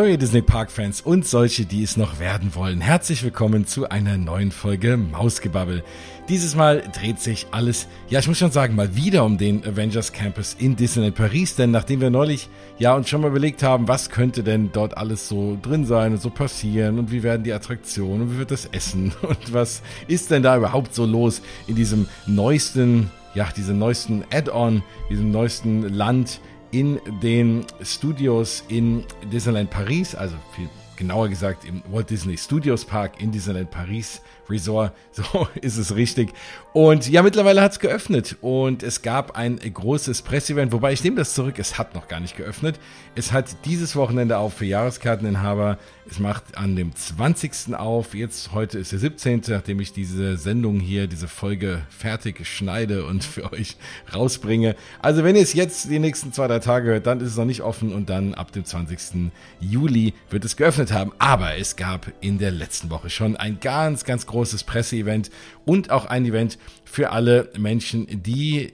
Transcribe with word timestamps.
Hallo 0.00 0.12
ihr 0.12 0.16
Disney 0.16 0.40
Park 0.40 0.70
Fans 0.70 1.02
und 1.02 1.26
solche, 1.26 1.66
die 1.66 1.82
es 1.82 1.98
noch 1.98 2.18
werden 2.18 2.54
wollen. 2.54 2.80
Herzlich 2.80 3.22
willkommen 3.22 3.66
zu 3.66 3.90
einer 3.90 4.16
neuen 4.16 4.50
Folge 4.50 4.96
Mausgebabbel. 4.96 5.84
Dieses 6.26 6.56
Mal 6.56 6.82
dreht 6.98 7.20
sich 7.20 7.48
alles, 7.50 7.86
ja 8.08 8.18
ich 8.18 8.26
muss 8.26 8.38
schon 8.38 8.50
sagen, 8.50 8.76
mal 8.76 8.96
wieder 8.96 9.26
um 9.26 9.36
den 9.36 9.62
Avengers 9.62 10.14
Campus 10.14 10.56
in 10.58 10.74
Disneyland 10.74 11.16
Paris, 11.16 11.54
denn 11.54 11.70
nachdem 11.70 12.00
wir 12.00 12.08
neulich 12.08 12.48
ja 12.78 12.94
uns 12.94 13.10
schon 13.10 13.20
mal 13.20 13.28
überlegt 13.28 13.62
haben, 13.62 13.88
was 13.88 14.08
könnte 14.08 14.42
denn 14.42 14.70
dort 14.72 14.96
alles 14.96 15.28
so 15.28 15.58
drin 15.60 15.84
sein 15.84 16.12
und 16.12 16.22
so 16.22 16.30
passieren 16.30 16.98
und 16.98 17.12
wie 17.12 17.22
werden 17.22 17.44
die 17.44 17.52
Attraktionen 17.52 18.22
und 18.22 18.32
wie 18.32 18.38
wird 18.38 18.52
das 18.52 18.70
Essen 18.72 19.12
und 19.22 19.52
was 19.52 19.82
ist 20.08 20.30
denn 20.30 20.42
da 20.42 20.56
überhaupt 20.56 20.94
so 20.94 21.04
los 21.04 21.42
in 21.66 21.74
diesem 21.74 22.08
neuesten, 22.24 23.10
ja, 23.34 23.50
diesem 23.54 23.78
neuesten 23.78 24.24
Add-on, 24.32 24.82
diesem 25.10 25.30
neuesten 25.30 25.82
Land, 25.92 26.40
in 26.72 27.00
den 27.22 27.64
Studios 27.82 28.64
in 28.68 29.04
Disneyland 29.32 29.70
Paris, 29.70 30.14
also 30.14 30.36
viel 30.54 30.68
genauer 31.00 31.30
gesagt 31.30 31.64
im 31.64 31.82
Walt 31.90 32.10
Disney 32.10 32.36
Studios 32.36 32.84
Park 32.84 33.22
in 33.22 33.32
Disneyland 33.32 33.70
Paris 33.70 34.20
Resort, 34.50 34.92
so 35.12 35.48
ist 35.60 35.78
es 35.78 35.94
richtig. 35.94 36.32
Und 36.72 37.08
ja, 37.08 37.22
mittlerweile 37.22 37.62
hat 37.62 37.72
es 37.72 37.78
geöffnet 37.78 38.36
und 38.42 38.82
es 38.82 39.02
gab 39.02 39.36
ein 39.36 39.58
großes 39.58 40.22
Presseevent, 40.22 40.72
wobei 40.72 40.92
ich 40.92 41.02
nehme 41.02 41.16
das 41.16 41.34
zurück, 41.34 41.58
es 41.58 41.78
hat 41.78 41.94
noch 41.94 42.06
gar 42.06 42.20
nicht 42.20 42.36
geöffnet. 42.36 42.78
Es 43.14 43.32
hat 43.32 43.64
dieses 43.64 43.96
Wochenende 43.96 44.38
auf 44.38 44.54
für 44.54 44.66
Jahreskarteninhaber. 44.66 45.78
Es 46.08 46.18
macht 46.18 46.58
an 46.58 46.76
dem 46.76 46.94
20. 46.94 47.74
auf. 47.74 48.14
Jetzt, 48.14 48.52
heute 48.52 48.78
ist 48.78 48.92
der 48.92 48.98
17., 48.98 49.42
nachdem 49.48 49.80
ich 49.80 49.92
diese 49.92 50.36
Sendung 50.36 50.80
hier, 50.80 51.06
diese 51.06 51.28
Folge 51.28 51.82
fertig 51.88 52.46
schneide 52.46 53.04
und 53.04 53.24
für 53.24 53.52
euch 53.52 53.76
rausbringe. 54.14 54.76
Also 55.00 55.24
wenn 55.24 55.36
ihr 55.36 55.42
es 55.42 55.54
jetzt 55.54 55.90
die 55.90 55.98
nächsten 55.98 56.32
zwei, 56.32 56.46
drei 56.48 56.58
Tage 56.58 56.90
hört, 56.90 57.06
dann 57.06 57.20
ist 57.20 57.28
es 57.28 57.36
noch 57.36 57.44
nicht 57.44 57.62
offen 57.62 57.92
und 57.92 58.10
dann 58.10 58.34
ab 58.34 58.52
dem 58.52 58.64
20. 58.64 59.30
Juli 59.60 60.14
wird 60.30 60.44
es 60.44 60.56
geöffnet 60.56 60.89
haben. 60.92 61.12
Aber 61.18 61.56
es 61.56 61.76
gab 61.76 62.12
in 62.20 62.38
der 62.38 62.50
letzten 62.50 62.90
Woche 62.90 63.10
schon 63.10 63.36
ein 63.36 63.60
ganz, 63.60 64.04
ganz 64.04 64.26
großes 64.26 64.64
Presseevent 64.64 65.30
und 65.64 65.90
auch 65.90 66.06
ein 66.06 66.24
Event 66.24 66.58
für 66.84 67.10
alle 67.10 67.50
Menschen, 67.58 68.06
die 68.22 68.72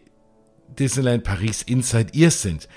Disneyland 0.78 1.24
Paris 1.24 1.62
Inside 1.62 2.12
Ears 2.14 2.42
sind. 2.42 2.68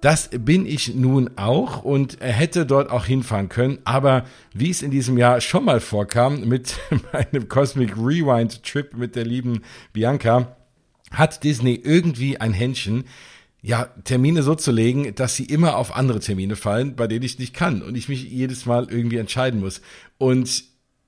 Das 0.00 0.28
bin 0.28 0.66
ich 0.66 0.94
nun 0.94 1.30
auch 1.36 1.82
und 1.82 2.18
hätte 2.20 2.66
dort 2.66 2.90
auch 2.90 3.06
hinfahren 3.06 3.48
können. 3.48 3.78
Aber 3.84 4.24
wie 4.52 4.68
es 4.68 4.82
in 4.82 4.90
diesem 4.90 5.16
Jahr 5.16 5.40
schon 5.40 5.64
mal 5.64 5.80
vorkam 5.80 6.40
mit 6.46 6.74
meinem 7.12 7.48
Cosmic 7.48 7.96
Rewind 7.96 8.62
Trip 8.62 8.94
mit 8.94 9.16
der 9.16 9.24
lieben 9.24 9.62
Bianca, 9.94 10.56
hat 11.10 11.42
Disney 11.42 11.80
irgendwie 11.82 12.38
ein 12.38 12.52
Händchen, 12.52 13.04
ja, 13.64 13.86
Termine 14.04 14.42
so 14.42 14.54
zu 14.54 14.72
legen, 14.72 15.14
dass 15.14 15.36
sie 15.36 15.44
immer 15.44 15.78
auf 15.78 15.96
andere 15.96 16.20
Termine 16.20 16.54
fallen, 16.54 16.96
bei 16.96 17.06
denen 17.06 17.24
ich 17.24 17.38
nicht 17.38 17.54
kann 17.54 17.80
und 17.80 17.96
ich 17.96 18.10
mich 18.10 18.22
jedes 18.22 18.66
Mal 18.66 18.88
irgendwie 18.90 19.16
entscheiden 19.16 19.60
muss. 19.60 19.80
Und 20.18 20.64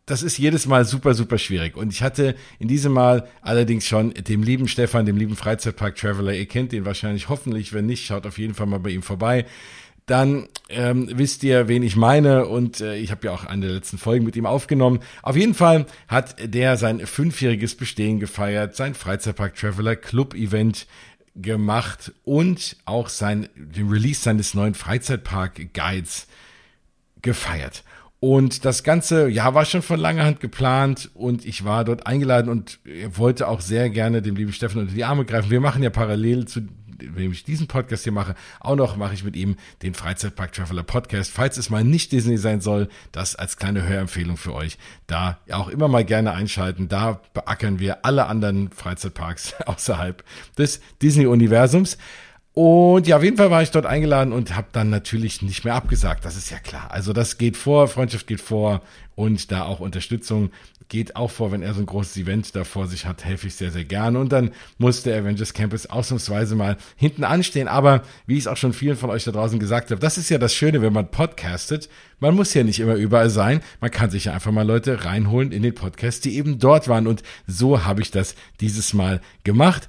das 0.07 0.23
ist 0.23 0.39
jedes 0.39 0.67
Mal 0.67 0.87
super, 0.87 1.13
super 1.13 1.37
schwierig. 1.37 1.77
Und 1.77 1.93
ich 1.93 2.03
hatte 2.03 2.35
in 2.59 2.69
diesem 2.69 2.93
Mal 2.93 3.29
allerdings 3.43 3.87
schon 3.87 4.15
dem 4.15 4.43
lieben 4.43 4.69
Stefan, 4.69 5.05
dem 5.05 5.19
lieben 5.19 5.37
Freizeitpark 5.37 5.97
Traveler, 5.97 6.33
ihr 6.33 6.47
kennt 6.47 6.73
ihn 6.73 6.87
wahrscheinlich 6.87 7.29
hoffentlich, 7.29 7.75
wenn 7.75 7.85
nicht, 7.85 8.07
schaut 8.07 8.25
auf 8.25 8.39
jeden 8.39 8.55
Fall 8.55 8.67
mal 8.67 8.81
bei 8.81 8.91
ihm 8.91 9.03
vorbei. 9.03 9.45
Dann 10.07 10.49
ähm, 10.71 11.11
wisst 11.13 11.45
ihr, 11.45 11.69
wen 11.69 11.83
ich 11.83 11.97
meine 11.97 12.47
und 12.47 12.81
äh, 12.81 12.97
ich 12.97 13.11
habe 13.11 13.27
ja 13.27 13.33
auch 13.33 13.45
eine 13.45 13.67
der 13.67 13.75
letzten 13.75 13.99
Folgen 13.99 14.25
mit 14.25 14.37
ihm 14.37 14.47
aufgenommen. 14.47 15.01
Auf 15.23 15.37
jeden 15.37 15.53
Fall 15.53 15.85
hat 16.09 16.37
der 16.41 16.79
sein 16.79 17.01
fünfjähriges 17.01 17.75
Bestehen 17.75 18.19
gefeiert, 18.19 18.77
sein 18.77 18.95
Freizeitpark 18.95 19.57
Traveler 19.57 19.97
Club 19.97 20.35
Event 20.35 20.87
gemacht 21.37 22.13
und 22.25 22.77
auch 22.85 23.09
sein 23.09 23.49
den 23.55 23.89
Release 23.89 24.21
seines 24.21 24.55
neuen 24.55 24.75
Freizeitpark 24.75 25.73
Guides 25.75 26.27
gefeiert. 27.23 27.85
Und 28.19 28.65
das 28.65 28.83
Ganze, 28.83 29.29
ja, 29.29 29.55
war 29.55 29.67
schon 29.67 29.83
von 29.83 30.01
langer 30.01 30.25
Hand 30.25 30.41
geplant 30.41 31.11
und 31.15 31.45
ich 31.45 31.65
war 31.65 31.85
dort 31.85 32.07
eingeladen 32.07 32.49
und 32.49 32.81
wollte 33.11 33.47
auch 33.47 33.61
sehr 33.61 33.91
gerne 33.91 34.23
dem 34.23 34.37
lieben 34.37 34.53
Steffen 34.53 34.81
unter 34.81 34.95
die 34.95 35.05
Arme 35.05 35.25
greifen. 35.25 35.51
Wir 35.51 35.61
machen 35.61 35.83
ja 35.83 35.91
parallel 35.91 36.47
zu 36.47 36.63
dem 36.97 37.33
ich 37.33 37.45
diesen 37.45 37.67
Podcast 37.67 38.05
hier 38.05 38.13
mache, 38.13 38.35
auch 38.61 38.77
noch 38.77 38.97
mache 38.97 39.15
ich 39.15 39.25
mit 39.25 39.37
ihm 39.37 39.57
den 39.83 39.95
Freizeitpark 39.95 40.53
Traveler 40.53 40.83
Podcast. 40.83 41.33
Falls 41.33 41.57
es 41.57 41.71
mal 41.71 41.85
nicht 41.85 42.13
Disney 42.13 42.39
sein 42.39 42.61
soll, 42.61 42.89
das 43.13 43.37
als 43.37 43.57
kleine 43.57 43.87
Hörempfehlung 43.87 44.37
für 44.37 44.55
euch. 44.55 44.79
Da 45.07 45.39
auch 45.51 45.69
immer 45.69 45.89
mal 45.89 46.05
gerne 46.05 46.33
einschalten. 46.33 46.89
Da 46.89 47.21
beackern 47.35 47.79
wir 47.79 48.05
alle 48.05 48.27
anderen 48.27 48.71
Freizeitparks 48.71 49.55
außerhalb 49.67 50.25
des 50.59 50.81
Disney-Universums. 51.03 51.99
Und 52.59 53.07
ja, 53.07 53.19
auf 53.19 53.23
jeden 53.23 53.37
Fall 53.37 53.51
war 53.51 53.63
ich 53.63 53.71
dort 53.71 53.85
eingeladen 53.85 54.33
und 54.33 54.57
habe 54.57 54.69
dann 54.73 54.89
natürlich 54.89 55.43
nicht 55.43 55.67
mehr 55.67 55.75
abgesagt. 55.75 56.25
Das 56.25 56.39
ist 56.39 56.49
ja 56.49 56.59
klar. 56.59 56.91
Also 56.91 57.13
das 57.13 57.37
geht 57.37 57.55
vor, 57.55 57.87
Freundschaft 57.87 58.27
geht 58.27 58.41
vor 58.41 58.81
und 59.15 59.53
da 59.53 59.65
auch 59.65 59.79
Unterstützung 59.79 60.51
geht 60.89 61.17
auch 61.17 61.31
vor, 61.31 61.53
wenn 61.53 61.61
er 61.61 61.75
so 61.75 61.81
ein 61.81 61.87
großes 61.87 62.17
Event 62.17 62.57
da 62.57 62.65
vor 62.65 62.87
sich 62.87 63.05
hat, 63.05 63.27
helfe 63.27 63.49
ich 63.49 63.57
sehr, 63.57 63.71
sehr 63.73 63.85
gerne. 63.85 64.19
Und 64.19 64.33
dann 64.33 64.53
muss 64.79 65.03
der 65.03 65.21
Avengers 65.21 65.53
Campus 65.53 65.85
ausnahmsweise 65.85 66.57
mal 66.57 66.79
hinten 66.97 67.25
anstehen. 67.25 67.69
Aber 67.69 68.01
wie 68.27 68.35
ich 68.35 68.41
es 68.41 68.47
auch 68.47 68.57
schon 68.57 68.73
vielen 68.73 68.97
von 68.97 69.11
euch 69.11 69.25
da 69.25 69.33
draußen 69.33 69.59
gesagt 69.59 69.91
habe, 69.91 70.01
das 70.01 70.17
ist 70.17 70.31
ja 70.31 70.39
das 70.39 70.55
Schöne, 70.55 70.81
wenn 70.81 70.95
man 70.95 71.11
podcastet. 71.11 71.91
Man 72.21 72.35
muss 72.35 72.55
ja 72.55 72.65
nicht 72.65 72.81
immer 72.81 72.95
überall 72.95 73.29
sein. 73.29 73.61
Man 73.83 73.91
kann 73.91 74.09
sich 74.09 74.25
ja 74.25 74.33
einfach 74.33 74.53
mal 74.53 74.67
Leute 74.67 75.05
reinholen 75.05 75.53
in 75.53 75.63
den 75.63 75.75
Podcast, 75.75 76.25
die 76.25 76.39
eben 76.39 76.59
dort 76.59 76.89
waren. 76.89 77.07
Und 77.07 77.23
so 77.47 77.85
habe 77.85 78.01
ich 78.01 78.11
das 78.11 78.35
dieses 78.61 78.95
Mal 78.95 79.21
gemacht. 79.45 79.89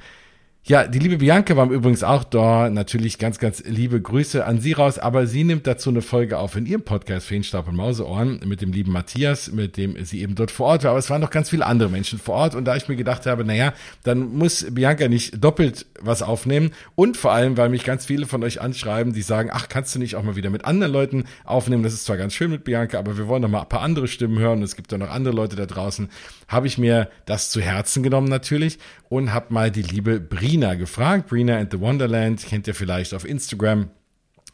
Ja, 0.69 0.85
die 0.85 0.99
liebe 0.99 1.19
Bianca 1.19 1.55
war 1.55 1.71
übrigens 1.71 2.03
auch 2.03 2.25
da. 2.25 2.69
Natürlich 2.69 3.19
ganz, 3.19 3.39
ganz 3.39 3.63
liebe 3.65 4.01
Grüße 4.01 4.45
an 4.45 4.59
sie 4.59 4.73
raus. 4.73 4.99
Aber 4.99 5.25
sie 5.25 5.45
nimmt 5.45 5.65
dazu 5.65 5.89
eine 5.89 6.01
Folge 6.01 6.37
auf 6.37 6.57
in 6.57 6.65
ihrem 6.65 6.81
Podcast 6.81 7.25
Feenstaub 7.25 7.69
und 7.69 7.77
Mauseohren 7.77 8.41
mit 8.43 8.59
dem 8.59 8.73
lieben 8.73 8.91
Matthias, 8.91 9.49
mit 9.49 9.77
dem 9.77 10.03
sie 10.03 10.19
eben 10.19 10.35
dort 10.35 10.51
vor 10.51 10.65
Ort 10.67 10.83
war. 10.83 10.89
Aber 10.89 10.99
es 10.99 11.09
waren 11.09 11.21
noch 11.21 11.29
ganz 11.29 11.51
viele 11.51 11.65
andere 11.65 11.87
Menschen 11.87 12.19
vor 12.19 12.35
Ort. 12.35 12.53
Und 12.53 12.65
da 12.65 12.75
ich 12.75 12.89
mir 12.89 12.97
gedacht 12.97 13.25
habe, 13.25 13.45
naja, 13.45 13.73
dann 14.03 14.35
muss 14.35 14.67
Bianca 14.69 15.07
nicht 15.07 15.41
doppelt 15.41 15.85
was 16.01 16.21
aufnehmen. 16.21 16.71
Und 16.95 17.15
vor 17.15 17.31
allem, 17.31 17.55
weil 17.55 17.69
mich 17.69 17.85
ganz 17.85 18.05
viele 18.05 18.25
von 18.25 18.43
euch 18.43 18.59
anschreiben, 18.59 19.13
die 19.13 19.21
sagen, 19.21 19.49
ach, 19.53 19.69
kannst 19.69 19.95
du 19.95 19.99
nicht 19.99 20.17
auch 20.17 20.23
mal 20.23 20.35
wieder 20.35 20.49
mit 20.49 20.65
anderen 20.65 20.91
Leuten 20.91 21.23
aufnehmen? 21.45 21.83
Das 21.83 21.93
ist 21.93 22.03
zwar 22.03 22.17
ganz 22.17 22.33
schön 22.33 22.51
mit 22.51 22.65
Bianca, 22.65 22.99
aber 22.99 23.17
wir 23.17 23.29
wollen 23.29 23.41
noch 23.41 23.49
mal 23.49 23.61
ein 23.61 23.69
paar 23.69 23.83
andere 23.83 24.09
Stimmen 24.09 24.37
hören. 24.37 24.57
Und 24.57 24.63
es 24.63 24.75
gibt 24.75 24.91
ja 24.91 24.97
noch 24.97 25.11
andere 25.11 25.33
Leute 25.33 25.55
da 25.55 25.65
draußen. 25.65 26.09
Habe 26.49 26.67
ich 26.67 26.77
mir 26.77 27.09
das 27.25 27.51
zu 27.51 27.61
Herzen 27.61 28.03
genommen 28.03 28.27
natürlich 28.27 28.79
und 29.07 29.33
habe 29.33 29.53
mal 29.53 29.71
die 29.71 29.81
liebe 29.81 30.19
Brina 30.57 30.73
gefragt. 30.73 31.27
Brina 31.27 31.59
and 31.59 31.71
the 31.71 31.79
Wonderland 31.79 32.43
kennt 32.43 32.65
ihr 32.65 32.73
vielleicht 32.73 33.13
auf 33.13 33.25
Instagram. 33.25 33.91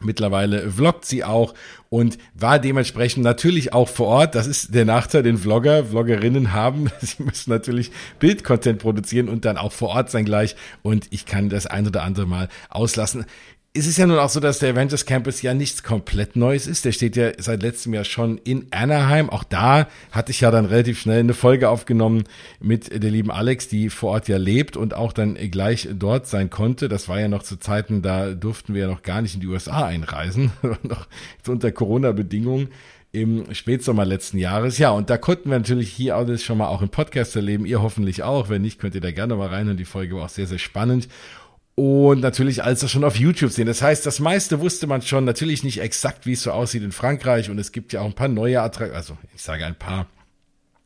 Mittlerweile 0.02 0.70
vloggt 0.70 1.06
sie 1.06 1.24
auch 1.24 1.54
und 1.88 2.18
war 2.34 2.60
dementsprechend 2.60 3.24
natürlich 3.24 3.72
auch 3.72 3.88
vor 3.88 4.08
Ort. 4.08 4.36
Das 4.36 4.46
ist 4.46 4.76
der 4.76 4.84
Nachteil, 4.84 5.24
den 5.24 5.38
Vlogger, 5.38 5.86
Vloggerinnen 5.86 6.52
haben. 6.52 6.92
Sie 7.00 7.24
müssen 7.24 7.52
natürlich 7.52 7.92
Bildcontent 8.20 8.80
produzieren 8.80 9.30
und 9.30 9.46
dann 9.46 9.56
auch 9.56 9.72
vor 9.72 9.92
Ort 9.92 10.12
sein 10.12 10.26
gleich. 10.26 10.58
Und 10.82 11.08
ich 11.12 11.26
kann 11.26 11.48
das 11.48 11.68
ein 11.68 11.88
oder 11.88 12.04
andere 12.04 12.26
Mal 12.26 12.50
auslassen 12.68 13.26
es 13.76 13.88
ist 13.88 13.98
ja 13.98 14.06
nun 14.06 14.20
auch 14.20 14.30
so, 14.30 14.40
dass 14.40 14.60
der 14.60 14.72
Avengers 14.74 15.08
Campus 15.08 15.42
ja 15.42 15.56
nichts 15.56 15.82
komplett 15.82 16.36
Neues 16.36 16.68
ist. 16.68 16.86
Der 16.86 16.92
steht 16.92 17.16
ja 17.16 17.32
seit 17.40 17.64
letztem 17.64 17.96
Jahr 17.96 18.04
schon 18.04 18.38
in 18.38 18.68
Anaheim. 18.70 19.32
Auch 19.32 19.44
da 19.44 19.88
hatte 20.12 20.30
ich 20.30 20.42
ja 20.42 20.52
dann 20.52 20.66
relativ 20.66 21.00
schnell 21.00 21.22
eine 21.22 21.34
Folge 21.34 21.70
aufgenommen 21.70 22.26
mit 22.60 22.92
der 22.92 23.10
lieben 23.10 23.32
Alex, 23.32 23.68
die 23.70 23.90
vor 23.90 24.12
Ort 24.12 24.28
ja 24.28 24.38
lebt 24.38 24.78
und 24.78 24.94
auch 24.94 25.12
dann 25.12 25.34
gleich 25.50 25.90
dort 25.92 26.28
sein 26.28 26.52
konnte. 26.52 26.88
Das 26.88 27.10
war 27.10 27.20
ja 27.20 27.28
noch 27.28 27.42
zu 27.42 27.58
Zeiten, 27.58 28.04
da 28.04 28.36
durften 28.36 28.76
wir 28.76 28.82
ja 28.82 28.88
noch 28.88 29.02
gar 29.02 29.24
nicht 29.24 29.34
in 29.34 29.42
die 29.42 29.48
USA 29.48 29.88
einreisen, 29.88 30.52
noch 30.84 31.08
unter 31.48 31.72
Corona-Bedingungen 31.72 32.68
im 33.12 33.54
Spätsommer 33.56 34.06
letzten 34.06 34.38
Jahres. 34.38 34.78
Ja, 34.78 34.92
und 34.92 35.10
da 35.10 35.18
konnten 35.18 35.50
wir 35.50 35.58
natürlich 35.58 35.92
hier 35.92 36.16
alles 36.16 36.44
schon 36.44 36.60
mal 36.60 36.68
auch 36.68 36.82
im 36.84 36.90
Podcast 36.90 37.36
erleben. 37.36 37.66
Ihr 37.66 37.82
hoffentlich 37.82 38.24
auch. 38.24 38.50
Wenn 38.50 38.64
nicht, 38.64 38.80
könnt 38.80 38.96
ihr 38.96 39.02
da 39.02 39.12
gerne 39.12 39.36
mal 39.36 39.50
rein 39.50 39.70
und 39.70 39.78
die 39.78 39.86
Folge 39.86 40.16
war 40.16 40.26
auch 40.26 40.30
sehr, 40.30 40.48
sehr 40.48 40.60
spannend 40.60 41.08
und 41.76 42.22
natürlich 42.22 42.64
alles 42.64 42.90
schon 42.90 43.04
auf 43.04 43.16
YouTube 43.16 43.52
sehen. 43.52 43.66
Das 43.66 43.82
heißt, 43.82 44.06
das 44.06 44.20
meiste 44.20 44.60
wusste 44.60 44.88
man 44.88 45.02
schon, 45.02 45.26
natürlich 45.26 45.64
nicht 45.64 45.82
exakt, 45.82 46.26
wie 46.26 46.34
es 46.34 46.44
so 46.44 46.52
aussieht 46.52 46.84
in 46.84 46.92
Frankreich 46.92 47.50
und 47.50 47.58
es 47.58 47.72
gibt 47.72 47.94
ja 47.94 48.02
auch 48.02 48.06
ein 48.06 48.14
paar 48.14 48.28
neue 48.28 48.62
Attraktionen, 48.62 48.96
also 48.96 49.18
ich 49.36 49.42
sage 49.42 49.66
ein 49.66 49.76
paar. 49.76 50.08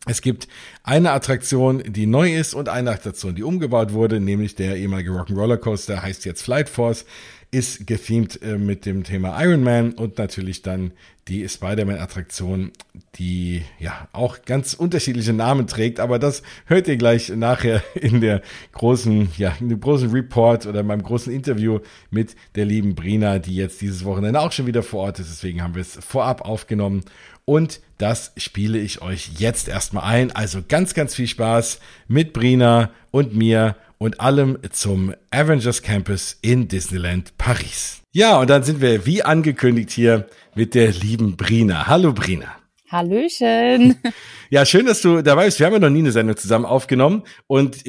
Es 0.09 0.21
gibt 0.21 0.47
eine 0.83 1.11
Attraktion, 1.11 1.83
die 1.85 2.05
neu 2.05 2.33
ist 2.33 2.53
und 2.53 2.69
eine 2.69 2.91
Attraktion, 2.91 3.35
die 3.35 3.43
umgebaut 3.43 3.91
wurde, 3.91 4.21
nämlich 4.21 4.55
der 4.55 4.77
ehemalige 4.77 5.11
Rock'n'Roller 5.11 5.57
Coaster, 5.57 6.01
heißt 6.01 6.23
jetzt 6.23 6.43
Flight 6.43 6.69
Force 6.69 7.05
ist 7.51 7.87
gethemed 7.87 8.41
äh, 8.41 8.57
mit 8.57 8.85
dem 8.85 9.03
Thema 9.03 9.41
Iron 9.41 9.63
Man 9.63 9.93
und 9.93 10.17
natürlich 10.17 10.61
dann 10.61 10.91
die 11.27 11.47
Spider-Man-Attraktion, 11.47 12.71
die 13.15 13.63
ja 13.79 14.07
auch 14.13 14.43
ganz 14.45 14.73
unterschiedliche 14.73 15.33
Namen 15.33 15.67
trägt, 15.67 15.99
aber 15.99 16.19
das 16.19 16.41
hört 16.65 16.87
ihr 16.87 16.97
gleich 16.97 17.29
nachher 17.29 17.83
in 17.95 18.21
der 18.21 18.41
großen, 18.73 19.29
ja, 19.37 19.55
in 19.59 19.69
dem 19.69 19.79
großen 19.79 20.09
Report 20.11 20.65
oder 20.65 20.83
meinem 20.83 21.03
großen 21.03 21.31
Interview 21.33 21.79
mit 22.11 22.35
der 22.55 22.65
lieben 22.65 22.95
Brina, 22.95 23.39
die 23.39 23.55
jetzt 23.55 23.81
dieses 23.81 24.05
Wochenende 24.05 24.39
auch 24.39 24.51
schon 24.51 24.67
wieder 24.67 24.83
vor 24.83 25.03
Ort 25.03 25.19
ist. 25.19 25.29
Deswegen 25.29 25.61
haben 25.61 25.75
wir 25.75 25.81
es 25.81 25.97
vorab 26.01 26.41
aufgenommen 26.41 27.03
und 27.45 27.79
das 27.97 28.33
spiele 28.37 28.77
ich 28.77 29.01
euch 29.01 29.31
jetzt 29.37 29.69
erstmal 29.69 30.03
ein. 30.03 30.31
Also 30.31 30.61
ganz, 30.67 30.93
ganz 30.93 31.15
viel 31.15 31.27
Spaß 31.27 31.79
mit 32.07 32.33
Brina 32.33 32.91
und 33.11 33.35
mir 33.35 33.75
und 33.97 34.19
allem 34.19 34.57
zum 34.71 35.13
Avengers 35.31 35.81
Campus 35.81 36.37
in 36.41 36.67
Disneyland 36.67 37.37
Paris. 37.37 38.01
Ja, 38.11 38.39
und 38.39 38.49
dann 38.49 38.63
sind 38.63 38.81
wir 38.81 39.05
wie 39.05 39.23
angekündigt 39.23 39.91
hier 39.91 40.27
mit 40.55 40.75
der 40.75 40.91
lieben 40.91 41.37
Brina. 41.37 41.87
Hallo 41.87 42.13
Brina. 42.13 42.55
Hallöchen. 42.89 43.95
Ja, 44.49 44.65
schön, 44.65 44.85
dass 44.85 45.01
du 45.01 45.21
dabei 45.21 45.43
bist. 45.43 45.59
Wir 45.59 45.65
haben 45.65 45.73
ja 45.73 45.79
noch 45.79 45.89
nie 45.89 45.99
eine 45.99 46.13
Sendung 46.13 46.37
zusammen 46.37 46.63
aufgenommen 46.63 47.23
und 47.47 47.83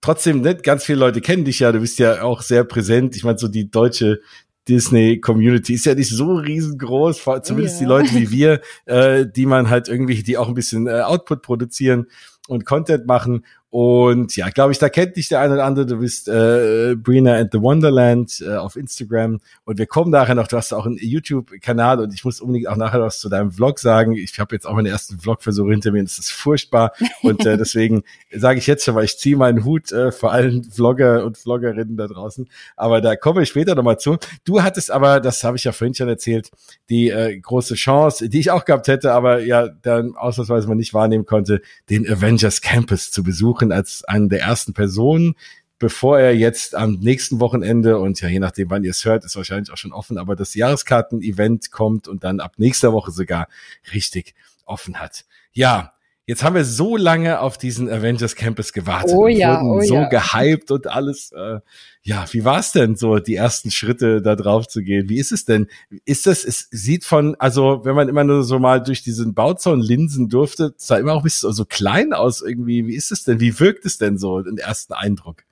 trotzdem, 0.00 0.42
nicht 0.42 0.62
ganz 0.62 0.84
viele 0.84 1.00
Leute 1.00 1.20
kennen 1.20 1.44
dich 1.44 1.58
ja. 1.58 1.72
Du 1.72 1.80
bist 1.80 1.98
ja 1.98 2.22
auch 2.22 2.42
sehr 2.42 2.62
präsent. 2.62 3.16
Ich 3.16 3.24
meine, 3.24 3.36
so 3.36 3.48
die 3.48 3.68
deutsche 3.68 4.20
Disney-Community 4.68 5.74
ist 5.74 5.86
ja 5.86 5.96
nicht 5.96 6.10
so 6.10 6.34
riesengroß, 6.34 7.20
zumindest 7.42 7.80
ja. 7.80 7.80
die 7.80 7.88
Leute 7.88 8.14
wie 8.14 8.30
wir, 8.30 8.60
äh, 8.86 9.26
die 9.26 9.46
man 9.46 9.70
halt 9.70 9.88
irgendwie, 9.88 10.22
die 10.22 10.38
auch 10.38 10.46
ein 10.46 10.54
bisschen 10.54 10.86
äh, 10.86 11.00
Output 11.00 11.42
produzieren 11.42 12.06
und 12.46 12.64
Content 12.64 13.06
machen. 13.06 13.44
Und 13.74 14.36
ja, 14.36 14.50
glaube 14.50 14.70
ich, 14.70 14.78
da 14.78 14.88
kennt 14.88 15.16
dich 15.16 15.26
der 15.26 15.40
eine 15.40 15.54
oder 15.54 15.64
andere. 15.64 15.84
Du 15.84 15.96
bist 15.96 16.28
äh, 16.28 16.94
Brina 16.94 17.34
and 17.34 17.50
the 17.50 17.60
Wonderland 17.60 18.40
äh, 18.40 18.54
auf 18.54 18.76
Instagram. 18.76 19.40
Und 19.64 19.78
wir 19.78 19.86
kommen 19.86 20.12
nachher 20.12 20.36
noch, 20.36 20.46
du 20.46 20.56
hast 20.56 20.72
auch 20.72 20.86
einen 20.86 20.96
YouTube-Kanal 20.96 21.98
und 21.98 22.14
ich 22.14 22.24
muss 22.24 22.40
unbedingt 22.40 22.68
auch 22.68 22.76
nachher 22.76 23.00
was 23.00 23.18
zu 23.18 23.28
deinem 23.28 23.50
Vlog 23.50 23.80
sagen. 23.80 24.12
Ich 24.12 24.38
habe 24.38 24.54
jetzt 24.54 24.64
auch 24.64 24.74
meinen 24.74 24.86
ersten 24.86 25.18
Vlog-Versuch 25.18 25.68
hinter 25.70 25.90
mir 25.90 26.04
es 26.04 26.20
ist 26.20 26.30
furchtbar. 26.30 26.92
Und 27.22 27.44
äh, 27.46 27.56
deswegen 27.56 28.04
sage 28.32 28.60
ich 28.60 28.68
jetzt 28.68 28.84
schon, 28.84 28.94
weil 28.94 29.06
ich 29.06 29.18
ziehe 29.18 29.36
meinen 29.36 29.64
Hut 29.64 29.90
äh, 29.90 30.12
vor 30.12 30.30
allen 30.30 30.62
Vlogger 30.62 31.24
und 31.24 31.36
Vloggerinnen 31.36 31.96
da 31.96 32.06
draußen. 32.06 32.48
Aber 32.76 33.00
da 33.00 33.16
komme 33.16 33.42
ich 33.42 33.48
später 33.48 33.74
nochmal 33.74 33.98
zu. 33.98 34.18
Du 34.44 34.62
hattest 34.62 34.92
aber, 34.92 35.18
das 35.18 35.42
habe 35.42 35.56
ich 35.56 35.64
ja 35.64 35.72
vorhin 35.72 35.94
schon 35.94 36.08
erzählt, 36.08 36.52
die 36.90 37.10
äh, 37.10 37.36
große 37.40 37.74
Chance, 37.74 38.28
die 38.28 38.38
ich 38.38 38.52
auch 38.52 38.66
gehabt 38.66 38.86
hätte, 38.86 39.10
aber 39.14 39.40
ja 39.40 39.66
dann 39.66 40.14
ausnahmsweise 40.14 40.68
mal 40.68 40.76
nicht 40.76 40.94
wahrnehmen 40.94 41.26
konnte, 41.26 41.60
den 41.90 42.08
Avengers 42.08 42.60
Campus 42.60 43.10
zu 43.10 43.24
besuchen 43.24 43.63
Jochen 43.64 43.72
als 43.72 44.04
eine 44.04 44.28
der 44.28 44.40
ersten 44.40 44.74
Personen, 44.74 45.34
bevor 45.78 46.18
er 46.18 46.34
jetzt 46.34 46.74
am 46.74 46.94
nächsten 47.00 47.40
Wochenende 47.40 47.98
und 47.98 48.20
ja, 48.20 48.28
je 48.28 48.38
nachdem, 48.38 48.70
wann 48.70 48.84
ihr 48.84 48.90
es 48.90 49.04
hört, 49.04 49.24
ist 49.24 49.36
wahrscheinlich 49.36 49.72
auch 49.72 49.76
schon 49.76 49.92
offen, 49.92 50.18
aber 50.18 50.36
das 50.36 50.54
Jahreskarten-Event 50.54 51.70
kommt 51.70 52.08
und 52.08 52.24
dann 52.24 52.40
ab 52.40 52.54
nächster 52.58 52.92
Woche 52.92 53.10
sogar 53.10 53.48
richtig 53.92 54.34
offen 54.64 55.00
hat. 55.00 55.24
Ja, 55.52 55.93
Jetzt 56.26 56.42
haben 56.42 56.54
wir 56.54 56.64
so 56.64 56.96
lange 56.96 57.40
auf 57.40 57.58
diesen 57.58 57.90
Avengers 57.90 58.34
Campus 58.34 58.72
gewartet 58.72 59.14
oh 59.14 59.28
ja, 59.28 59.60
und 59.60 59.66
wurden 59.66 59.82
oh 59.82 59.86
so 59.86 59.94
ja. 59.96 60.08
gehypt 60.08 60.70
und 60.70 60.86
alles. 60.86 61.32
Äh, 61.32 61.60
ja, 62.02 62.24
wie 62.32 62.46
war 62.46 62.60
es 62.60 62.72
denn 62.72 62.96
so, 62.96 63.18
die 63.18 63.34
ersten 63.34 63.70
Schritte 63.70 64.22
da 64.22 64.34
drauf 64.34 64.66
zu 64.66 64.82
gehen? 64.82 65.10
Wie 65.10 65.18
ist 65.18 65.32
es 65.32 65.44
denn? 65.44 65.66
Ist 66.06 66.26
das, 66.26 66.44
es 66.44 66.68
sieht 66.70 67.04
von, 67.04 67.34
also 67.38 67.84
wenn 67.84 67.94
man 67.94 68.08
immer 68.08 68.24
nur 68.24 68.42
so 68.42 68.58
mal 68.58 68.82
durch 68.82 69.02
diesen 69.02 69.34
Bauzaun 69.34 69.80
linsen 69.82 70.30
durfte, 70.30 70.72
sah 70.78 70.96
immer 70.96 71.12
auch 71.12 71.18
ein 71.18 71.24
bisschen 71.24 71.52
so 71.52 71.66
klein 71.66 72.14
aus 72.14 72.40
irgendwie. 72.40 72.86
Wie 72.86 72.96
ist 72.96 73.12
es 73.12 73.24
denn? 73.24 73.38
Wie 73.40 73.60
wirkt 73.60 73.84
es 73.84 73.98
denn 73.98 74.16
so, 74.16 74.40
den 74.40 74.56
ersten 74.56 74.94
Eindruck? 74.94 75.44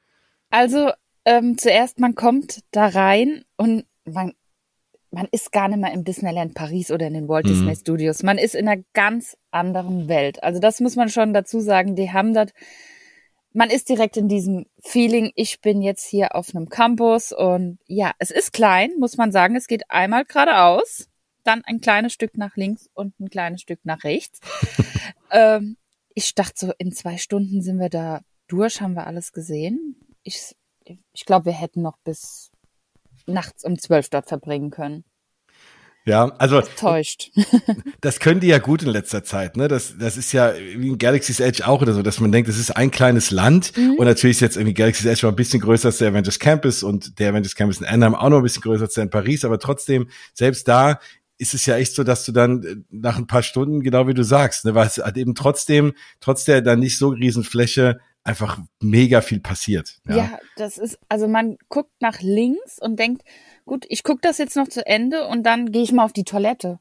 Also 0.48 0.90
ähm, 1.26 1.58
zuerst, 1.58 2.00
man 2.00 2.14
kommt 2.14 2.60
da 2.70 2.86
rein 2.86 3.44
und 3.56 3.84
man 4.06 4.32
man 5.12 5.28
ist 5.30 5.52
gar 5.52 5.68
nicht 5.68 5.78
mehr 5.78 5.92
im 5.92 6.04
Disneyland 6.04 6.54
Paris 6.54 6.90
oder 6.90 7.06
in 7.06 7.14
den 7.14 7.28
Walt 7.28 7.44
mhm. 7.46 7.50
Disney 7.50 7.76
Studios. 7.76 8.22
Man 8.22 8.38
ist 8.38 8.54
in 8.54 8.66
einer 8.66 8.82
ganz 8.94 9.36
anderen 9.50 10.08
Welt. 10.08 10.42
Also 10.42 10.58
das 10.58 10.80
muss 10.80 10.96
man 10.96 11.10
schon 11.10 11.34
dazu 11.34 11.60
sagen. 11.60 11.94
Die 11.94 12.10
haben 12.10 12.32
das, 12.32 12.50
man 13.52 13.68
ist 13.68 13.90
direkt 13.90 14.16
in 14.16 14.28
diesem 14.28 14.66
Feeling, 14.80 15.30
ich 15.36 15.60
bin 15.60 15.82
jetzt 15.82 16.04
hier 16.04 16.34
auf 16.34 16.54
einem 16.54 16.70
Campus 16.70 17.32
und 17.32 17.78
ja, 17.86 18.12
es 18.18 18.30
ist 18.30 18.54
klein, 18.54 18.92
muss 18.98 19.18
man 19.18 19.32
sagen. 19.32 19.54
Es 19.54 19.66
geht 19.66 19.90
einmal 19.90 20.24
geradeaus, 20.24 21.08
dann 21.44 21.62
ein 21.66 21.80
kleines 21.82 22.14
Stück 22.14 22.38
nach 22.38 22.56
links 22.56 22.88
und 22.94 23.18
ein 23.20 23.28
kleines 23.28 23.60
Stück 23.60 23.80
nach 23.84 24.04
rechts. 24.04 24.40
ähm, 25.30 25.76
ich 26.14 26.34
dachte 26.34 26.54
so, 26.56 26.72
in 26.78 26.92
zwei 26.92 27.18
Stunden 27.18 27.60
sind 27.60 27.78
wir 27.78 27.90
da 27.90 28.22
durch, 28.48 28.80
haben 28.80 28.94
wir 28.94 29.06
alles 29.06 29.32
gesehen. 29.32 29.96
Ich, 30.22 30.54
ich 31.12 31.26
glaube, 31.26 31.46
wir 31.46 31.52
hätten 31.52 31.82
noch 31.82 31.98
bis 31.98 32.51
nachts 33.26 33.64
um 33.64 33.78
zwölf 33.78 34.08
dort 34.08 34.28
verbringen 34.28 34.70
können. 34.70 35.04
Ja, 36.04 36.32
also 36.38 36.60
täuscht. 36.60 37.30
das 38.00 38.18
können 38.18 38.40
die 38.40 38.48
ja 38.48 38.58
gut 38.58 38.82
in 38.82 38.88
letzter 38.88 39.22
Zeit, 39.22 39.56
ne? 39.56 39.68
Das 39.68 39.96
das 39.98 40.16
ist 40.16 40.32
ja 40.32 40.52
wie 40.54 40.88
in 40.88 40.98
Galaxy's 40.98 41.38
Edge 41.38 41.66
auch 41.66 41.80
oder 41.80 41.92
so, 41.92 42.02
dass 42.02 42.18
man 42.18 42.32
denkt, 42.32 42.48
das 42.48 42.58
ist 42.58 42.76
ein 42.76 42.90
kleines 42.90 43.30
Land 43.30 43.76
mhm. 43.76 43.94
und 43.98 44.06
natürlich 44.06 44.38
ist 44.38 44.40
jetzt 44.40 44.56
irgendwie 44.56 44.74
Galaxy's 44.74 45.06
Edge 45.06 45.24
mal 45.24 45.32
ein 45.32 45.36
bisschen 45.36 45.60
größer 45.60 45.88
als 45.88 45.98
der 45.98 46.08
Avengers 46.08 46.40
Campus 46.40 46.82
und 46.82 47.20
der 47.20 47.30
Avengers 47.30 47.54
Campus 47.54 47.80
in 47.80 47.86
Anaheim 47.86 48.16
auch 48.16 48.30
noch 48.30 48.38
ein 48.38 48.42
bisschen 48.42 48.62
größer 48.62 48.84
als 48.84 48.94
der 48.94 49.04
in 49.04 49.10
Paris, 49.10 49.44
aber 49.44 49.60
trotzdem 49.60 50.08
selbst 50.34 50.66
da 50.66 50.98
ist 51.38 51.54
es 51.54 51.66
ja 51.66 51.76
echt 51.76 51.94
so, 51.94 52.04
dass 52.04 52.24
du 52.24 52.32
dann 52.32 52.62
äh, 52.64 52.76
nach 52.90 53.18
ein 53.18 53.26
paar 53.28 53.42
Stunden, 53.42 53.80
genau 53.80 54.08
wie 54.08 54.14
du 54.14 54.24
sagst, 54.24 54.64
ne, 54.64 54.74
weil 54.74 54.86
es 54.86 54.98
halt 54.98 55.16
eben 55.16 55.34
trotzdem, 55.36 55.92
trotz 56.20 56.44
der 56.44 56.62
dann 56.62 56.80
nicht 56.80 56.98
so 56.98 57.08
riesen 57.08 57.44
Fläche, 57.44 58.00
einfach 58.24 58.58
mega 58.80 59.20
viel 59.20 59.40
passiert. 59.40 59.98
Ja. 60.06 60.16
ja, 60.16 60.38
das 60.56 60.78
ist, 60.78 60.98
also 61.08 61.28
man 61.28 61.56
guckt 61.68 61.92
nach 62.00 62.20
links 62.20 62.78
und 62.80 62.98
denkt, 62.98 63.22
gut, 63.64 63.84
ich 63.88 64.04
gucke 64.04 64.20
das 64.22 64.38
jetzt 64.38 64.56
noch 64.56 64.68
zu 64.68 64.86
Ende 64.86 65.26
und 65.26 65.44
dann 65.44 65.72
gehe 65.72 65.82
ich 65.82 65.92
mal 65.92 66.04
auf 66.04 66.12
die 66.12 66.24
Toilette. 66.24 66.78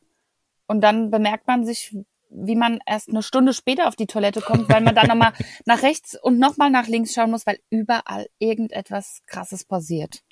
Und 0.68 0.82
dann 0.82 1.12
bemerkt 1.12 1.48
man 1.48 1.66
sich, 1.66 1.96
wie 2.34 2.56
man 2.56 2.80
erst 2.86 3.10
eine 3.10 3.24
Stunde 3.24 3.54
später 3.54 3.88
auf 3.88 3.96
die 3.96 4.06
Toilette 4.06 4.40
kommt, 4.40 4.70
weil 4.70 4.82
man 4.82 4.96
dann 4.96 5.08
nochmal 5.08 5.34
nach 5.66 5.84
rechts 5.84 6.18
und 6.22 6.40
nochmal 6.40 6.70
nach 6.70 6.88
links 6.88 7.14
schauen 7.14 7.32
muss, 7.32 7.46
weil 7.46 7.60
überall 7.70 8.28
irgendetwas 8.40 9.22
Krasses 9.28 9.66
passiert. 9.66 10.24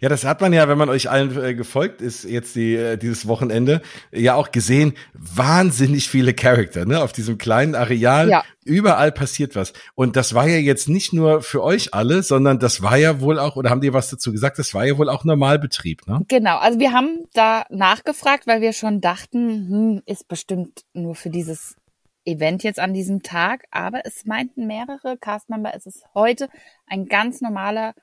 Ja, 0.00 0.08
das 0.08 0.24
hat 0.24 0.40
man 0.40 0.52
ja, 0.52 0.68
wenn 0.68 0.76
man 0.76 0.90
euch 0.90 1.08
allen 1.08 1.42
äh, 1.42 1.54
gefolgt 1.54 2.02
ist, 2.02 2.24
jetzt 2.24 2.56
die, 2.56 2.74
äh, 2.74 2.98
dieses 2.98 3.26
Wochenende, 3.26 3.80
ja 4.12 4.34
auch 4.34 4.52
gesehen, 4.52 4.94
wahnsinnig 5.14 6.08
viele 6.08 6.34
Charakter, 6.34 6.84
ne, 6.84 7.02
auf 7.02 7.12
diesem 7.12 7.38
kleinen 7.38 7.74
Areal. 7.74 8.28
Ja. 8.28 8.44
Überall 8.66 9.12
passiert 9.12 9.56
was. 9.56 9.72
Und 9.94 10.16
das 10.16 10.34
war 10.34 10.46
ja 10.46 10.58
jetzt 10.58 10.88
nicht 10.88 11.12
nur 11.12 11.42
für 11.42 11.62
euch 11.62 11.94
alle, 11.94 12.22
sondern 12.22 12.58
das 12.58 12.82
war 12.82 12.96
ja 12.96 13.20
wohl 13.20 13.38
auch, 13.38 13.56
oder 13.56 13.70
haben 13.70 13.80
die 13.80 13.92
was 13.92 14.10
dazu 14.10 14.32
gesagt, 14.32 14.58
das 14.58 14.74
war 14.74 14.84
ja 14.84 14.98
wohl 14.98 15.08
auch 15.08 15.24
Normalbetrieb, 15.24 16.06
ne? 16.06 16.20
Genau, 16.28 16.58
also 16.58 16.78
wir 16.78 16.92
haben 16.92 17.24
da 17.32 17.64
nachgefragt, 17.70 18.46
weil 18.46 18.60
wir 18.60 18.72
schon 18.72 19.00
dachten, 19.00 19.68
hm, 19.68 20.02
ist 20.06 20.28
bestimmt 20.28 20.82
nur 20.92 21.14
für 21.14 21.30
dieses 21.30 21.76
Event 22.24 22.62
jetzt 22.64 22.80
an 22.80 22.92
diesem 22.92 23.22
Tag, 23.22 23.64
aber 23.70 24.00
es 24.04 24.24
meinten 24.26 24.66
mehrere 24.66 25.16
Castmember, 25.16 25.72
es 25.74 25.86
ist 25.86 26.04
heute 26.14 26.48
ein 26.86 27.06
ganz 27.06 27.40
normaler 27.40 27.94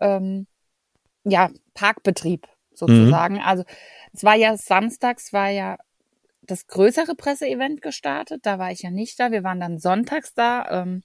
ähm, 0.00 0.46
ja, 1.24 1.50
Parkbetrieb 1.74 2.46
sozusagen. 2.74 3.36
Mhm. 3.36 3.42
Also 3.42 3.64
es 4.12 4.24
war 4.24 4.36
ja 4.36 4.56
samstags, 4.56 5.32
war 5.32 5.48
ja 5.48 5.78
das 6.50 6.66
größere 6.66 7.14
Presseevent 7.14 7.82
gestartet. 7.82 8.44
Da 8.44 8.58
war 8.58 8.70
ich 8.70 8.82
ja 8.82 8.90
nicht 8.90 9.18
da. 9.20 9.30
Wir 9.30 9.44
waren 9.44 9.60
dann 9.60 9.78
sonntags 9.78 10.34
da, 10.34 10.82
ähm, 10.82 11.02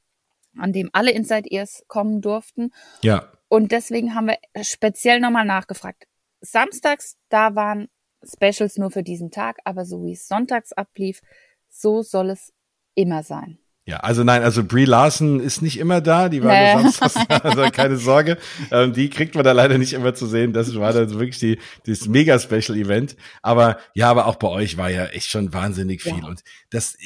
an 0.57 0.73
dem 0.73 0.89
alle 0.93 1.11
Inside 1.11 1.49
Ears 1.49 1.83
kommen 1.87 2.21
durften. 2.21 2.71
Ja. 3.01 3.31
Und 3.47 3.71
deswegen 3.71 4.15
haben 4.15 4.27
wir 4.27 4.37
speziell 4.63 5.19
nochmal 5.19 5.45
nachgefragt. 5.45 6.07
Samstags, 6.41 7.17
da 7.29 7.55
waren 7.55 7.87
Specials 8.23 8.77
nur 8.77 8.91
für 8.91 9.03
diesen 9.03 9.31
Tag, 9.31 9.57
aber 9.65 9.85
so 9.85 10.03
wie 10.03 10.13
es 10.13 10.27
sonntags 10.27 10.73
ablief, 10.73 11.21
so 11.69 12.01
soll 12.01 12.29
es 12.29 12.53
immer 12.95 13.23
sein. 13.23 13.59
Ja, 13.88 13.98
also 13.98 14.24
nein, 14.24 14.42
also 14.42 14.63
Brie 14.63 14.86
Larson 14.86 15.39
ist 15.39 15.62
nicht 15.62 15.77
immer 15.77 16.01
da, 16.01 16.27
die 16.27 16.44
war 16.44 16.51
nee. 16.51 16.89
samstags, 16.92 17.15
also 17.44 17.70
keine 17.70 17.98
Sorge, 17.98 18.39
ähm, 18.72 18.94
die 18.94 19.12
kriegt 19.12 19.36
man 19.36 19.44
da 19.44 19.51
leider 19.51 19.77
nicht 19.77 19.94
immer 19.94 20.15
zu 20.15 20.25
sehen, 20.25 20.54
das 20.54 20.75
war 20.75 20.92
dann 20.92 21.12
wirklich 21.12 21.38
die, 21.38 21.60
das 21.86 22.08
mega 22.08 22.39
Special 22.39 22.75
Event, 22.75 23.15
aber 23.44 23.77
ja, 23.94 24.10
aber 24.10 24.25
auch 24.25 24.38
bei 24.38 24.48
euch 24.48 24.77
war 24.77 24.89
ja 24.89 25.06
echt 25.06 25.30
schon 25.30 25.54
wahnsinnig 25.54 26.01
viel 26.01 26.18
ja. 26.18 26.25
und 26.25 26.44
das 26.72 26.98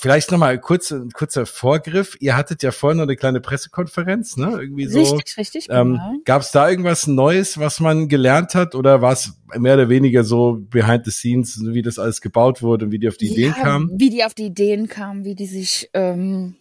Vielleicht 0.00 0.30
nochmal 0.30 0.60
kurz, 0.60 0.92
ein 0.92 1.10
kurzer 1.10 1.44
Vorgriff. 1.44 2.16
Ihr 2.20 2.36
hattet 2.36 2.62
ja 2.62 2.70
vorhin 2.70 2.98
noch 2.98 3.02
eine 3.02 3.16
kleine 3.16 3.40
Pressekonferenz, 3.40 4.36
ne? 4.36 4.56
Irgendwie 4.60 4.86
so. 4.86 5.00
Richtig, 5.00 5.36
richtig. 5.36 5.66
Ähm, 5.70 5.94
genau. 5.94 6.12
Gab 6.24 6.42
es 6.42 6.52
da 6.52 6.70
irgendwas 6.70 7.08
Neues, 7.08 7.58
was 7.58 7.80
man 7.80 8.06
gelernt 8.06 8.54
hat, 8.54 8.76
oder 8.76 9.02
war 9.02 9.12
es 9.12 9.32
mehr 9.56 9.74
oder 9.74 9.88
weniger 9.88 10.22
so 10.22 10.58
behind 10.60 11.04
the 11.04 11.10
scenes, 11.10 11.60
wie 11.64 11.82
das 11.82 11.98
alles 11.98 12.20
gebaut 12.20 12.62
wurde 12.62 12.84
und 12.84 12.92
wie 12.92 13.00
die 13.00 13.08
auf 13.08 13.16
die 13.16 13.26
ja, 13.26 13.32
Ideen 13.32 13.54
kamen? 13.54 13.90
Wie 13.92 14.10
die 14.10 14.22
auf 14.24 14.34
die 14.34 14.46
Ideen 14.46 14.86
kamen, 14.86 15.24
wie 15.24 15.34
die 15.34 15.46
sich 15.46 15.90
ähm, 15.94 16.54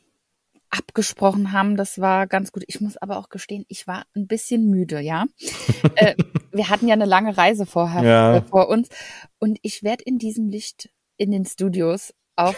abgesprochen 0.72 1.52
haben, 1.52 1.78
das 1.78 2.00
war 2.02 2.26
ganz 2.26 2.52
gut. 2.52 2.64
Ich 2.66 2.82
muss 2.82 2.98
aber 2.98 3.18
auch 3.18 3.30
gestehen, 3.30 3.66
ich 3.68 3.86
war 3.86 4.06
ein 4.16 4.26
bisschen 4.26 4.68
müde, 4.68 5.00
ja. 5.00 5.26
äh, 5.96 6.16
wir 6.52 6.70
hatten 6.70 6.88
ja 6.88 6.94
eine 6.94 7.06
lange 7.06 7.38
Reise 7.38 7.68
vorher 7.68 8.04
ja. 8.04 8.38
äh, 8.38 8.42
vor 8.42 8.68
uns 8.68 8.90
und 9.38 9.60
ich 9.62 9.84
werde 9.84 10.04
in 10.06 10.18
diesem 10.18 10.50
Licht 10.50 10.90
in 11.18 11.30
den 11.30 11.46
Studios 11.46 12.16
auch 12.36 12.56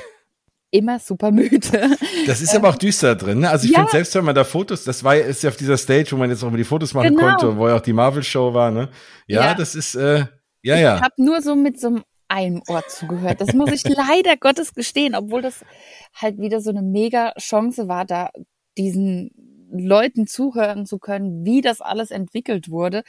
immer 0.71 0.99
super 0.99 1.31
müde. 1.31 1.97
Das 2.27 2.41
ist 2.41 2.55
aber 2.55 2.69
auch 2.69 2.75
düster 2.75 3.15
drin. 3.15 3.39
Ne? 3.39 3.49
Also 3.49 3.65
ich 3.65 3.71
ja. 3.71 3.79
finde, 3.79 3.91
selbst 3.91 4.15
wenn 4.15 4.25
man 4.25 4.35
da 4.35 4.43
Fotos, 4.43 4.83
das 4.83 5.03
war 5.03 5.15
ist 5.15 5.43
ja 5.43 5.49
auf 5.49 5.57
dieser 5.57 5.77
Stage, 5.77 6.11
wo 6.11 6.17
man 6.17 6.29
jetzt 6.29 6.43
auch 6.43 6.51
mal 6.51 6.57
die 6.57 6.63
Fotos 6.63 6.93
machen 6.93 7.15
genau. 7.15 7.29
konnte, 7.29 7.57
wo 7.57 7.67
ja 7.67 7.75
auch 7.75 7.81
die 7.81 7.93
Marvel-Show 7.93 8.53
war, 8.53 8.71
ne? 8.71 8.89
Ja, 9.27 9.45
ja, 9.45 9.55
das 9.55 9.75
ist, 9.75 9.95
äh, 9.95 10.25
ja, 10.61 10.77
ja. 10.77 10.97
Ich 10.97 11.01
habe 11.01 11.15
nur 11.17 11.41
so 11.41 11.55
mit 11.55 11.79
so 11.79 12.01
einem 12.27 12.61
Ohr 12.67 12.83
zugehört. 12.88 13.41
Das 13.41 13.53
muss 13.53 13.71
ich 13.71 13.83
leider 13.83 14.38
Gottes 14.38 14.73
gestehen, 14.73 15.15
obwohl 15.15 15.41
das 15.41 15.65
halt 16.13 16.38
wieder 16.38 16.61
so 16.61 16.69
eine 16.69 16.81
mega 16.81 17.33
Chance 17.39 17.88
war, 17.88 18.05
da 18.05 18.29
diesen 18.77 19.31
Leuten 19.71 20.25
zuhören 20.27 20.85
zu 20.85 20.99
können, 20.99 21.45
wie 21.45 21.61
das 21.61 21.81
alles 21.81 22.11
entwickelt 22.11 22.69
wurde. 22.69 23.03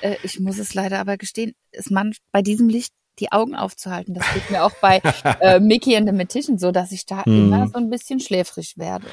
Äh, 0.00 0.16
ich 0.22 0.40
muss 0.40 0.58
es 0.58 0.74
leider 0.74 0.98
aber 0.98 1.16
gestehen, 1.16 1.54
es 1.70 1.90
man, 1.90 2.12
bei 2.32 2.42
diesem 2.42 2.68
Licht 2.68 2.92
die 3.18 3.30
Augen 3.30 3.54
aufzuhalten. 3.54 4.14
Das 4.14 4.24
geht 4.32 4.50
mir 4.50 4.64
auch 4.64 4.72
bei 4.80 5.00
äh, 5.40 5.60
Mickey 5.60 5.96
and 5.96 6.08
the 6.08 6.14
Magician 6.14 6.58
so, 6.58 6.72
dass 6.72 6.92
ich 6.92 7.04
da 7.04 7.24
hm. 7.24 7.46
immer 7.46 7.68
so 7.68 7.78
ein 7.78 7.90
bisschen 7.90 8.20
schläfrig 8.20 8.78
werde. 8.78 9.06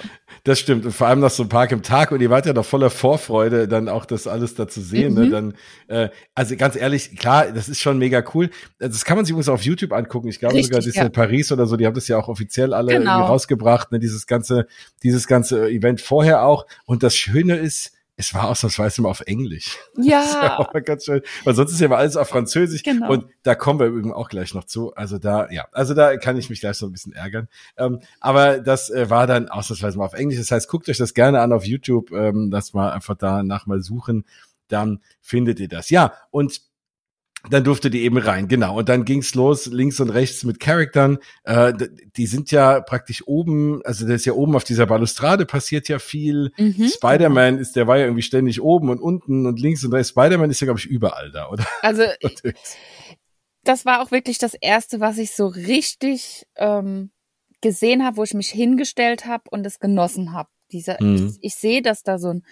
Das 0.43 0.59
stimmt. 0.59 0.85
Und 0.85 0.93
vor 0.93 1.07
allem 1.07 1.19
nach 1.19 1.29
so 1.29 1.43
einem 1.43 1.49
Park 1.49 1.71
im 1.71 1.83
Tag 1.83 2.11
und 2.11 2.21
ihr 2.21 2.29
wart 2.29 2.45
ja 2.45 2.53
noch 2.53 2.65
voller 2.65 2.89
Vorfreude, 2.89 3.67
dann 3.67 3.89
auch 3.89 4.05
das 4.05 4.27
alles 4.27 4.55
da 4.55 4.67
zu 4.67 4.81
sehen. 4.81 5.13
Ne? 5.13 5.21
Mhm. 5.21 5.29
Ne? 5.29 5.31
Dann, 5.31 5.53
äh, 5.87 6.09
also 6.33 6.55
ganz 6.55 6.75
ehrlich, 6.75 7.17
klar, 7.17 7.51
das 7.51 7.67
ist 7.67 7.81
schon 7.81 7.97
mega 7.97 8.23
cool. 8.33 8.49
Das 8.79 9.03
kann 9.03 9.17
man 9.17 9.25
sich 9.25 9.31
übrigens 9.31 9.49
auf 9.49 9.63
YouTube 9.63 9.91
angucken. 9.91 10.29
Ich 10.29 10.39
glaube 10.39 10.55
Richtig, 10.55 10.67
sogar 10.67 10.81
Disney 10.81 11.03
ja. 11.03 11.09
Paris 11.09 11.51
oder 11.51 11.65
so, 11.65 11.75
die 11.75 11.85
haben 11.85 11.95
das 11.95 12.07
ja 12.07 12.17
auch 12.17 12.29
offiziell 12.29 12.73
alle 12.73 12.93
genau. 12.93 13.25
rausgebracht, 13.25 13.91
ne? 13.91 13.99
dieses 13.99 14.27
ganze, 14.27 14.67
dieses 15.03 15.27
ganze 15.27 15.69
Event 15.69 15.99
vorher 16.01 16.45
auch. 16.45 16.65
Und 16.85 17.03
das 17.03 17.15
Schöne 17.15 17.55
ist, 17.55 17.93
es 18.19 18.33
war 18.33 18.49
ausnahmsweise 18.49 19.01
mal 19.01 19.09
auf 19.09 19.21
Englisch. 19.21 19.77
Ja. 20.01 20.21
Das 20.21 20.35
war 20.35 20.59
auch 20.59 20.73
mal 20.73 20.81
ganz 20.81 21.05
schön. 21.05 21.21
Weil 21.43 21.55
sonst 21.55 21.71
ist 21.71 21.79
ja 21.79 21.87
mal 21.87 21.97
alles 21.97 22.15
auf 22.15 22.27
Französisch. 22.29 22.83
Genau. 22.83 23.11
Und 23.11 23.25
da 23.43 23.53
kommen 23.55 23.79
wir 23.79 23.87
übrigens 23.87 24.13
auch 24.13 24.29
gleich 24.29 24.53
noch 24.53 24.63
zu. 24.63 24.93
Also 24.95 25.17
da, 25.17 25.49
ja, 25.51 25.67
also 25.71 25.93
da 25.93 26.17
kann 26.17 26.37
ich 26.37 26.49
mich 26.49 26.61
gleich 26.61 26.77
so 26.77 26.85
ein 26.85 26.91
bisschen 26.91 27.13
ärgern. 27.13 27.47
Ähm, 27.77 27.99
aber 28.19 28.59
das 28.59 28.89
äh, 28.89 29.09
war 29.09 29.27
dann 29.27 29.49
ausnahmsweise 29.49 29.97
mal 29.97 30.05
auf 30.05 30.13
Englisch. 30.13 30.39
Das 30.39 30.51
heißt, 30.51 30.69
guckt 30.69 30.89
euch 30.89 30.97
das 30.97 31.13
gerne 31.13 31.41
an 31.41 31.53
auf 31.53 31.65
YouTube. 31.65 32.11
Ähm, 32.11 32.49
das 32.49 32.73
mal 32.73 32.91
einfach 32.91 33.15
danach 33.15 33.65
mal 33.67 33.81
suchen. 33.81 34.25
Dann 34.67 35.01
findet 35.21 35.59
ihr 35.59 35.67
das. 35.67 35.89
Ja, 35.89 36.13
und 36.31 36.61
dann 37.49 37.63
durfte 37.63 37.89
die 37.89 38.01
eben 38.01 38.17
rein, 38.17 38.47
genau. 38.47 38.77
Und 38.77 38.89
dann 38.89 39.05
ging's 39.05 39.33
los, 39.33 39.65
links 39.67 39.99
und 39.99 40.09
rechts 40.09 40.43
mit 40.43 40.59
Charaktern. 40.59 41.19
Äh, 41.43 41.73
die 42.17 42.27
sind 42.27 42.51
ja 42.51 42.81
praktisch 42.81 43.25
oben, 43.27 43.81
also 43.85 44.05
das 44.05 44.17
ist 44.17 44.25
ja 44.25 44.33
oben 44.33 44.55
auf 44.55 44.65
dieser 44.65 44.85
Balustrade 44.85 45.45
passiert 45.45 45.87
ja 45.87 45.99
viel. 45.99 46.51
Mhm. 46.57 46.89
Spider-Man 46.89 47.57
ist, 47.57 47.75
der 47.75 47.87
war 47.87 47.97
ja 47.97 48.05
irgendwie 48.05 48.23
ständig 48.23 48.61
oben 48.61 48.89
und 48.89 48.99
unten 48.99 49.45
und 49.45 49.59
links 49.59 49.83
und 49.85 49.93
rechts. 49.93 50.09
Spider-Man 50.09 50.49
ist 50.49 50.59
ja, 50.59 50.65
glaube 50.65 50.79
ich, 50.79 50.85
überall 50.85 51.31
da, 51.31 51.49
oder? 51.49 51.65
Also 51.81 52.03
das 53.63 53.85
war 53.85 54.01
auch 54.01 54.11
wirklich 54.11 54.37
das 54.37 54.53
Erste, 54.53 54.99
was 54.99 55.17
ich 55.17 55.31
so 55.31 55.47
richtig 55.47 56.45
ähm, 56.57 57.11
gesehen 57.61 58.03
habe, 58.05 58.17
wo 58.17 58.23
ich 58.23 58.33
mich 58.33 58.49
hingestellt 58.49 59.25
habe 59.25 59.43
und 59.49 59.65
es 59.65 59.79
genossen 59.79 60.33
habe. 60.33 60.49
Dieser, 60.71 61.01
mhm. 61.01 61.27
ich, 61.27 61.37
ich 61.41 61.55
sehe, 61.55 61.81
dass 61.81 62.03
da 62.03 62.19
so 62.19 62.29
ein, 62.29 62.45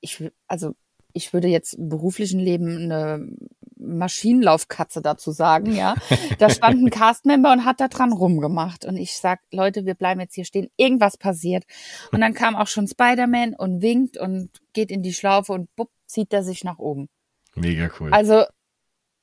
ich, 0.00 0.30
also 0.46 0.74
ich 1.12 1.32
würde 1.32 1.48
jetzt 1.48 1.74
im 1.74 1.88
beruflichen 1.88 2.40
Leben 2.40 2.90
eine 2.90 3.26
Maschinenlaufkatze 3.78 5.02
dazu 5.02 5.30
sagen, 5.30 5.74
ja. 5.74 5.94
Da 6.38 6.50
stand 6.50 6.82
ein 6.82 6.90
Castmember 6.90 7.52
und 7.52 7.64
hat 7.64 7.80
da 7.80 7.88
dran 7.88 8.12
rumgemacht. 8.12 8.84
Und 8.84 8.96
ich 8.96 9.16
sag, 9.16 9.40
Leute, 9.50 9.86
wir 9.86 9.94
bleiben 9.94 10.20
jetzt 10.20 10.34
hier 10.34 10.44
stehen. 10.44 10.68
Irgendwas 10.76 11.16
passiert. 11.16 11.64
Und 12.12 12.20
dann 12.20 12.34
kam 12.34 12.56
auch 12.56 12.68
schon 12.68 12.86
Spider-Man 12.88 13.54
und 13.54 13.82
winkt 13.82 14.16
und 14.18 14.50
geht 14.72 14.90
in 14.90 15.02
die 15.02 15.12
Schlaufe 15.12 15.52
und 15.52 15.74
bupp, 15.76 15.90
zieht 16.06 16.32
er 16.32 16.42
sich 16.42 16.64
nach 16.64 16.78
oben. 16.78 17.08
Mega 17.54 17.90
cool. 18.00 18.12
Also 18.12 18.44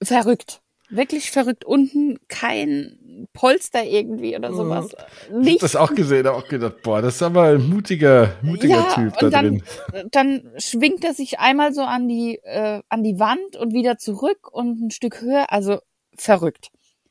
verrückt. 0.01 0.62
Wirklich 0.95 1.31
verrückt. 1.31 1.65
Unten 1.65 2.19
kein 2.27 3.27
Polster 3.33 3.83
irgendwie 3.83 4.35
oder 4.35 4.53
sowas. 4.53 4.95
Mhm. 5.31 5.41
Ich 5.41 5.53
hab 5.53 5.59
das 5.61 5.75
auch 5.75 5.93
gesehen, 5.95 6.27
auch 6.27 6.47
gedacht, 6.47 6.83
boah, 6.83 7.01
das 7.01 7.15
ist 7.15 7.23
aber 7.23 7.45
ein 7.45 7.67
mutiger, 7.67 8.35
mutiger 8.43 8.75
ja, 8.75 8.93
Typ 8.93 9.17
da 9.17 9.29
dann, 9.29 9.45
drin. 9.91 10.09
Dann 10.11 10.51
schwingt 10.57 11.03
er 11.03 11.13
sich 11.13 11.39
einmal 11.39 11.73
so 11.73 11.81
an 11.81 12.07
die, 12.07 12.39
äh, 12.43 12.81
an 12.89 13.03
die 13.03 13.19
Wand 13.19 13.55
und 13.55 13.73
wieder 13.73 13.97
zurück 13.97 14.51
und 14.51 14.81
ein 14.81 14.91
Stück 14.91 15.21
höher, 15.21 15.51
also 15.51 15.79
verrückt. 16.15 16.69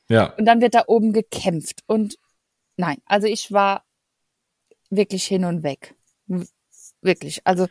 Ja. 0.09 0.33
Und 0.37 0.45
dann 0.45 0.61
wird 0.61 0.75
da 0.75 0.85
oben 0.87 1.13
gekämpft 1.13 1.81
und 1.87 2.19
nein, 2.77 2.99
also 3.07 3.27
ich 3.27 3.51
war 3.51 3.85
wirklich 4.91 5.25
hin 5.25 5.45
und 5.45 5.65
weg. 5.65 5.97
Wirklich, 7.01 7.41
also. 7.45 7.67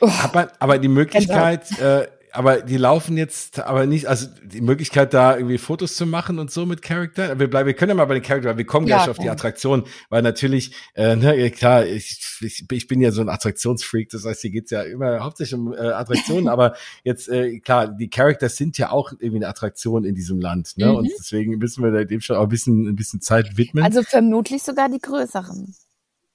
Oh, 0.00 0.10
aber, 0.22 0.50
aber 0.58 0.78
die 0.78 0.88
Möglichkeit, 0.88 1.78
äh, 1.78 2.08
aber 2.34 2.62
die 2.62 2.76
laufen 2.76 3.16
jetzt 3.16 3.60
aber 3.60 3.86
nicht, 3.86 4.06
also 4.06 4.26
die 4.42 4.60
Möglichkeit 4.60 5.14
da 5.14 5.36
irgendwie 5.36 5.56
Fotos 5.56 5.94
zu 5.94 6.04
machen 6.04 6.40
und 6.40 6.50
so 6.50 6.66
mit 6.66 6.82
Charakter. 6.82 7.38
Wir 7.38 7.48
bleiben, 7.48 7.68
wir 7.68 7.74
können 7.74 7.90
ja 7.90 7.94
mal 7.94 8.06
bei 8.06 8.14
den 8.14 8.24
Charakteren, 8.24 8.58
wir 8.58 8.66
kommen 8.66 8.86
gleich 8.86 9.04
ja, 9.04 9.10
auf 9.10 9.18
die 9.18 9.30
Attraktion, 9.30 9.84
weil 10.10 10.22
natürlich, 10.22 10.74
äh, 10.94 11.14
ne, 11.14 11.50
klar, 11.50 11.86
ich, 11.86 12.20
ich, 12.40 12.64
ich 12.68 12.88
bin 12.88 13.00
ja 13.00 13.12
so 13.12 13.20
ein 13.20 13.28
Attraktionsfreak, 13.28 14.10
das 14.10 14.24
heißt, 14.24 14.40
hier 14.40 14.50
geht's 14.50 14.72
ja 14.72 14.82
immer 14.82 15.20
hauptsächlich 15.20 15.54
um 15.54 15.72
äh, 15.72 15.76
Attraktionen, 15.76 16.48
aber 16.48 16.74
jetzt, 17.04 17.28
äh, 17.28 17.60
klar, 17.60 17.86
die 17.86 18.10
Charakter 18.10 18.48
sind 18.48 18.78
ja 18.78 18.90
auch 18.90 19.12
irgendwie 19.12 19.36
eine 19.36 19.48
Attraktion 19.48 20.04
in 20.04 20.16
diesem 20.16 20.40
Land, 20.40 20.76
ne? 20.76 20.86
Mhm. 20.86 20.96
Und 20.96 21.10
deswegen 21.16 21.58
müssen 21.58 21.84
wir 21.84 22.04
dem 22.04 22.20
schon 22.20 22.36
auch 22.36 22.42
ein 22.42 22.48
bisschen, 22.48 22.88
ein 22.88 22.96
bisschen 22.96 23.20
Zeit 23.20 23.56
widmen. 23.56 23.84
Also 23.84 24.02
vermutlich 24.02 24.64
sogar 24.64 24.88
die 24.88 24.98
größeren. 24.98 25.72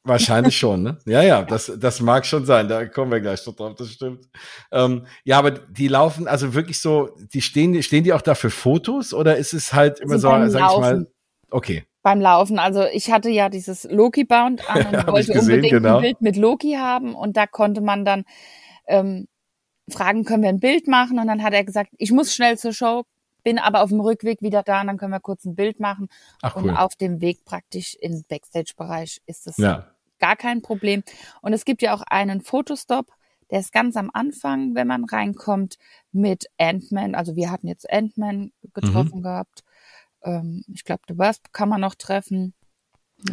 Wahrscheinlich 0.03 0.57
schon, 0.57 0.83
ne? 0.83 0.97
Ja, 1.05 1.21
ja, 1.21 1.43
das, 1.43 1.71
das 1.77 1.99
mag 1.99 2.25
schon 2.25 2.45
sein. 2.45 2.67
Da 2.69 2.85
kommen 2.85 3.11
wir 3.11 3.19
gleich 3.19 3.45
noch 3.45 3.55
drauf, 3.55 3.75
das 3.75 3.91
stimmt. 3.91 4.29
Ähm, 4.71 5.05
ja, 5.25 5.37
aber 5.37 5.51
die 5.51 5.87
laufen 5.89 6.27
also 6.27 6.53
wirklich 6.53 6.79
so, 6.79 7.09
die 7.33 7.41
stehen, 7.41 7.81
stehen 7.83 8.03
die 8.03 8.13
auch 8.13 8.21
da 8.21 8.33
für 8.33 8.49
Fotos 8.49 9.13
oder 9.13 9.35
ist 9.35 9.53
es 9.53 9.73
halt 9.73 9.99
immer 9.99 10.13
also 10.13 10.29
so, 10.29 10.47
sag 10.49 10.71
ich 10.71 10.79
mal, 10.79 11.07
okay. 11.51 11.83
Beim 12.01 12.21
Laufen. 12.21 12.59
Also 12.59 12.85
ich 12.85 13.11
hatte 13.11 13.29
ja 13.29 13.49
dieses 13.49 13.83
Loki-Bound 13.83 14.69
an 14.69 14.85
und 14.95 15.07
wollte 15.07 15.33
gesehen, 15.33 15.55
unbedingt 15.55 15.73
genau. 15.73 15.97
ein 15.97 16.01
Bild 16.01 16.21
mit 16.21 16.37
Loki 16.37 16.75
haben 16.75 17.13
und 17.13 17.35
da 17.35 17.45
konnte 17.45 17.81
man 17.81 18.05
dann 18.05 18.23
ähm, 18.87 19.27
fragen, 19.91 20.23
können 20.23 20.43
wir 20.43 20.49
ein 20.49 20.59
Bild 20.59 20.87
machen? 20.87 21.19
Und 21.19 21.27
dann 21.27 21.43
hat 21.43 21.53
er 21.53 21.63
gesagt, 21.63 21.91
ich 21.97 22.11
muss 22.11 22.33
schnell 22.33 22.57
zur 22.57 22.73
Show, 22.73 23.03
bin 23.43 23.59
aber 23.59 23.81
auf 23.83 23.89
dem 23.89 23.99
Rückweg 23.99 24.41
wieder 24.41 24.63
da 24.63 24.81
und 24.81 24.87
dann 24.87 24.97
können 24.97 25.13
wir 25.13 25.19
kurz 25.19 25.45
ein 25.45 25.55
Bild 25.55 25.79
machen. 25.79 26.09
Ach, 26.41 26.55
cool. 26.55 26.69
Und 26.69 26.77
auf 26.77 26.95
dem 26.95 27.21
Weg 27.21 27.45
praktisch 27.45 27.95
im 27.99 28.23
Backstage-Bereich 28.27 29.21
ist 29.25 29.47
es 29.47 29.57
ja 29.57 29.87
gar 30.19 30.35
kein 30.35 30.61
Problem. 30.61 31.03
Und 31.41 31.53
es 31.53 31.65
gibt 31.65 31.81
ja 31.81 31.93
auch 31.93 32.01
einen 32.01 32.41
Fotostop, 32.41 33.07
der 33.49 33.61
ist 33.61 33.71
ganz 33.71 33.97
am 33.97 34.11
Anfang, 34.13 34.75
wenn 34.75 34.87
man 34.87 35.05
reinkommt, 35.05 35.77
mit 36.11 36.45
Ant-Man. 36.59 37.15
Also 37.15 37.35
wir 37.35 37.49
hatten 37.49 37.67
jetzt 37.67 37.91
Ant-Man 37.91 38.51
getroffen 38.73 39.19
mhm. 39.19 39.23
gehabt. 39.23 39.63
Ähm, 40.23 40.63
ich 40.71 40.83
glaube, 40.83 41.01
The 41.07 41.17
Wasp 41.17 41.47
kann 41.51 41.69
man 41.69 41.81
noch 41.81 41.95
treffen. 41.95 42.53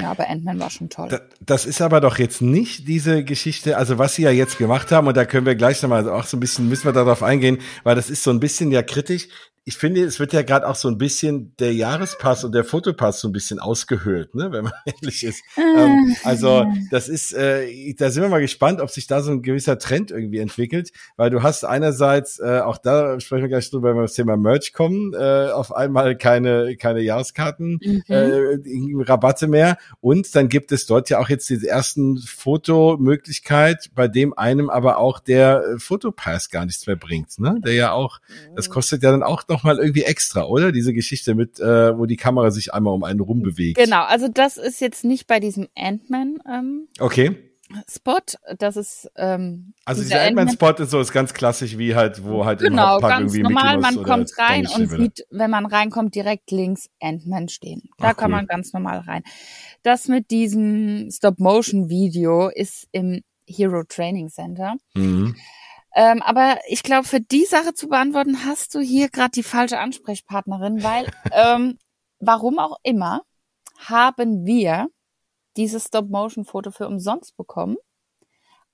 Ja, 0.01 0.11
aber 0.11 0.29
Ant-Man 0.29 0.59
war 0.59 0.71
schon 0.71 0.89
toll. 0.89 1.21
Das 1.41 1.65
ist 1.67 1.81
aber 1.81 2.01
doch 2.01 2.19
jetzt 2.19 2.41
nicht 2.41 2.89
diese 2.89 3.23
Geschichte, 3.23 3.77
also 3.77 3.99
was 3.99 4.15
sie 4.15 4.23
ja 4.23 4.31
jetzt 4.31 4.59
gemacht 4.59 4.91
haben, 4.91 5.07
und 5.07 5.17
da 5.17 5.25
können 5.25 5.47
wir 5.47 5.55
gleich 5.55 5.81
nochmal 5.83 6.09
auch 6.09 6.25
so 6.25 6.37
ein 6.37 6.41
bisschen, 6.41 6.69
müssen 6.69 6.87
wir 6.87 6.93
darauf 6.93 7.23
eingehen, 7.23 7.59
weil 7.85 7.95
das 7.95 8.11
ist 8.11 8.25
so 8.25 8.31
ein 8.31 8.41
bisschen 8.41 8.73
ja 8.73 8.83
kritisch 8.83 9.29
ich 9.69 9.77
finde, 9.77 10.05
es 10.05 10.21
wird 10.21 10.33
ja 10.33 10.43
gerade 10.43 10.69
auch 10.69 10.77
so 10.77 10.87
ein 10.87 10.97
bisschen 10.97 11.53
der 11.57 11.75
Jahrespass 11.75 12.45
und 12.45 12.55
der 12.55 12.63
Fotopass 12.63 13.21
so 13.21 13.27
ein 13.27 13.33
bisschen 13.33 13.59
ausgehöhlt, 13.59 14.33
ne, 14.37 14.53
wenn 14.53 14.63
man 14.63 14.73
ehrlich 14.87 15.25
ist. 15.25 15.43
ähm, 15.59 16.15
also 16.23 16.65
das 16.93 17.09
ist, 17.09 17.33
äh, 17.33 17.93
da 17.95 18.11
sind 18.11 18.23
wir 18.23 18.29
mal 18.29 18.41
gespannt, 18.41 18.81
ob 18.81 18.91
sich 18.91 19.09
da 19.09 19.23
so 19.23 19.33
ein 19.33 19.43
gewisser 19.43 19.77
Trend 19.81 20.13
irgendwie 20.13 20.39
entwickelt, 20.39 20.93
weil 21.17 21.31
du 21.31 21.43
hast 21.43 21.65
einerseits, 21.65 22.39
äh, 22.39 22.61
auch 22.61 22.79
da 22.79 23.19
sprechen 23.19 23.43
wir 23.43 23.49
gleich 23.49 23.69
drüber, 23.69 23.89
wenn 23.89 23.97
wir 23.97 24.03
das 24.03 24.13
Thema 24.13 24.37
Merch 24.37 24.73
kommen, 24.73 25.15
äh, 25.15 25.51
auf 25.51 25.75
einmal 25.75 26.17
keine 26.17 26.77
keine 26.77 27.01
Jahreskarten, 27.01 27.81
mhm. 27.83 28.05
äh, 28.07 29.03
Rabatte 29.03 29.49
mehr 29.49 29.79
und 30.01 30.33
dann 30.37 30.49
gibt 30.49 30.71
es 30.71 30.87
dort 30.87 31.11
ja 31.11 31.19
auch 31.19 31.29
jetzt 31.29 31.51
die 31.51 31.67
ersten 31.67 32.19
Fotomöglichkeit, 32.19 33.91
bei 33.97 34.07
dem 34.07 34.33
einem 34.33 34.71
aber 34.71 34.99
auch 34.99 35.19
der 35.19 35.65
äh, 35.75 35.79
Fotopass 35.81 36.51
gar 36.51 36.67
nichts 36.67 36.87
mehr 36.87 36.95
bringt, 36.95 37.41
ne, 37.41 37.59
der 37.65 37.75
ja 37.75 37.91
auch, 37.91 38.21
das 38.55 38.71
kostet 38.71 39.03
ja 39.03 39.11
dann 39.11 39.25
auch 39.25 39.43
noch 39.49 39.56
noch 39.57 39.65
mal 39.65 39.79
irgendwie 39.79 40.03
extra, 40.03 40.45
oder? 40.45 40.71
Diese 40.71 40.93
Geschichte 40.93 41.35
mit, 41.35 41.59
äh, 41.59 41.97
wo 41.97 42.07
die 42.07 42.17
Kamera 42.17 42.51
sich 42.51 42.75
einmal 42.75 42.93
um 42.93 43.05
einen 43.05 43.21
rum 43.21 43.43
bewegt. 43.43 43.79
Genau, 43.79 44.05
also 44.05 44.29
das 44.29 44.59
ist 44.59 44.81
jetzt 44.81 45.05
nicht 45.05 45.27
bei 45.27 45.41
diesem 45.41 45.69
Ant-Man. 45.75 46.39
Ähm, 46.49 46.89
okay. 47.01 47.37
Spot, 47.91 48.21
das 48.59 48.77
ist 48.77 49.11
ähm, 49.17 49.73
also 49.85 50.01
dieser 50.01 50.23
Ant-Man-Spot 50.23 50.75
ist 50.79 50.91
so 50.91 51.01
ist 51.01 51.13
ganz 51.13 51.35
klassisch 51.35 51.77
wie 51.77 51.97
halt 51.97 52.23
wo 52.23 52.45
halt 52.45 52.61
genau, 52.61 52.71
im 52.71 52.79
Hauptpark 52.91 53.13
ganz 53.13 53.35
irgendwie 53.35 53.43
normal, 53.43 53.79
man 53.79 54.03
kommt 54.05 54.31
rein 54.39 54.69
und 54.69 54.89
sieht, 54.89 55.27
wenn 55.31 55.51
man 55.51 55.67
reinkommt, 55.67 56.15
direkt 56.15 56.53
links 56.53 56.89
Ant-Man 57.01 57.49
stehen. 57.49 57.83
Da 57.99 58.11
Ach, 58.11 58.17
kann 58.17 58.31
cool. 58.31 58.37
man 58.37 58.47
ganz 58.47 58.73
normal 58.73 59.01
rein. 59.01 59.25
Das 59.83 60.07
mit 60.07 60.31
diesem 60.31 61.11
Stop-Motion-Video 61.11 62.51
ist 62.51 62.87
im 62.93 63.23
Hero 63.49 63.83
Training 63.83 64.29
Center. 64.29 64.77
Mhm. 64.95 65.35
Ähm, 65.97 66.21
aber 66.21 66.59
ich 66.69 66.83
glaube, 66.83 67.09
für 67.09 67.23
die 67.23 67.47
Sache 67.47 67.73
zu 67.73 67.89
beantworten, 67.89 68.45
hast 68.45 68.75
du 68.75 68.81
hier 68.81 69.09
gerade 69.09 69.31
die 69.31 69.43
falsche 69.43 69.79
Ansprechpartnerin, 69.79 70.83
weil 70.83 71.07
ähm, 71.33 71.79
warum 72.21 72.59
auch 72.59 72.77
immer 72.83 73.23
haben 73.79 74.45
wir 74.45 74.89
dieses 75.57 75.85
Stop-Motion-Foto 75.85 76.71
für 76.71 76.87
umsonst 76.87 77.35
bekommen. 77.39 77.77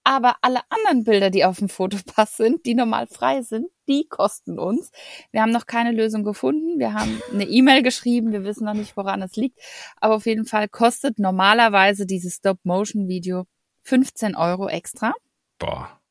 Aber 0.03 0.35
alle 0.43 0.63
anderen 0.69 1.05
Bilder, 1.05 1.31
die 1.31 1.45
auf 1.45 1.61
dem 1.61 1.69
Fotopass 1.69 2.37
sind, 2.37 2.67
die 2.67 2.75
normal 2.75 3.07
frei 3.07 3.43
sind, 3.43 3.69
die 3.87 4.09
kosten 4.09 4.59
uns. 4.59 4.91
Wir 5.31 5.43
haben 5.43 5.53
noch 5.53 5.67
keine 5.67 5.93
Lösung 5.93 6.25
gefunden. 6.25 6.81
Wir 6.81 6.93
haben 6.93 7.23
eine 7.33 7.45
E-Mail 7.45 7.85
geschrieben. 7.85 8.33
Wir 8.33 8.43
wissen 8.43 8.65
noch 8.65 8.75
nicht, 8.75 8.97
woran 8.97 9.23
es 9.23 9.37
liegt. 9.37 9.61
Aber 9.99 10.17
auf 10.17 10.27
jeden 10.27 10.45
Fall 10.45 10.69
kostet 10.69 11.21
normalerweise 11.21 12.05
dieses 12.05 12.35
Stop-Motion-Video 12.35 13.45
15 13.85 14.35
Euro 14.35 14.69
extra. 14.69 15.13
Boah 15.61 16.02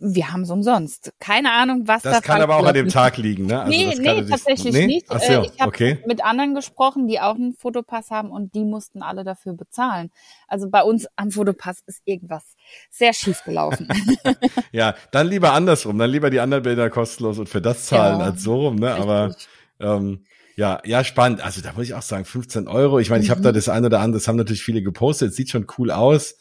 wir 0.00 0.32
haben 0.32 0.42
es 0.42 0.50
umsonst. 0.50 1.12
Keine 1.20 1.52
Ahnung, 1.52 1.82
was 1.86 2.02
das 2.02 2.16
Das 2.16 2.22
kann 2.22 2.40
aber 2.40 2.56
auch 2.56 2.66
an 2.66 2.74
dem 2.74 2.88
Tag 2.88 3.16
liegen, 3.18 3.46
ne? 3.46 3.60
Also 3.60 3.70
nee, 3.70 3.94
nee, 3.98 4.24
tatsächlich 4.24 4.72
nee? 4.72 4.86
nicht. 4.86 5.06
Ach 5.08 5.20
so, 5.20 5.32
äh, 5.32 5.46
ich 5.46 5.60
habe 5.60 5.68
okay. 5.68 5.98
mit 6.06 6.24
anderen 6.24 6.54
gesprochen, 6.54 7.06
die 7.06 7.20
auch 7.20 7.34
einen 7.34 7.54
Fotopass 7.54 8.10
haben 8.10 8.30
und 8.30 8.54
die 8.54 8.64
mussten 8.64 9.02
alle 9.02 9.24
dafür 9.24 9.52
bezahlen. 9.52 10.10
Also 10.48 10.68
bei 10.70 10.82
uns 10.82 11.06
am 11.16 11.30
Fotopass 11.30 11.80
ist 11.86 12.00
irgendwas 12.04 12.44
sehr 12.90 13.12
schief 13.12 13.44
gelaufen. 13.44 13.88
ja, 14.72 14.94
dann 15.12 15.28
lieber 15.28 15.52
andersrum, 15.52 15.98
dann 15.98 16.10
lieber 16.10 16.30
die 16.30 16.40
anderen 16.40 16.62
Bilder 16.62 16.90
kostenlos 16.90 17.38
und 17.38 17.48
für 17.48 17.60
das 17.60 17.86
zahlen 17.86 18.20
ja, 18.20 18.26
als 18.26 18.42
so 18.42 18.56
rum, 18.56 18.76
ne? 18.76 18.94
Aber 18.94 19.34
Ähm, 19.80 20.24
ja, 20.56 20.80
ja, 20.84 21.04
spannend. 21.04 21.42
Also 21.42 21.62
da 21.62 21.72
muss 21.72 21.84
ich 21.84 21.94
auch 21.94 22.02
sagen, 22.02 22.24
15 22.24 22.68
Euro. 22.68 22.98
Ich 22.98 23.08
meine, 23.08 23.24
ich 23.24 23.30
habe 23.30 23.40
da 23.40 23.50
mhm. 23.50 23.54
das 23.54 23.68
eine 23.68 23.86
oder 23.86 24.00
andere, 24.00 24.20
das 24.20 24.28
haben 24.28 24.36
natürlich 24.36 24.62
viele 24.62 24.82
gepostet, 24.82 25.34
sieht 25.34 25.48
schon 25.50 25.66
cool 25.78 25.90
aus. 25.90 26.36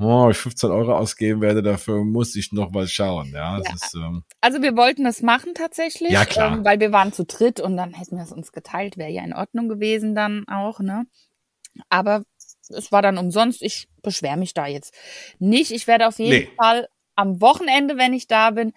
Oh, 0.00 0.30
ich 0.30 0.38
15 0.38 0.70
Euro 0.70 0.96
ausgeben 0.96 1.42
werde, 1.42 1.62
dafür 1.62 2.04
muss 2.04 2.34
ich 2.34 2.52
noch 2.52 2.70
mal 2.70 2.88
schauen. 2.88 3.32
Ja, 3.32 3.58
ja. 3.58 3.74
Ist, 3.74 3.94
ähm, 3.94 4.24
also 4.40 4.62
wir 4.62 4.74
wollten 4.74 5.04
es 5.04 5.20
machen 5.20 5.54
tatsächlich, 5.54 6.10
ja, 6.10 6.24
klar. 6.24 6.56
Ähm, 6.56 6.64
weil 6.64 6.80
wir 6.80 6.90
waren 6.90 7.12
zu 7.12 7.26
dritt 7.26 7.60
und 7.60 7.76
dann 7.76 7.92
hätten 7.92 8.16
wir 8.16 8.24
es 8.24 8.32
uns 8.32 8.50
geteilt, 8.50 8.96
wäre 8.96 9.10
ja 9.10 9.22
in 9.22 9.34
Ordnung 9.34 9.68
gewesen 9.68 10.14
dann 10.14 10.48
auch, 10.48 10.80
ne? 10.80 11.06
Aber 11.90 12.24
es 12.70 12.90
war 12.90 13.02
dann 13.02 13.18
umsonst. 13.18 13.62
Ich 13.62 13.88
beschwere 14.02 14.38
mich 14.38 14.54
da 14.54 14.66
jetzt 14.66 14.94
nicht. 15.38 15.70
Ich 15.70 15.86
werde 15.86 16.08
auf 16.08 16.18
jeden 16.18 16.46
nee. 16.46 16.48
Fall 16.56 16.88
am 17.14 17.40
Wochenende, 17.42 17.98
wenn 17.98 18.14
ich 18.14 18.26
da 18.26 18.50
bin, 18.50 18.72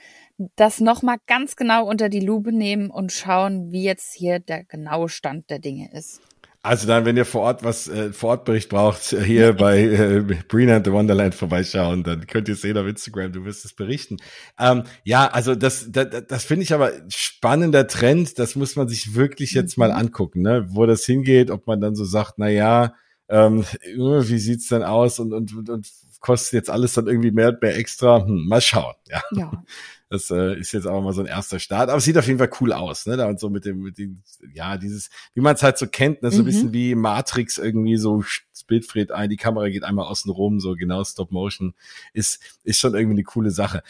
das 0.58 0.82
nochmal 0.82 1.18
ganz 1.28 1.56
genau 1.56 1.86
unter 1.88 2.10
die 2.10 2.20
Lupe 2.20 2.52
nehmen 2.52 2.90
und 2.90 3.14
schauen, 3.14 3.72
wie 3.72 3.84
jetzt 3.84 4.14
hier 4.14 4.40
der 4.40 4.66
genaue 4.66 5.08
Stand 5.08 5.50
der 5.50 5.60
Dinge 5.60 5.92
ist. 5.94 6.22
Also 6.66 6.88
dann, 6.88 7.04
wenn 7.04 7.18
ihr 7.18 7.26
vor 7.26 7.42
Ort 7.42 7.66
was, 7.66 7.90
äh, 7.90 8.14
vor 8.14 8.30
Ort 8.30 8.46
Bericht 8.46 8.70
braucht, 8.70 9.12
äh, 9.12 9.22
hier 9.22 9.52
bei 9.58 9.82
äh, 9.82 10.22
Brina 10.48 10.78
and 10.78 10.86
the 10.86 10.94
Wonderland 10.94 11.36
vorbeischauen, 11.36 12.04
dann 12.04 12.26
könnt 12.26 12.48
ihr 12.48 12.56
sehen 12.56 12.78
auf 12.78 12.88
Instagram, 12.88 13.34
du 13.34 13.44
wirst 13.44 13.66
es 13.66 13.74
berichten. 13.74 14.18
Ähm, 14.58 14.84
ja, 15.04 15.28
also 15.28 15.56
das, 15.56 15.92
das, 15.92 16.24
das 16.26 16.46
finde 16.46 16.64
ich 16.64 16.74
aber 16.74 16.94
spannender 17.10 17.86
Trend, 17.88 18.40
das 18.40 18.56
muss 18.56 18.78
man 18.78 18.88
sich 18.88 19.14
wirklich 19.14 19.52
jetzt 19.52 19.78
mal 19.78 19.90
mhm. 19.90 19.98
angucken, 19.98 20.42
ne? 20.42 20.66
wo 20.70 20.86
das 20.86 21.04
hingeht, 21.04 21.52
ob 21.52 21.68
man 21.68 21.82
dann 21.82 21.96
so 21.96 22.06
sagt, 22.06 22.36
na 22.38 22.48
ja, 22.48 22.94
ähm, 23.28 23.66
wie 23.84 24.40
sieht's 24.40 24.70
denn 24.70 24.84
aus 24.84 25.20
und, 25.20 25.34
und, 25.34 25.54
und, 25.54 25.70
und 25.70 25.90
kostet 26.22 26.54
jetzt 26.54 26.70
alles 26.70 26.94
dann 26.94 27.08
irgendwie 27.08 27.32
mehr 27.32 27.50
und 27.50 27.62
mehr 27.62 27.76
extra? 27.78 28.26
Hm, 28.26 28.48
mal 28.48 28.62
schauen. 28.62 28.96
Ja. 29.10 29.22
ja. 29.32 29.52
Das 30.14 30.30
äh, 30.30 30.60
ist 30.60 30.72
jetzt 30.74 30.86
auch 30.86 31.02
mal 31.02 31.12
so 31.12 31.22
ein 31.22 31.26
erster 31.26 31.58
Start. 31.58 31.90
Aber 31.90 31.98
es 31.98 32.04
sieht 32.04 32.20
auf 32.20 32.28
jeden 32.28 32.38
Fall 32.38 32.52
cool 32.62 32.72
aus, 32.72 33.08
ne? 33.08 33.18
Da 33.18 33.26
und 33.26 33.40
so 33.40 33.50
mit 33.50 33.66
dem, 33.66 33.80
mit 33.80 33.98
dem, 33.98 34.22
ja, 34.54 34.78
dieses, 34.78 35.10
wie 35.34 35.42
man 35.42 35.56
es 35.56 35.64
halt 35.64 35.80
so 35.80 35.88
kennt, 35.88 36.22
ne? 36.22 36.30
so 36.30 36.38
ein 36.38 36.42
mhm. 36.42 36.46
bisschen 36.46 36.74
wie 36.74 36.94
Matrix 36.94 37.58
irgendwie, 37.58 37.98
so 37.98 38.24
das 38.52 38.64
Bild 38.64 38.86
friert 38.86 39.12
ein, 39.12 39.32
die 39.32 39.38
Kamera 39.38 39.70
geht 39.70 39.84
einmal 39.84 40.06
außen 40.06 40.30
rum, 40.32 40.60
so 40.60 40.76
genau 40.76 41.04
Stop 41.04 41.32
Motion, 41.32 41.74
ist, 42.14 42.40
ist 42.64 42.80
schon 42.80 42.94
irgendwie 42.94 43.16
eine 43.16 43.24
coole 43.24 43.50
Sache. 43.50 43.82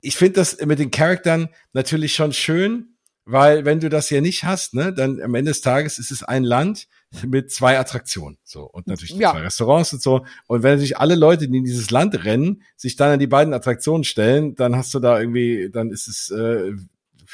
Ich 0.00 0.16
finde 0.16 0.34
das 0.34 0.60
mit 0.64 0.80
den 0.80 0.90
Charaktern 0.90 1.48
natürlich 1.72 2.12
schon 2.12 2.32
schön, 2.32 2.96
weil 3.24 3.64
wenn 3.64 3.78
du 3.78 3.88
das 3.88 4.10
ja 4.10 4.20
nicht 4.20 4.42
hast, 4.42 4.74
ne, 4.74 4.92
dann 4.92 5.22
am 5.22 5.36
Ende 5.36 5.52
des 5.52 5.60
Tages 5.60 6.00
ist 6.00 6.10
es 6.10 6.24
ein 6.24 6.42
Land 6.42 6.88
mit 7.26 7.50
zwei 7.50 7.78
Attraktionen, 7.78 8.38
so 8.44 8.64
und 8.64 8.86
natürlich 8.86 9.16
ja. 9.16 9.32
zwei 9.32 9.40
Restaurants 9.40 9.92
und 9.92 10.02
so. 10.02 10.26
Und 10.46 10.62
wenn 10.62 10.78
sich 10.78 10.98
alle 10.98 11.14
Leute, 11.14 11.48
die 11.48 11.56
in 11.56 11.64
dieses 11.64 11.90
Land 11.90 12.24
rennen, 12.24 12.62
sich 12.76 12.96
dann 12.96 13.12
an 13.12 13.18
die 13.18 13.26
beiden 13.26 13.54
Attraktionen 13.54 14.04
stellen, 14.04 14.54
dann 14.54 14.76
hast 14.76 14.92
du 14.94 15.00
da 15.00 15.18
irgendwie, 15.18 15.70
dann 15.70 15.90
ist 15.90 16.08
es 16.08 16.30
äh, 16.30 16.72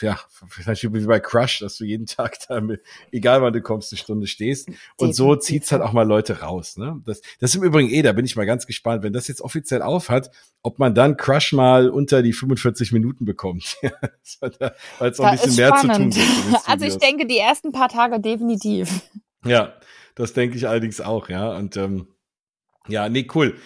ja, 0.00 0.18
vielleicht 0.48 0.82
wie 0.82 1.06
bei 1.06 1.20
Crush, 1.20 1.60
dass 1.60 1.76
du 1.76 1.84
jeden 1.84 2.06
Tag 2.06 2.36
da, 2.48 2.60
mit, 2.60 2.82
egal 3.12 3.42
wann 3.42 3.52
du 3.52 3.60
kommst, 3.60 3.92
eine 3.92 3.98
Stunde 3.98 4.26
stehst. 4.26 4.68
Und 4.96 5.14
so 5.14 5.36
zieht's 5.36 5.72
halt 5.72 5.82
auch 5.82 5.92
mal 5.92 6.06
Leute 6.06 6.40
raus. 6.40 6.76
Ne? 6.76 7.00
Das, 7.04 7.20
das 7.40 7.50
ist 7.50 7.56
im 7.56 7.62
Übrigen 7.62 7.90
eh, 7.90 8.02
da 8.02 8.12
bin 8.12 8.24
ich 8.24 8.36
mal 8.36 8.46
ganz 8.46 8.66
gespannt, 8.66 9.02
wenn 9.02 9.12
das 9.12 9.28
jetzt 9.28 9.40
offiziell 9.40 9.82
aufhat, 9.82 10.30
ob 10.62 10.78
man 10.78 10.94
dann 10.94 11.16
Crush 11.16 11.52
mal 11.52 11.88
unter 11.88 12.22
die 12.22 12.32
45 12.32 12.92
Minuten 12.92 13.24
bekommt. 13.24 13.76
Weil 14.40 15.10
es 15.10 15.20
auch 15.20 15.24
ein 15.24 15.36
bisschen 15.36 15.56
mehr 15.56 15.76
spannend. 15.76 16.14
zu 16.14 16.20
tun 16.20 16.50
gibt. 16.50 16.68
Also 16.68 16.84
ich 16.86 16.96
denke, 16.96 17.26
die 17.26 17.38
ersten 17.38 17.72
paar 17.72 17.88
Tage 17.88 18.20
definitiv. 18.20 19.02
Ja, 19.44 19.74
das 20.14 20.32
denke 20.32 20.56
ich 20.56 20.68
allerdings 20.68 21.00
auch, 21.00 21.28
ja. 21.28 21.56
Und 21.56 21.76
ähm, 21.76 22.08
ja, 22.88 23.08
nee, 23.08 23.26
cool 23.34 23.56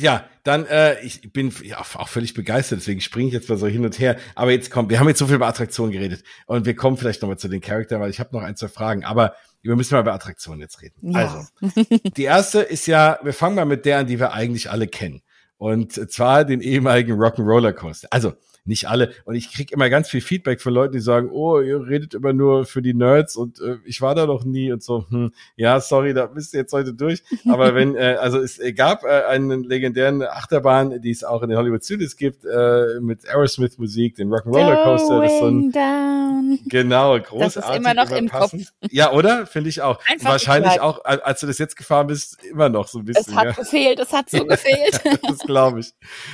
ja, 0.00 0.24
dann, 0.44 0.66
äh, 0.66 1.00
ich 1.00 1.32
bin 1.32 1.52
ja, 1.62 1.80
auch 1.80 2.08
völlig 2.08 2.34
begeistert, 2.34 2.80
deswegen 2.80 3.00
springe 3.00 3.28
ich 3.28 3.34
jetzt 3.34 3.48
mal 3.48 3.58
so 3.58 3.66
hin 3.66 3.84
und 3.84 3.98
her. 3.98 4.16
Aber 4.34 4.50
jetzt 4.50 4.70
kommt, 4.70 4.90
wir 4.90 4.98
haben 4.98 5.08
jetzt 5.08 5.18
so 5.18 5.26
viel 5.26 5.36
über 5.36 5.46
Attraktionen 5.46 5.92
geredet 5.92 6.22
und 6.46 6.64
wir 6.64 6.74
kommen 6.74 6.96
vielleicht 6.96 7.22
nochmal 7.22 7.38
zu 7.38 7.48
den 7.48 7.60
Charakteren, 7.60 8.02
weil 8.02 8.10
ich 8.10 8.20
habe 8.20 8.34
noch 8.34 8.42
ein, 8.42 8.56
zwei 8.56 8.68
Fragen. 8.68 9.04
Aber 9.04 9.34
wir 9.62 9.76
müssen 9.76 9.94
mal 9.94 10.00
über 10.00 10.14
Attraktionen 10.14 10.60
jetzt 10.60 10.80
reden. 10.80 11.12
Ja. 11.12 11.46
Also, 11.60 11.74
die 12.16 12.22
erste 12.22 12.60
ist 12.60 12.86
ja, 12.86 13.18
wir 13.22 13.34
fangen 13.34 13.56
mal 13.56 13.66
mit 13.66 13.84
der 13.84 13.98
an, 13.98 14.06
die 14.06 14.18
wir 14.18 14.32
eigentlich 14.32 14.70
alle 14.70 14.86
kennen. 14.86 15.22
Und 15.58 15.92
zwar 16.10 16.46
den 16.46 16.62
ehemaligen 16.62 17.20
Rock'n'Roller 17.20 17.72
Coaster. 17.72 18.08
Also, 18.10 18.32
nicht 18.64 18.88
alle. 18.88 19.12
Und 19.24 19.34
ich 19.34 19.52
krieg 19.52 19.72
immer 19.72 19.90
ganz 19.90 20.08
viel 20.08 20.20
Feedback 20.20 20.60
von 20.60 20.72
Leuten, 20.72 20.92
die 20.92 21.00
sagen, 21.00 21.30
oh, 21.30 21.60
ihr 21.60 21.86
redet 21.86 22.14
immer 22.14 22.32
nur 22.32 22.64
für 22.64 22.82
die 22.82 22.94
Nerds 22.94 23.36
und 23.36 23.60
äh, 23.60 23.76
ich 23.84 24.00
war 24.00 24.14
da 24.14 24.26
noch 24.26 24.44
nie 24.44 24.72
und 24.72 24.82
so, 24.82 25.06
hm, 25.08 25.32
ja, 25.56 25.80
sorry, 25.80 26.14
da 26.14 26.26
bist 26.26 26.52
du 26.52 26.58
jetzt 26.58 26.72
heute 26.72 26.94
durch. 26.94 27.22
Aber 27.48 27.74
wenn, 27.74 27.96
äh, 27.96 28.16
also 28.20 28.38
es 28.38 28.60
gab 28.76 29.04
äh, 29.04 29.24
einen 29.24 29.64
legendären 29.64 30.22
Achterbahn, 30.22 31.00
die 31.00 31.10
es 31.10 31.24
auch 31.24 31.42
in 31.42 31.48
den 31.48 31.58
Hollywood 31.58 31.84
Studios 31.84 32.16
gibt, 32.16 32.44
äh, 32.44 33.00
mit 33.00 33.28
Aerosmith 33.28 33.78
Musik, 33.78 34.16
den 34.16 34.28
Rock'n'Roller 34.28 34.84
Coaster. 34.84 35.20
Das 35.20 35.32
ist 35.32 35.38
so 35.38 35.46
ein, 35.46 35.72
down. 35.72 36.58
Genau, 36.66 37.18
großartig. 37.18 37.54
Das 37.54 37.70
ist 37.70 37.76
immer 37.76 37.94
noch 37.94 38.10
im 38.10 38.28
Kopf. 38.28 38.52
Ja, 38.90 39.12
oder? 39.12 39.46
Finde 39.46 39.68
ich 39.70 39.82
auch. 39.82 40.00
Einfach 40.06 40.30
Wahrscheinlich 40.30 40.80
auch, 40.80 41.04
als 41.04 41.40
du 41.40 41.46
das 41.46 41.58
jetzt 41.58 41.76
gefahren 41.76 42.06
bist, 42.06 42.42
immer 42.44 42.68
noch 42.68 42.88
so 42.88 42.98
ein 42.98 43.04
bisschen. 43.04 43.32
Es 43.32 43.34
hat 43.34 43.44
ja. 43.44 43.52
gefehlt, 43.52 43.98
es 44.00 44.12
hat 44.12 44.30
so 44.30 44.44
gefehlt. 44.46 45.00
das 45.22 45.38
glaube 45.38 45.80
ich. 45.80 45.92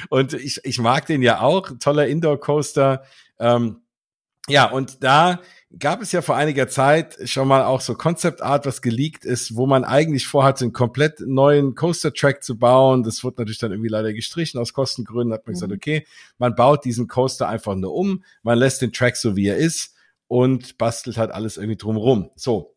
Und 0.08 0.32
ich, 0.32 0.60
ich 0.64 0.78
mag 0.78 1.06
den 1.06 1.22
ja 1.22 1.40
auch. 1.40 1.70
Toller 1.80 2.06
Indoor 2.16 2.40
Coaster. 2.40 3.02
Ähm, 3.38 3.82
ja, 4.48 4.70
und 4.70 5.02
da 5.02 5.40
gab 5.78 6.00
es 6.00 6.12
ja 6.12 6.22
vor 6.22 6.36
einiger 6.36 6.68
Zeit 6.68 7.18
schon 7.24 7.48
mal 7.48 7.64
auch 7.64 7.80
so 7.80 7.94
Concept 7.94 8.42
Art, 8.42 8.64
was 8.64 8.80
geleakt 8.80 9.24
ist, 9.24 9.56
wo 9.56 9.66
man 9.66 9.84
eigentlich 9.84 10.26
vorhatte, 10.26 10.64
einen 10.64 10.72
komplett 10.72 11.20
neuen 11.20 11.74
Coaster 11.74 12.12
Track 12.12 12.44
zu 12.44 12.56
bauen. 12.56 13.02
Das 13.02 13.24
wurde 13.24 13.40
natürlich 13.40 13.58
dann 13.58 13.72
irgendwie 13.72 13.88
leider 13.88 14.12
gestrichen 14.12 14.60
aus 14.60 14.72
Kostengründen. 14.72 15.34
Hat 15.34 15.46
man 15.46 15.52
mhm. 15.52 15.54
gesagt, 15.56 15.72
okay, 15.72 16.06
man 16.38 16.54
baut 16.54 16.84
diesen 16.84 17.08
Coaster 17.08 17.48
einfach 17.48 17.74
nur 17.74 17.92
um, 17.92 18.24
man 18.42 18.58
lässt 18.58 18.82
den 18.82 18.92
Track 18.92 19.16
so 19.16 19.36
wie 19.36 19.48
er 19.48 19.56
ist 19.56 19.94
und 20.28 20.78
bastelt 20.78 21.18
halt 21.18 21.32
alles 21.32 21.56
irgendwie 21.56 21.76
drumherum. 21.76 22.30
So, 22.36 22.75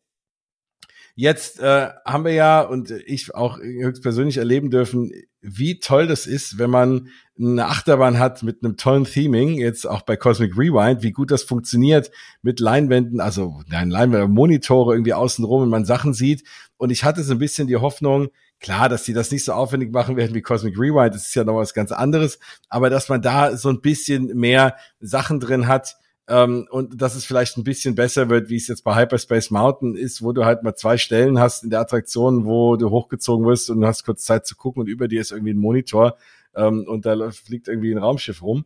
Jetzt 1.20 1.60
äh, 1.60 1.90
haben 2.06 2.24
wir 2.24 2.32
ja 2.32 2.62
und 2.62 2.90
ich 2.90 3.34
auch 3.34 3.58
höchstpersönlich 3.58 4.38
erleben 4.38 4.70
dürfen, 4.70 5.12
wie 5.42 5.78
toll 5.78 6.06
das 6.06 6.26
ist, 6.26 6.56
wenn 6.56 6.70
man 6.70 7.08
eine 7.38 7.66
Achterbahn 7.66 8.18
hat 8.18 8.42
mit 8.42 8.64
einem 8.64 8.78
tollen 8.78 9.04
Theming, 9.04 9.58
jetzt 9.58 9.86
auch 9.86 10.00
bei 10.00 10.16
Cosmic 10.16 10.56
Rewind, 10.56 11.02
wie 11.02 11.12
gut 11.12 11.30
das 11.30 11.42
funktioniert 11.42 12.10
mit 12.40 12.58
Leinwänden, 12.58 13.20
also 13.20 13.60
nein, 13.68 13.90
Leinwände, 13.90 14.28
Monitore 14.28 14.94
irgendwie 14.94 15.12
außenrum 15.12 15.64
und 15.64 15.68
man 15.68 15.84
Sachen 15.84 16.14
sieht. 16.14 16.42
Und 16.78 16.88
ich 16.88 17.04
hatte 17.04 17.22
so 17.22 17.34
ein 17.34 17.38
bisschen 17.38 17.68
die 17.68 17.76
Hoffnung, 17.76 18.28
klar, 18.58 18.88
dass 18.88 19.02
die 19.02 19.12
das 19.12 19.30
nicht 19.30 19.44
so 19.44 19.52
aufwendig 19.52 19.92
machen 19.92 20.16
werden 20.16 20.34
wie 20.34 20.40
Cosmic 20.40 20.78
Rewind, 20.78 21.14
das 21.14 21.26
ist 21.26 21.34
ja 21.34 21.44
noch 21.44 21.56
was 21.56 21.74
ganz 21.74 21.92
anderes, 21.92 22.38
aber 22.70 22.88
dass 22.88 23.10
man 23.10 23.20
da 23.20 23.58
so 23.58 23.68
ein 23.68 23.82
bisschen 23.82 24.38
mehr 24.38 24.74
Sachen 25.00 25.38
drin 25.38 25.68
hat, 25.68 25.98
ähm, 26.30 26.68
und 26.70 27.02
dass 27.02 27.16
es 27.16 27.24
vielleicht 27.24 27.56
ein 27.56 27.64
bisschen 27.64 27.96
besser 27.96 28.30
wird, 28.30 28.48
wie 28.50 28.56
es 28.56 28.68
jetzt 28.68 28.84
bei 28.84 28.94
Hyperspace 28.94 29.50
Mountain 29.50 29.96
ist, 29.96 30.22
wo 30.22 30.32
du 30.32 30.44
halt 30.44 30.62
mal 30.62 30.76
zwei 30.76 30.96
Stellen 30.96 31.40
hast 31.40 31.64
in 31.64 31.70
der 31.70 31.80
Attraktion, 31.80 32.44
wo 32.44 32.76
du 32.76 32.90
hochgezogen 32.90 33.44
wirst 33.46 33.68
und 33.68 33.80
du 33.80 33.86
hast 33.88 34.04
kurz 34.04 34.24
Zeit 34.24 34.46
zu 34.46 34.54
gucken 34.54 34.82
und 34.82 34.88
über 34.88 35.08
dir 35.08 35.20
ist 35.20 35.32
irgendwie 35.32 35.52
ein 35.52 35.58
Monitor 35.58 36.16
ähm, 36.54 36.86
und 36.86 37.04
da 37.04 37.30
fliegt 37.32 37.66
irgendwie 37.66 37.92
ein 37.92 37.98
Raumschiff 37.98 38.42
rum. 38.42 38.64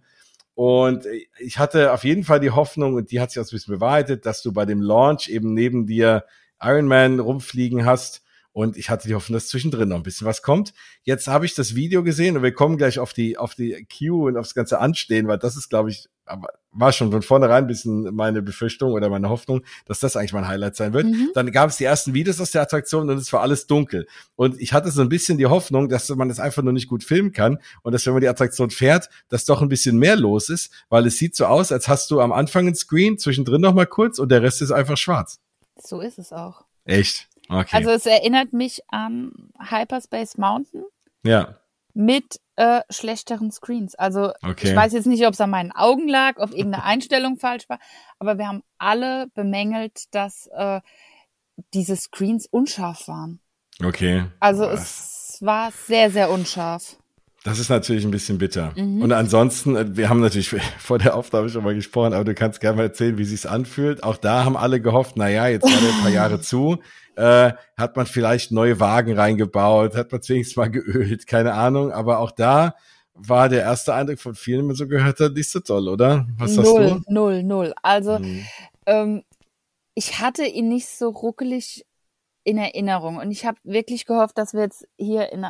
Und 0.55 1.07
ich 1.41 1.59
hatte 1.59 1.93
auf 1.93 2.05
jeden 2.05 2.23
Fall 2.23 2.39
die 2.39 2.51
Hoffnung, 2.51 2.95
und 2.95 3.11
die 3.11 3.21
hat 3.21 3.31
sich 3.31 3.41
auch 3.41 3.47
ein 3.47 3.51
bisschen 3.51 3.75
bewahrheitet, 3.75 4.27
dass 4.27 4.43
du 4.43 4.53
bei 4.53 4.67
dem 4.67 4.83
Launch 4.83 5.29
eben 5.29 5.55
neben 5.55 5.87
dir 5.87 6.25
Iron 6.63 6.87
Man 6.87 7.19
rumfliegen 7.19 7.87
hast. 7.87 8.24
Und 8.55 8.77
ich 8.77 8.89
hatte 8.89 9.09
die 9.09 9.17
Hoffnung, 9.17 9.35
dass 9.35 9.49
zwischendrin 9.49 9.89
noch 9.89 9.97
ein 9.97 10.05
bisschen 10.05 10.29
was 10.29 10.41
kommt. 10.41 10.75
Jetzt 11.03 11.27
habe 11.27 11.45
ich 11.45 11.57
das 11.57 11.75
Video 11.75 12.05
gesehen 12.05 12.37
und 12.37 12.45
wir 12.45 12.55
kommen 12.55 12.77
gleich 12.77 13.01
auf 13.01 13.13
die, 13.13 13.37
auf 13.37 13.57
die 13.57 13.85
Queue 13.91 14.29
und 14.29 14.37
aufs 14.37 14.55
ganze 14.55 14.79
Anstehen, 14.79 15.27
weil 15.27 15.39
das 15.39 15.57
ist, 15.57 15.71
glaube 15.71 15.91
ich, 15.91 16.09
war 16.71 16.93
schon 16.93 17.11
von 17.11 17.23
vornherein 17.23 17.65
ein 17.65 17.67
bisschen 17.67 18.15
meine 18.15 18.43
Befürchtung 18.43 18.93
oder 18.93 19.11
meine 19.11 19.29
Hoffnung, 19.29 19.65
dass 19.87 19.99
das 19.99 20.17
eigentlich 20.17 20.33
mein 20.33 20.47
Highlight 20.47 20.77
sein 20.77 20.93
wird. 20.93 21.07
Mhm. 21.07 21.33
Dann 21.35 21.51
gab 21.51 21.69
es 21.69 21.79
die 21.79 21.85
ersten 21.85 22.15
Videos 22.15 22.41
aus 22.41 22.53
der 22.53 22.63
Attraktion 22.63 23.11
und 23.11 23.19
es 23.19 23.33
war 23.33 23.41
alles 23.41 23.67
dunkel. 23.67 24.07
Und 24.37 24.61
ich 24.61 24.73
hatte 24.73 24.93
so 24.93 25.03
ein 25.03 25.09
bisschen 25.09 25.37
die 25.37 25.47
Hoffnung, 25.47 25.89
dass 25.89 26.09
man 26.11 26.29
das 26.29 26.39
einfach 26.39 26.63
nur 26.63 26.73
nicht 26.73 26.89
gut 26.89 27.03
filmen 27.03 27.33
kann 27.33 27.59
und 27.83 27.91
dass, 27.93 28.07
wenn 28.07 28.13
man 28.13 28.23
die 28.23 28.29
Attraktion 28.29 28.71
fährt, 28.71 29.11
dass 29.31 29.47
doch 29.47 29.63
ein 29.63 29.69
bisschen 29.69 29.99
mehr 29.99 30.15
los 30.15 30.49
ist, 30.49 30.73
weil 30.89 31.05
es 31.09 31.19
sieht 31.19 31.35
so 31.35 31.47
aus, 31.47 31.73
als 31.73 31.89
hast 31.89 32.09
du 32.13 32.21
am 32.21 32.31
Anfang 32.31 32.69
ein 32.69 32.77
Screen, 32.77 33.19
zwischendrin 33.19 33.61
noch 33.61 33.75
mal 33.75 33.87
kurz 33.87 34.21
und 34.21 34.31
der 34.31 34.43
Rest 34.43 34.63
ist 34.63 34.71
einfach 34.71 34.97
schwarz. 34.97 35.41
So 35.83 36.01
ist 36.01 36.21
es 36.21 36.33
auch. 36.33 36.65
Echt? 36.85 37.29
Okay. 37.49 37.77
Also 37.77 37.91
es 37.91 38.07
erinnert 38.07 38.53
mich 38.53 38.83
an 38.89 39.33
Hyperspace 39.59 40.39
Mountain. 40.39 40.85
Ja. 41.25 41.57
Mit 41.95 42.41
äh, 42.57 42.81
schlechteren 42.91 43.51
Screens. 43.51 43.95
Also 43.95 44.33
okay. 44.43 44.69
ich 44.69 44.77
weiß 44.77 44.93
jetzt 44.93 45.07
nicht, 45.07 45.27
ob 45.27 45.35
es 45.35 45.41
an 45.41 45.51
meinen 45.51 45.73
Augen 45.73 46.09
lag, 46.09 46.39
ob 46.39 46.51
irgendeine 46.51 46.85
Einstellung 46.85 47.37
falsch 47.37 47.69
war, 47.69 47.79
aber 48.19 48.39
wir 48.39 48.49
haben 48.49 48.63
alle 48.79 49.29
bemängelt, 49.35 50.15
dass 50.15 50.49
äh, 50.53 50.81
diese 51.73 51.97
Screens 51.97 52.47
unscharf 52.47 53.09
waren. 53.09 53.41
Okay. 53.83 54.25
Also 54.41 54.63
Was? 54.65 55.35
es 55.35 55.43
war 55.43 55.73
sehr, 55.73 56.11
sehr 56.11 56.31
unscharf. 56.31 56.97
Das 57.45 57.59
ist 57.59 57.69
natürlich 57.69 58.07
ein 58.07 58.11
bisschen 58.11 58.39
bitter. 58.39 58.73
Mhm. 58.75 59.03
Und 59.03 59.13
ansonsten, 59.13 59.77
äh, 59.77 59.97
wir 59.97 60.09
haben 60.09 60.21
natürlich 60.21 60.49
vor 60.79 60.99
der 60.99 61.15
Aufnahme 61.15 61.51
schon 61.51 61.63
mal 61.63 61.75
gesprochen, 61.75 62.15
aber 62.15 62.25
du 62.25 62.35
kannst 62.35 62.61
gerne 62.61 62.79
mal 62.79 62.85
erzählen, 62.85 63.19
wie 63.19 63.25
sich's 63.25 63.45
anfühlt. 63.45 64.03
Auch 64.03 64.17
da 64.17 64.45
haben 64.45 64.57
alle 64.57 64.81
gehofft, 64.81 65.17
na 65.17 65.29
ja, 65.29 65.47
jetzt 65.47 65.65
war 65.65 65.71
der 65.71 65.91
ein 65.91 66.01
paar 66.01 66.11
Jahre 66.11 66.41
zu, 66.41 66.79
äh, 67.17 67.53
hat 67.77 67.97
man 67.97 68.07
vielleicht 68.07 68.51
neue 68.51 68.81
Wagen 68.81 69.17
reingebaut, 69.19 69.95
hat 69.95 70.11
man 70.11 70.23
wenigstens 70.27 70.57
mal 70.57 70.71
geölt, 70.71 71.27
keine 71.27 71.53
Ahnung. 71.53 71.93
Aber 71.93 72.19
auch 72.19 72.31
da 72.31 72.77
war 73.13 73.51
der 73.51 73.61
erste 73.61 73.93
Eindruck 73.93 74.21
von 74.21 74.35
vielen, 74.35 74.61
wenn 74.61 74.69
man 74.69 74.77
so 74.77 74.89
gehört 74.89 75.21
hat, 75.21 75.35
nicht 75.35 75.51
so 75.51 75.61
toll, 75.61 75.89
oder? 75.89 76.27
Was 76.39 76.57
null, 76.57 76.65
hast 76.65 77.07
du? 77.07 77.13
Null, 77.13 77.43
null. 77.43 77.75
Also, 77.83 78.21
mhm. 78.21 78.47
ähm, 78.87 79.23
ich 79.95 80.19
hatte 80.19 80.47
ihn 80.47 80.69
nicht 80.69 80.89
so 80.89 81.11
ruckelig 81.11 81.85
in 82.43 82.57
Erinnerung. 82.57 83.19
Und 83.19 83.31
ich 83.31 83.45
habe 83.45 83.59
wirklich 83.65 84.07
gehofft, 84.07 84.39
dass 84.39 84.55
wir 84.55 84.63
jetzt 84.63 84.87
hier 84.97 85.31
in 85.31 85.47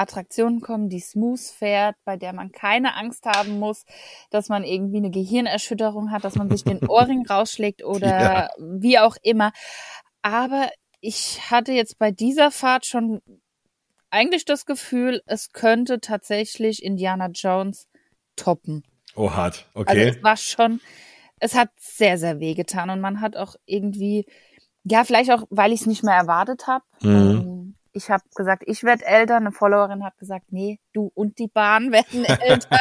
eine 0.00 0.08
Attraktion 0.08 0.60
kommen, 0.60 0.88
die 0.88 1.00
smooth 1.00 1.40
fährt, 1.40 1.96
bei 2.04 2.16
der 2.16 2.32
man 2.32 2.52
keine 2.52 2.96
Angst 2.96 3.26
haben 3.26 3.58
muss, 3.58 3.84
dass 4.30 4.48
man 4.48 4.64
irgendwie 4.64 4.98
eine 4.98 5.10
Gehirnerschütterung 5.10 6.10
hat, 6.10 6.24
dass 6.24 6.36
man 6.36 6.50
sich 6.50 6.64
den 6.64 6.80
Ohrring 6.88 7.26
rausschlägt 7.26 7.84
oder 7.84 8.20
ja. 8.20 8.48
wie 8.58 8.98
auch 8.98 9.16
immer. 9.22 9.52
Aber 10.22 10.70
ich 11.00 11.50
hatte 11.50 11.72
jetzt 11.72 11.98
bei 11.98 12.10
dieser 12.10 12.50
Fahrt 12.50 12.86
schon 12.86 13.20
eigentlich 14.10 14.44
das 14.44 14.66
Gefühl, 14.66 15.22
es 15.26 15.52
könnte 15.52 16.00
tatsächlich 16.00 16.82
Indiana 16.82 17.28
Jones 17.28 17.88
toppen. 18.36 18.82
Oh, 19.14 19.30
hart. 19.32 19.68
Okay. 19.74 20.06
Also 20.06 20.18
es 20.18 20.22
war 20.22 20.36
schon, 20.36 20.80
es 21.38 21.54
hat 21.54 21.70
sehr, 21.78 22.18
sehr 22.18 22.40
weh 22.40 22.54
getan 22.54 22.90
und 22.90 23.00
man 23.00 23.20
hat 23.20 23.36
auch 23.36 23.54
irgendwie, 23.66 24.26
ja, 24.84 25.04
vielleicht 25.04 25.30
auch, 25.30 25.44
weil 25.50 25.72
ich 25.72 25.82
es 25.82 25.86
nicht 25.86 26.02
mehr 26.02 26.14
erwartet 26.14 26.66
habe. 26.66 26.84
Mhm. 27.02 27.10
Ähm, 27.10 27.74
ich 27.92 28.10
habe 28.10 28.22
gesagt, 28.34 28.62
ich 28.66 28.82
werde 28.82 29.04
älter. 29.04 29.36
Eine 29.36 29.52
Followerin 29.52 30.04
hat 30.04 30.18
gesagt, 30.18 30.46
nee, 30.50 30.78
du 30.92 31.10
und 31.14 31.38
die 31.38 31.48
Bahn 31.48 31.92
werden 31.92 32.24
älter. 32.24 32.80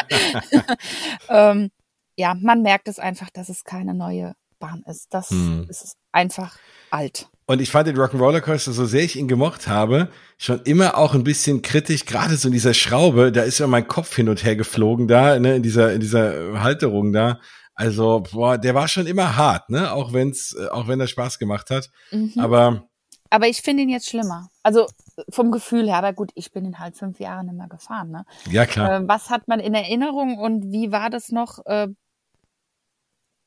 ähm, 1.29 1.71
ja, 2.15 2.35
man 2.35 2.61
merkt 2.61 2.87
es 2.87 2.99
einfach, 2.99 3.29
dass 3.29 3.49
es 3.49 3.63
keine 3.63 3.93
neue 3.93 4.35
Bahn 4.59 4.83
ist. 4.87 5.13
Das 5.13 5.31
mhm. 5.31 5.67
ist 5.69 5.97
einfach 6.11 6.57
alt. 6.91 7.29
Und 7.45 7.61
ich 7.61 7.71
fand 7.71 7.87
den 7.87 7.97
Rock'n'Roller 7.97 8.41
Coaster, 8.41 8.73
so 8.73 8.85
sehr 8.85 9.03
ich 9.03 9.15
ihn 9.15 9.27
gemocht 9.27 9.67
habe, 9.67 10.09
schon 10.37 10.61
immer 10.65 10.97
auch 10.97 11.15
ein 11.15 11.23
bisschen 11.23 11.63
kritisch, 11.63 12.05
gerade 12.05 12.35
so 12.35 12.49
in 12.49 12.53
dieser 12.53 12.75
Schraube, 12.75 13.31
da 13.31 13.41
ist 13.41 13.57
ja 13.57 13.65
mein 13.65 13.87
Kopf 13.87 14.15
hin 14.15 14.29
und 14.29 14.43
her 14.43 14.55
geflogen 14.55 15.07
da, 15.07 15.39
ne, 15.39 15.55
in 15.55 15.63
dieser, 15.63 15.93
in 15.93 15.99
dieser 15.99 16.61
Halterung 16.61 17.11
da. 17.11 17.39
Also, 17.73 18.21
boah, 18.31 18.57
der 18.57 18.75
war 18.75 18.87
schon 18.87 19.07
immer 19.07 19.35
hart, 19.35 19.69
ne, 19.69 19.91
auch 19.93 20.13
wenn's, 20.13 20.55
äh, 20.59 20.67
auch 20.67 20.87
wenn 20.87 20.99
er 20.99 21.07
Spaß 21.07 21.39
gemacht 21.39 21.71
hat. 21.71 21.89
Mhm. 22.11 22.33
Aber. 22.37 22.88
Aber 23.29 23.47
ich 23.47 23.61
finde 23.61 23.83
ihn 23.83 23.89
jetzt 23.89 24.09
schlimmer. 24.09 24.49
Also, 24.63 24.87
vom 25.29 25.51
Gefühl 25.51 25.87
her, 25.87 25.97
aber 25.97 26.13
gut, 26.13 26.31
ich 26.35 26.51
bin 26.51 26.65
ihn 26.65 26.79
halt 26.79 26.97
fünf 26.97 27.19
Jahre 27.19 27.43
nicht 27.43 27.55
mehr 27.55 27.67
gefahren, 27.67 28.11
ne. 28.11 28.25
Ja, 28.49 28.65
klar. 28.65 29.01
Äh, 29.01 29.07
was 29.07 29.29
hat 29.29 29.47
man 29.47 29.59
in 29.59 29.73
Erinnerung 29.73 30.37
und 30.37 30.71
wie 30.71 30.91
war 30.91 31.09
das 31.09 31.31
noch, 31.31 31.65
äh, 31.65 31.87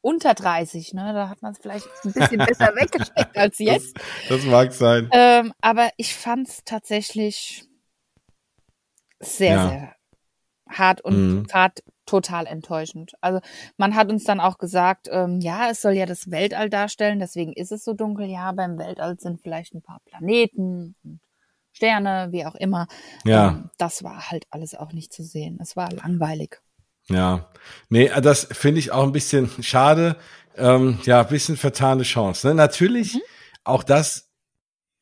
unter 0.02 0.34
30, 0.34 0.94
ne? 0.94 1.12
Da 1.14 1.28
hat 1.28 1.42
man 1.42 1.52
es 1.52 1.58
vielleicht 1.58 1.86
ein 2.04 2.12
bisschen 2.12 2.38
besser 2.46 2.74
weggesteckt 2.74 3.36
als 3.36 3.58
jetzt. 3.58 3.96
Das, 4.28 4.40
das 4.40 4.44
mag 4.44 4.72
sein. 4.72 5.08
Ähm, 5.12 5.52
aber 5.60 5.90
ich 5.96 6.14
fand 6.14 6.48
es 6.48 6.64
tatsächlich 6.64 7.64
sehr, 9.20 9.54
ja. 9.54 9.68
sehr 9.68 9.96
hart 10.68 11.00
und 11.00 11.14
mhm. 11.14 11.48
Fahrt 11.48 11.82
total 12.06 12.46
enttäuschend. 12.46 13.12
Also 13.20 13.40
man 13.76 13.94
hat 13.94 14.10
uns 14.10 14.24
dann 14.24 14.40
auch 14.40 14.58
gesagt, 14.58 15.08
ähm, 15.10 15.40
ja, 15.40 15.70
es 15.70 15.80
soll 15.80 15.92
ja 15.92 16.06
das 16.06 16.30
Weltall 16.30 16.70
darstellen, 16.70 17.18
deswegen 17.18 17.52
ist 17.52 17.72
es 17.72 17.84
so 17.84 17.92
dunkel. 17.92 18.26
Ja, 18.26 18.52
beim 18.52 18.78
Weltall 18.78 19.18
sind 19.18 19.40
vielleicht 19.40 19.74
ein 19.74 19.82
paar 19.82 20.00
Planeten 20.04 20.94
und 21.04 21.20
Sterne, 21.72 22.28
wie 22.30 22.44
auch 22.44 22.54
immer. 22.54 22.86
Ja. 23.24 23.48
Ähm, 23.48 23.70
das 23.78 24.04
war 24.04 24.30
halt 24.30 24.46
alles 24.50 24.74
auch 24.74 24.92
nicht 24.92 25.12
zu 25.12 25.22
sehen. 25.22 25.58
Es 25.60 25.76
war 25.76 25.90
langweilig. 25.90 26.60
Ja, 27.08 27.48
nee, 27.88 28.10
das 28.22 28.46
finde 28.52 28.78
ich 28.78 28.92
auch 28.92 29.02
ein 29.02 29.12
bisschen 29.12 29.50
schade. 29.62 30.16
Ähm, 30.56 30.98
ja, 31.04 31.22
ein 31.22 31.28
bisschen 31.28 31.56
vertane 31.56 32.02
Chance. 32.02 32.48
Ne? 32.48 32.54
Natürlich, 32.54 33.14
mhm. 33.14 33.20
auch 33.64 33.82
das, 33.82 34.31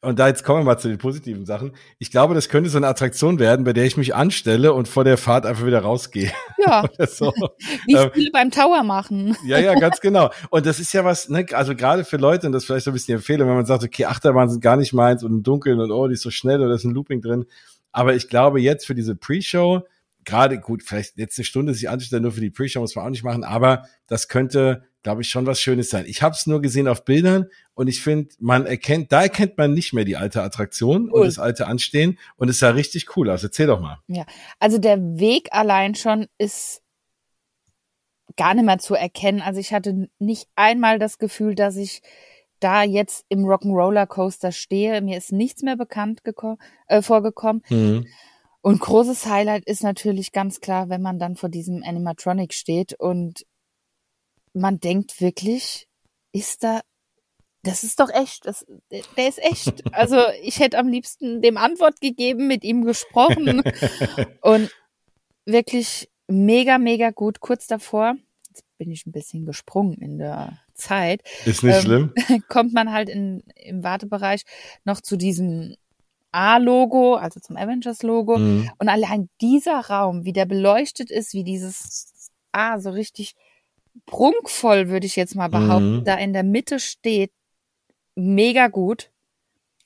und 0.02 0.18
da 0.18 0.28
jetzt 0.28 0.44
kommen 0.44 0.60
wir 0.60 0.64
mal 0.64 0.78
zu 0.78 0.88
den 0.88 0.96
positiven 0.96 1.44
Sachen. 1.44 1.72
Ich 1.98 2.10
glaube, 2.10 2.34
das 2.34 2.48
könnte 2.48 2.70
so 2.70 2.78
eine 2.78 2.86
Attraktion 2.86 3.38
werden, 3.38 3.66
bei 3.66 3.74
der 3.74 3.84
ich 3.84 3.98
mich 3.98 4.14
anstelle 4.14 4.72
und 4.72 4.88
vor 4.88 5.04
der 5.04 5.18
Fahrt 5.18 5.44
einfach 5.44 5.66
wieder 5.66 5.80
rausgehe. 5.80 6.32
Ja. 6.64 6.84
so. 7.06 7.32
Wie 7.86 7.96
viele 8.14 8.26
ähm, 8.26 8.32
beim 8.32 8.50
Tower 8.50 8.82
machen. 8.82 9.36
Ja, 9.44 9.58
ja, 9.58 9.74
ganz 9.74 10.00
genau. 10.00 10.30
Und 10.48 10.64
das 10.64 10.80
ist 10.80 10.94
ja 10.94 11.04
was, 11.04 11.28
ne, 11.28 11.44
also 11.52 11.74
gerade 11.74 12.04
für 12.04 12.16
Leute, 12.16 12.46
und 12.46 12.52
das 12.52 12.62
ist 12.62 12.66
vielleicht 12.66 12.84
so 12.84 12.90
ein 12.90 12.94
bisschen 12.94 13.12
die 13.12 13.16
Empfehlung, 13.18 13.48
wenn 13.48 13.56
man 13.56 13.66
sagt, 13.66 13.84
okay, 13.84 14.06
Achterbahn 14.06 14.48
sind 14.48 14.62
gar 14.62 14.76
nicht 14.76 14.94
meins 14.94 15.22
und 15.22 15.32
im 15.32 15.42
Dunkeln 15.42 15.78
und 15.80 15.90
oh, 15.90 16.08
die 16.08 16.14
ist 16.14 16.22
so 16.22 16.30
schnell 16.30 16.62
oder 16.62 16.74
ist 16.74 16.84
ein 16.84 16.94
Looping 16.94 17.20
drin. 17.20 17.44
Aber 17.92 18.14
ich 18.14 18.28
glaube, 18.28 18.60
jetzt 18.60 18.86
für 18.86 18.94
diese 18.94 19.16
Pre-Show, 19.16 19.82
gerade 20.24 20.58
gut, 20.58 20.82
vielleicht 20.82 21.16
letzte 21.16 21.44
Stunde 21.44 21.74
sich 21.74 21.88
anzustellen, 21.88 22.22
nur 22.22 22.32
für 22.32 22.40
die 22.40 22.50
Pre-Show 22.50 22.80
muss 22.80 22.94
man 22.94 23.06
auch 23.06 23.10
nicht 23.10 23.24
machen, 23.24 23.44
aber 23.44 23.86
das 24.06 24.28
könnte, 24.28 24.84
glaube 25.02 25.22
ich, 25.22 25.28
schon 25.28 25.46
was 25.46 25.60
Schönes 25.60 25.90
sein. 25.90 26.04
Ich 26.06 26.22
habe 26.22 26.34
es 26.34 26.46
nur 26.46 26.60
gesehen 26.60 26.88
auf 26.88 27.04
Bildern 27.04 27.46
und 27.74 27.88
ich 27.88 28.02
finde, 28.02 28.34
man 28.38 28.66
erkennt, 28.66 29.12
da 29.12 29.22
erkennt 29.22 29.56
man 29.56 29.72
nicht 29.72 29.92
mehr 29.92 30.04
die 30.04 30.16
alte 30.16 30.42
Attraktion 30.42 31.10
cool. 31.10 31.20
und 31.20 31.26
das 31.26 31.38
alte 31.38 31.66
Anstehen 31.66 32.18
und 32.36 32.48
es 32.48 32.58
sah 32.58 32.70
richtig 32.70 33.16
cool 33.16 33.30
aus. 33.30 33.42
Erzähl 33.42 33.66
doch 33.66 33.80
mal. 33.80 33.98
Ja, 34.08 34.26
also 34.58 34.78
der 34.78 34.98
Weg 35.18 35.48
allein 35.52 35.94
schon 35.94 36.26
ist 36.38 36.82
gar 38.36 38.54
nicht 38.54 38.64
mehr 38.64 38.78
zu 38.78 38.94
erkennen. 38.94 39.40
Also 39.40 39.60
ich 39.60 39.72
hatte 39.72 40.08
nicht 40.18 40.48
einmal 40.56 40.98
das 40.98 41.18
Gefühl, 41.18 41.54
dass 41.54 41.76
ich 41.76 42.02
da 42.60 42.82
jetzt 42.82 43.24
im 43.28 43.44
Rock'n'Roller 43.44 44.06
Coaster 44.06 44.52
stehe. 44.52 45.00
Mir 45.00 45.18
ist 45.18 45.32
nichts 45.32 45.62
mehr 45.62 45.76
bekannt 45.76 46.20
äh, 46.86 47.02
vorgekommen. 47.02 47.62
Mhm. 47.68 48.06
Und 48.62 48.80
großes 48.80 49.26
Highlight 49.26 49.64
ist 49.64 49.82
natürlich 49.82 50.32
ganz 50.32 50.60
klar, 50.60 50.88
wenn 50.88 51.00
man 51.00 51.18
dann 51.18 51.36
vor 51.36 51.48
diesem 51.48 51.82
Animatronic 51.82 52.52
steht 52.52 52.94
und 52.98 53.46
man 54.52 54.80
denkt 54.80 55.20
wirklich, 55.20 55.88
ist 56.32 56.62
da, 56.62 56.80
das 57.62 57.84
ist 57.84 58.00
doch 58.00 58.10
echt, 58.10 58.46
das, 58.46 58.66
der 58.90 59.28
ist 59.28 59.42
echt. 59.42 59.82
Also 59.92 60.18
ich 60.42 60.60
hätte 60.60 60.78
am 60.78 60.88
liebsten 60.88 61.40
dem 61.40 61.56
Antwort 61.56 62.00
gegeben, 62.00 62.46
mit 62.46 62.64
ihm 62.64 62.84
gesprochen 62.84 63.62
und 64.42 64.70
wirklich 65.46 66.10
mega, 66.28 66.78
mega 66.78 67.10
gut. 67.10 67.40
Kurz 67.40 67.66
davor, 67.66 68.14
jetzt 68.48 68.64
bin 68.78 68.90
ich 68.90 69.06
ein 69.06 69.12
bisschen 69.12 69.46
gesprungen 69.46 69.94
in 70.00 70.18
der 70.18 70.58
Zeit. 70.74 71.22
Ist 71.44 71.62
nicht 71.62 71.76
ähm, 71.76 71.82
schlimm. 71.82 72.14
Kommt 72.48 72.72
man 72.72 72.92
halt 72.92 73.08
in, 73.08 73.42
im 73.56 73.82
Wartebereich 73.82 74.42
noch 74.84 75.00
zu 75.00 75.16
diesem 75.16 75.76
A-Logo, 76.32 77.14
also 77.14 77.40
zum 77.40 77.56
Avengers-Logo. 77.56 78.38
Mhm. 78.38 78.70
Und 78.78 78.88
allein 78.88 79.28
dieser 79.40 79.80
Raum, 79.80 80.24
wie 80.24 80.32
der 80.32 80.46
beleuchtet 80.46 81.10
ist, 81.10 81.34
wie 81.34 81.44
dieses 81.44 82.30
A 82.52 82.78
so 82.80 82.90
richtig 82.90 83.34
prunkvoll, 84.06 84.88
würde 84.88 85.06
ich 85.06 85.16
jetzt 85.16 85.34
mal 85.34 85.48
behaupten, 85.48 85.98
mhm. 85.98 86.04
da 86.04 86.14
in 86.14 86.32
der 86.32 86.44
Mitte 86.44 86.78
steht, 86.78 87.32
mega 88.14 88.68
gut. 88.68 89.10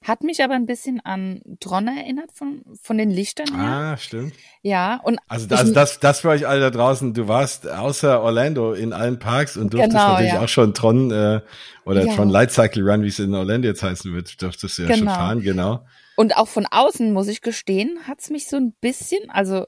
Hat 0.03 0.23
mich 0.23 0.45
aber 0.45 0.53
ein 0.53 0.67
bisschen 0.67 1.01
an 1.01 1.41
Tron 1.61 1.89
erinnert 1.89 2.31
von, 2.35 2.63
von 2.83 2.99
den 2.99 3.11
Lichtern 3.11 3.59
her. 3.59 3.65
Ah, 3.65 3.97
stimmt. 3.97 4.35
Ja, 4.61 5.01
und. 5.03 5.19
Also 5.29 5.47
das, 5.47 5.73
das, 5.73 5.99
das 5.99 6.21
für 6.21 6.29
euch 6.29 6.47
alle 6.47 6.61
da 6.61 6.71
draußen, 6.71 7.15
du 7.15 7.27
warst 7.27 7.67
außer 7.67 8.21
Orlando 8.21 8.75
in 8.75 8.93
allen 8.93 9.19
Parks 9.19 9.57
und 9.57 9.73
durftest 9.73 9.97
genau, 9.97 10.13
natürlich 10.13 10.35
ja. 10.35 10.43
auch 10.43 10.49
schon 10.49 10.75
Tron, 10.75 11.11
äh, 11.11 11.41
oder 11.87 12.05
ja. 12.05 12.15
Tron 12.15 12.29
Light 12.29 12.53
Cycle 12.53 12.87
Run, 12.87 13.03
wie 13.03 13.09
es 13.09 13.19
in 13.19 13.35
Orlando 13.35 13.67
jetzt 13.67 13.83
heißen 13.83 14.13
wird, 14.13 14.43
durftest 14.43 14.77
du 14.77 14.83
ja 14.83 14.89
genau. 14.89 14.99
schon 14.99 15.09
fahren, 15.09 15.41
genau. 15.41 15.87
Und 16.17 16.37
auch 16.37 16.49
von 16.49 16.67
außen, 16.67 17.13
muss 17.13 17.29
ich 17.29 17.41
gestehen, 17.41 17.99
hat's 18.07 18.31
mich 18.31 18.47
so 18.47 18.57
ein 18.57 18.73
bisschen, 18.81 19.31
also 19.31 19.67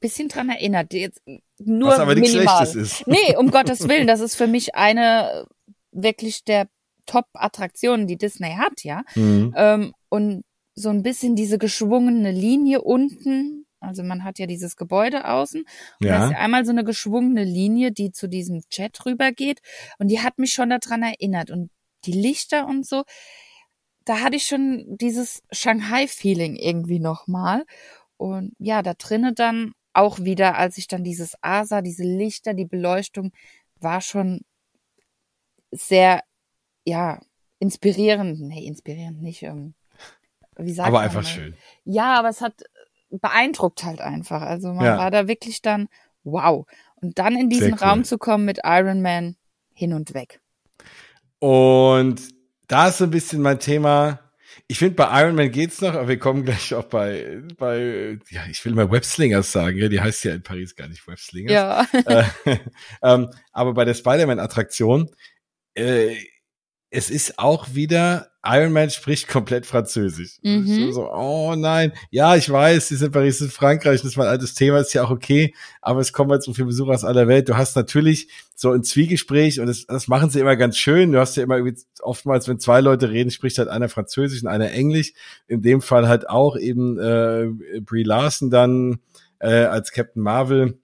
bisschen 0.00 0.28
dran 0.28 0.48
erinnert. 0.48 0.92
Jetzt 0.92 1.20
nur 1.58 1.90
Was 1.90 1.98
aber 1.98 2.14
nichts 2.14 2.32
Schlechtes 2.32 2.74
ist. 2.74 3.06
Nee, 3.06 3.36
um 3.36 3.50
Gottes 3.50 3.88
Willen, 3.88 4.06
das 4.06 4.20
ist 4.20 4.36
für 4.36 4.46
mich 4.46 4.74
eine 4.74 5.46
wirklich 5.92 6.44
der 6.44 6.68
Top-Attraktionen, 7.06 8.06
die 8.06 8.16
Disney 8.16 8.54
hat, 8.56 8.84
ja. 8.84 9.02
Mhm. 9.14 9.52
Ähm, 9.56 9.94
und 10.08 10.44
so 10.74 10.90
ein 10.90 11.02
bisschen 11.02 11.36
diese 11.36 11.58
geschwungene 11.58 12.30
Linie 12.30 12.82
unten. 12.82 13.66
Also 13.80 14.02
man 14.02 14.24
hat 14.24 14.38
ja 14.38 14.46
dieses 14.46 14.76
Gebäude 14.76 15.26
außen. 15.26 15.62
Und 16.00 16.06
ja. 16.06 16.18
da 16.18 16.24
ist 16.26 16.32
ja 16.32 16.38
einmal 16.38 16.64
so 16.64 16.70
eine 16.70 16.84
geschwungene 16.84 17.44
Linie, 17.44 17.92
die 17.92 18.12
zu 18.12 18.28
diesem 18.28 18.62
Chat 18.70 19.04
rübergeht. 19.04 19.60
Und 19.98 20.08
die 20.08 20.20
hat 20.20 20.38
mich 20.38 20.52
schon 20.52 20.70
daran 20.70 21.02
erinnert. 21.02 21.50
Und 21.50 21.70
die 22.04 22.12
Lichter 22.12 22.66
und 22.66 22.86
so 22.86 23.04
da 24.04 24.20
hatte 24.20 24.36
ich 24.36 24.46
schon 24.46 24.84
dieses 24.88 25.42
Shanghai-Feeling 25.52 26.56
irgendwie 26.56 26.98
nochmal. 26.98 27.64
Und 28.16 28.54
ja, 28.58 28.82
da 28.82 28.94
drinnen 28.94 29.34
dann 29.34 29.72
auch 29.92 30.18
wieder, 30.18 30.56
als 30.56 30.78
ich 30.78 30.88
dann 30.88 31.04
dieses 31.04 31.36
A 31.42 31.64
sah, 31.64 31.82
diese 31.82 32.04
Lichter, 32.04 32.54
die 32.54 32.64
Beleuchtung, 32.64 33.32
war 33.80 34.00
schon 34.00 34.40
sehr, 35.70 36.22
ja, 36.84 37.20
inspirierend. 37.58 38.40
Nee, 38.40 38.66
inspirierend 38.66 39.22
nicht. 39.22 39.42
Ähm, 39.42 39.74
wie 40.56 40.72
sagt 40.72 40.88
aber 40.88 41.00
einfach 41.00 41.22
mal? 41.22 41.28
schön. 41.28 41.56
Ja, 41.84 42.18
aber 42.18 42.28
es 42.28 42.40
hat 42.40 42.54
beeindruckt 43.10 43.84
halt 43.84 44.00
einfach. 44.00 44.42
Also 44.42 44.72
man 44.72 44.84
ja. 44.84 44.98
war 44.98 45.10
da 45.10 45.28
wirklich 45.28 45.62
dann, 45.62 45.88
wow. 46.22 46.66
Und 46.96 47.18
dann 47.18 47.36
in 47.36 47.48
diesen 47.48 47.72
cool. 47.72 47.78
Raum 47.78 48.04
zu 48.04 48.18
kommen 48.18 48.44
mit 48.44 48.60
Iron 48.64 49.02
Man 49.02 49.36
hin 49.72 49.92
und 49.92 50.14
weg. 50.14 50.40
Und 51.38 52.28
da 52.70 52.88
ist 52.88 52.98
so 52.98 53.04
ein 53.04 53.10
bisschen 53.10 53.42
mein 53.42 53.58
Thema. 53.58 54.20
Ich 54.68 54.78
finde, 54.78 54.94
bei 54.94 55.22
Iron 55.22 55.34
Man 55.34 55.50
geht's 55.50 55.80
noch, 55.80 55.94
aber 55.94 56.06
wir 56.06 56.18
kommen 56.18 56.44
gleich 56.44 56.72
auch 56.74 56.84
bei, 56.84 57.42
bei, 57.58 58.18
ja, 58.30 58.42
ich 58.48 58.64
will 58.64 58.74
mal 58.74 58.90
Webslingers 58.90 59.50
sagen, 59.50 59.76
ja, 59.76 59.88
die 59.88 60.00
heißt 60.00 60.24
ja 60.24 60.34
in 60.34 60.42
Paris 60.42 60.76
gar 60.76 60.86
nicht 60.86 61.06
Webslingers. 61.06 61.52
Ja. 61.52 61.86
Äh, 61.92 62.24
ähm, 63.02 63.30
aber 63.52 63.74
bei 63.74 63.84
der 63.84 63.94
Spider-Man-Attraktion, 63.94 65.10
äh, 65.74 66.14
es 66.90 67.10
ist 67.10 67.40
auch 67.40 67.74
wieder 67.74 68.29
Iron 68.42 68.72
Man 68.72 68.88
spricht 68.88 69.28
komplett 69.28 69.66
Französisch. 69.66 70.38
Mhm. 70.42 70.92
So, 70.92 71.12
oh 71.12 71.54
nein, 71.56 71.92
ja, 72.10 72.36
ich 72.36 72.48
weiß, 72.48 72.88
sie 72.88 72.96
sind 72.96 73.12
Paris, 73.12 73.38
sind 73.38 73.52
Frankreich, 73.52 74.00
das 74.00 74.12
ist 74.12 74.16
mein 74.16 74.28
altes 74.28 74.54
Thema, 74.54 74.78
ist 74.78 74.94
ja 74.94 75.04
auch 75.04 75.10
okay, 75.10 75.54
aber 75.82 76.00
es 76.00 76.14
kommen 76.14 76.30
halt 76.30 76.42
so 76.42 76.54
viele 76.54 76.66
Besucher 76.66 76.92
aus 76.92 77.04
aller 77.04 77.28
Welt. 77.28 77.50
Du 77.50 77.56
hast 77.58 77.76
natürlich 77.76 78.28
so 78.54 78.70
ein 78.72 78.82
Zwiegespräch 78.82 79.60
und 79.60 79.66
das, 79.66 79.86
das 79.86 80.08
machen 80.08 80.30
sie 80.30 80.40
immer 80.40 80.56
ganz 80.56 80.78
schön. 80.78 81.12
Du 81.12 81.18
hast 81.18 81.36
ja 81.36 81.42
immer 81.42 81.58
irgendwie 81.58 81.82
oftmals, 82.00 82.48
wenn 82.48 82.58
zwei 82.58 82.80
Leute 82.80 83.10
reden, 83.10 83.30
spricht 83.30 83.58
halt 83.58 83.68
einer 83.68 83.90
Französisch 83.90 84.42
und 84.42 84.48
einer 84.48 84.70
Englisch. 84.72 85.12
In 85.46 85.60
dem 85.60 85.82
Fall 85.82 86.08
halt 86.08 86.28
auch 86.28 86.56
eben 86.56 86.98
äh, 86.98 87.80
Brie 87.80 88.04
Larson 88.04 88.50
dann 88.50 89.00
äh, 89.38 89.64
als 89.64 89.92
Captain 89.92 90.22
Marvel. 90.22 90.78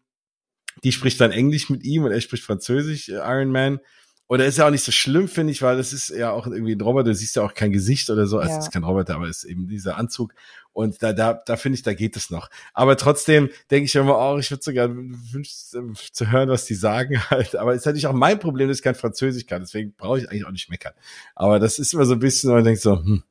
Die 0.84 0.92
spricht 0.92 1.20
dann 1.22 1.32
Englisch 1.32 1.70
mit 1.70 1.84
ihm 1.84 2.04
und 2.04 2.12
er 2.12 2.20
spricht 2.20 2.44
Französisch, 2.44 3.08
äh, 3.08 3.14
Iron 3.14 3.50
Man. 3.50 3.80
Oder 4.28 4.46
ist 4.46 4.58
ja 4.58 4.66
auch 4.66 4.70
nicht 4.70 4.82
so 4.84 4.90
schlimm, 4.90 5.28
finde 5.28 5.52
ich, 5.52 5.62
weil 5.62 5.76
das 5.76 5.92
ist 5.92 6.08
ja 6.08 6.32
auch 6.32 6.46
irgendwie 6.48 6.74
ein 6.74 6.80
Roboter, 6.80 7.10
du 7.10 7.14
siehst 7.14 7.36
ja 7.36 7.42
auch 7.42 7.54
kein 7.54 7.70
Gesicht 7.70 8.10
oder 8.10 8.26
so, 8.26 8.38
also 8.38 8.50
Ja. 8.50 8.58
es 8.58 8.64
ist 8.66 8.72
kein 8.72 8.82
Roboter, 8.82 9.14
aber 9.14 9.28
es 9.28 9.38
ist 9.38 9.44
eben 9.44 9.68
dieser 9.68 9.96
Anzug. 9.96 10.34
Und 10.72 11.02
da, 11.02 11.12
da, 11.12 11.32
da 11.46 11.56
finde 11.56 11.76
ich, 11.76 11.82
da 11.84 11.94
geht 11.94 12.16
es 12.16 12.28
noch. 12.28 12.50
Aber 12.74 12.96
trotzdem 12.96 13.48
denke 13.70 13.86
ich 13.86 13.94
immer, 13.94 14.18
oh, 14.18 14.36
ich 14.38 14.50
würde 14.50 14.62
sogar 14.62 14.90
wünschen 14.90 15.92
äh, 15.92 16.12
zu 16.12 16.30
hören, 16.30 16.48
was 16.50 16.64
die 16.66 16.74
sagen 16.74 17.22
halt. 17.30 17.56
Aber 17.56 17.72
es 17.72 17.78
ist 17.78 17.86
natürlich 17.86 18.08
auch 18.08 18.12
mein 18.12 18.38
Problem, 18.38 18.68
dass 18.68 18.78
ich 18.78 18.82
kein 18.82 18.94
Französisch 18.94 19.46
kann. 19.46 19.62
Deswegen 19.62 19.94
brauche 19.96 20.18
ich 20.18 20.28
eigentlich 20.28 20.44
auch 20.44 20.50
nicht 20.50 20.68
meckern. 20.68 20.92
Aber 21.34 21.60
das 21.60 21.78
ist 21.78 21.94
immer 21.94 22.04
so 22.04 22.12
ein 22.14 22.18
bisschen, 22.18 22.50
man 22.50 22.64
denkt 22.64 22.82
so, 22.82 22.96
hm, 22.98 23.22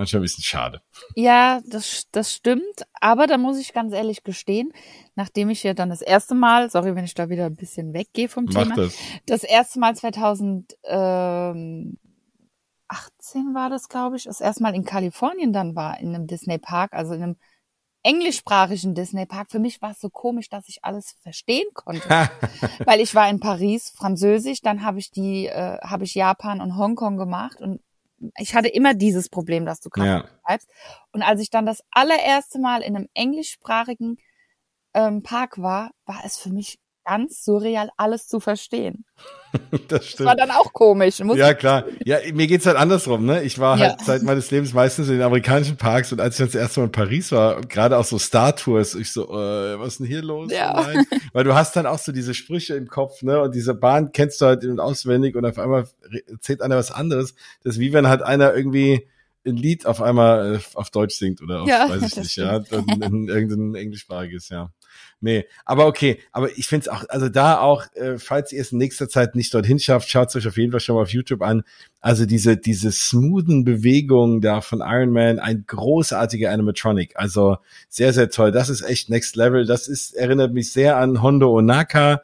manchmal 0.00 0.20
ein 0.20 0.22
bisschen 0.22 0.44
schade. 0.44 0.80
Ja, 1.14 1.60
das, 1.66 2.06
das 2.10 2.32
stimmt. 2.32 2.86
Aber 3.00 3.26
da 3.26 3.36
muss 3.36 3.58
ich 3.58 3.74
ganz 3.74 3.92
ehrlich 3.92 4.24
gestehen, 4.24 4.72
nachdem 5.14 5.50
ich 5.50 5.62
ja 5.62 5.74
dann 5.74 5.90
das 5.90 6.00
erste 6.00 6.34
Mal, 6.34 6.70
sorry, 6.70 6.96
wenn 6.96 7.04
ich 7.04 7.14
da 7.14 7.28
wieder 7.28 7.46
ein 7.46 7.54
bisschen 7.54 7.92
weggehe 7.92 8.28
vom 8.28 8.46
Mach 8.46 8.62
Thema, 8.62 8.76
das. 8.76 8.96
das 9.26 9.44
erste 9.44 9.78
Mal 9.78 9.94
2018 9.94 11.98
war 13.52 13.68
das, 13.68 13.90
glaube 13.90 14.16
ich, 14.16 14.24
das 14.24 14.40
erste 14.40 14.62
Mal 14.62 14.74
in 14.74 14.84
Kalifornien 14.84 15.52
dann 15.52 15.76
war, 15.76 16.00
in 16.00 16.14
einem 16.14 16.26
Disney 16.26 16.56
Park, 16.56 16.94
also 16.94 17.12
in 17.12 17.22
einem 17.22 17.36
englischsprachigen 18.02 18.94
Disney 18.94 19.26
Park. 19.26 19.50
Für 19.50 19.58
mich 19.58 19.82
war 19.82 19.90
es 19.90 20.00
so 20.00 20.08
komisch, 20.08 20.48
dass 20.48 20.66
ich 20.70 20.82
alles 20.82 21.14
verstehen 21.20 21.68
konnte, 21.74 22.08
weil 22.86 23.00
ich 23.00 23.14
war 23.14 23.28
in 23.28 23.38
Paris, 23.38 23.90
Französisch, 23.90 24.62
dann 24.62 24.82
habe 24.82 24.98
ich 24.98 25.10
die, 25.10 25.46
äh, 25.46 25.78
habe 25.82 26.04
ich 26.04 26.14
Japan 26.14 26.62
und 26.62 26.78
Hongkong 26.78 27.18
gemacht 27.18 27.60
und 27.60 27.82
ich 28.38 28.54
hatte 28.54 28.68
immer 28.68 28.94
dieses 28.94 29.28
Problem, 29.28 29.64
dass 29.66 29.80
du 29.80 29.90
gerade 29.90 30.08
ja. 30.08 30.28
bleibst. 30.46 30.70
Und 31.12 31.22
als 31.22 31.40
ich 31.40 31.50
dann 31.50 31.66
das 31.66 31.82
allererste 31.90 32.58
Mal 32.58 32.82
in 32.82 32.96
einem 32.96 33.08
englischsprachigen 33.14 34.18
ähm, 34.94 35.22
Park 35.22 35.60
war, 35.60 35.90
war 36.04 36.22
es 36.24 36.36
für 36.36 36.50
mich 36.50 36.78
ganz 37.10 37.44
surreal, 37.44 37.90
alles 37.96 38.28
zu 38.28 38.38
verstehen. 38.38 39.04
das 39.72 39.80
Das 39.88 40.06
stimmt. 40.06 40.28
war 40.28 40.36
dann 40.36 40.50
auch 40.52 40.72
komisch. 40.72 41.18
Muss 41.24 41.36
Ja, 41.36 41.54
klar. 41.54 41.84
Ja, 42.04 42.18
mir 42.32 42.46
geht's 42.46 42.66
halt 42.66 42.76
andersrum, 42.76 43.24
ne? 43.26 43.42
Ich 43.42 43.58
war 43.58 43.76
Ja. 43.78 43.88
halt 43.88 44.00
Zeit 44.02 44.22
meines 44.22 44.50
Lebens 44.52 44.72
meistens 44.72 45.08
in 45.08 45.14
den 45.14 45.22
amerikanischen 45.22 45.76
Parks 45.76 46.12
und 46.12 46.20
als 46.20 46.34
ich 46.34 46.38
dann 46.38 46.46
das 46.48 46.54
erste 46.54 46.80
Mal 46.80 46.86
in 46.86 46.92
Paris 46.92 47.32
war, 47.32 47.60
gerade 47.62 47.98
auch 47.98 48.04
so 48.04 48.16
Star 48.18 48.54
Tours, 48.54 48.94
ich 48.94 49.12
so, 49.12 49.24
äh, 49.28 49.78
was 49.80 49.88
ist 49.94 49.98
denn 50.00 50.06
hier 50.06 50.22
los? 50.22 50.52
Ja. 50.52 50.80
Nein. 50.80 51.04
Weil 51.32 51.42
du 51.44 51.54
hast 51.54 51.74
dann 51.74 51.86
auch 51.86 51.98
so 51.98 52.12
diese 52.12 52.32
Sprüche 52.32 52.74
im 52.76 52.86
Kopf, 52.86 53.22
ne? 53.22 53.40
Und 53.40 53.54
diese 53.56 53.74
Bahn 53.74 54.12
kennst 54.12 54.40
du 54.40 54.46
halt 54.46 54.62
in- 54.62 54.70
und 54.70 54.80
auswendig 54.80 55.34
und 55.34 55.44
auf 55.44 55.58
einmal 55.58 55.88
erzählt 56.28 56.62
einer 56.62 56.76
was 56.76 56.92
anderes. 56.92 57.34
Das 57.64 57.74
ist 57.74 57.80
wie 57.80 57.92
wenn 57.92 58.06
halt 58.06 58.22
einer 58.22 58.54
irgendwie 58.54 59.08
ein 59.44 59.56
Lied 59.56 59.86
auf 59.86 60.00
einmal 60.02 60.56
äh, 60.56 60.58
auf 60.74 60.90
Deutsch 60.90 61.16
singt 61.16 61.40
oder 61.42 61.62
auf, 61.62 61.68
Ja, 61.68 61.88
weiß 61.88 62.02
ich 62.02 62.14
das 62.14 62.18
nicht, 62.24 62.36
ja, 62.36 62.62
stimmt. 62.64 62.88
dann 62.90 63.02
in 63.02 63.28
irgendein 63.28 63.74
englischsprachiges, 63.74 64.50
ja. 64.50 64.70
Nee, 65.22 65.44
aber 65.66 65.86
okay, 65.86 66.18
aber 66.32 66.56
ich 66.56 66.66
finde 66.66 66.84
es 66.84 66.88
auch, 66.88 67.04
also 67.10 67.28
da 67.28 67.60
auch, 67.60 67.84
äh, 67.94 68.18
falls 68.18 68.52
ihr 68.52 68.62
es 68.62 68.72
in 68.72 68.78
nächster 68.78 69.06
Zeit 69.06 69.34
nicht 69.34 69.52
dorthin 69.52 69.78
schafft, 69.78 70.08
schaut 70.08 70.30
es 70.30 70.36
euch 70.36 70.48
auf 70.48 70.56
jeden 70.56 70.72
Fall 70.72 70.80
schon 70.80 70.94
mal 70.94 71.02
auf 71.02 71.12
YouTube 71.12 71.42
an. 71.42 71.62
Also 72.00 72.24
diese, 72.24 72.56
diese 72.56 72.90
smoothen 72.90 73.64
Bewegungen 73.64 74.40
da 74.40 74.62
von 74.62 74.80
Iron 74.80 75.10
Man, 75.10 75.38
ein 75.38 75.64
großartiger 75.66 76.50
Animatronic. 76.50 77.12
Also 77.16 77.58
sehr, 77.90 78.14
sehr 78.14 78.30
toll. 78.30 78.50
Das 78.50 78.70
ist 78.70 78.80
echt 78.80 79.10
Next 79.10 79.36
Level. 79.36 79.66
Das 79.66 79.88
ist, 79.88 80.14
erinnert 80.14 80.54
mich 80.54 80.72
sehr 80.72 80.96
an 80.96 81.22
Hondo 81.22 81.54
Onaka 81.54 82.22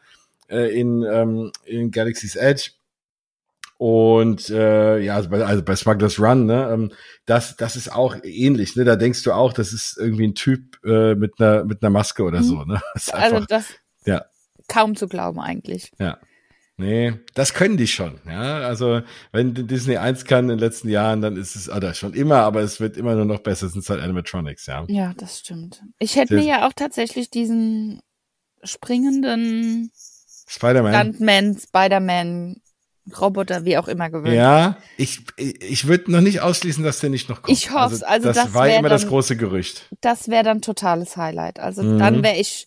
äh, 0.49 0.79
in, 0.79 1.03
ähm, 1.03 1.53
in 1.67 1.91
Galaxy's 1.91 2.37
Edge. 2.37 2.71
Und 3.79 4.49
äh, 4.49 4.99
ja, 5.01 5.17
also 5.17 5.29
bei, 5.29 5.45
also 5.45 5.63
bei 5.63 5.77
Smugglers 5.77 6.19
Run, 6.19 6.47
ne, 6.47 6.71
ähm, 6.73 6.93
das, 7.27 7.57
das 7.57 7.77
ist 7.77 7.93
auch 7.93 8.17
ähnlich, 8.23 8.75
ne? 8.75 8.85
Da 8.85 8.97
denkst 8.97 9.23
du 9.23 9.33
auch, 9.33 9.53
das 9.53 9.73
ist 9.75 9.99
irgendwie 9.99 10.29
ein 10.29 10.35
Typ 10.35 10.83
äh, 10.85 11.15
mit 11.15 11.35
einer 11.39 11.65
mit 11.65 11.83
einer 11.83 11.91
Maske 11.91 12.23
oder 12.23 12.41
Mhm. 12.41 12.45
so, 12.45 12.65
ne? 12.65 12.81
Das 12.95 13.11
also 13.11 13.37
einfach, 13.37 13.47
das 13.49 13.67
ja. 14.07 14.25
kaum 14.69 14.97
zu 14.97 15.09
glauben 15.09 15.41
eigentlich. 15.41 15.93
ja. 15.99 16.19
Nee, 16.79 17.15
das 17.33 17.55
können 17.55 17.79
die 17.79 17.87
schon, 17.87 18.21
ja. 18.27 18.59
Also 18.59 19.01
wenn 19.33 19.55
Disney 19.55 19.97
eins 19.97 20.27
kann 20.27 20.45
in 20.45 20.49
den 20.51 20.59
letzten 20.59 20.91
Jahren, 20.91 21.23
dann 21.23 21.37
ist 21.39 21.57
es, 21.57 21.71
oder 21.71 21.95
schon 21.95 22.13
immer, 22.13 22.41
aber 22.41 22.61
es 22.61 22.81
wird 22.81 22.99
immer 22.99 23.15
nur 23.15 23.25
noch 23.25 23.39
besser, 23.39 23.67
es 23.69 23.73
sind 23.73 23.89
halt 23.89 24.03
Animatronics, 24.03 24.67
ja. 24.67 24.85
Ja, 24.89 25.15
das 25.17 25.39
stimmt. 25.39 25.83
Ich 25.99 26.17
hätte 26.17 26.35
mir 26.35 26.45
ja 26.45 26.69
auch 26.69 26.75
tatsächlich 26.75 27.31
diesen 27.31 28.03
springenden 28.63 29.91
Spider-Man. 30.49 30.93
Stuntman, 31.15 31.59
Spider-Man, 31.59 32.57
Roboter, 33.21 33.65
wie 33.65 33.79
auch 33.79 33.89
immer 33.89 34.11
gewünscht. 34.11 34.35
Ja, 34.37 34.79
ich, 34.97 35.21
ich 35.37 35.87
würde 35.87 36.11
noch 36.11 36.21
nicht 36.21 36.41
ausschließen, 36.41 36.83
dass 36.83 36.99
der 37.01 37.11
nicht 37.11 37.29
noch 37.29 37.43
kommt. 37.43 37.57
Ich 37.57 37.71
hoff's, 37.71 38.03
also 38.03 38.29
das, 38.29 38.37
das 38.37 38.55
war 38.55 38.69
immer 38.69 38.89
das 38.89 39.03
dann- 39.03 39.11
große 39.11 39.37
Gerücht. 39.37 39.89
Das 40.01 40.29
wäre 40.29 40.43
dann 40.45 40.61
totales 40.61 41.17
Highlight. 41.17 41.61
Also 41.61 41.83
Mhm. 41.83 41.99
dann 41.99 42.23
wäre 42.25 42.37
ich, 42.37 42.67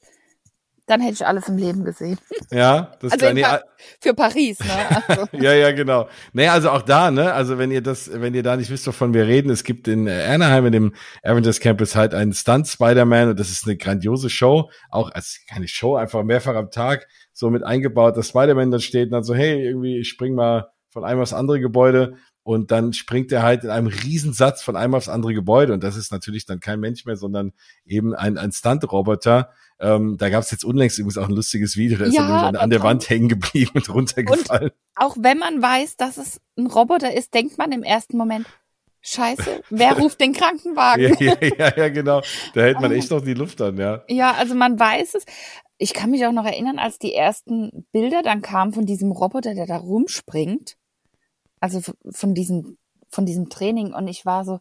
dann 0.88 1.02
hätte 1.02 1.14
ich 1.16 1.26
alles 1.28 1.48
im 1.50 1.58
Leben 1.58 1.84
gesehen. 1.84 2.18
Ja, 2.52 2.94
das 3.02 3.12
Also 3.12 3.32
nee, 3.34 3.42
Pa- 3.44 3.62
Für 4.02 4.14
Paris, 4.16 4.58
ne? 4.60 5.02
Also, 5.08 5.28
ja, 5.34 5.54
ja, 5.54 5.72
genau. 5.72 6.08
Nee, 6.34 6.48
also 6.48 6.72
auch 6.72 6.82
da, 6.82 7.12
ne, 7.12 7.32
also 7.34 7.58
wenn 7.60 7.70
ihr 7.70 7.82
das, 7.82 8.10
wenn 8.12 8.34
ihr 8.34 8.42
da 8.42 8.56
nicht 8.58 8.70
wisst, 8.72 8.88
wovon 8.88 9.14
wir 9.14 9.28
reden, 9.28 9.52
es 9.52 9.64
gibt 9.64 9.88
in 9.88 10.08
äh, 10.08 10.24
Anaheim 10.24 10.66
in 10.68 10.72
dem 10.72 10.96
Avengers 11.22 11.60
Campus 11.60 11.96
halt 11.96 12.14
einen 12.16 12.34
Stunt 12.34 12.68
Spider-Man 12.68 13.30
und 13.30 13.40
das 13.40 13.50
ist 13.52 13.68
eine 13.68 13.78
grandiose 13.78 14.30
Show, 14.32 14.72
auch 14.90 15.12
als 15.12 15.42
keine 15.50 15.68
Show, 15.68 15.96
einfach 15.96 16.24
mehrfach 16.24 16.56
am 16.56 16.72
Tag 16.72 17.08
so 17.40 17.50
mit 17.50 17.64
eingebaut, 17.64 18.18
dass 18.18 18.28
Spider-Man 18.28 18.70
dann 18.70 18.82
steht 18.82 19.06
und 19.08 19.12
dann 19.14 19.24
so, 19.24 19.34
hey, 19.34 19.64
irgendwie, 19.64 20.00
ich 20.00 20.10
spring 20.10 20.36
mal 20.36 20.72
von 20.90 21.06
einem 21.06 21.22
aufs 21.22 21.32
andere 21.32 21.62
Gebäude 21.62 22.18
und 22.44 22.70
dann 22.70 22.92
springt 22.92 23.32
er 23.32 23.44
halt 23.44 23.64
in 23.64 23.70
einem 23.70 23.88
Riesensatz 23.88 24.62
von 24.62 24.76
einem 24.76 24.94
aufs 24.94 25.08
andere 25.08 25.34
Gebäude 25.34 25.72
und 25.72 25.82
das 25.82 25.96
ist 25.96 26.12
natürlich 26.12 26.46
dann 26.46 26.60
kein 26.60 26.82
Mensch 26.82 27.06
mehr, 27.06 27.16
sondern 27.16 27.54
eben 27.86 28.14
ein, 28.14 28.38
ein 28.38 28.52
Stunt-Roboter. 28.52 29.52
Ähm, 29.80 30.18
da 30.18 30.30
gab 30.30 30.44
es 30.44 30.52
jetzt 30.52 30.66
unlängst 30.66 31.00
übrigens 31.00 31.18
auch 31.18 31.30
ein 31.30 31.36
lustiges 31.36 31.78
Video, 31.78 31.98
da 31.98 32.06
ist 32.06 32.16
Ja, 32.16 32.28
er 32.28 32.48
an, 32.48 32.56
an 32.58 32.70
der. 32.70 32.84
Wand 32.84 33.10
hängen 33.10 33.30
geblieben 33.30 33.72
und 33.76 33.90
runtergefallen. 33.90 34.72
auch 34.96 35.16
wenn 35.18 35.38
man 35.38 35.62
weiß, 35.62 35.96
dass 35.96 36.18
es 36.18 36.42
ein 36.58 36.68
Roboter 36.68 37.16
ist, 37.16 37.34
denkt 37.34 37.58
man 37.58 37.72
im 37.72 37.84
ersten 37.84 38.18
Moment, 38.18 38.48
Scheiße, 39.02 39.62
wer 39.70 39.94
ruft 39.94 40.20
den 40.20 40.34
Krankenwagen? 40.34 41.16
Ja, 41.20 41.38
ja, 41.40 41.48
ja, 41.58 41.78
ja, 41.78 41.90
genau. 41.90 42.22
Da 42.54 42.62
hält 42.62 42.82
man 42.82 42.92
echt 42.92 43.12
noch 43.12 43.22
die 43.22 43.34
Luft 43.34 43.62
an, 43.62 43.78
ja. 43.78 44.04
Ja, 44.10 44.34
also 44.34 44.56
man 44.56 44.78
weiß 44.78 45.16
es. 45.16 45.24
Ich 45.82 45.94
kann 45.94 46.12
mich 46.12 46.26
auch 46.26 46.32
noch 46.34 46.46
erinnern, 46.46 46.78
als 46.78 47.00
die 47.00 47.14
ersten 47.16 47.86
Bilder 47.92 48.22
dann 48.22 48.42
kamen 48.42 48.74
von 48.74 48.86
diesem 48.86 49.12
Roboter, 49.12 49.56
der 49.56 49.66
da 49.66 49.78
rumspringt. 49.78 50.76
Also 51.62 51.82
von 52.12 52.34
diesem, 52.36 52.78
von 53.10 53.26
diesem 53.26 53.50
Training. 53.50 53.94
Und 53.94 54.08
ich 54.08 54.26
war 54.26 54.44
so, 54.46 54.60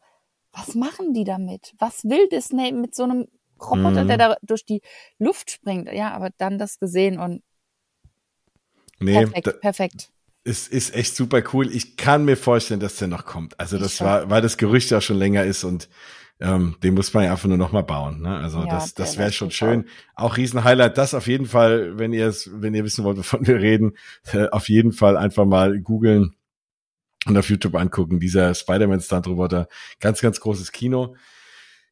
was 0.52 0.74
machen 0.74 1.12
die 1.14 1.24
damit? 1.24 1.74
Was 1.78 2.04
will 2.04 2.28
Disney 2.28 2.72
mit 2.72 2.94
so 2.94 3.02
einem 3.02 3.26
Roboter, 3.60 4.04
Mhm. 4.04 4.08
der 4.08 4.16
da 4.16 4.36
durch 4.42 4.64
die 4.64 4.80
Luft 5.18 5.50
springt? 5.50 5.92
Ja, 5.92 6.12
aber 6.12 6.30
dann 6.38 6.56
das 6.58 6.78
gesehen 6.78 7.18
und 7.18 7.42
Nee, 9.00 9.26
perfekt, 9.26 9.60
perfekt. 9.60 10.10
es 10.44 10.66
ist 10.68 10.94
echt 10.94 11.14
super 11.14 11.42
cool. 11.52 11.72
Ich 11.74 11.96
kann 11.96 12.24
mir 12.24 12.36
vorstellen, 12.36 12.80
dass 12.80 12.96
der 12.96 13.08
noch 13.08 13.24
kommt. 13.24 13.58
Also 13.60 13.78
das 13.78 13.94
Ich 13.94 14.00
war, 14.00 14.28
weil 14.30 14.42
das 14.42 14.56
Gerücht 14.56 14.90
ja 14.90 15.00
schon 15.00 15.18
länger 15.18 15.44
ist 15.44 15.64
und 15.64 15.88
ähm, 16.40 16.76
den 16.82 16.94
muss 16.94 17.12
man 17.12 17.24
ja 17.24 17.32
einfach 17.32 17.48
nur 17.48 17.58
noch 17.58 17.72
mal 17.72 17.82
bauen. 17.82 18.22
Ne? 18.22 18.36
Also 18.36 18.60
Ja, 18.60 18.66
das, 18.66 18.94
das 18.94 19.18
wäre 19.18 19.32
schon 19.32 19.50
schön. 19.50 19.86
Auch 20.14 20.36
Riesenhighlight. 20.36 20.96
Das 20.96 21.14
auf 21.14 21.26
jeden 21.26 21.46
Fall, 21.46 21.98
wenn 21.98 22.12
ihr 22.12 22.28
es, 22.28 22.50
wenn 22.52 22.74
ihr 22.74 22.84
wissen 22.84 23.04
wollt, 23.04 23.18
wovon 23.18 23.46
wir 23.46 23.56
reden, 23.56 23.96
äh, 24.32 24.48
auf 24.48 24.68
jeden 24.68 24.92
Fall 24.92 25.16
einfach 25.16 25.44
mal 25.44 25.80
googeln 25.80 26.36
und 27.26 27.36
auf 27.36 27.50
YouTube 27.50 27.74
angucken. 27.74 28.20
Dieser 28.20 28.54
Spider-Man 28.54 29.00
Stunt-Roboter, 29.00 29.68
ganz, 30.00 30.20
ganz 30.20 30.38
großes 30.38 30.70
Kino. 30.70 31.16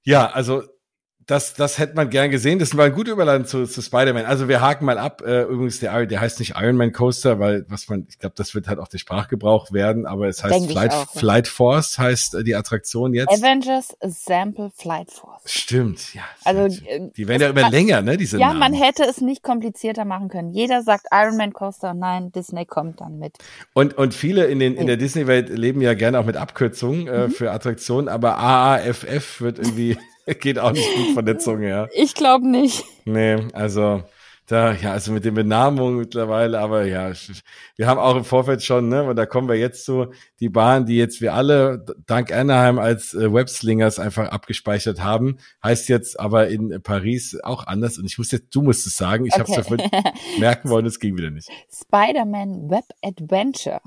Ja, 0.03 0.31
also 0.31 0.63
das, 1.27 1.55
das 1.55 1.79
hätte 1.79 1.97
man 1.97 2.09
gern 2.09 2.31
gesehen. 2.31 2.59
Das 2.61 2.77
war 2.77 2.85
ein 2.85 2.93
guter 2.93 3.11
Überleitung 3.12 3.47
zu, 3.47 3.67
zu 3.67 3.83
Spider-Man. 3.83 4.27
Also 4.27 4.47
wir 4.49 4.61
haken 4.61 4.85
mal 4.85 4.97
ab. 4.97 5.23
Äh, 5.27 5.43
übrigens, 5.43 5.81
der, 5.81 6.07
der 6.07 6.21
heißt 6.21 6.39
nicht 6.39 6.55
Iron 6.57 6.77
Man 6.77 6.93
Coaster, 6.93 7.41
weil 7.41 7.65
was 7.69 7.89
man, 7.89 8.07
ich 8.09 8.19
glaube, 8.21 8.35
das 8.37 8.55
wird 8.55 8.69
halt 8.69 8.79
auch 8.79 8.87
der 8.87 8.99
Sprachgebrauch 8.99 9.73
werden, 9.73 10.07
aber 10.07 10.29
es 10.29 10.45
heißt 10.45 10.71
Flight, 10.71 10.93
auch. 10.93 11.11
Flight 11.11 11.49
Force 11.49 11.99
heißt 11.99 12.37
äh, 12.37 12.45
die 12.45 12.55
Attraktion 12.55 13.12
jetzt. 13.12 13.29
Avengers 13.43 13.97
Sample 14.03 14.71
Flight 14.77 15.11
Force. 15.11 15.43
Stimmt, 15.47 16.15
ja. 16.15 16.23
Also, 16.45 16.73
schön. 16.77 16.87
äh, 17.09 17.11
die 17.17 17.27
werden 17.27 17.43
ja 17.43 17.49
immer 17.51 17.71
länger, 17.71 18.03
ne? 18.03 18.17
Diese 18.17 18.39
Ja, 18.39 18.49
Namen. 18.49 18.61
man 18.61 18.73
hätte 18.75 19.03
es 19.03 19.21
nicht 19.21 19.43
komplizierter 19.43 20.05
machen 20.05 20.29
können. 20.29 20.53
Jeder 20.53 20.83
sagt 20.83 21.07
Iron 21.12 21.37
Man 21.37 21.53
Coaster, 21.53 21.93
nein, 21.95 22.31
Disney 22.31 22.67
kommt 22.67 23.01
dann 23.01 23.19
mit. 23.19 23.35
Und, 23.75 23.99
und 23.99 24.15
viele 24.15 24.45
in, 24.47 24.61
den, 24.61 24.77
in 24.77 24.85
Oh. 24.85 24.87
der 24.87 24.97
Disney-Welt 24.97 25.49
leben 25.49 25.81
ja 25.81 25.95
gerne 25.95 26.21
auch 26.21 26.25
mit 26.25 26.37
Abkürzungen 26.37 27.03
Mhm. 27.03 27.09
äh, 27.09 27.29
für 27.31 27.51
Attraktionen, 27.51 28.09
aber 28.09 28.39
AAFF 28.39 29.41
wird 29.41 29.59
irgendwie, 29.59 29.99
geht 30.41 30.59
auch 30.59 30.73
nicht 30.73 30.89
gut 30.95 31.15
von 31.15 31.25
der 31.25 31.39
Zunge, 31.39 31.69
ja. 31.69 31.89
Ich 31.93 32.15
glaube 32.15 32.49
nicht. 32.49 32.85
Nee, 33.05 33.39
also 33.53 34.03
da, 34.47 34.73
ja, 34.73 34.93
also 34.93 35.11
mit 35.11 35.25
den 35.25 35.35
Benamungen 35.35 35.99
mittlerweile, 35.99 36.61
aber 36.61 36.85
ja, 36.85 37.11
wir 37.77 37.87
haben 37.89 37.99
auch 37.99 38.15
im 38.15 38.25
Vorfeld 38.25 38.62
schon, 38.62 38.89
ne, 38.89 39.03
und 39.03 39.17
da 39.17 39.27
kommen 39.27 39.49
wir 39.49 39.57
jetzt 39.57 39.85
zu, 39.85 40.12
die 40.39 40.49
Bahn, 40.49 40.87
die 40.87 40.97
jetzt 40.97 41.21
wir 41.21 41.35
alle 41.35 41.85
dank 42.07 42.33
Anaheim 42.33 42.79
als 42.79 43.12
äh, 43.12 43.33
Webslingers 43.33 43.99
einfach 43.99 44.29
abgespeichert 44.29 45.03
haben, 45.03 45.39
heißt 45.65 45.89
jetzt 45.89 46.21
aber 46.21 46.47
in 46.47 46.81
Paris 46.81 47.37
auch 47.43 47.67
anders. 47.67 47.99
Und 47.99 48.07
ich 48.07 48.19
muss 48.19 48.31
jetzt, 48.31 48.55
du 48.55 48.62
musst 48.62 48.87
es 48.87 48.97
sagen, 48.97 49.27
ich 49.27 49.33
okay. 49.33 49.41
habe 49.41 49.51
es 49.51 49.57
davon 49.57 49.91
merken 50.39 50.71
wollen, 50.71 50.87
es 50.87 51.01
ging 51.01 51.17
wieder 51.17 51.31
nicht. 51.31 51.49
Spider-Man 51.73 52.71
Web 52.71 52.85
Adventure. 53.03 53.81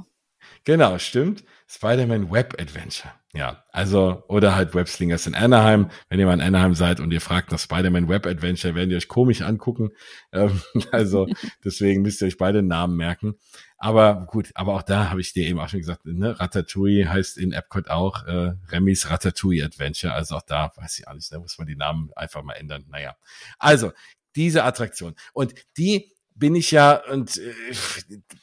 Genau, 0.66 0.98
stimmt. 0.98 1.44
Spider-Man 1.72 2.32
Web 2.32 2.60
Adventure. 2.60 3.14
Ja, 3.32 3.64
also, 3.72 4.24
oder 4.28 4.56
halt 4.56 4.74
Webslingers 4.74 5.28
in 5.28 5.36
Anaheim. 5.36 5.92
Wenn 6.10 6.20
ihr 6.20 6.26
mal 6.26 6.34
in 6.34 6.42
Anaheim 6.42 6.74
seid 6.74 7.00
und 7.00 7.12
ihr 7.12 7.22
fragt 7.22 7.52
nach 7.52 7.60
Spider-Man 7.60 8.10
Web 8.10 8.26
Adventure, 8.26 8.74
werden 8.74 8.90
die 8.90 8.96
euch 8.96 9.08
komisch 9.08 9.42
angucken. 9.42 9.92
Ähm, 10.32 10.62
also, 10.92 11.28
deswegen 11.66 12.04
müsst 12.04 12.22
ihr 12.22 12.28
euch 12.28 12.38
beide 12.38 12.62
Namen 12.62 12.96
merken. 12.96 13.36
Aber 13.80 14.28
gut, 14.30 14.52
aber 14.54 14.76
auch 14.76 14.84
da 14.84 15.10
habe 15.10 15.22
ich 15.22 15.34
dir 15.34 15.48
eben 15.48 15.60
auch 15.60 15.68
schon 15.68 15.80
gesagt, 15.80 16.06
ne, 16.06 16.40
Ratatouille 16.40 17.10
heißt 17.10 17.40
in 17.40 17.52
Epcot 17.52 17.90
auch 17.90 18.28
äh, 18.28 18.54
Remy's 18.72 19.10
Ratatouille 19.10 19.66
Adventure. 19.66 20.14
Also 20.14 20.36
auch 20.36 20.44
da 20.44 20.72
weiß 20.76 21.00
ich 21.00 21.12
nicht, 21.12 21.32
da 21.32 21.40
muss 21.40 21.58
man 21.58 21.66
die 21.66 21.76
Namen 21.76 22.12
einfach 22.16 22.44
mal 22.44 22.54
ändern. 22.54 22.86
Naja, 22.90 23.16
also 23.58 23.92
diese 24.36 24.64
Attraktion. 24.64 25.16
Und 25.34 25.56
die 25.78 26.14
bin 26.40 26.56
ich 26.56 26.72
ja, 26.72 27.02
und 27.12 27.38
äh, 27.38 27.54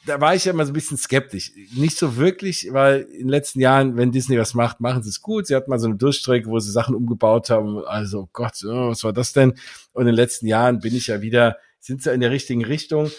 da 0.05 0.21
war 0.21 0.35
ich 0.35 0.45
ja 0.45 0.53
immer 0.53 0.65
so 0.65 0.71
ein 0.71 0.73
bisschen 0.73 0.97
skeptisch. 0.97 1.51
Nicht 1.75 1.97
so 1.97 2.15
wirklich, 2.15 2.69
weil 2.71 3.01
in 3.01 3.21
den 3.21 3.29
letzten 3.29 3.59
Jahren, 3.59 3.97
wenn 3.97 4.11
Disney 4.11 4.37
was 4.37 4.53
macht, 4.53 4.79
machen 4.79 5.03
sie 5.03 5.09
es 5.09 5.21
gut. 5.21 5.47
Sie 5.47 5.55
hatten 5.55 5.69
mal 5.69 5.79
so 5.79 5.87
eine 5.87 5.95
Durchstrecke, 5.95 6.47
wo 6.47 6.59
sie 6.59 6.71
Sachen 6.71 6.95
umgebaut 6.95 7.49
haben. 7.49 7.83
Also 7.85 8.21
oh 8.21 8.29
Gott, 8.31 8.53
oh, 8.65 8.89
was 8.89 9.03
war 9.03 9.13
das 9.13 9.33
denn? 9.33 9.55
Und 9.93 10.03
in 10.03 10.07
den 10.07 10.15
letzten 10.15 10.45
Jahren 10.45 10.79
bin 10.79 10.95
ich 10.95 11.07
ja 11.07 11.21
wieder, 11.21 11.57
sind 11.79 12.03
sie 12.03 12.13
in 12.13 12.21
der 12.21 12.31
richtigen 12.31 12.63
Richtung. 12.63 13.09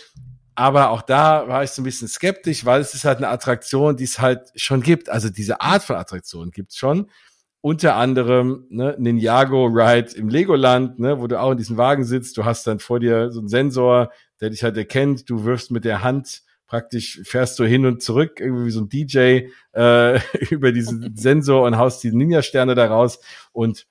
Aber 0.55 0.91
auch 0.91 1.03
da 1.03 1.49
war 1.49 1.63
ich 1.63 1.71
so 1.71 1.83
ein 1.83 1.85
bisschen 1.85 2.09
skeptisch, 2.09 2.65
weil 2.65 2.81
es 2.81 2.95
ist 2.95 3.05
halt 3.05 3.19
eine 3.19 3.29
Attraktion, 3.29 3.97
die 3.97 4.05
es 4.05 4.19
halt 4.19 4.51
schon 4.57 4.81
gibt. 4.81 5.09
Also 5.09 5.29
diese 5.29 5.61
Art 5.61 5.83
von 5.83 5.97
Attraktion 5.97 6.51
gibt's 6.51 6.77
schon 6.77 7.11
unter 7.61 7.97
anderem 7.97 8.67
ne, 8.71 8.95
Ninjago 8.99 9.67
Ride 9.67 10.15
im 10.17 10.29
Legoland, 10.29 10.99
ne, 10.99 11.21
wo 11.21 11.27
du 11.27 11.41
auch 11.41 11.53
in 11.53 11.59
diesem 11.59 11.77
Wagen 11.77 12.05
sitzt. 12.05 12.37
Du 12.37 12.45
hast 12.45 12.67
dann 12.67 12.79
vor 12.79 13.01
dir 13.01 13.31
so 13.31 13.41
einen 13.41 13.49
Sensor, 13.49 14.11
der 14.41 14.51
dich 14.51 14.63
halt 14.63 14.77
erkennt. 14.77 15.29
Du 15.29 15.45
wirfst 15.45 15.71
mit 15.71 15.85
der 15.85 16.03
Hand 16.03 16.43
praktisch, 16.67 17.21
fährst 17.25 17.59
du 17.59 17.65
hin 17.65 17.87
und 17.87 18.03
zurück, 18.03 18.41
irgendwie 18.41 18.67
wie 18.67 18.71
so 18.71 18.81
ein 18.81 18.89
DJ 18.89 19.49
äh, 19.73 20.21
über 20.51 20.73
diesen 20.73 21.13
Sensor 21.17 21.65
und 21.65 21.79
haust 21.79 22.03
die 22.05 22.13
Ninja-Sterne 22.13 22.75
da 22.75 22.87
raus 22.87 23.21
und 23.53 23.87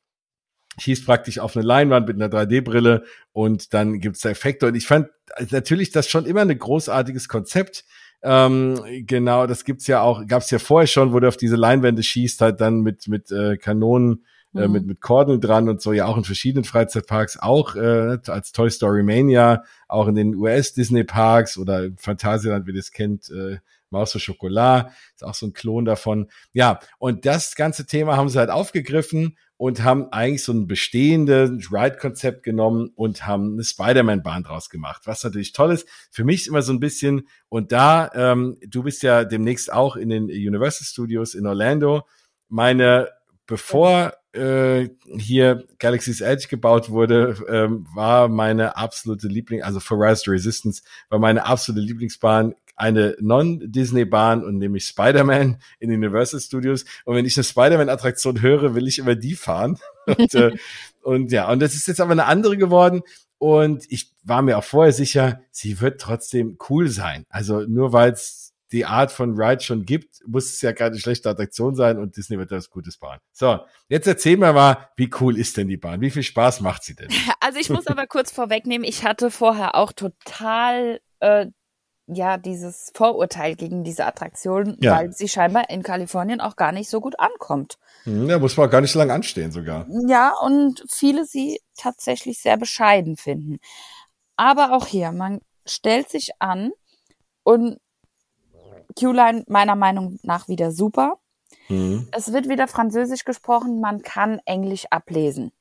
schießt 0.79 1.05
praktisch 1.05 1.39
auf 1.39 1.55
eine 1.55 1.65
Leinwand 1.65 2.07
mit 2.07 2.21
einer 2.21 2.31
3D-Brille 2.31 3.03
und 3.31 3.73
dann 3.73 3.99
gibt's 3.99 4.21
da 4.21 4.29
Effekte. 4.29 4.67
Und 4.67 4.75
ich 4.75 4.86
fand 4.86 5.10
natürlich 5.49 5.91
das 5.91 6.07
schon 6.07 6.25
immer 6.25 6.41
ein 6.41 6.57
großartiges 6.57 7.27
Konzept 7.27 7.83
ähm, 8.23 8.81
genau, 9.05 9.45
das 9.45 9.63
gibt's 9.63 9.88
ja 9.88 10.01
auch, 10.01 10.25
gab's 10.25 10.49
ja 10.49 10.60
vorher 10.60 10.88
schon, 10.88 11.13
wo 11.13 11.19
du 11.19 11.27
auf 11.27 11.38
diese 11.38 11.55
Leinwände 11.55 12.01
schießt, 12.01 12.41
halt 12.41 12.62
dann 12.62 12.81
mit, 12.81 13.07
mit 13.07 13.31
äh, 13.31 13.57
Kanonen, 13.57 14.25
äh, 14.55 14.67
mhm. 14.67 14.73
mit, 14.73 14.86
mit 14.88 15.01
Kordeln 15.01 15.41
dran 15.41 15.69
und 15.69 15.81
so, 15.81 15.93
ja 15.93 16.05
auch 16.05 16.17
in 16.17 16.23
verschiedenen 16.23 16.63
Freizeitparks, 16.63 17.38
auch 17.38 17.75
äh, 17.75 18.17
als 18.27 18.51
Toy 18.51 18.69
Story 18.69 19.03
Mania, 19.03 19.63
auch 19.88 20.07
in 20.07 20.15
den 20.15 20.36
US-Disney-Parks 20.36 21.57
oder 21.57 21.89
Phantasialand, 21.97 22.67
wie 22.67 22.73
das 22.73 22.91
kennt, 22.91 23.29
äh, 23.29 23.57
Maus 23.89 24.15
au 24.15 24.19
Chocolat, 24.19 24.91
ist 25.15 25.23
auch 25.23 25.33
so 25.33 25.47
ein 25.47 25.53
Klon 25.53 25.86
davon. 25.86 26.29
Ja, 26.51 26.79
und 26.99 27.25
das 27.25 27.55
ganze 27.55 27.86
Thema 27.86 28.17
haben 28.17 28.29
sie 28.29 28.38
halt 28.38 28.49
aufgegriffen 28.49 29.38
und 29.55 29.83
haben 29.83 30.12
eigentlich 30.12 30.43
so 30.43 30.53
ein 30.53 30.67
bestehendes 30.67 31.71
Ride-Konzept 31.71 32.43
genommen 32.43 32.91
und 32.95 33.25
haben 33.25 33.53
eine 33.53 33.63
Spider-Man-Bahn 33.63 34.43
draus 34.43 34.69
gemacht, 34.69 35.03
was 35.05 35.23
natürlich 35.23 35.53
toll 35.53 35.71
ist. 35.71 35.88
Für 36.12 36.23
mich 36.23 36.47
immer 36.47 36.62
so 36.62 36.73
ein 36.73 36.79
bisschen, 36.79 37.27
und 37.49 37.71
da, 37.71 38.12
ähm, 38.13 38.57
du 38.67 38.83
bist 38.83 39.03
ja 39.03 39.23
demnächst 39.23 39.71
auch 39.71 39.95
in 39.95 40.10
den 40.10 40.25
Universal 40.25 40.86
Studios 40.86 41.33
in 41.33 41.47
Orlando. 41.47 42.03
Meine, 42.49 43.10
bevor 43.47 44.13
äh, 44.38 44.89
hier 45.17 45.65
Galaxy's 45.80 46.21
Edge 46.21 46.47
gebaut 46.50 46.89
wurde, 46.89 47.36
ähm, 47.50 47.88
war 47.93 48.28
meine 48.28 48.78
absolute 48.78 49.28
Liebling, 49.28 49.63
also 49.63 49.80
for 49.80 49.97
Rise 49.97 50.23
to 50.23 50.32
Resistance, 50.32 50.84
war 51.10 51.19
meine 51.19 51.45
absolute 51.45 51.86
Lieblingsbahn 51.86 52.56
eine 52.78 53.17
Non-Disney-Bahn 53.19 54.45
und 54.45 54.60
nämlich 54.60 54.86
Spider-Man 54.86 55.58
in 55.80 55.91
Universal 55.91 56.39
Studios. 56.39 56.86
Und 57.06 57.15
wenn 57.15 57.26
ich 57.26 57.36
eine 57.36 57.43
Spider-Man-Attraktion 57.43 58.41
höre, 58.41 58.76
will 58.76 58.88
ich 58.88 59.00
immer 59.00 59.15
die 59.15 59.36
fahren. 59.36 59.80
und, 60.06 60.34
äh, 60.36 60.56
und 61.02 61.32
ja, 61.32 61.52
und 61.52 61.60
das 61.60 61.73
ist 61.73 61.88
jetzt 61.88 62.00
aber 62.00 62.12
eine 62.12 62.26
andere 62.26 62.56
geworden. 62.56 63.02
Und 63.39 63.86
ich 63.89 64.13
war 64.23 64.43
mir 64.43 64.58
auch 64.58 64.63
vorher 64.63 64.93
sicher, 64.93 65.41
sie 65.52 65.82
wird 65.82 66.00
trotzdem 66.00 66.58
cool 66.69 66.88
sein. 66.88 67.26
Also 67.30 67.62
nur 67.62 67.93
weil 67.93 68.12
es 68.12 68.46
die 68.71 68.86
Art 68.86 69.12
von 69.12 69.39
Ride 69.39 69.62
schon 69.62 69.86
gibt, 69.86 70.21
muss 70.27 70.45
es 70.45 70.62
ja 70.62 70.73
keine 70.73 70.97
schlechte 70.97 71.30
Attraktion 71.30 71.75
sein 71.75 71.97
und 71.97 72.17
Disney 72.17 72.38
wird 72.38 72.51
das 72.51 72.69
Gutes 72.69 72.97
bauen. 72.97 73.19
So, 73.32 73.60
jetzt 73.88 74.08
erzähl 74.08 74.38
mir 74.38 74.53
mal, 74.53 74.89
wie 74.97 75.10
cool 75.21 75.38
ist 75.38 75.58
denn 75.58 75.67
die 75.67 75.77
Bahn? 75.77 76.01
Wie 76.01 76.10
viel 76.10 76.23
Spaß 76.23 76.62
macht 76.62 76.84
sie 76.84 76.95
denn? 76.95 77.08
Also 77.39 77.60
ich 77.60 77.69
muss 77.69 77.88
aber 77.88 78.08
kurz 78.08 78.32
vorwegnehmen, 78.32 78.86
ich 78.86 79.06
hatte 79.06 79.32
vorher 79.32 79.75
auch 79.75 79.93
total 79.93 80.99
äh, 81.19 81.45
ja 82.08 82.38
dieses 82.38 82.91
Vorurteil 82.93 83.56
gegen 83.56 83.84
diese 83.84 84.06
Attraktion, 84.06 84.77
ja. 84.82 84.97
weil 84.97 85.13
sie 85.13 85.27
scheinbar 85.27 85.69
in 85.69 85.84
Kalifornien 85.84 86.41
auch 86.41 86.56
gar 86.56 86.71
nicht 86.71 86.89
so 86.89 86.99
gut 86.99 87.19
ankommt. 87.19 87.77
Hm, 88.03 88.30
ja, 88.30 88.39
muss 88.39 88.58
man 88.58 88.69
gar 88.69 88.82
nicht 88.82 88.91
so 88.91 88.99
lange 88.99 89.13
anstehen 89.13 89.51
sogar. 89.51 89.88
Ja, 90.08 90.34
und 90.41 90.84
viele 90.89 91.25
sie 91.25 91.62
tatsächlich 91.77 92.39
sehr 92.39 92.58
bescheiden 92.58 93.17
finden. 93.17 93.60
Aber 94.36 94.73
auch 94.73 94.88
hier, 94.88 95.12
man 95.12 95.39
stellt 95.65 96.10
sich 96.10 96.32
an 96.39 96.71
und 97.43 97.77
Q-Line 98.97 99.43
meiner 99.47 99.75
Meinung 99.75 100.19
nach 100.23 100.47
wieder 100.47 100.71
super. 100.71 101.17
Mhm. 101.69 102.07
Es 102.12 102.31
wird 102.33 102.49
wieder 102.49 102.67
Französisch 102.67 103.25
gesprochen, 103.25 103.81
man 103.81 104.01
kann 104.01 104.39
Englisch 104.45 104.86
ablesen. 104.89 105.51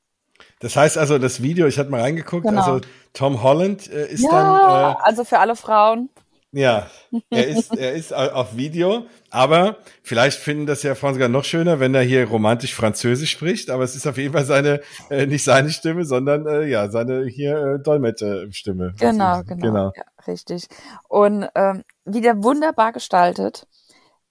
Das 0.59 0.75
heißt 0.75 0.97
also, 0.97 1.17
das 1.17 1.41
Video, 1.41 1.67
ich 1.67 1.79
hatte 1.79 1.89
mal 1.89 2.01
reingeguckt, 2.01 2.45
genau. 2.45 2.61
also 2.61 2.81
Tom 3.13 3.41
Holland 3.41 3.91
äh, 3.91 4.07
ist 4.07 4.23
ja, 4.23 4.29
dann. 4.31 4.95
Äh, 4.95 4.95
also 5.01 5.23
für 5.23 5.39
alle 5.39 5.55
Frauen. 5.55 6.09
Ja, 6.53 6.87
er 7.29 7.47
ist, 7.47 7.75
er 7.77 7.93
ist 7.93 8.13
auf 8.13 8.55
Video, 8.55 9.05
aber 9.29 9.77
vielleicht 10.01 10.39
finden 10.39 10.65
das 10.65 10.81
ja 10.81 10.95
Frauen 10.95 11.13
sogar 11.13 11.27
noch 11.27 11.43
schöner, 11.43 11.81
wenn 11.81 11.93
er 11.93 12.03
hier 12.03 12.25
romantisch 12.27 12.73
Französisch 12.73 13.31
spricht, 13.31 13.69
aber 13.69 13.83
es 13.83 13.95
ist 13.95 14.07
auf 14.07 14.17
jeden 14.17 14.33
Fall 14.33 14.45
seine, 14.45 14.79
äh, 15.09 15.25
nicht 15.25 15.43
seine 15.43 15.69
Stimme, 15.69 16.05
sondern 16.05 16.47
äh, 16.47 16.65
ja, 16.65 16.89
seine 16.89 17.25
hier 17.25 17.57
äh, 17.57 17.79
Dolmetscher-Stimme. 17.83 18.93
Genau, 18.97 19.43
genau, 19.43 19.61
genau. 19.61 19.91
Ja, 19.95 20.03
richtig. 20.27 20.67
Und 21.07 21.47
ähm, 21.55 21.83
wieder 22.05 22.43
wunderbar 22.43 22.91
gestaltet. 22.91 23.67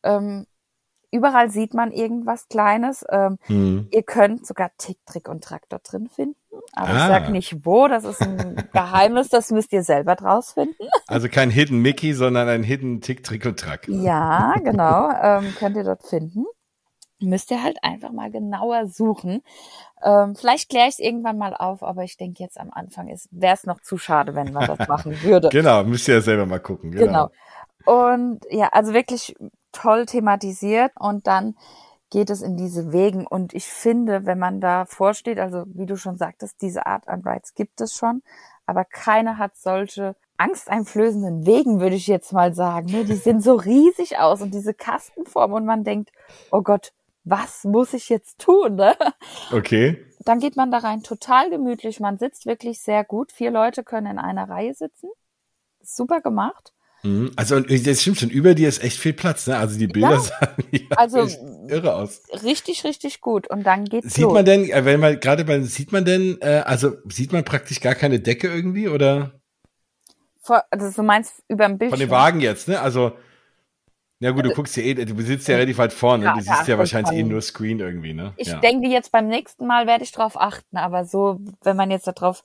Ähm, 0.02 0.46
überall 1.10 1.50
sieht 1.50 1.74
man 1.74 1.92
irgendwas 1.92 2.48
Kleines. 2.48 3.04
Ähm, 3.10 3.38
hm. 3.42 3.88
Ihr 3.90 4.02
könnt 4.02 4.46
sogar 4.46 4.70
Tick, 4.78 4.98
Trick 5.06 5.28
und 5.28 5.42
Traktor 5.42 5.80
drin 5.80 6.08
finden. 6.08 6.36
Aber 6.72 6.88
ah. 6.88 6.92
ich 6.92 6.98
sag 6.98 7.30
nicht 7.30 7.64
wo, 7.64 7.88
das 7.88 8.04
ist 8.04 8.22
ein 8.22 8.68
Geheimnis, 8.72 9.28
das 9.28 9.50
müsst 9.50 9.72
ihr 9.72 9.82
selber 9.82 10.14
draus 10.14 10.52
finden. 10.52 10.88
Also 11.06 11.28
kein 11.28 11.50
Hidden 11.50 11.80
Mickey, 11.80 12.14
sondern 12.14 12.48
ein 12.48 12.62
Hidden 12.62 13.00
Tick, 13.00 13.22
Trick 13.22 13.46
und 13.46 13.58
Track. 13.60 13.88
Ja, 13.88 14.54
genau, 14.62 15.10
ähm, 15.22 15.54
könnt 15.58 15.76
ihr 15.76 15.84
dort 15.84 16.06
finden. 16.06 16.44
Müsst 17.18 17.50
ihr 17.50 17.62
halt 17.62 17.82
einfach 17.82 18.12
mal 18.12 18.30
genauer 18.30 18.88
suchen. 18.88 19.42
Ähm, 20.02 20.34
vielleicht 20.36 20.68
kläre 20.68 20.88
ich 20.88 20.94
es 20.94 20.98
irgendwann 20.98 21.38
mal 21.38 21.54
auf, 21.54 21.82
aber 21.82 22.04
ich 22.04 22.16
denke 22.16 22.42
jetzt 22.42 22.60
am 22.60 22.70
Anfang 22.70 23.08
wäre 23.30 23.54
es 23.54 23.64
noch 23.64 23.80
zu 23.80 23.96
schade, 23.96 24.34
wenn 24.34 24.52
man 24.52 24.66
das 24.66 24.86
machen 24.86 25.12
würde. 25.22 25.48
genau, 25.48 25.82
müsst 25.84 26.08
ihr 26.08 26.14
ja 26.16 26.20
selber 26.20 26.44
mal 26.44 26.60
gucken. 26.60 26.90
Genau. 26.90 27.30
genau. 27.86 28.00
Und 28.04 28.40
ja, 28.50 28.68
also 28.72 28.92
wirklich 28.92 29.34
toll 29.72 30.06
thematisiert 30.06 30.92
und 30.98 31.26
dann 31.26 31.54
geht 32.10 32.30
es 32.30 32.42
in 32.42 32.56
diese 32.56 32.92
Wegen. 32.92 33.26
Und 33.26 33.54
ich 33.54 33.66
finde, 33.66 34.26
wenn 34.26 34.38
man 34.38 34.60
da 34.60 34.84
vorsteht, 34.86 35.38
also 35.38 35.64
wie 35.66 35.86
du 35.86 35.96
schon 35.96 36.16
sagtest, 36.18 36.60
diese 36.62 36.86
Art 36.86 37.08
an 37.08 37.22
Rides 37.24 37.54
gibt 37.54 37.80
es 37.80 37.94
schon, 37.94 38.22
aber 38.66 38.84
keiner 38.84 39.38
hat 39.38 39.56
solche 39.56 40.16
angsteinflößenden 40.38 41.46
Wegen, 41.46 41.80
würde 41.80 41.96
ich 41.96 42.06
jetzt 42.06 42.32
mal 42.32 42.54
sagen. 42.54 42.90
Ne? 42.90 43.04
Die 43.04 43.14
sehen 43.14 43.40
so 43.40 43.54
riesig 43.54 44.18
aus 44.18 44.42
und 44.42 44.52
diese 44.52 44.74
Kastenform 44.74 45.52
und 45.52 45.64
man 45.64 45.84
denkt, 45.84 46.10
oh 46.50 46.62
Gott, 46.62 46.92
was 47.26 47.64
muss 47.64 47.92
ich 47.92 48.08
jetzt 48.08 48.38
tun? 48.38 48.76
Ne? 48.76 48.96
Okay. 49.52 50.04
Dann 50.20 50.38
geht 50.38 50.56
man 50.56 50.70
da 50.70 50.78
rein 50.78 51.02
total 51.02 51.50
gemütlich. 51.50 52.00
Man 52.00 52.18
sitzt 52.18 52.46
wirklich 52.46 52.80
sehr 52.80 53.04
gut. 53.04 53.32
Vier 53.32 53.50
Leute 53.50 53.82
können 53.84 54.12
in 54.12 54.18
einer 54.18 54.48
Reihe 54.48 54.74
sitzen. 54.74 55.10
Super 55.82 56.20
gemacht. 56.20 56.72
Mhm. 57.02 57.32
Also 57.36 57.60
das 57.60 58.00
stimmt 58.00 58.18
schon, 58.18 58.30
über 58.30 58.54
dir 58.54 58.68
ist 58.68 58.82
echt 58.82 58.98
viel 58.98 59.12
Platz, 59.12 59.46
ne? 59.46 59.56
Also 59.56 59.78
die 59.78 59.88
Bilder 59.88 60.12
ja. 60.12 60.20
sahen 60.20 60.64
ja 60.70 60.80
also, 60.96 61.28
irre 61.68 61.94
aus. 61.94 62.22
Richtig, 62.42 62.84
richtig 62.84 63.20
gut. 63.20 63.48
Und 63.48 63.64
dann 63.64 63.84
geht's 63.84 64.14
Sieht 64.14 64.24
los. 64.24 64.32
man 64.32 64.44
denn, 64.44 64.70
äh, 64.70 64.84
wenn 64.84 65.00
man 65.00 65.18
gerade 65.20 65.44
bei, 65.44 65.60
sieht 65.62 65.92
man 65.92 66.04
denn, 66.04 66.38
äh, 66.40 66.62
also 66.64 66.92
sieht 67.08 67.32
man 67.32 67.44
praktisch 67.44 67.80
gar 67.80 67.94
keine 67.94 68.20
Decke 68.20 68.48
irgendwie 68.48 68.88
oder? 68.88 69.32
Vor, 70.40 70.64
also 70.70 70.90
du 70.90 71.02
meinst 71.02 71.42
über 71.48 71.66
dem 71.66 71.78
Bildschirm? 71.78 71.98
Von 71.98 72.08
dem 72.08 72.10
Wagen 72.10 72.40
jetzt, 72.40 72.68
ne? 72.68 72.80
Also, 72.80 73.12
ja 74.20 74.30
gut, 74.30 74.44
du 74.44 74.48
also, 74.50 74.56
guckst 74.56 74.76
ja 74.76 74.82
eh, 74.82 74.94
du 74.94 75.22
sitzt 75.22 75.48
ja 75.48 75.56
relativ 75.56 75.78
weit 75.78 75.92
vorne, 75.92 76.24
ja, 76.24 76.34
du 76.34 76.40
siehst 76.40 76.68
ja, 76.68 76.74
ja 76.74 76.78
wahrscheinlich 76.78 77.18
eh 77.18 77.22
nur 77.22 77.40
Screen 77.42 77.80
irgendwie, 77.80 78.14
ne? 78.14 78.32
Ich 78.36 78.48
ja. 78.48 78.58
denke, 78.58 78.88
jetzt 78.88 79.12
beim 79.12 79.28
nächsten 79.28 79.66
Mal 79.66 79.86
werde 79.86 80.04
ich 80.04 80.12
drauf 80.12 80.40
achten, 80.40 80.76
aber 80.76 81.04
so, 81.04 81.38
wenn 81.62 81.76
man 81.76 81.90
jetzt 81.90 82.06
darauf 82.06 82.42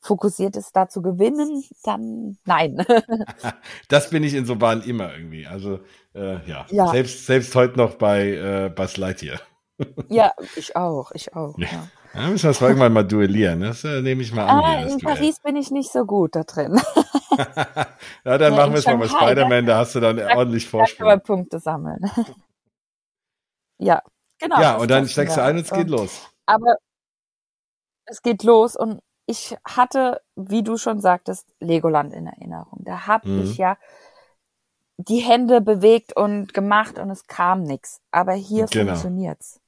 fokussiert 0.00 0.56
ist, 0.56 0.74
da 0.76 0.88
zu 0.88 1.02
gewinnen, 1.02 1.64
dann 1.82 2.38
nein. 2.44 2.84
das 3.88 4.10
bin 4.10 4.22
ich 4.22 4.34
in 4.34 4.46
so 4.46 4.56
Bahnen 4.56 4.82
immer 4.82 5.12
irgendwie. 5.12 5.46
Also 5.46 5.80
äh, 6.14 6.44
ja. 6.46 6.66
ja. 6.70 6.88
selbst 6.88 7.26
selbst 7.26 7.54
heute 7.54 7.76
noch 7.78 7.94
bei 7.94 8.32
äh, 8.32 8.72
Buzz 8.74 8.96
Lightyear. 8.96 9.40
ja, 10.08 10.32
ich 10.56 10.76
auch, 10.76 11.12
ich 11.12 11.34
auch. 11.34 11.56
Ja. 11.58 11.66
ja. 11.66 11.88
Ja, 12.14 12.28
müssen 12.28 12.44
wir 12.44 12.50
es 12.50 12.60
irgendwann 12.60 12.94
mal 12.94 13.04
duellieren. 13.04 13.60
Das 13.60 13.84
äh, 13.84 14.00
nehme 14.00 14.22
ich 14.22 14.32
mal 14.32 14.46
an. 14.46 14.64
Ah, 14.64 14.80
in 14.80 14.98
Duell. 14.98 15.14
Paris 15.14 15.40
bin 15.40 15.56
ich 15.56 15.70
nicht 15.70 15.92
so 15.92 16.06
gut 16.06 16.34
da 16.34 16.42
drin. 16.42 16.80
Ja, 17.36 18.38
dann 18.38 18.40
ja, 18.40 18.50
machen 18.50 18.72
wir 18.72 18.78
es 18.78 18.86
mal 18.86 18.96
bei 18.96 19.08
Spider-Man, 19.08 19.66
da 19.66 19.78
hast 19.78 19.94
du 19.94 20.00
dann 20.00 20.16
da, 20.16 20.36
ordentlich 20.36 20.68
Vorsprung. 20.68 21.08
Da 21.08 21.16
Punkte 21.16 21.58
sammeln. 21.58 22.00
ja, 23.78 24.02
genau. 24.38 24.60
Ja, 24.60 24.76
und 24.76 24.90
dann 24.90 25.06
steigst 25.08 25.36
du 25.36 25.42
ein 25.42 25.56
und 25.56 25.62
es 25.62 25.70
geht 25.70 25.88
los. 25.88 26.28
Aber 26.46 26.76
es 28.06 28.22
geht 28.22 28.42
los 28.42 28.76
und 28.76 29.00
ich 29.26 29.56
hatte, 29.64 30.22
wie 30.36 30.62
du 30.62 30.78
schon 30.78 31.00
sagtest, 31.00 31.54
Legoland 31.60 32.14
in 32.14 32.26
Erinnerung. 32.26 32.80
Da 32.84 33.06
habe 33.06 33.28
mhm. 33.28 33.42
ich 33.42 33.58
ja 33.58 33.76
die 34.96 35.20
Hände 35.20 35.60
bewegt 35.60 36.16
und 36.16 36.54
gemacht 36.54 36.98
und 36.98 37.10
es 37.10 37.26
kam 37.26 37.62
nichts. 37.62 38.00
Aber 38.10 38.32
hier 38.32 38.66
genau. 38.66 38.92
funktioniert's. 38.92 39.60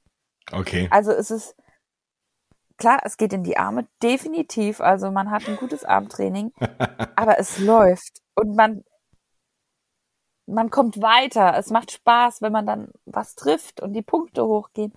Okay. 0.51 0.87
Also 0.91 1.11
es 1.11 1.31
ist 1.31 1.55
klar, 2.81 2.99
es 3.03 3.17
geht 3.17 3.31
in 3.31 3.43
die 3.43 3.57
Arme, 3.57 3.87
definitiv. 4.01 4.81
Also 4.81 5.11
man 5.11 5.29
hat 5.29 5.47
ein 5.47 5.55
gutes 5.55 5.85
Armtraining, 5.85 6.51
aber 7.15 7.39
es 7.39 7.59
läuft 7.59 8.21
und 8.35 8.55
man 8.55 8.83
man 10.47 10.69
kommt 10.69 11.01
weiter. 11.01 11.55
Es 11.57 11.69
macht 11.69 11.91
Spaß, 11.91 12.41
wenn 12.41 12.51
man 12.51 12.65
dann 12.65 12.89
was 13.05 13.35
trifft 13.35 13.79
und 13.79 13.93
die 13.93 14.01
Punkte 14.01 14.43
hochgehen. 14.43 14.91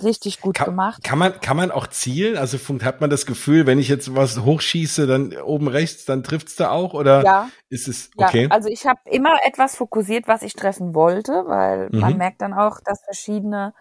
Richtig 0.00 0.40
gut 0.40 0.56
kann, 0.56 0.66
gemacht. 0.66 1.02
Kann 1.02 1.18
man, 1.18 1.40
kann 1.40 1.56
man 1.56 1.70
auch 1.70 1.86
zielen? 1.86 2.36
Also 2.36 2.58
hat 2.82 3.00
man 3.00 3.10
das 3.10 3.26
Gefühl, 3.26 3.66
wenn 3.66 3.78
ich 3.78 3.88
jetzt 3.88 4.14
was 4.14 4.40
hochschieße, 4.44 5.06
dann 5.06 5.36
oben 5.38 5.66
rechts, 5.68 6.04
dann 6.04 6.22
trifft's 6.22 6.56
da 6.56 6.70
auch? 6.70 6.94
Oder 6.94 7.24
ja. 7.24 7.48
ist 7.68 7.88
es 7.88 8.10
okay? 8.16 8.44
Ja, 8.44 8.50
also 8.50 8.68
ich 8.68 8.86
habe 8.86 9.00
immer 9.06 9.36
etwas 9.44 9.76
fokussiert, 9.76 10.28
was 10.28 10.42
ich 10.42 10.52
treffen 10.52 10.94
wollte, 10.94 11.44
weil 11.46 11.88
mhm. 11.90 12.00
man 12.00 12.16
merkt 12.18 12.42
dann 12.42 12.52
auch, 12.52 12.80
dass 12.84 13.02
verschiedene 13.04 13.72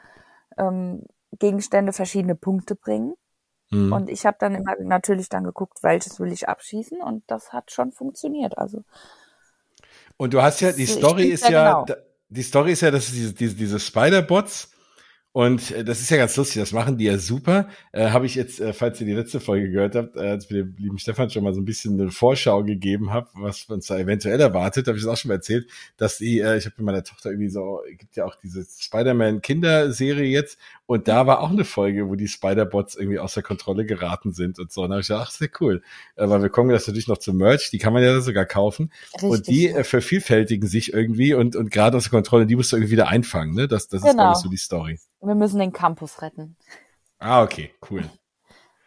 ähm, 0.58 1.04
Gegenstände 1.40 1.94
verschiedene 1.94 2.36
Punkte 2.36 2.76
bringen. 2.76 3.14
Mhm. 3.70 3.94
Und 3.94 4.10
ich 4.10 4.26
habe 4.26 4.38
dann 4.40 4.56
immer 4.56 4.76
natürlich 4.80 5.30
dann 5.30 5.44
geguckt, 5.44 5.80
welches 5.82 6.20
will 6.20 6.32
ich 6.32 6.48
abschießen 6.48 7.02
und 7.02 7.24
das 7.28 7.54
hat 7.54 7.72
schon 7.72 7.92
funktioniert. 7.92 8.58
Also 8.58 8.84
und 10.18 10.34
du 10.34 10.42
hast 10.42 10.62
ja 10.62 10.72
die 10.72 10.86
Story 10.86 11.26
ist 11.26 11.50
ja 11.50 11.84
genau. 11.84 12.00
die 12.30 12.44
Story 12.44 12.72
ist 12.74 12.82
ja, 12.82 12.92
dass 12.92 13.12
diese 13.12 13.34
diese, 13.34 13.56
diese 13.56 13.80
Spider-Bots 13.80 14.74
und 15.34 15.72
äh, 15.72 15.84
das 15.84 16.00
ist 16.00 16.12
ja 16.12 16.18
ganz 16.18 16.38
lustig, 16.38 16.62
das 16.62 16.72
machen 16.74 16.98
die 17.00 17.06
ja 17.06 17.18
super. 17.18 17.68
Äh, 17.92 18.10
Habe 18.10 18.28
ich 18.28 18.36
jetzt, 18.36 18.62
äh, 18.62 18.72
falls 18.72 19.02
ihr 19.02 19.08
die 19.08 19.14
letzte 19.14 19.40
Folge 19.40 19.72
gehört 19.72 19.96
habt, 19.96 20.16
äh, 20.16 20.20
als 20.20 20.48
wir 20.52 20.64
dem 20.64 20.76
lieben 20.78 21.00
Stefan 21.00 21.32
schon 21.32 21.44
mal 21.44 21.56
so 21.56 21.60
ein 21.60 21.66
bisschen 21.66 22.00
eine 22.00 22.12
Vorschau 22.12 22.64
gegeben 22.64 23.12
habe, 23.12 23.30
was 23.34 23.64
uns 23.66 23.88
da 23.88 23.98
eventuell 23.98 24.40
erwartet, 24.40 24.88
habe 24.88 24.96
ich 24.96 25.04
das 25.04 25.12
auch 25.12 25.18
schon 25.18 25.30
mal 25.30 25.36
erzählt, 25.36 25.68
dass 25.98 26.20
die, 26.20 26.40
äh, 26.40 26.58
ich 26.58 26.66
habe 26.66 26.76
mit 26.78 26.86
meiner 26.86 27.04
Tochter 27.04 27.32
irgendwie 27.32 27.50
so, 27.50 27.82
gibt 27.98 28.16
ja 28.16 28.26
auch 28.26 28.36
diese 28.36 28.64
Spider-Man-Kinderserie 28.64 30.30
jetzt 30.30 30.60
und 30.86 31.08
da 31.08 31.26
war 31.28 31.40
auch 31.40 31.50
eine 31.50 31.64
Folge, 31.64 32.10
wo 32.10 32.16
die 32.16 32.28
Spider-Bots 32.28 32.96
irgendwie 32.96 33.20
außer 33.20 33.42
Kontrolle 33.42 33.86
geraten 33.86 34.34
sind 34.34 34.60
und 34.60 34.72
so. 34.72 34.82
Und 34.84 34.90
da 34.90 34.96
habe 34.96 35.02
ich 35.02 35.08
gedacht, 35.08 35.28
ach, 35.28 35.32
sehr 35.32 35.50
cool. 35.62 35.82
Weil 36.16 36.42
wir 36.42 36.50
kommen 36.50 36.72
jetzt 36.72 36.88
natürlich 36.88 37.08
noch 37.08 37.18
zum 37.18 37.38
Merch, 37.38 37.70
die 37.72 37.78
kann 37.78 37.94
man 37.94 38.04
ja 38.04 38.20
sogar 38.20 38.46
kaufen. 38.46 38.92
Richtig. 39.14 39.30
Und 39.30 39.48
die 39.48 39.70
äh, 39.70 39.84
vervielfältigen 39.84 40.68
sich 40.68 40.94
irgendwie 40.94 41.34
und, 41.34 41.56
und 41.56 41.72
gerade 41.72 41.96
außer 41.96 42.10
Kontrolle, 42.10 42.46
die 42.46 42.56
musst 42.56 42.72
du 42.72 42.76
irgendwie 42.76 42.92
wieder 42.92 43.08
einfangen, 43.08 43.54
ne? 43.54 43.68
Das, 43.68 43.88
das 43.88 44.02
genau. 44.02 44.12
ist, 44.12 44.18
glaube 44.18 44.34
ich, 44.34 44.44
so 44.44 44.50
die 44.50 44.58
Story. 44.58 45.00
Wir 45.22 45.36
müssen 45.36 45.60
den 45.60 45.72
Campus 45.72 46.22
retten. 46.22 46.58
Ah, 47.20 47.44
okay, 47.44 47.72
cool. 47.90 48.04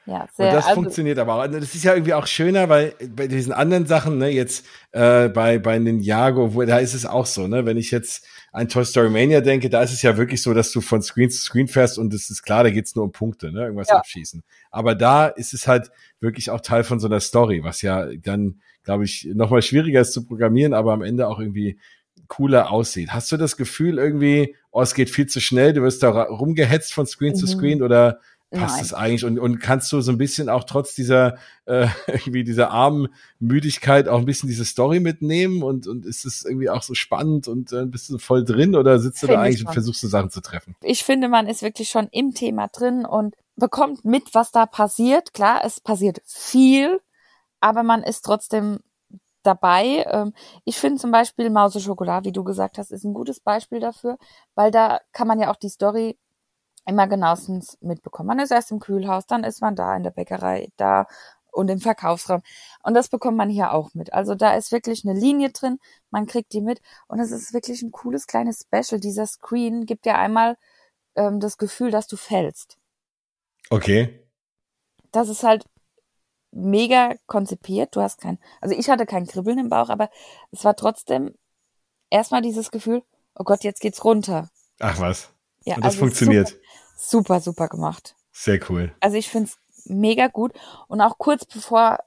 Ja, 0.06 0.28
sehr, 0.32 0.48
und 0.48 0.54
das 0.54 0.66
also, 0.66 0.82
funktioniert 0.82 1.18
aber 1.18 1.34
auch. 1.34 1.46
Das 1.48 1.74
ist 1.74 1.82
ja 1.82 1.92
irgendwie 1.92 2.14
auch 2.14 2.28
schöner, 2.28 2.68
weil 2.68 2.94
bei 3.10 3.26
diesen 3.26 3.52
anderen 3.52 3.86
Sachen, 3.86 4.18
ne, 4.18 4.28
jetzt 4.28 4.64
äh, 4.92 5.28
bei 5.28 5.58
bei 5.58 5.80
Ninjago, 5.80 6.54
wo 6.54 6.62
da 6.62 6.78
ist 6.78 6.94
es 6.94 7.04
auch 7.04 7.26
so, 7.26 7.48
ne, 7.48 7.66
wenn 7.66 7.76
ich 7.76 7.90
jetzt 7.90 8.24
an 8.52 8.68
Toy 8.68 8.84
Story 8.84 9.10
Mania 9.10 9.40
denke, 9.40 9.68
da 9.68 9.82
ist 9.82 9.92
es 9.92 10.02
ja 10.02 10.16
wirklich 10.16 10.42
so, 10.42 10.54
dass 10.54 10.70
du 10.70 10.80
von 10.80 11.02
Screen 11.02 11.28
zu 11.28 11.42
Screen 11.42 11.66
fährst 11.66 11.98
und 11.98 12.14
es 12.14 12.30
ist 12.30 12.44
klar, 12.44 12.62
da 12.62 12.70
geht's 12.70 12.94
nur 12.94 13.04
um 13.04 13.12
Punkte, 13.12 13.50
ne, 13.50 13.62
irgendwas 13.62 13.88
ja. 13.88 13.96
abschießen. 13.96 14.44
Aber 14.70 14.94
da 14.94 15.26
ist 15.26 15.52
es 15.52 15.66
halt 15.66 15.90
wirklich 16.20 16.50
auch 16.50 16.60
Teil 16.60 16.84
von 16.84 17.00
so 17.00 17.08
einer 17.08 17.20
Story, 17.20 17.64
was 17.64 17.82
ja 17.82 18.06
dann, 18.16 18.60
glaube 18.84 19.04
ich, 19.04 19.28
nochmal 19.34 19.62
schwieriger 19.62 20.00
ist 20.00 20.12
zu 20.12 20.24
programmieren, 20.24 20.72
aber 20.72 20.92
am 20.92 21.02
Ende 21.02 21.26
auch 21.26 21.40
irgendwie 21.40 21.80
cooler 22.28 22.70
aussieht. 22.70 23.10
Hast 23.10 23.30
du 23.32 23.36
das 23.36 23.56
Gefühl 23.56 23.98
irgendwie, 23.98 24.54
oh, 24.70 24.82
es 24.82 24.94
geht 24.94 25.10
viel 25.10 25.26
zu 25.26 25.40
schnell, 25.40 25.72
du 25.72 25.82
wirst 25.82 26.02
da 26.02 26.10
rumgehetzt 26.10 26.92
von 26.92 27.06
Screen 27.06 27.32
mhm. 27.32 27.36
zu 27.36 27.46
Screen 27.46 27.82
oder 27.82 28.20
passt 28.50 28.80
es 28.80 28.94
eigentlich 28.94 29.24
und, 29.24 29.38
und 29.38 29.58
kannst 29.58 29.92
du 29.92 30.00
so 30.00 30.12
ein 30.12 30.18
bisschen 30.18 30.48
auch 30.48 30.64
trotz 30.64 30.94
dieser 30.94 31.36
äh, 31.66 31.88
irgendwie 32.06 32.44
dieser 32.44 32.70
armen 32.70 33.08
Müdigkeit 33.38 34.08
auch 34.08 34.18
ein 34.18 34.24
bisschen 34.24 34.48
diese 34.48 34.64
Story 34.64 35.00
mitnehmen 35.00 35.62
und 35.62 35.86
und 35.86 36.06
ist 36.06 36.24
es 36.24 36.44
irgendwie 36.44 36.70
auch 36.70 36.82
so 36.82 36.94
spannend 36.94 37.48
und 37.48 37.72
äh, 37.72 37.86
bist 37.86 38.08
du 38.10 38.18
voll 38.18 38.44
drin 38.44 38.76
oder 38.76 38.98
sitzt 38.98 39.22
du 39.22 39.26
da 39.26 39.40
eigentlich 39.40 39.66
und 39.66 39.72
versuchst 39.72 40.02
du 40.02 40.06
Sachen 40.08 40.30
zu 40.30 40.40
treffen? 40.40 40.76
Ich 40.82 41.04
finde, 41.04 41.28
man 41.28 41.46
ist 41.46 41.62
wirklich 41.62 41.88
schon 41.88 42.08
im 42.12 42.34
Thema 42.34 42.68
drin 42.68 43.04
und 43.04 43.34
bekommt 43.56 44.04
mit, 44.04 44.34
was 44.34 44.52
da 44.52 44.66
passiert. 44.66 45.34
Klar, 45.34 45.62
es 45.64 45.80
passiert 45.80 46.20
viel, 46.26 47.00
aber 47.60 47.82
man 47.82 48.02
ist 48.02 48.22
trotzdem 48.22 48.78
dabei. 49.42 50.04
Ähm, 50.08 50.32
ich 50.64 50.76
finde 50.76 51.00
zum 51.00 51.10
Beispiel 51.10 51.50
Mause 51.50 51.80
Schokolade, 51.80 52.26
wie 52.26 52.32
du 52.32 52.44
gesagt 52.44 52.78
hast, 52.78 52.90
ist 52.90 53.04
ein 53.04 53.14
gutes 53.14 53.40
Beispiel 53.40 53.80
dafür, 53.80 54.18
weil 54.54 54.70
da 54.70 55.00
kann 55.12 55.28
man 55.28 55.40
ja 55.40 55.50
auch 55.50 55.56
die 55.56 55.68
Story 55.68 56.18
immer 56.86 57.06
genauestens 57.06 57.78
mitbekommen. 57.80 58.28
Man 58.28 58.38
ist 58.38 58.52
erst 58.52 58.70
im 58.70 58.80
Kühlhaus, 58.80 59.26
dann 59.26 59.44
ist 59.44 59.60
man 59.60 59.76
da 59.76 59.96
in 59.96 60.02
der 60.02 60.10
Bäckerei, 60.10 60.68
da 60.76 61.06
und 61.56 61.68
im 61.68 61.80
Verkaufsraum. 61.80 62.42
Und 62.82 62.94
das 62.94 63.08
bekommt 63.08 63.36
man 63.36 63.48
hier 63.48 63.72
auch 63.72 63.94
mit. 63.94 64.12
Also 64.12 64.34
da 64.34 64.54
ist 64.54 64.72
wirklich 64.72 65.04
eine 65.04 65.18
Linie 65.18 65.50
drin, 65.50 65.78
man 66.10 66.26
kriegt 66.26 66.52
die 66.52 66.60
mit 66.60 66.80
und 67.08 67.18
es 67.18 67.30
ist 67.30 67.54
wirklich 67.54 67.82
ein 67.82 67.92
cooles 67.92 68.26
kleines 68.26 68.60
Special. 68.60 69.00
Dieser 69.00 69.26
Screen 69.26 69.86
gibt 69.86 70.06
ja 70.06 70.16
einmal 70.16 70.56
ähm, 71.16 71.40
das 71.40 71.58
Gefühl, 71.58 71.90
dass 71.90 72.06
du 72.06 72.16
fällst. 72.16 72.76
Okay. 73.70 74.22
Das 75.12 75.28
ist 75.28 75.42
halt 75.42 75.64
mega 76.52 77.14
konzipiert. 77.26 77.96
Du 77.96 78.02
hast 78.02 78.20
kein, 78.20 78.38
also 78.60 78.76
ich 78.76 78.88
hatte 78.90 79.06
kein 79.06 79.26
Kribbeln 79.26 79.58
im 79.58 79.70
Bauch, 79.70 79.88
aber 79.88 80.10
es 80.52 80.64
war 80.64 80.76
trotzdem 80.76 81.34
erstmal 82.10 82.42
dieses 82.42 82.70
Gefühl, 82.70 83.02
oh 83.34 83.44
Gott, 83.44 83.64
jetzt 83.64 83.80
geht's 83.80 84.04
runter. 84.04 84.50
Ach 84.78 85.00
was. 85.00 85.32
Ja, 85.66 85.76
und 85.76 85.84
das 85.84 85.94
also 85.94 86.06
funktioniert. 86.06 86.56
Super, 86.96 87.40
super, 87.40 87.40
super 87.40 87.68
gemacht. 87.68 88.14
Sehr 88.32 88.60
cool. 88.70 88.94
Also 89.00 89.16
ich 89.16 89.28
finde 89.28 89.50
es 89.50 89.58
mega 89.86 90.28
gut. 90.28 90.52
Und 90.88 91.00
auch 91.00 91.18
kurz 91.18 91.44
bevor 91.44 91.98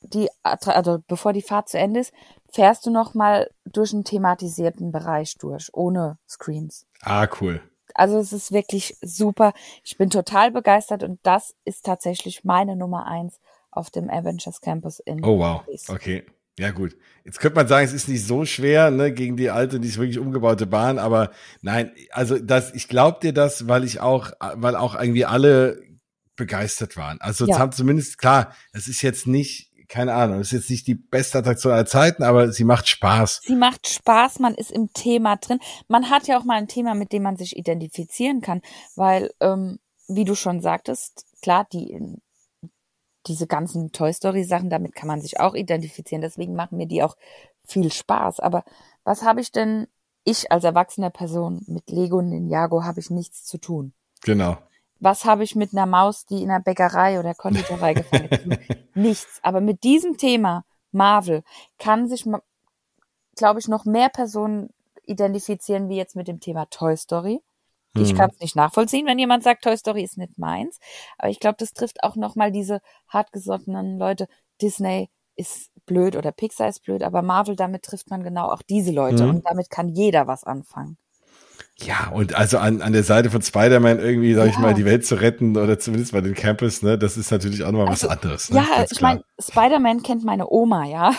die, 0.00 0.28
also 0.42 1.02
bevor 1.06 1.32
die 1.32 1.42
Fahrt 1.42 1.68
zu 1.68 1.78
Ende 1.78 2.00
ist, 2.00 2.12
fährst 2.50 2.86
du 2.86 2.90
noch 2.90 3.14
mal 3.14 3.50
durch 3.64 3.92
einen 3.92 4.04
thematisierten 4.04 4.92
Bereich 4.92 5.36
durch, 5.38 5.68
ohne 5.72 6.18
Screens. 6.28 6.86
Ah, 7.02 7.26
cool. 7.40 7.60
Also 7.94 8.18
es 8.18 8.32
ist 8.32 8.52
wirklich 8.52 8.96
super. 9.02 9.52
Ich 9.84 9.98
bin 9.98 10.10
total 10.10 10.50
begeistert 10.50 11.02
und 11.02 11.20
das 11.22 11.54
ist 11.64 11.84
tatsächlich 11.84 12.44
meine 12.44 12.76
Nummer 12.76 13.06
eins 13.06 13.38
auf 13.70 13.90
dem 13.90 14.10
Avengers 14.10 14.60
Campus 14.60 15.00
in 15.00 15.24
Oh 15.24 15.38
wow. 15.38 15.64
Paris. 15.64 15.88
Okay. 15.88 16.24
Ja 16.58 16.70
gut, 16.70 16.96
jetzt 17.24 17.40
könnte 17.40 17.56
man 17.56 17.66
sagen, 17.66 17.86
es 17.86 17.94
ist 17.94 18.08
nicht 18.08 18.26
so 18.26 18.44
schwer 18.44 18.90
ne, 18.90 19.12
gegen 19.12 19.36
die 19.36 19.50
alte, 19.50 19.80
die 19.80 19.88
ist 19.88 19.96
wirklich 19.96 20.18
umgebaute 20.18 20.66
Bahn, 20.66 20.98
aber 20.98 21.30
nein, 21.62 21.92
also 22.10 22.38
das, 22.38 22.74
ich 22.74 22.88
glaube 22.88 23.20
dir 23.22 23.32
das, 23.32 23.68
weil 23.68 23.84
ich 23.84 24.00
auch, 24.00 24.32
weil 24.54 24.76
auch 24.76 24.94
irgendwie 24.94 25.24
alle 25.24 25.80
begeistert 26.36 26.96
waren. 26.96 27.20
Also 27.20 27.46
ja. 27.46 27.58
haben 27.58 27.72
zumindest 27.72 28.18
klar, 28.18 28.54
es 28.72 28.86
ist 28.86 29.00
jetzt 29.00 29.26
nicht, 29.26 29.70
keine 29.88 30.12
Ahnung, 30.12 30.40
es 30.40 30.48
ist 30.48 30.60
jetzt 30.60 30.70
nicht 30.70 30.86
die 30.86 30.94
beste 30.94 31.38
Attraktion 31.38 31.72
aller 31.72 31.86
Zeiten, 31.86 32.22
aber 32.22 32.52
sie 32.52 32.64
macht 32.64 32.88
Spaß. 32.88 33.40
Sie 33.44 33.56
macht 33.56 33.88
Spaß, 33.88 34.38
man 34.38 34.54
ist 34.54 34.70
im 34.72 34.92
Thema 34.92 35.36
drin. 35.36 35.58
Man 35.88 36.10
hat 36.10 36.26
ja 36.26 36.38
auch 36.38 36.44
mal 36.44 36.56
ein 36.56 36.68
Thema, 36.68 36.94
mit 36.94 37.12
dem 37.12 37.22
man 37.22 37.36
sich 37.36 37.56
identifizieren 37.56 38.42
kann, 38.42 38.60
weil, 38.94 39.30
ähm, 39.40 39.78
wie 40.08 40.24
du 40.24 40.34
schon 40.34 40.60
sagtest, 40.60 41.24
klar, 41.40 41.66
die 41.72 41.98
diese 43.26 43.46
ganzen 43.46 43.92
Toy 43.92 44.12
Story 44.12 44.44
Sachen, 44.44 44.70
damit 44.70 44.94
kann 44.94 45.08
man 45.08 45.20
sich 45.20 45.40
auch 45.40 45.54
identifizieren. 45.54 46.22
Deswegen 46.22 46.54
machen 46.54 46.78
mir 46.78 46.86
die 46.86 47.02
auch 47.02 47.16
viel 47.64 47.92
Spaß. 47.92 48.40
Aber 48.40 48.64
was 49.04 49.22
habe 49.22 49.40
ich 49.40 49.52
denn, 49.52 49.86
ich 50.24 50.50
als 50.52 50.64
erwachsene 50.64 51.10
Person 51.10 51.62
mit 51.66 51.90
Lego 51.90 52.18
und 52.18 52.30
Ninjago 52.30 52.84
habe 52.84 53.00
ich 53.00 53.10
nichts 53.10 53.44
zu 53.44 53.58
tun. 53.58 53.92
Genau. 54.22 54.56
Was 55.00 55.24
habe 55.24 55.42
ich 55.42 55.56
mit 55.56 55.72
einer 55.72 55.86
Maus, 55.86 56.26
die 56.26 56.42
in 56.42 56.50
einer 56.50 56.62
Bäckerei 56.62 57.18
oder 57.18 57.34
Konditorei 57.34 57.94
gefangen 57.94 58.28
ist? 58.28 58.96
Nichts. 58.96 59.40
Aber 59.42 59.60
mit 59.60 59.82
diesem 59.82 60.16
Thema 60.16 60.64
Marvel 60.92 61.42
kann 61.78 62.08
sich, 62.08 62.24
glaube 63.36 63.58
ich, 63.58 63.66
noch 63.66 63.84
mehr 63.84 64.10
Personen 64.10 64.70
identifizieren 65.04 65.88
wie 65.88 65.96
jetzt 65.96 66.14
mit 66.14 66.28
dem 66.28 66.38
Thema 66.38 66.66
Toy 66.66 66.96
Story. 66.96 67.42
Ich 67.94 68.10
hm. 68.10 68.16
kann 68.16 68.30
es 68.30 68.40
nicht 68.40 68.56
nachvollziehen, 68.56 69.06
wenn 69.06 69.18
jemand 69.18 69.44
sagt, 69.44 69.64
Toy 69.64 69.76
Story 69.76 70.02
ist 70.02 70.16
nicht 70.16 70.38
meins. 70.38 70.78
Aber 71.18 71.28
ich 71.28 71.40
glaube, 71.40 71.56
das 71.58 71.72
trifft 71.72 72.02
auch 72.02 72.16
nochmal 72.16 72.50
diese 72.50 72.80
hartgesottenen 73.08 73.98
Leute. 73.98 74.28
Disney 74.60 75.10
ist 75.36 75.70
blöd 75.86 76.16
oder 76.16 76.32
Pixar 76.32 76.68
ist 76.68 76.84
blöd, 76.84 77.02
aber 77.02 77.22
Marvel, 77.22 77.56
damit 77.56 77.82
trifft 77.82 78.10
man 78.10 78.22
genau 78.22 78.50
auch 78.50 78.62
diese 78.62 78.92
Leute. 78.92 79.24
Mhm. 79.24 79.30
Und 79.30 79.46
damit 79.46 79.70
kann 79.70 79.88
jeder 79.88 80.26
was 80.26 80.44
anfangen. 80.44 80.96
Ja, 81.78 82.10
und 82.12 82.34
also 82.34 82.58
an, 82.58 82.80
an 82.80 82.92
der 82.92 83.02
Seite 83.02 83.30
von 83.30 83.42
Spider-Man 83.42 83.98
irgendwie, 83.98 84.34
sag 84.34 84.46
ja. 84.46 84.50
ich 84.50 84.58
mal, 84.58 84.74
die 84.74 84.84
Welt 84.84 85.04
zu 85.04 85.16
retten 85.16 85.56
oder 85.56 85.78
zumindest 85.78 86.12
bei 86.12 86.20
den 86.20 86.34
Campus, 86.34 86.82
ne, 86.82 86.96
das 86.96 87.16
ist 87.16 87.30
natürlich 87.30 87.64
auch 87.64 87.72
nochmal 87.72 87.88
also, 87.88 88.06
was 88.06 88.16
anderes. 88.16 88.50
Ne? 88.50 88.58
Ja, 88.58 88.84
ich 88.88 89.00
meine, 89.00 89.24
Spider-Man 89.40 90.02
kennt 90.02 90.22
meine 90.22 90.48
Oma, 90.48 90.84
ja. 90.86 91.12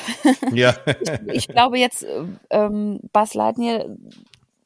Ja. 0.51 0.75
ich, 1.27 1.35
ich 1.35 1.47
glaube 1.47 1.79
jetzt, 1.79 2.05
ähm, 2.49 2.99
Buzz 3.11 3.33
Lightyear 3.33 3.85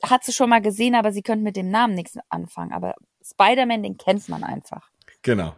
hat 0.04 0.24
sie 0.24 0.34
schon 0.34 0.50
mal 0.50 0.62
gesehen, 0.62 0.96
aber 0.96 1.12
sie 1.12 1.22
könnte 1.22 1.44
mit 1.44 1.56
dem 1.56 1.70
Namen 1.70 1.94
nichts 1.94 2.18
anfangen. 2.30 2.72
Aber 2.72 2.96
Spider-Man, 3.24 3.84
den 3.84 3.98
kennt 3.98 4.28
man 4.30 4.44
einfach. 4.44 4.90
Genau. 5.22 5.56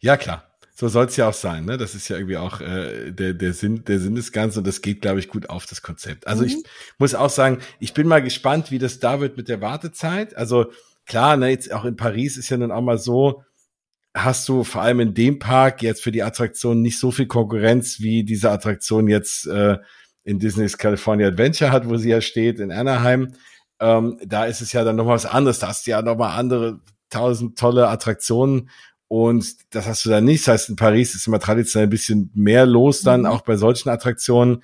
Ja, 0.00 0.16
klar 0.16 0.52
so 0.82 0.88
soll 0.88 1.06
es 1.06 1.16
ja 1.16 1.28
auch 1.28 1.34
sein, 1.34 1.64
ne? 1.64 1.76
Das 1.76 1.94
ist 1.94 2.08
ja 2.08 2.16
irgendwie 2.16 2.38
auch 2.38 2.60
äh, 2.60 3.12
der, 3.12 3.34
der, 3.34 3.52
Sinn, 3.52 3.84
der 3.84 4.00
Sinn 4.00 4.16
des 4.16 4.32
Ganzen 4.32 4.58
und 4.58 4.66
das 4.66 4.80
geht, 4.82 5.00
glaube 5.02 5.20
ich, 5.20 5.28
gut 5.28 5.48
auf 5.48 5.64
das 5.64 5.80
Konzept. 5.80 6.26
Also 6.26 6.42
mhm. 6.42 6.48
ich 6.48 6.56
muss 6.98 7.14
auch 7.14 7.30
sagen, 7.30 7.58
ich 7.78 7.94
bin 7.94 8.08
mal 8.08 8.20
gespannt, 8.20 8.72
wie 8.72 8.80
das 8.80 8.98
da 8.98 9.20
wird 9.20 9.36
mit 9.36 9.48
der 9.48 9.60
Wartezeit. 9.60 10.36
Also 10.36 10.72
klar, 11.06 11.36
ne, 11.36 11.50
jetzt 11.50 11.72
auch 11.72 11.84
in 11.84 11.94
Paris 11.94 12.36
ist 12.36 12.48
ja 12.48 12.56
dann 12.56 12.72
auch 12.72 12.80
mal 12.80 12.98
so, 12.98 13.44
hast 14.14 14.48
du 14.48 14.64
vor 14.64 14.82
allem 14.82 14.98
in 14.98 15.14
dem 15.14 15.38
Park 15.38 15.82
jetzt 15.82 16.02
für 16.02 16.10
die 16.10 16.24
Attraktion 16.24 16.82
nicht 16.82 16.98
so 16.98 17.12
viel 17.12 17.26
Konkurrenz, 17.26 18.00
wie 18.00 18.24
diese 18.24 18.50
Attraktion 18.50 19.06
jetzt 19.06 19.46
äh, 19.46 19.78
in 20.24 20.38
Disney's 20.38 20.78
California 20.78 21.26
Adventure 21.26 21.72
hat, 21.72 21.88
wo 21.88 21.96
sie 21.96 22.10
ja 22.10 22.20
steht, 22.20 22.60
in 22.60 22.70
Anaheim. 22.70 23.32
Ähm, 23.80 24.18
da 24.24 24.44
ist 24.44 24.60
es 24.60 24.72
ja 24.72 24.84
dann 24.84 24.96
noch 24.96 25.06
was 25.06 25.26
anderes. 25.26 25.58
Da 25.58 25.68
hast 25.68 25.86
du 25.86 25.90
ja 25.90 26.02
noch 26.02 26.16
mal 26.16 26.36
andere 26.36 26.80
tausend 27.10 27.58
tolle 27.58 27.88
Attraktionen 27.88 28.70
und 29.08 29.74
das 29.74 29.86
hast 29.86 30.06
du 30.06 30.10
da 30.10 30.22
nicht. 30.22 30.46
Das 30.46 30.54
heißt, 30.54 30.68
in 30.70 30.76
Paris 30.76 31.14
ist 31.14 31.26
immer 31.26 31.38
traditionell 31.38 31.86
ein 31.86 31.90
bisschen 31.90 32.30
mehr 32.34 32.64
los 32.64 33.02
dann, 33.02 33.20
mhm. 33.20 33.26
auch 33.26 33.42
bei 33.42 33.56
solchen 33.56 33.90
Attraktionen. 33.90 34.62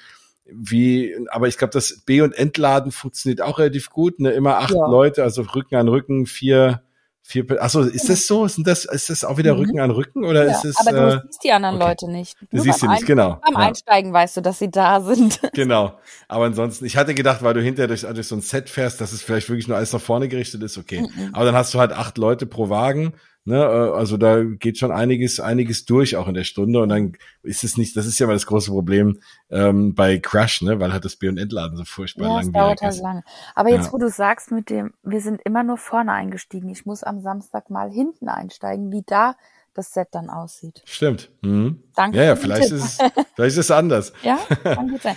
Wie, 0.50 1.14
aber 1.28 1.48
ich 1.48 1.58
glaube, 1.58 1.72
das 1.72 2.00
B- 2.06 2.22
und 2.22 2.32
Entladen 2.32 2.90
funktioniert 2.90 3.42
auch 3.42 3.58
relativ 3.58 3.90
gut. 3.90 4.18
Ne? 4.20 4.30
Immer 4.30 4.56
acht 4.56 4.70
ja. 4.70 4.86
Leute, 4.86 5.22
also 5.22 5.42
Rücken 5.42 5.76
an 5.76 5.88
Rücken, 5.88 6.24
vier, 6.24 6.82
vier. 7.28 7.44
Achso, 7.62 7.82
ist 7.82 8.08
das 8.08 8.26
so? 8.26 8.46
Ist 8.46 8.58
das, 8.64 8.86
ist 8.86 9.10
das 9.10 9.24
auch 9.24 9.36
wieder 9.36 9.54
mhm. 9.54 9.60
Rücken 9.60 9.80
an 9.80 9.90
Rücken 9.90 10.24
oder 10.24 10.46
ja, 10.46 10.52
ist 10.52 10.64
es? 10.64 10.76
Aber 10.78 10.92
du 10.92 11.16
äh, 11.16 11.20
siehst 11.26 11.44
die 11.44 11.52
anderen 11.52 11.76
okay. 11.76 11.84
Leute 11.84 12.10
nicht. 12.10 12.36
Du 12.50 12.60
siehst 12.60 12.80
sie 12.80 12.88
nicht, 12.88 13.06
genau. 13.06 13.38
Beim 13.44 13.54
ja. 13.54 13.68
Einsteigen 13.68 14.12
weißt 14.12 14.38
du, 14.38 14.40
dass 14.40 14.58
sie 14.58 14.70
da 14.70 15.00
sind. 15.02 15.40
Genau. 15.52 15.98
Aber 16.26 16.46
ansonsten, 16.46 16.86
ich 16.86 16.96
hatte 16.96 17.14
gedacht, 17.14 17.42
weil 17.42 17.54
du 17.54 17.60
hinterher 17.60 17.88
durch, 17.88 18.02
durch 18.02 18.26
so 18.26 18.36
ein 18.36 18.40
Set 18.40 18.70
fährst, 18.70 19.00
dass 19.00 19.12
es 19.12 19.22
vielleicht 19.22 19.48
wirklich 19.48 19.68
nur 19.68 19.76
alles 19.76 19.92
nach 19.92 20.00
vorne 20.00 20.28
gerichtet 20.28 20.62
ist, 20.62 20.78
okay. 20.78 21.02
Mhm. 21.02 21.34
Aber 21.34 21.44
dann 21.44 21.54
hast 21.54 21.74
du 21.74 21.78
halt 21.78 21.92
acht 21.92 22.16
Leute 22.16 22.46
pro 22.46 22.70
Wagen 22.70 23.12
Ne, 23.48 23.56
äh, 23.56 23.96
also 23.96 24.18
da 24.18 24.44
geht 24.44 24.76
schon 24.76 24.92
einiges, 24.92 25.40
einiges 25.40 25.86
durch 25.86 26.16
auch 26.16 26.28
in 26.28 26.34
der 26.34 26.44
Stunde 26.44 26.82
und 26.82 26.90
dann 26.90 27.14
ist 27.42 27.64
es 27.64 27.78
nicht, 27.78 27.96
das 27.96 28.04
ist 28.04 28.18
ja 28.18 28.26
mal 28.26 28.34
das 28.34 28.44
große 28.44 28.70
Problem 28.70 29.20
ähm, 29.48 29.94
bei 29.94 30.18
Crush, 30.18 30.60
ne, 30.60 30.78
weil 30.80 30.92
halt 30.92 31.06
das 31.06 31.16
B- 31.16 31.30
und 31.30 31.38
Entladen 31.38 31.78
so 31.78 31.86
furchtbar 31.86 32.26
ja, 32.26 32.34
langwierig 32.34 32.52
dauert 32.52 32.82
halt 32.82 32.92
ist. 32.92 33.00
Lange. 33.00 33.24
Aber 33.54 33.70
jetzt, 33.70 33.86
ja. 33.86 33.92
wo 33.94 33.96
du 33.96 34.10
sagst 34.10 34.50
mit 34.50 34.68
dem, 34.68 34.92
wir 35.02 35.22
sind 35.22 35.40
immer 35.46 35.62
nur 35.62 35.78
vorne 35.78 36.12
eingestiegen, 36.12 36.68
ich 36.68 36.84
muss 36.84 37.02
am 37.02 37.22
Samstag 37.22 37.70
mal 37.70 37.90
hinten 37.90 38.28
einsteigen, 38.28 38.92
wie 38.92 39.02
da 39.06 39.34
das 39.72 39.94
Set 39.94 40.08
dann 40.10 40.28
aussieht. 40.28 40.82
Stimmt. 40.84 41.30
Mhm. 41.40 41.82
Danke. 41.94 42.18
Ja, 42.18 42.24
ja, 42.24 42.36
vielleicht 42.36 42.70
ist, 42.70 42.84
es, 42.84 42.98
vielleicht 43.34 43.56
ist 43.56 43.56
es 43.56 43.70
anders. 43.70 44.12
ja, 44.22 44.36
kann 44.62 44.90
gut 44.90 45.00
sein. 45.00 45.16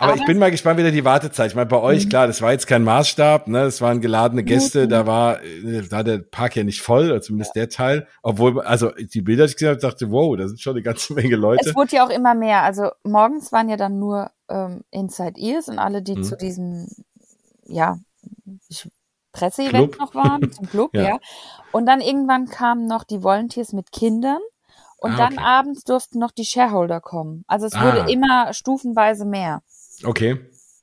Aber, 0.00 0.12
Aber 0.12 0.20
ich 0.20 0.26
bin 0.26 0.38
mal 0.38 0.52
gespannt, 0.52 0.78
wieder 0.78 0.92
die 0.92 1.04
Wartezeit. 1.04 1.50
Ich 1.50 1.56
meine, 1.56 1.66
bei 1.66 1.80
euch, 1.80 2.04
mhm. 2.04 2.08
klar, 2.10 2.26
das 2.28 2.40
war 2.40 2.52
jetzt 2.52 2.68
kein 2.68 2.84
Maßstab, 2.84 3.48
ne? 3.48 3.64
Das 3.64 3.80
waren 3.80 4.00
geladene 4.00 4.44
Gäste, 4.44 4.84
mhm. 4.84 4.90
da 4.90 5.06
war, 5.06 5.40
da 5.64 5.90
war 5.90 6.04
der 6.04 6.18
Park 6.18 6.54
ja 6.54 6.62
nicht 6.62 6.80
voll, 6.80 7.20
zumindest 7.20 7.56
ja. 7.56 7.62
der 7.62 7.68
Teil. 7.68 8.06
Obwohl, 8.22 8.60
also 8.60 8.92
die 8.92 9.22
Bilder, 9.22 9.46
die 9.46 9.50
ich 9.50 9.56
gesehen 9.56 9.70
habe, 9.70 9.80
dachte, 9.80 10.12
wow, 10.12 10.36
da 10.36 10.46
sind 10.46 10.60
schon 10.60 10.74
eine 10.74 10.82
ganze 10.82 11.14
Menge 11.14 11.34
Leute. 11.34 11.68
Es 11.68 11.74
wurde 11.74 11.96
ja 11.96 12.06
auch 12.06 12.10
immer 12.10 12.34
mehr. 12.34 12.62
Also 12.62 12.90
morgens 13.02 13.50
waren 13.50 13.68
ja 13.68 13.76
dann 13.76 13.98
nur 13.98 14.30
ähm, 14.48 14.84
Inside 14.92 15.34
Ears 15.36 15.68
und 15.68 15.80
alle, 15.80 16.00
die 16.00 16.14
mhm. 16.14 16.22
zu 16.22 16.36
diesem, 16.36 16.86
ja, 17.66 17.98
Presseevent 19.32 19.98
noch 19.98 20.14
waren, 20.14 20.50
zum 20.52 20.66
Club, 20.70 20.90
ja. 20.94 21.02
ja. 21.02 21.18
Und 21.72 21.86
dann 21.86 22.00
irgendwann 22.00 22.46
kamen 22.46 22.86
noch 22.86 23.02
die 23.02 23.24
Volunteers 23.24 23.72
mit 23.72 23.90
Kindern. 23.90 24.40
Und 25.00 25.12
ah, 25.12 25.16
dann 25.16 25.34
okay. 25.34 25.44
abends 25.44 25.84
durften 25.84 26.18
noch 26.18 26.32
die 26.32 26.44
Shareholder 26.44 27.00
kommen. 27.00 27.44
Also 27.46 27.66
es 27.66 27.74
ah. 27.74 27.84
wurde 27.84 28.12
immer 28.12 28.52
stufenweise 28.52 29.24
mehr. 29.24 29.62
Okay. 30.04 30.40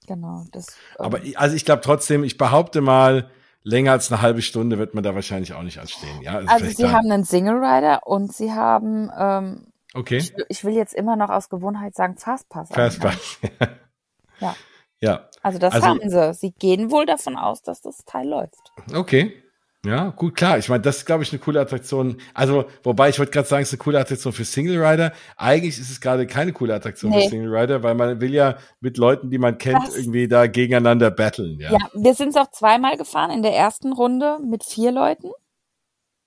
Genau. 0.07 0.45
Das, 0.51 0.67
ähm, 0.99 1.05
Aber 1.05 1.21
also 1.35 1.55
ich 1.55 1.65
glaube 1.65 1.81
trotzdem, 1.81 2.23
ich 2.23 2.37
behaupte 2.37 2.81
mal, 2.81 3.29
länger 3.63 3.93
als 3.93 4.11
eine 4.11 4.21
halbe 4.21 4.41
Stunde 4.41 4.77
wird 4.77 4.93
man 4.93 5.03
da 5.03 5.15
wahrscheinlich 5.15 5.53
auch 5.53 5.63
nicht 5.63 5.79
anstehen. 5.79 6.21
Ja, 6.21 6.35
also, 6.35 6.47
also 6.47 6.65
sie 6.67 6.83
da. 6.83 6.91
haben 6.91 7.11
einen 7.11 7.25
Single 7.25 7.57
Rider 7.57 8.05
und 8.05 8.31
sie 8.31 8.53
haben, 8.53 9.09
ähm, 9.17 9.67
okay. 9.93 10.17
Ich, 10.17 10.33
ich, 10.49 10.63
will 10.63 10.73
jetzt 10.73 10.93
immer 10.93 11.15
noch 11.15 11.29
aus 11.29 11.49
Gewohnheit 11.49 11.95
sagen 11.95 12.15
Fastpass. 12.17 12.69
Fastpass. 12.69 13.39
ja. 14.39 14.55
Ja. 15.01 15.29
Also 15.41 15.59
das 15.59 15.73
also, 15.73 15.87
haben 15.87 16.09
sie. 16.09 16.33
Sie 16.33 16.51
gehen 16.51 16.91
wohl 16.91 17.05
davon 17.05 17.37
aus, 17.37 17.61
dass 17.63 17.81
das 17.81 18.05
Teil 18.05 18.27
läuft. 18.27 18.71
Okay. 18.93 19.43
Ja, 19.85 20.09
gut, 20.09 20.35
klar. 20.35 20.57
Ich 20.57 20.69
meine, 20.69 20.81
das 20.81 20.97
ist, 20.97 21.05
glaube 21.05 21.23
ich, 21.23 21.31
eine 21.31 21.39
coole 21.39 21.59
Attraktion. 21.59 22.17
Also, 22.33 22.65
wobei 22.83 23.09
ich 23.09 23.19
wollte 23.19 23.31
gerade 23.31 23.47
sagen, 23.47 23.63
es 23.63 23.69
ist 23.69 23.73
eine 23.73 23.83
coole 23.83 23.99
Attraktion 23.99 24.33
für 24.33 24.45
Single 24.45 24.83
Rider. 24.83 25.13
Eigentlich 25.37 25.79
ist 25.79 25.89
es 25.89 26.01
gerade 26.01 26.27
keine 26.27 26.53
coole 26.53 26.73
Attraktion 26.73 27.11
nee. 27.11 27.23
für 27.23 27.29
Single 27.29 27.55
Rider, 27.55 27.83
weil 27.83 27.95
man 27.95 28.19
will 28.19 28.33
ja 28.33 28.57
mit 28.79 28.97
Leuten, 28.97 29.29
die 29.29 29.37
man 29.37 29.57
kennt, 29.57 29.87
Was? 29.87 29.95
irgendwie 29.95 30.27
da 30.27 30.47
gegeneinander 30.47 31.11
battlen. 31.11 31.59
Ja, 31.59 31.71
ja 31.71 31.79
wir 31.93 32.13
sind 32.13 32.29
es 32.29 32.35
auch 32.35 32.51
zweimal 32.51 32.97
gefahren 32.97 33.31
in 33.31 33.43
der 33.43 33.55
ersten 33.55 33.93
Runde 33.93 34.39
mit 34.43 34.63
vier 34.63 34.91
Leuten. 34.91 35.31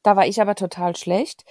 Da 0.02 0.16
war 0.16 0.26
ich 0.26 0.40
aber 0.40 0.54
total 0.54 0.96
schlecht. 0.96 1.44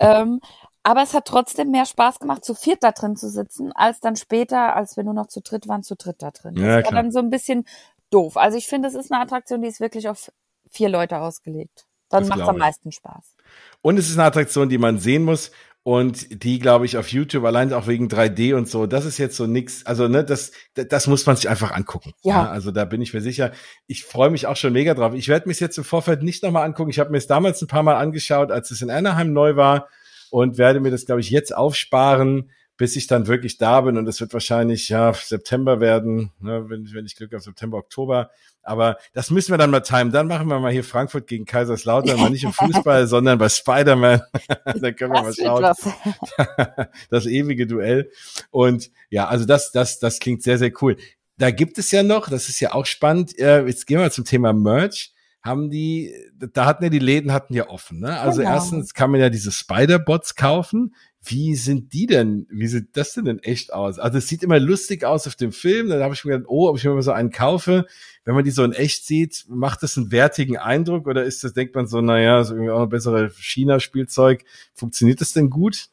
ähm, 0.00 0.40
aber 0.84 1.02
es 1.02 1.14
hat 1.14 1.26
trotzdem 1.26 1.70
mehr 1.70 1.86
Spaß 1.86 2.18
gemacht, 2.18 2.44
zu 2.44 2.54
viert 2.54 2.82
da 2.82 2.90
drin 2.90 3.14
zu 3.14 3.28
sitzen, 3.28 3.70
als 3.72 4.00
dann 4.00 4.16
später, 4.16 4.74
als 4.74 4.96
wir 4.96 5.04
nur 5.04 5.14
noch 5.14 5.28
zu 5.28 5.40
dritt 5.40 5.68
waren, 5.68 5.84
zu 5.84 5.94
dritt 5.94 6.16
da 6.18 6.32
drin. 6.32 6.56
Ja, 6.56 6.80
das 6.80 6.86
war 6.86 7.02
dann 7.02 7.12
so 7.12 7.20
ein 7.20 7.30
bisschen 7.30 7.66
doof. 8.10 8.36
Also 8.36 8.58
ich 8.58 8.66
finde, 8.66 8.88
es 8.88 8.94
ist 8.94 9.12
eine 9.12 9.22
Attraktion, 9.22 9.62
die 9.62 9.68
ist 9.68 9.80
wirklich 9.80 10.08
auf 10.08 10.32
vier 10.72 10.88
Leute 10.88 11.18
ausgelegt. 11.18 11.86
Dann 12.08 12.28
macht 12.28 12.40
es 12.40 12.48
am 12.48 12.58
meisten 12.58 12.92
Spaß. 12.92 13.36
Und 13.80 13.98
es 13.98 14.08
ist 14.08 14.18
eine 14.18 14.26
Attraktion, 14.26 14.68
die 14.68 14.78
man 14.78 14.98
sehen 14.98 15.24
muss 15.24 15.50
und 15.82 16.44
die, 16.44 16.58
glaube 16.58 16.84
ich, 16.84 16.96
auf 16.96 17.08
YouTube, 17.08 17.44
allein 17.44 17.72
auch 17.72 17.88
wegen 17.88 18.06
3D 18.06 18.54
und 18.54 18.68
so, 18.68 18.86
das 18.86 19.04
ist 19.04 19.18
jetzt 19.18 19.36
so 19.36 19.46
nix, 19.46 19.84
also 19.84 20.06
ne, 20.06 20.22
das, 20.22 20.52
das 20.74 21.06
muss 21.08 21.26
man 21.26 21.36
sich 21.36 21.48
einfach 21.48 21.72
angucken. 21.72 22.12
Ja. 22.22 22.44
ja 22.44 22.50
also 22.50 22.70
da 22.70 22.84
bin 22.84 23.02
ich 23.02 23.14
mir 23.14 23.20
sicher. 23.20 23.52
Ich 23.86 24.04
freue 24.04 24.30
mich 24.30 24.46
auch 24.46 24.56
schon 24.56 24.72
mega 24.72 24.94
drauf. 24.94 25.14
Ich 25.14 25.28
werde 25.28 25.48
mir 25.48 25.54
jetzt 25.54 25.78
im 25.78 25.84
Vorfeld 25.84 26.22
nicht 26.22 26.42
nochmal 26.42 26.64
angucken. 26.64 26.90
Ich 26.90 27.00
habe 27.00 27.10
mir 27.10 27.18
es 27.18 27.26
damals 27.26 27.60
ein 27.62 27.68
paar 27.68 27.82
Mal 27.82 27.96
angeschaut, 27.96 28.52
als 28.52 28.70
es 28.70 28.82
in 28.82 28.90
Anaheim 28.90 29.32
neu 29.32 29.56
war 29.56 29.88
und 30.30 30.56
werde 30.56 30.80
mir 30.80 30.90
das, 30.90 31.06
glaube 31.06 31.20
ich, 31.20 31.30
jetzt 31.30 31.54
aufsparen 31.54 32.52
bis 32.76 32.96
ich 32.96 33.06
dann 33.06 33.26
wirklich 33.26 33.58
da 33.58 33.80
bin 33.82 33.96
und 33.96 34.08
es 34.08 34.20
wird 34.20 34.32
wahrscheinlich 34.32 34.88
ja 34.88 35.12
September 35.12 35.80
werden, 35.80 36.32
ne, 36.40 36.68
wenn, 36.68 36.92
wenn 36.92 37.06
ich 37.06 37.16
Glück 37.16 37.32
habe, 37.32 37.42
September, 37.42 37.78
Oktober. 37.78 38.30
Aber 38.62 38.96
das 39.12 39.30
müssen 39.30 39.52
wir 39.52 39.58
dann 39.58 39.70
mal 39.70 39.80
timen. 39.80 40.12
Dann 40.12 40.28
machen 40.28 40.46
wir 40.46 40.60
mal 40.60 40.72
hier 40.72 40.84
Frankfurt 40.84 41.26
gegen 41.26 41.44
Kaiserslautern, 41.44 42.18
mal 42.18 42.30
nicht 42.30 42.44
im 42.44 42.52
Fußball, 42.52 43.06
sondern 43.08 43.38
bei 43.38 43.48
Spider-Man. 43.48 44.22
dann 44.64 44.96
können 44.96 45.12
wir 45.12 45.22
das 45.22 45.38
mal 45.38 45.74
schauen. 45.76 46.86
das 47.10 47.26
ewige 47.26 47.66
Duell. 47.66 48.10
Und 48.50 48.90
ja, 49.10 49.26
also 49.26 49.44
das, 49.44 49.72
das, 49.72 49.98
das 49.98 50.20
klingt 50.20 50.42
sehr, 50.42 50.58
sehr 50.58 50.72
cool. 50.80 50.96
Da 51.38 51.50
gibt 51.50 51.78
es 51.78 51.90
ja 51.90 52.02
noch, 52.02 52.28
das 52.28 52.48
ist 52.48 52.60
ja 52.60 52.72
auch 52.72 52.86
spannend. 52.86 53.36
Äh, 53.38 53.66
jetzt 53.66 53.86
gehen 53.86 53.98
wir 53.98 54.10
zum 54.10 54.24
Thema 54.24 54.52
Merch 54.52 55.11
haben 55.42 55.70
die, 55.70 56.14
da 56.52 56.66
hatten 56.66 56.84
ja 56.84 56.90
die 56.90 57.00
Läden 57.00 57.32
hatten 57.32 57.54
ja 57.54 57.68
offen. 57.68 58.00
Ne? 58.00 58.18
Also 58.18 58.40
genau. 58.40 58.52
erstens 58.52 58.94
kann 58.94 59.10
man 59.10 59.20
ja 59.20 59.28
diese 59.28 59.50
Spider-Bots 59.50 60.36
kaufen. 60.36 60.94
Wie 61.24 61.54
sind 61.54 61.92
die 61.92 62.06
denn? 62.06 62.46
Wie 62.50 62.66
sieht 62.66 62.96
das 62.96 63.14
denn 63.14 63.24
denn 63.24 63.38
echt 63.40 63.72
aus? 63.72 63.98
Also 63.98 64.18
es 64.18 64.28
sieht 64.28 64.42
immer 64.42 64.58
lustig 64.58 65.04
aus 65.04 65.26
auf 65.26 65.36
dem 65.36 65.52
Film. 65.52 65.88
Dann 65.88 66.02
habe 66.02 66.14
ich 66.14 66.24
mir 66.24 66.32
gedacht, 66.32 66.48
oh, 66.48 66.68
ob 66.68 66.76
ich 66.76 66.84
mir 66.84 66.94
mal 66.94 67.02
so 67.02 67.12
einen 67.12 67.30
kaufe. 67.30 67.86
Wenn 68.24 68.34
man 68.34 68.44
die 68.44 68.50
so 68.50 68.64
in 68.64 68.72
echt 68.72 69.04
sieht, 69.04 69.44
macht 69.48 69.82
das 69.82 69.96
einen 69.96 70.12
wertigen 70.12 70.58
Eindruck 70.58 71.06
oder 71.06 71.24
ist 71.24 71.42
das, 71.44 71.54
denkt 71.54 71.74
man 71.74 71.86
so, 71.86 72.00
naja, 72.00 72.42
so 72.44 72.54
irgendwie 72.54 72.72
auch 72.72 72.82
ein 72.82 72.88
bessere 72.88 73.30
China-Spielzeug. 73.30 74.44
Funktioniert 74.74 75.20
das 75.20 75.32
denn 75.32 75.50
gut? 75.50 75.88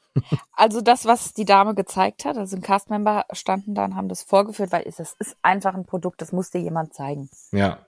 Also 0.53 0.81
das, 0.81 1.05
was 1.05 1.33
die 1.33 1.45
Dame 1.45 1.75
gezeigt 1.75 2.25
hat, 2.25 2.37
also 2.37 2.55
ein 2.55 2.61
Castmember 2.61 3.25
standen 3.31 3.75
da 3.75 3.85
und 3.85 3.95
haben 3.95 4.09
das 4.09 4.23
vorgeführt, 4.23 4.71
weil 4.71 4.83
es 4.85 4.99
ist 4.99 5.37
einfach 5.41 5.73
ein 5.73 5.85
Produkt, 5.85 6.21
das 6.21 6.31
musste 6.31 6.57
jemand 6.57 6.93
zeigen. 6.93 7.29
Ja. 7.51 7.79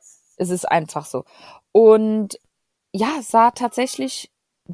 Es 0.41 0.49
ist 0.49 0.65
einfach 0.65 1.05
so. 1.05 1.23
Und 1.71 2.39
ja, 2.93 3.21
sah 3.21 3.51
tatsächlich 3.51 4.31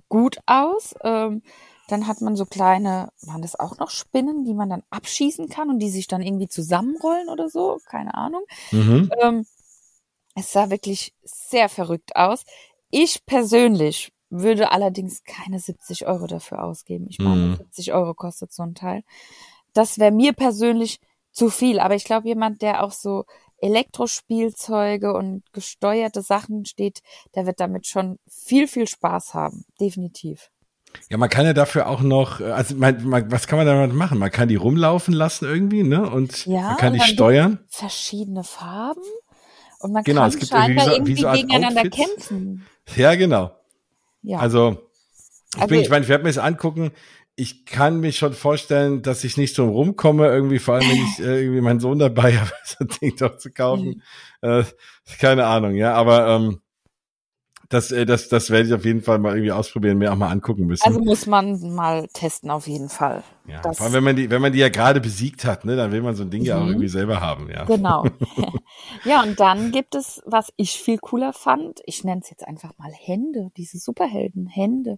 gut 0.10 0.40
aus. 0.46 0.96
Ähm, 1.04 1.44
dann 1.88 2.08
hat 2.08 2.22
man 2.22 2.36
so 2.36 2.46
kleine, 2.46 3.10
waren 3.22 3.42
das 3.42 3.58
auch 3.60 3.78
noch 3.78 3.90
Spinnen, 3.90 4.44
die 4.44 4.54
man 4.54 4.70
dann 4.70 4.84
abschießen 4.90 5.50
kann 5.50 5.70
und 5.70 5.80
die 5.80 5.90
sich 5.90 6.08
dann 6.08 6.22
irgendwie 6.22 6.48
zusammenrollen 6.48 7.30
oder 7.30 7.50
so? 7.50 7.80
Keine 7.86 8.14
Ahnung. 8.14 8.44
Mhm. 8.72 9.12
Ähm, 9.22 9.46
es 10.36 10.52
sah 10.52 10.70
wirklich 10.70 11.14
sehr 11.24 11.70
verrückt 11.70 12.16
aus. 12.16 12.44
Ich 12.90 13.26
persönlich 13.26 14.12
würde 14.30 14.72
allerdings 14.72 15.24
keine 15.24 15.60
70 15.60 16.06
Euro 16.08 16.28
dafür 16.28 16.64
ausgeben. 16.64 17.08
Ich 17.10 17.20
meine, 17.20 17.42
mhm. 17.42 17.56
70 17.58 17.94
Euro 17.94 18.14
kostet 18.14 18.52
so 18.52 18.64
ein 18.64 18.76
Teil. 18.76 19.04
Das 19.74 20.00
wäre 20.00 20.12
mir 20.12 20.34
persönlich 20.34 21.00
zu 21.32 21.50
viel. 21.50 21.80
Aber 21.80 21.96
ich 21.96 22.04
glaube, 22.04 22.28
jemand, 22.28 22.62
der 22.62 22.84
auch 22.84 22.92
so 22.92 23.26
Elektrospielzeuge 23.60 25.14
und 25.14 25.44
gesteuerte 25.54 26.22
Sachen 26.22 26.66
steht, 26.66 27.00
der 27.36 27.46
wird 27.46 27.60
damit 27.60 27.88
schon 27.88 28.20
viel, 28.30 28.68
viel 28.68 28.88
Spaß 28.88 29.34
haben. 29.34 29.66
Definitiv. 29.80 30.50
Ja, 31.10 31.18
man 31.18 31.30
kann 31.30 31.46
ja 31.46 31.54
dafür 31.54 31.88
auch 31.88 32.02
noch, 32.02 32.40
äh, 32.40 32.46
also 32.46 32.76
man, 32.76 33.04
man, 33.08 33.32
was 33.32 33.48
kann 33.48 33.58
man 33.58 33.68
damit 33.68 33.94
machen? 33.94 34.18
Man 34.20 34.32
kann 34.32 34.48
die 34.48 34.56
rumlaufen 34.56 35.14
lassen 35.14 35.46
irgendwie, 35.46 35.84
ne? 35.84 36.10
Und 36.10 36.46
ja, 36.46 36.62
man 36.70 36.78
kann 36.78 36.94
die 36.94 37.02
steuern. 37.02 37.60
Verschiedene 37.68 38.44
Farben. 38.44 39.02
Und 39.80 39.92
man 39.94 40.04
Genau, 40.04 40.22
kann 40.22 40.30
es 40.30 40.38
gibt 40.38 40.50
scheinbar 40.52 40.92
irgendwie 40.92 41.16
so- 41.16 41.28
irgendwie 41.28 41.38
wie 41.38 41.42
so 41.42 41.48
gegeneinander 41.48 41.82
Outfits. 41.82 41.98
kämpfen. 41.98 42.66
Ja, 42.96 43.14
genau. 43.16 43.52
Ja. 44.24 44.40
Also, 44.40 44.78
ich, 45.56 45.62
Also- 45.62 45.68
bin, 45.68 45.82
ich 45.82 45.90
meine, 45.90 46.04
ich 46.04 46.10
werde 46.10 46.24
mir 46.24 46.30
das 46.30 46.38
angucken. 46.40 46.92
Ich 47.40 47.66
kann 47.68 48.00
mich 48.00 48.18
schon 48.18 48.34
vorstellen, 48.34 49.04
dass 49.04 49.24
ich 49.24 49.38
nicht 49.38 49.56
drum 49.58 49.70
rumkomme, 49.70 50.26
irgendwie, 50.28 50.58
vor 50.58 50.74
allem 50.74 50.90
wenn 50.90 51.04
ich 51.04 51.20
äh, 51.20 51.44
irgendwie 51.44 51.62
meinen 51.62 51.80
Sohn 51.80 52.00
dabei 52.00 52.36
habe, 52.40 52.52
so 52.66 52.78
ein 52.80 52.88
Ding 53.00 53.16
doch 53.16 53.38
zu 53.38 53.52
kaufen. 53.52 54.02
Äh, 54.42 54.64
keine 55.20 55.46
Ahnung, 55.46 55.76
ja, 55.76 55.94
aber 55.94 56.28
ähm, 56.28 56.62
das, 57.70 57.92
äh, 57.92 58.06
das, 58.06 58.28
das 58.30 58.50
werde 58.50 58.68
ich 58.70 58.74
auf 58.74 58.86
jeden 58.86 59.02
Fall 59.02 59.20
mal 59.20 59.34
irgendwie 59.36 59.52
ausprobieren, 59.52 59.98
mir 60.00 60.12
auch 60.12 60.16
mal 60.18 60.30
angucken 60.32 60.66
müssen. 60.66 60.84
also 60.88 61.00
muss 61.00 61.26
man 61.28 61.60
mal 61.76 62.08
testen 62.14 62.50
auf 62.50 62.68
jeden 62.68 62.90
Fall. 62.90 63.24
ja, 63.48 63.62
das- 63.62 63.78
vor 63.78 63.86
allem, 63.86 63.94
wenn 63.94 64.04
man 64.04 64.16
die, 64.16 64.30
wenn 64.32 64.42
man 64.42 64.52
die 64.54 64.60
ja 64.60 64.70
gerade 64.70 65.00
besiegt 65.02 65.46
hat, 65.46 65.64
ne, 65.64 65.76
dann 65.76 65.92
will 65.92 66.02
man 66.02 66.16
so 66.16 66.24
ein 66.24 66.30
Ding 66.32 66.44
ja 66.44 66.58
auch 66.58 66.64
Mhm. 66.64 66.70
irgendwie 66.70 66.88
selber 66.88 67.22
haben, 67.22 67.50
ja. 67.52 67.66
Genau. 67.66 68.04
ja, 69.04 69.22
und 69.22 69.40
dann 69.40 69.72
gibt 69.72 69.96
es, 69.96 70.22
was 70.26 70.52
ich 70.56 70.72
viel 70.82 70.98
cooler 70.98 71.34
fand, 71.34 71.82
ich 71.86 72.04
nenne 72.04 72.22
es 72.24 72.30
jetzt 72.30 72.48
einfach 72.48 72.78
mal 72.78 72.92
Hände, 72.92 73.52
diese 73.58 73.78
Superhelden, 73.78 74.48
Hände. 74.48 74.98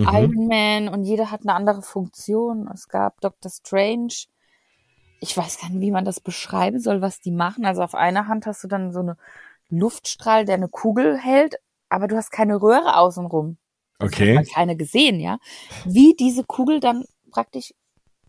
Mhm. 0.00 0.08
Iron 0.08 0.46
Man 0.48 0.88
und 0.88 1.04
jeder 1.04 1.30
hat 1.30 1.42
eine 1.42 1.54
andere 1.54 1.82
Funktion. 1.82 2.68
Es 2.72 2.88
gab 2.88 3.20
Doctor 3.20 3.50
Strange. 3.50 4.14
Ich 5.20 5.36
weiß 5.36 5.60
gar 5.60 5.70
nicht, 5.70 5.80
wie 5.80 5.90
man 5.90 6.04
das 6.04 6.20
beschreiben 6.20 6.80
soll, 6.80 7.02
was 7.02 7.20
die 7.20 7.30
machen. 7.32 7.64
Also 7.64 7.82
auf 7.82 7.94
einer 7.94 8.26
Hand 8.26 8.46
hast 8.46 8.64
du 8.64 8.68
dann 8.68 8.92
so 8.92 9.00
eine 9.00 9.16
Luftstrahl, 9.68 10.44
der 10.44 10.56
eine 10.56 10.68
Kugel 10.68 11.18
hält, 11.18 11.56
aber 11.88 12.08
du 12.08 12.16
hast 12.16 12.30
keine 12.30 12.60
Röhre 12.60 12.96
außenrum. 12.96 13.56
Okay. 13.98 14.30
Hat 14.30 14.46
man 14.46 14.54
keine 14.54 14.76
gesehen, 14.76 15.20
ja. 15.20 15.38
Wie 15.84 16.14
diese 16.18 16.44
Kugel 16.44 16.80
dann 16.80 17.04
praktisch 17.30 17.74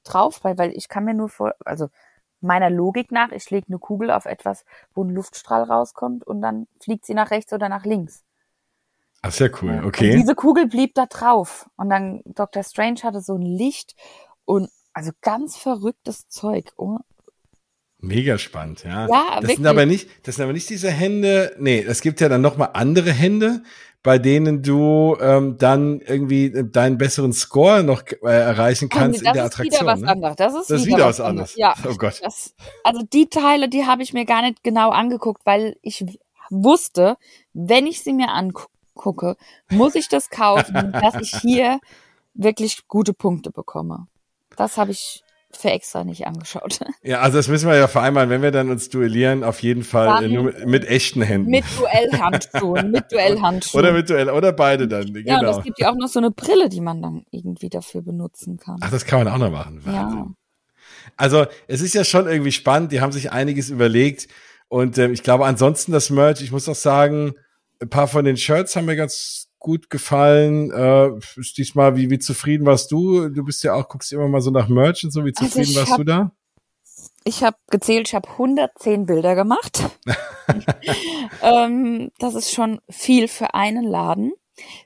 drauf 0.03 0.41
bleibt, 0.41 0.59
weil 0.59 0.71
ich 0.71 0.89
kann 0.89 1.05
mir 1.05 1.13
nur 1.13 1.29
vor, 1.29 1.53
also 1.65 1.87
meiner 2.41 2.69
Logik 2.69 3.11
nach, 3.11 3.31
ich 3.31 3.49
lege 3.49 3.67
eine 3.69 3.79
Kugel 3.79 4.11
auf 4.11 4.25
etwas, 4.25 4.65
wo 4.93 5.03
ein 5.03 5.11
Luftstrahl 5.11 5.63
rauskommt 5.63 6.25
und 6.25 6.41
dann 6.41 6.67
fliegt 6.79 7.05
sie 7.05 7.13
nach 7.13 7.31
rechts 7.31 7.53
oder 7.53 7.69
nach 7.69 7.85
links. 7.85 8.23
Ach, 9.23 9.31
sehr 9.31 9.51
cool, 9.61 9.71
Und 9.79 9.85
okay. 9.85 10.15
diese 10.15 10.35
Kugel 10.35 10.67
blieb 10.67 10.95
da 10.95 11.05
drauf. 11.05 11.69
Und 11.77 11.89
dann 11.89 12.21
Dr. 12.25 12.63
Strange 12.63 13.01
hatte 13.03 13.21
so 13.21 13.35
ein 13.35 13.43
Licht 13.43 13.95
und 14.45 14.69
also 14.93 15.11
ganz 15.21 15.57
verrücktes 15.57 16.27
Zeug. 16.27 16.71
Oh, 16.75 16.97
Mega 18.03 18.39
spannend, 18.39 18.83
ja. 18.83 19.07
Ja, 19.07 19.25
das 19.35 19.41
wirklich. 19.43 19.57
sind 19.57 19.67
aber 19.67 19.85
nicht, 19.85 20.09
das 20.23 20.35
sind 20.35 20.43
aber 20.43 20.53
nicht 20.53 20.67
diese 20.69 20.89
Hände. 20.89 21.55
Nee, 21.59 21.85
es 21.87 22.01
gibt 22.01 22.19
ja 22.19 22.29
dann 22.29 22.41
noch 22.41 22.57
mal 22.57 22.71
andere 22.73 23.11
Hände, 23.11 23.61
bei 24.01 24.17
denen 24.17 24.63
du 24.63 25.15
ähm, 25.21 25.59
dann 25.59 26.01
irgendwie 26.01 26.51
deinen 26.71 26.97
besseren 26.97 27.31
Score 27.31 27.83
noch 27.83 28.01
äh, 28.23 28.27
erreichen 28.27 28.89
kannst 28.89 29.21
das 29.21 29.27
in 29.27 29.33
der 29.33 29.45
ist 29.45 29.53
Attraktion. 29.53 29.81
wieder 29.81 29.91
was 29.91 29.99
ne? 29.99 30.07
anderes. 30.07 30.35
Das 30.35 30.53
ist, 30.55 30.71
Das 30.71 30.81
ist 30.81 30.87
wieder 30.87 31.05
was 31.05 31.19
anderes. 31.21 31.55
Ja. 31.55 31.75
Oh 31.87 31.95
Gott. 31.95 32.19
Das, 32.23 32.55
also 32.83 33.03
die 33.03 33.29
Teile, 33.29 33.69
die 33.69 33.85
habe 33.85 34.01
ich 34.01 34.13
mir 34.13 34.25
gar 34.25 34.41
nicht 34.41 34.63
genau 34.63 34.89
angeguckt, 34.89 35.45
weil 35.45 35.77
ich 35.83 36.03
wusste, 36.49 37.17
wenn 37.53 37.85
ich 37.85 38.01
sie 38.01 38.13
mir 38.13 38.29
angucke, 38.29 38.71
muss 39.69 39.95
ich 39.95 40.07
das 40.07 40.29
kaufen, 40.29 40.91
dass 41.01 41.15
ich 41.15 41.35
hier 41.41 41.79
wirklich 42.33 42.87
gute 42.87 43.13
Punkte 43.13 43.51
bekomme. 43.51 44.07
Das 44.55 44.77
habe 44.77 44.91
ich 44.91 45.23
für 45.53 45.69
extra 45.69 46.03
nicht 46.03 46.25
angeschaut. 46.25 46.79
Ja, 47.03 47.19
also 47.21 47.37
das 47.37 47.47
müssen 47.47 47.67
wir 47.67 47.75
ja 47.75 47.87
vereinbaren, 47.87 48.29
wenn 48.29 48.41
wir 48.41 48.51
dann 48.51 48.69
uns 48.69 48.89
duellieren, 48.89 49.43
auf 49.43 49.61
jeden 49.61 49.83
Fall 49.83 50.05
Dann 50.05 50.23
äh, 50.25 50.27
nur 50.29 50.53
mit, 50.65 50.85
echten 50.85 51.21
Händen. 51.21 51.49
Mit 51.49 51.65
Duellhandschuhen, 51.77 52.91
mit 52.91 53.11
Duellhandschuhen. 53.11 53.79
oder 53.83 53.93
mit 53.93 54.09
Duell, 54.09 54.29
oder 54.29 54.53
beide 54.53 54.87
dann, 54.87 55.07
ja, 55.07 55.35
und 55.35 55.41
genau. 55.41 55.57
es 55.57 55.63
gibt 55.63 55.79
ja 55.79 55.91
auch 55.91 55.95
noch 55.95 56.07
so 56.07 56.19
eine 56.19 56.31
Brille, 56.31 56.69
die 56.69 56.79
man 56.79 57.01
dann 57.01 57.25
irgendwie 57.31 57.69
dafür 57.69 58.01
benutzen 58.01 58.57
kann. 58.57 58.77
Ach, 58.81 58.91
das 58.91 59.05
kann 59.05 59.23
man 59.23 59.33
auch 59.33 59.39
noch 59.39 59.51
machen. 59.51 59.81
ja. 59.85 60.27
Also 61.17 61.45
es 61.67 61.81
ist 61.81 61.95
ja 61.95 62.03
schon 62.03 62.27
irgendwie 62.27 62.51
spannend, 62.51 62.91
die 62.91 63.01
haben 63.01 63.11
sich 63.11 63.31
einiges 63.31 63.69
überlegt 63.69 64.27
und 64.67 64.97
ähm, 64.97 65.13
ich 65.13 65.23
glaube 65.23 65.45
ansonsten 65.45 65.91
das 65.91 66.09
Merch, 66.09 66.41
ich 66.41 66.51
muss 66.51 66.69
auch 66.69 66.75
sagen, 66.75 67.33
ein 67.81 67.89
paar 67.89 68.07
von 68.07 68.25
den 68.25 68.37
Shirts 68.37 68.75
haben 68.75 68.85
mir 68.85 68.95
ganz 68.95 69.49
gut 69.59 69.89
gefallen. 69.89 70.71
Äh, 70.71 71.11
diesmal, 71.57 71.95
wie, 71.95 72.09
wie 72.09 72.19
zufrieden 72.19 72.65
warst 72.65 72.91
du? 72.91 73.29
Du 73.29 73.43
bist 73.43 73.63
ja 73.63 73.73
auch, 73.73 73.87
guckst 73.89 74.11
immer 74.13 74.27
mal 74.27 74.41
so 74.41 74.51
nach 74.51 74.67
Merch 74.67 75.03
und 75.03 75.11
so, 75.11 75.25
wie 75.25 75.33
Also 75.35 75.45
zufrieden 75.45 75.71
ich 75.71 75.75
warst 75.77 75.91
hab- 75.91 75.97
du 75.97 76.03
da? 76.03 76.31
Ich 77.23 77.43
habe 77.43 77.57
gezählt, 77.69 78.07
ich 78.07 78.15
habe 78.15 78.29
110 78.29 79.05
Bilder 79.05 79.35
gemacht. 79.35 79.83
ähm, 81.41 82.11
das 82.19 82.35
ist 82.35 82.51
schon 82.51 82.79
viel 82.89 83.27
für 83.27 83.53
einen 83.53 83.83
Laden. 83.83 84.33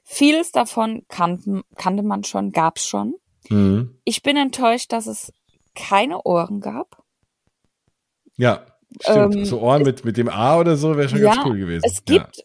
Vieles 0.03 0.51
davon 0.51 1.03
kannten, 1.07 1.63
kannte 1.75 2.03
man 2.03 2.23
schon, 2.23 2.51
gab's 2.51 2.85
schon. 2.85 3.15
Mhm. 3.49 3.97
Ich 4.03 4.21
bin 4.21 4.37
enttäuscht, 4.37 4.91
dass 4.91 5.07
es 5.07 5.33
keine 5.75 6.21
Ohren 6.23 6.61
gab. 6.61 7.03
Ja, 8.37 8.65
stimmt. 9.01 9.35
Ähm, 9.35 9.45
so 9.45 9.59
Ohren 9.61 9.83
mit, 9.83 10.03
mit 10.05 10.17
dem 10.17 10.29
A 10.29 10.59
oder 10.59 10.75
so 10.77 10.95
wäre 10.97 11.09
schon 11.09 11.19
Ja, 11.19 11.33
ganz 11.35 11.45
cool 11.45 11.57
gewesen. 11.57 11.83
Es 11.85 12.03
gibt 12.05 12.44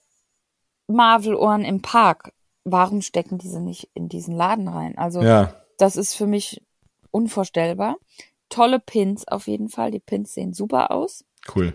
Marvel-Ohren 0.91 1.65
im 1.65 1.83
Park. 1.83 2.33
Warum 2.65 3.03
stecken 3.03 3.39
diese 3.39 3.61
nicht 3.61 3.91
in 3.95 4.09
diesen 4.09 4.35
Laden 4.35 4.69
rein? 4.69 4.99
Also 4.99 5.23
ja. 5.23 5.55
das 5.79 5.97
ist 5.97 6.15
für 6.15 6.27
mich 6.27 6.63
unvorstellbar. 7.11 7.97
Tolle 8.49 8.81
Pins 8.81 9.27
auf 9.27 9.47
jeden 9.47 9.69
Fall. 9.69 9.91
Die 9.91 10.01
Pins 10.01 10.35
sehen 10.35 10.53
super 10.53 10.91
aus. 10.91 11.25
cool. 11.55 11.75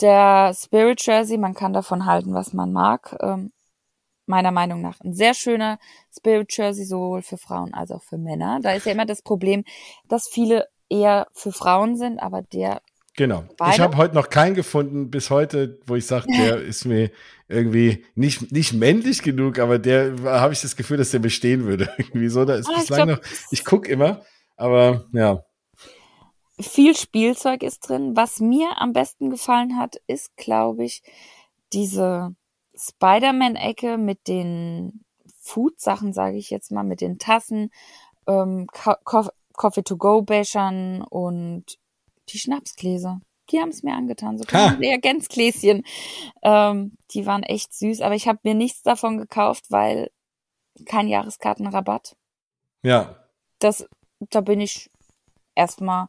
Der 0.00 0.52
Spirit 0.54 1.04
Jersey, 1.04 1.38
man 1.38 1.54
kann 1.54 1.72
davon 1.72 2.06
halten, 2.06 2.32
was 2.32 2.52
man 2.52 2.72
mag. 2.72 3.16
Ähm, 3.20 3.52
meiner 4.26 4.52
Meinung 4.52 4.80
nach 4.80 5.00
ein 5.00 5.14
sehr 5.14 5.34
schöner 5.34 5.78
Spirit 6.16 6.54
Jersey, 6.56 6.84
sowohl 6.84 7.22
für 7.22 7.38
Frauen 7.38 7.74
als 7.74 7.90
auch 7.90 8.02
für 8.02 8.18
Männer. 8.18 8.60
Da 8.62 8.72
ist 8.72 8.86
ja 8.86 8.92
immer 8.92 9.06
das 9.06 9.22
Problem, 9.22 9.64
dass 10.06 10.28
viele 10.28 10.68
eher 10.88 11.26
für 11.32 11.52
Frauen 11.52 11.96
sind, 11.96 12.18
aber 12.18 12.42
der, 12.42 12.80
Genau. 13.16 13.44
Ich 13.50 13.56
Beide? 13.56 13.82
habe 13.82 13.96
heute 13.96 14.14
noch 14.14 14.30
keinen 14.30 14.54
gefunden 14.54 15.10
bis 15.10 15.30
heute, 15.30 15.80
wo 15.86 15.96
ich 15.96 16.06
sage, 16.06 16.26
der 16.28 16.58
ist 16.62 16.84
mir 16.84 17.10
irgendwie 17.48 18.04
nicht, 18.14 18.52
nicht 18.52 18.72
männlich 18.74 19.22
genug, 19.22 19.58
aber 19.58 19.78
der 19.78 20.16
habe 20.24 20.52
ich 20.52 20.60
das 20.60 20.76
Gefühl, 20.76 20.98
dass 20.98 21.10
der 21.10 21.18
bestehen 21.18 21.64
würde. 21.64 21.88
Irgendwie 21.98 22.28
so, 22.28 22.44
da 22.44 22.54
ist 22.56 22.68
Ah, 22.68 22.72
ich 22.74 22.80
bislang 22.88 23.08
glaub- 23.08 23.22
noch. 23.22 23.28
Ich 23.50 23.64
guck 23.64 23.88
immer, 23.88 24.22
aber 24.56 25.06
ja. 25.12 25.42
viel 26.60 26.94
Spielzeug 26.96 27.62
ist 27.62 27.88
drin. 27.88 28.14
Was 28.16 28.40
mir 28.40 28.80
am 28.80 28.92
besten 28.92 29.30
gefallen 29.30 29.78
hat, 29.78 29.96
ist, 30.06 30.36
glaube 30.36 30.84
ich, 30.84 31.02
diese 31.72 32.34
Spider-Man-Ecke 32.76 33.98
mit 33.98 34.28
den 34.28 35.04
Food-Sachen, 35.40 36.12
sage 36.12 36.36
ich 36.36 36.50
jetzt 36.50 36.70
mal, 36.70 36.84
mit 36.84 37.00
den 37.00 37.18
Tassen, 37.18 37.70
ähm, 38.26 38.66
Co- 38.72 39.30
Coffee-to-go-Bechern 39.54 41.02
und 41.02 41.64
die 42.28 42.38
Schnapsgläser. 42.38 43.20
Die 43.50 43.60
haben 43.60 43.70
es 43.70 43.82
mir 43.82 43.94
angetan, 43.94 44.38
so 44.38 44.44
kleine 44.44 44.78
Reagenzgläschen. 44.80 45.84
Ähm, 46.42 46.96
die 47.12 47.26
waren 47.26 47.42
echt 47.42 47.72
süß, 47.74 48.00
aber 48.00 48.14
ich 48.14 48.28
habe 48.28 48.40
mir 48.42 48.54
nichts 48.54 48.82
davon 48.82 49.18
gekauft, 49.18 49.64
weil 49.70 50.10
kein 50.86 51.08
Jahreskartenrabatt. 51.08 52.16
Ja. 52.82 53.16
Das, 53.58 53.88
da 54.20 54.40
bin 54.40 54.60
ich 54.60 54.90
erstmal 55.54 56.08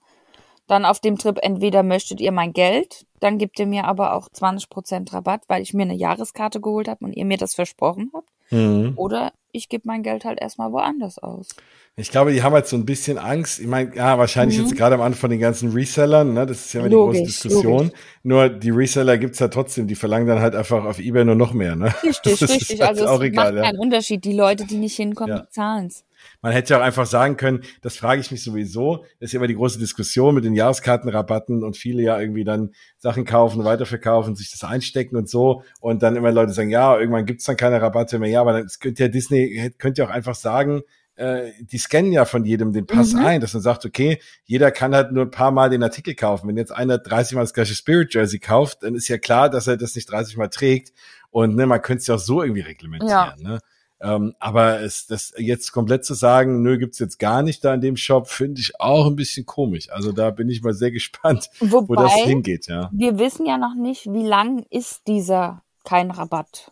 dann 0.67 0.85
auf 0.85 0.99
dem 0.99 1.17
Trip, 1.17 1.39
entweder 1.41 1.81
möchtet 1.81 2.21
ihr 2.21 2.31
mein 2.31 2.53
Geld, 2.53 3.07
dann 3.19 3.39
gebt 3.39 3.59
ihr 3.59 3.65
mir 3.65 3.85
aber 3.85 4.13
auch 4.13 4.29
20% 4.29 5.11
Rabatt, 5.11 5.41
weil 5.47 5.63
ich 5.63 5.73
mir 5.73 5.83
eine 5.83 5.95
Jahreskarte 5.95 6.61
geholt 6.61 6.87
habe 6.87 7.05
und 7.05 7.13
ihr 7.13 7.25
mir 7.25 7.37
das 7.37 7.55
versprochen 7.55 8.11
habt. 8.13 8.29
Mhm. 8.51 8.93
Oder 8.95 9.33
ich 9.51 9.69
gebe 9.69 9.83
mein 9.85 10.03
Geld 10.03 10.25
halt 10.25 10.39
erstmal 10.41 10.71
woanders 10.71 11.17
aus. 11.19 11.47
Ich 11.95 12.11
glaube, 12.11 12.31
die 12.31 12.43
haben 12.43 12.53
halt 12.53 12.65
so 12.67 12.77
ein 12.77 12.85
bisschen 12.85 13.17
Angst. 13.17 13.59
Ich 13.59 13.67
meine, 13.67 13.93
ja, 13.95 14.17
wahrscheinlich 14.17 14.57
Mhm. 14.57 14.65
jetzt 14.65 14.75
gerade 14.77 14.95
am 14.95 15.01
Anfang 15.01 15.19
von 15.19 15.29
den 15.31 15.39
ganzen 15.39 15.71
Resellern, 15.71 16.33
ne? 16.33 16.45
Das 16.45 16.65
ist 16.65 16.73
ja 16.73 16.79
immer 16.79 16.89
die 16.89 16.95
Logisch, 16.95 17.19
große 17.19 17.31
Diskussion. 17.47 17.77
logisch. 17.87 17.99
Nur 18.23 18.49
die 18.49 18.69
Reseller 18.69 19.17
gibt's 19.17 19.39
ja 19.39 19.47
trotzdem, 19.49 19.87
die 19.87 19.95
verlangen 19.95 20.27
dann 20.27 20.39
halt 20.39 20.55
einfach 20.55 20.85
auf 20.85 20.99
Ebay 20.99 21.25
nur 21.25 21.35
noch 21.35 21.51
mehr, 21.53 21.75
ne? 21.75 21.93
Richtig, 22.03 22.39
Das 22.39 22.49
richtig. 22.49 22.79
halt 22.81 22.97
Also 22.97 23.05
es 23.15 23.21
egal, 23.21 23.45
macht 23.51 23.55
ja. 23.55 23.63
keinen 23.63 23.79
Unterschied. 23.79 24.23
Die 24.23 24.33
Leute, 24.33 24.65
die 24.65 24.77
nicht 24.77 24.95
hinkommen, 24.95 25.35
Ja. 25.35 25.41
die 25.41 25.49
zahlen's. 25.49 26.03
Man 26.41 26.51
hätte 26.51 26.73
ja 26.73 26.79
auch 26.79 26.83
einfach 26.83 27.05
sagen 27.05 27.37
können, 27.37 27.61
das 27.81 27.97
frage 27.97 28.21
ich 28.21 28.31
mich 28.31 28.43
sowieso, 28.43 29.05
das 29.19 29.27
ist 29.29 29.33
ja 29.33 29.39
immer 29.39 29.47
die 29.47 29.55
große 29.55 29.79
Diskussion 29.79 30.35
mit 30.35 30.43
den 30.45 30.53
Jahreskartenrabatten 30.53 31.63
und 31.63 31.77
viele 31.77 32.01
ja 32.03 32.19
irgendwie 32.19 32.43
dann 32.43 32.71
Sachen 32.97 33.25
kaufen, 33.25 33.63
weiterverkaufen, 33.63 34.35
sich 34.35 34.51
das 34.51 34.63
einstecken 34.63 35.15
und 35.15 35.29
so 35.29 35.63
und 35.79 36.03
dann 36.03 36.15
immer 36.15 36.31
Leute 36.31 36.53
sagen, 36.53 36.69
ja, 36.69 36.97
irgendwann 36.97 37.25
gibt's 37.25 37.45
dann 37.45 37.57
keine 37.57 37.81
Rabatte 37.81 38.19
mehr. 38.19 38.29
Ja, 38.29 38.41
aber 38.41 38.53
dann 38.53 38.67
könnte 38.79 39.03
ja 39.03 39.09
Disney, 39.09 39.71
könnte 39.77 40.01
ja 40.01 40.07
auch 40.07 40.11
einfach 40.11 40.35
sagen, 40.35 40.81
äh, 41.15 41.51
die 41.59 41.77
scannen 41.77 42.13
ja 42.13 42.23
von 42.23 42.45
jedem 42.45 42.71
den 42.71 42.85
Pass 42.85 43.13
Mhm. 43.13 43.25
ein, 43.25 43.41
dass 43.41 43.53
man 43.53 43.61
sagt, 43.61 43.85
okay, 43.85 44.19
jeder 44.45 44.71
kann 44.71 44.95
halt 44.95 45.11
nur 45.11 45.25
ein 45.25 45.31
paar 45.31 45.51
Mal 45.51 45.69
den 45.69 45.83
Artikel 45.83 46.15
kaufen. 46.15 46.47
Wenn 46.47 46.55
jetzt 46.55 46.71
einer 46.71 46.97
30 46.97 47.35
Mal 47.35 47.41
das 47.41 47.53
gleiche 47.53 47.75
Spirit 47.75 48.13
Jersey 48.13 48.39
kauft, 48.39 48.83
dann 48.83 48.95
ist 48.95 49.09
ja 49.09 49.17
klar, 49.17 49.49
dass 49.49 49.67
er 49.67 49.75
das 49.75 49.95
nicht 49.95 50.09
30 50.09 50.37
Mal 50.37 50.47
trägt 50.47 50.93
und 51.29 51.55
ne, 51.55 51.65
man 51.65 51.81
könnte 51.81 51.99
es 52.01 52.07
ja 52.07 52.15
auch 52.15 52.19
so 52.19 52.41
irgendwie 52.41 52.61
reglementieren. 52.61 53.11
Ja. 53.11 53.35
Ne? 53.37 53.59
Ähm, 54.01 54.33
aber 54.39 54.79
es, 54.81 55.07
das 55.07 55.33
jetzt 55.37 55.71
komplett 55.73 56.05
zu 56.05 56.13
sagen, 56.13 56.61
nö, 56.61 56.77
gibt's 56.77 56.99
jetzt 56.99 57.19
gar 57.19 57.41
nicht 57.43 57.65
da 57.65 57.73
in 57.73 57.81
dem 57.81 57.97
Shop, 57.97 58.29
finde 58.29 58.61
ich 58.61 58.79
auch 58.79 59.07
ein 59.07 59.15
bisschen 59.17 59.45
komisch. 59.45 59.89
Also 59.91 60.11
da 60.13 60.29
bin 60.31 60.47
ich 60.49 60.61
mal 60.61 60.73
sehr 60.73 60.91
gespannt, 60.99 61.49
wo 61.59 61.81
Wobei, 61.87 62.03
das 62.03 62.13
hingeht, 62.15 62.67
ja. 62.67 62.89
wir 62.93 63.19
wissen 63.19 63.45
ja 63.45 63.57
noch 63.57 63.75
nicht, 63.75 64.05
wie 64.11 64.25
lang 64.25 64.65
ist 64.69 65.07
dieser 65.07 65.63
kein 65.83 66.11
Rabatt. 66.11 66.71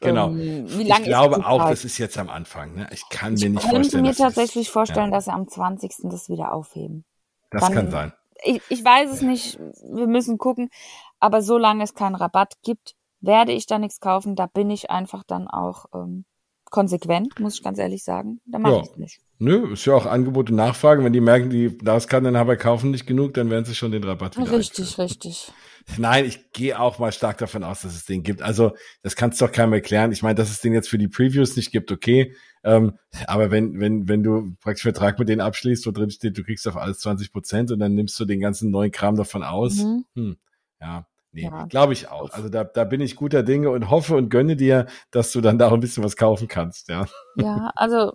Genau. 0.00 0.28
Ähm, 0.30 0.64
wie 0.68 0.88
Ich 0.88 1.02
glaube 1.02 1.40
ist 1.40 1.44
auch, 1.46 1.68
das 1.68 1.84
ist 1.84 1.98
jetzt 1.98 2.16
am 2.16 2.30
Anfang. 2.30 2.74
Ne? 2.74 2.88
Ich 2.92 3.02
kann 3.10 3.34
mir 3.34 3.38
Ich 3.38 3.48
nicht 3.50 3.60
könnte 3.62 3.74
vorstellen. 3.76 4.02
mir 4.02 4.08
dass 4.08 4.16
das- 4.18 4.34
tatsächlich 4.34 4.70
vorstellen, 4.70 5.10
ja. 5.10 5.16
dass 5.16 5.24
sie 5.26 5.32
am 5.32 5.46
20. 5.48 5.90
das 6.10 6.28
wieder 6.28 6.52
aufheben. 6.52 7.04
Das 7.50 7.62
dann- 7.64 7.74
kann 7.74 7.90
sein. 7.90 8.12
ich, 8.44 8.62
ich 8.70 8.82
weiß 8.84 9.10
es 9.10 9.20
nicht. 9.20 9.58
Wir 9.92 10.06
müssen 10.06 10.38
gucken. 10.38 10.70
Aber 11.18 11.42
solange 11.42 11.84
es 11.84 11.92
keinen 11.94 12.14
Rabatt 12.14 12.54
gibt, 12.62 12.94
werde 13.20 13.52
ich 13.52 13.66
da 13.66 13.78
nichts 13.78 14.00
kaufen. 14.00 14.36
Da 14.36 14.46
bin 14.46 14.70
ich 14.70 14.90
einfach 14.90 15.24
dann 15.24 15.48
auch 15.48 15.86
ähm, 15.94 16.24
konsequent, 16.70 17.38
muss 17.40 17.54
ich 17.54 17.62
ganz 17.62 17.78
ehrlich 17.78 18.04
sagen. 18.04 18.40
Da 18.46 18.58
mache 18.58 18.76
ja. 18.76 18.82
ich 18.82 18.96
nicht. 18.96 19.20
Nö, 19.38 19.72
ist 19.72 19.84
ja 19.86 19.94
auch 19.94 20.06
Angebot 20.06 20.50
und 20.50 20.56
Nachfrage. 20.56 21.02
Wenn 21.04 21.12
die 21.12 21.20
merken, 21.20 21.50
die 21.50 21.76
Darfskarteninhaber 21.78 22.56
kaufen 22.56 22.90
nicht 22.90 23.06
genug, 23.06 23.34
dann 23.34 23.50
werden 23.50 23.64
sie 23.64 23.74
schon 23.74 23.90
den 23.90 24.04
Rabatt 24.04 24.36
wieder 24.36 24.52
Richtig, 24.52 24.90
einführen. 24.90 25.08
richtig. 25.08 25.52
Nein, 25.96 26.26
ich 26.26 26.52
gehe 26.52 26.78
auch 26.78 26.98
mal 26.98 27.10
stark 27.10 27.38
davon 27.38 27.64
aus, 27.64 27.82
dass 27.82 27.94
es 27.94 28.04
den 28.04 28.22
gibt. 28.22 28.42
Also, 28.42 28.72
das 29.02 29.16
kannst 29.16 29.40
du 29.40 29.46
doch 29.46 29.52
keinem 29.52 29.72
erklären. 29.72 30.12
Ich 30.12 30.22
meine, 30.22 30.34
dass 30.34 30.50
es 30.50 30.60
den 30.60 30.74
jetzt 30.74 30.88
für 30.88 30.98
die 30.98 31.08
Previews 31.08 31.56
nicht 31.56 31.72
gibt, 31.72 31.90
okay. 31.90 32.34
Ähm, 32.62 32.98
aber 33.26 33.50
wenn, 33.50 33.80
wenn, 33.80 34.06
wenn 34.06 34.22
du 34.22 34.54
praktisch 34.60 34.82
Vertrag 34.82 35.18
mit 35.18 35.28
denen 35.28 35.40
abschließt, 35.40 35.86
wo 35.86 35.90
drin 35.90 36.10
steht, 36.10 36.36
du 36.36 36.44
kriegst 36.44 36.68
auf 36.68 36.76
alles 36.76 36.98
20 37.00 37.32
Prozent 37.32 37.72
und 37.72 37.78
dann 37.78 37.94
nimmst 37.94 38.20
du 38.20 38.26
den 38.26 38.40
ganzen 38.40 38.70
neuen 38.70 38.92
Kram 38.92 39.16
davon 39.16 39.42
aus. 39.42 39.78
Mhm. 39.78 40.04
Hm, 40.14 40.36
ja, 40.80 41.06
Nee, 41.32 41.44
ja. 41.44 41.66
glaube 41.66 41.92
ich 41.92 42.08
auch. 42.08 42.30
Also 42.30 42.48
da, 42.48 42.64
da 42.64 42.84
bin 42.84 43.00
ich 43.00 43.16
guter 43.16 43.42
Dinge 43.42 43.70
und 43.70 43.88
hoffe 43.90 44.16
und 44.16 44.30
gönne 44.30 44.56
dir, 44.56 44.86
dass 45.10 45.32
du 45.32 45.40
dann 45.40 45.58
da 45.58 45.68
auch 45.68 45.72
ein 45.72 45.80
bisschen 45.80 46.02
was 46.02 46.16
kaufen 46.16 46.48
kannst, 46.48 46.88
ja. 46.88 47.06
Ja, 47.36 47.70
also 47.76 48.14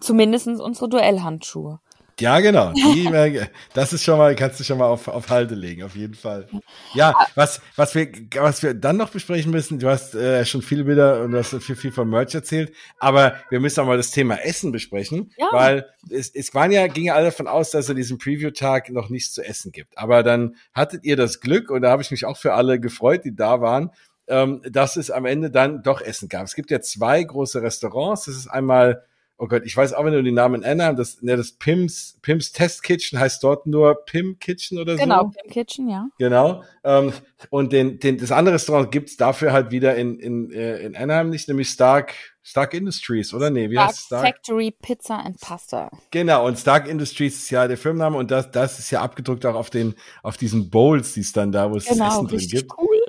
zumindestens 0.00 0.60
unsere 0.60 0.88
Duellhandschuhe. 0.88 1.80
Ja, 2.20 2.38
genau. 2.40 2.72
Die, 2.72 3.40
das 3.72 3.92
ist 3.92 4.04
schon 4.04 4.18
mal, 4.18 4.34
kannst 4.36 4.60
du 4.60 4.64
schon 4.64 4.78
mal 4.78 4.86
auf, 4.86 5.08
auf 5.08 5.28
Halte 5.30 5.54
legen, 5.54 5.82
auf 5.82 5.96
jeden 5.96 6.14
Fall. 6.14 6.48
Ja, 6.94 7.14
was, 7.34 7.60
was 7.76 7.94
wir, 7.94 8.08
was 8.36 8.62
wir 8.62 8.74
dann 8.74 8.96
noch 8.96 9.10
besprechen 9.10 9.50
müssen, 9.50 9.78
du 9.78 9.88
hast 9.88 10.14
äh, 10.14 10.44
schon 10.44 10.62
viel 10.62 10.86
wieder 10.86 11.22
und 11.22 11.32
du 11.32 11.38
hast 11.38 11.54
viel, 11.62 11.76
viel 11.76 11.92
von 11.92 12.08
Merch 12.08 12.34
erzählt, 12.34 12.72
aber 12.98 13.34
wir 13.50 13.58
müssen 13.58 13.80
auch 13.80 13.86
mal 13.86 13.96
das 13.96 14.12
Thema 14.12 14.36
Essen 14.36 14.70
besprechen, 14.70 15.32
ja. 15.36 15.48
weil 15.50 15.86
es, 16.08 16.30
es 16.34 16.54
waren 16.54 16.70
ja, 16.70 16.86
ging 16.86 17.06
ja 17.06 17.14
alle 17.14 17.26
davon 17.26 17.48
aus, 17.48 17.70
dass 17.70 17.88
es 17.88 17.94
diesen 17.94 18.18
Preview-Tag 18.18 18.90
noch 18.90 19.08
nichts 19.08 19.32
zu 19.32 19.42
essen 19.42 19.72
gibt. 19.72 19.98
Aber 19.98 20.22
dann 20.22 20.56
hattet 20.72 21.04
ihr 21.04 21.16
das 21.16 21.40
Glück, 21.40 21.70
und 21.70 21.82
da 21.82 21.90
habe 21.90 22.02
ich 22.02 22.10
mich 22.10 22.24
auch 22.24 22.36
für 22.36 22.54
alle 22.54 22.78
gefreut, 22.78 23.24
die 23.24 23.34
da 23.34 23.60
waren, 23.60 23.90
ähm, 24.28 24.62
dass 24.70 24.96
es 24.96 25.10
am 25.10 25.26
Ende 25.26 25.50
dann 25.50 25.82
doch 25.82 26.00
Essen 26.00 26.28
gab. 26.28 26.44
Es 26.44 26.54
gibt 26.54 26.70
ja 26.70 26.80
zwei 26.80 27.22
große 27.22 27.60
Restaurants. 27.60 28.24
Das 28.24 28.36
ist 28.36 28.46
einmal 28.46 29.04
oh 29.36 29.48
Gott, 29.48 29.62
ich 29.64 29.76
weiß 29.76 29.94
auch, 29.94 30.04
wenn 30.04 30.12
du 30.12 30.22
den 30.22 30.34
Namen 30.34 30.62
erinnerst, 30.62 30.98
das, 30.98 31.22
ne, 31.22 31.36
das 31.36 31.52
Pims, 31.52 32.18
Pims 32.22 32.52
Test 32.52 32.82
Kitchen 32.82 33.18
heißt 33.18 33.42
dort 33.42 33.66
nur 33.66 34.04
Pim 34.04 34.38
Kitchen 34.38 34.78
oder 34.78 34.96
genau, 34.96 35.22
so. 35.22 35.28
Genau, 35.28 35.42
Pim 35.42 35.50
Kitchen, 35.50 35.88
ja. 35.88 36.08
Genau. 36.18 36.62
Ähm, 36.84 37.12
und 37.50 37.72
den, 37.72 37.98
den, 37.98 38.18
das 38.18 38.30
andere 38.30 38.54
Restaurant 38.54 38.92
gibt's 38.92 39.16
dafür 39.16 39.52
halt 39.52 39.70
wieder 39.70 39.96
in, 39.96 40.18
in, 40.20 40.52
äh, 40.52 40.78
in 40.78 40.96
Anaheim 40.96 41.30
nicht, 41.30 41.48
nämlich 41.48 41.68
Stark, 41.68 42.14
Stark 42.42 42.74
Industries, 42.74 43.34
oder? 43.34 43.50
Nee, 43.50 43.70
wie 43.70 43.74
Stark 43.74 43.88
heißt 43.88 44.00
Stark? 44.06 44.26
Factory 44.26 44.70
Pizza 44.70 45.18
and 45.18 45.40
Pasta. 45.40 45.90
Genau, 46.10 46.46
und 46.46 46.58
Stark 46.58 46.86
Industries 46.88 47.36
ist 47.36 47.50
ja 47.50 47.66
der 47.66 47.76
Firmenname 47.76 48.16
und 48.16 48.30
das, 48.30 48.50
das 48.50 48.78
ist 48.78 48.90
ja 48.90 49.02
abgedruckt 49.02 49.44
auch 49.46 49.56
auf 49.56 49.70
den, 49.70 49.94
auf 50.22 50.36
diesen 50.36 50.70
Bowls, 50.70 51.14
die 51.14 51.20
es 51.20 51.32
dann 51.32 51.50
da, 51.50 51.70
wo 51.70 51.76
es 51.76 51.86
genau, 51.86 52.08
Essen 52.08 52.28
drin 52.28 52.48
gibt. 52.48 52.70
Cool. 52.78 53.00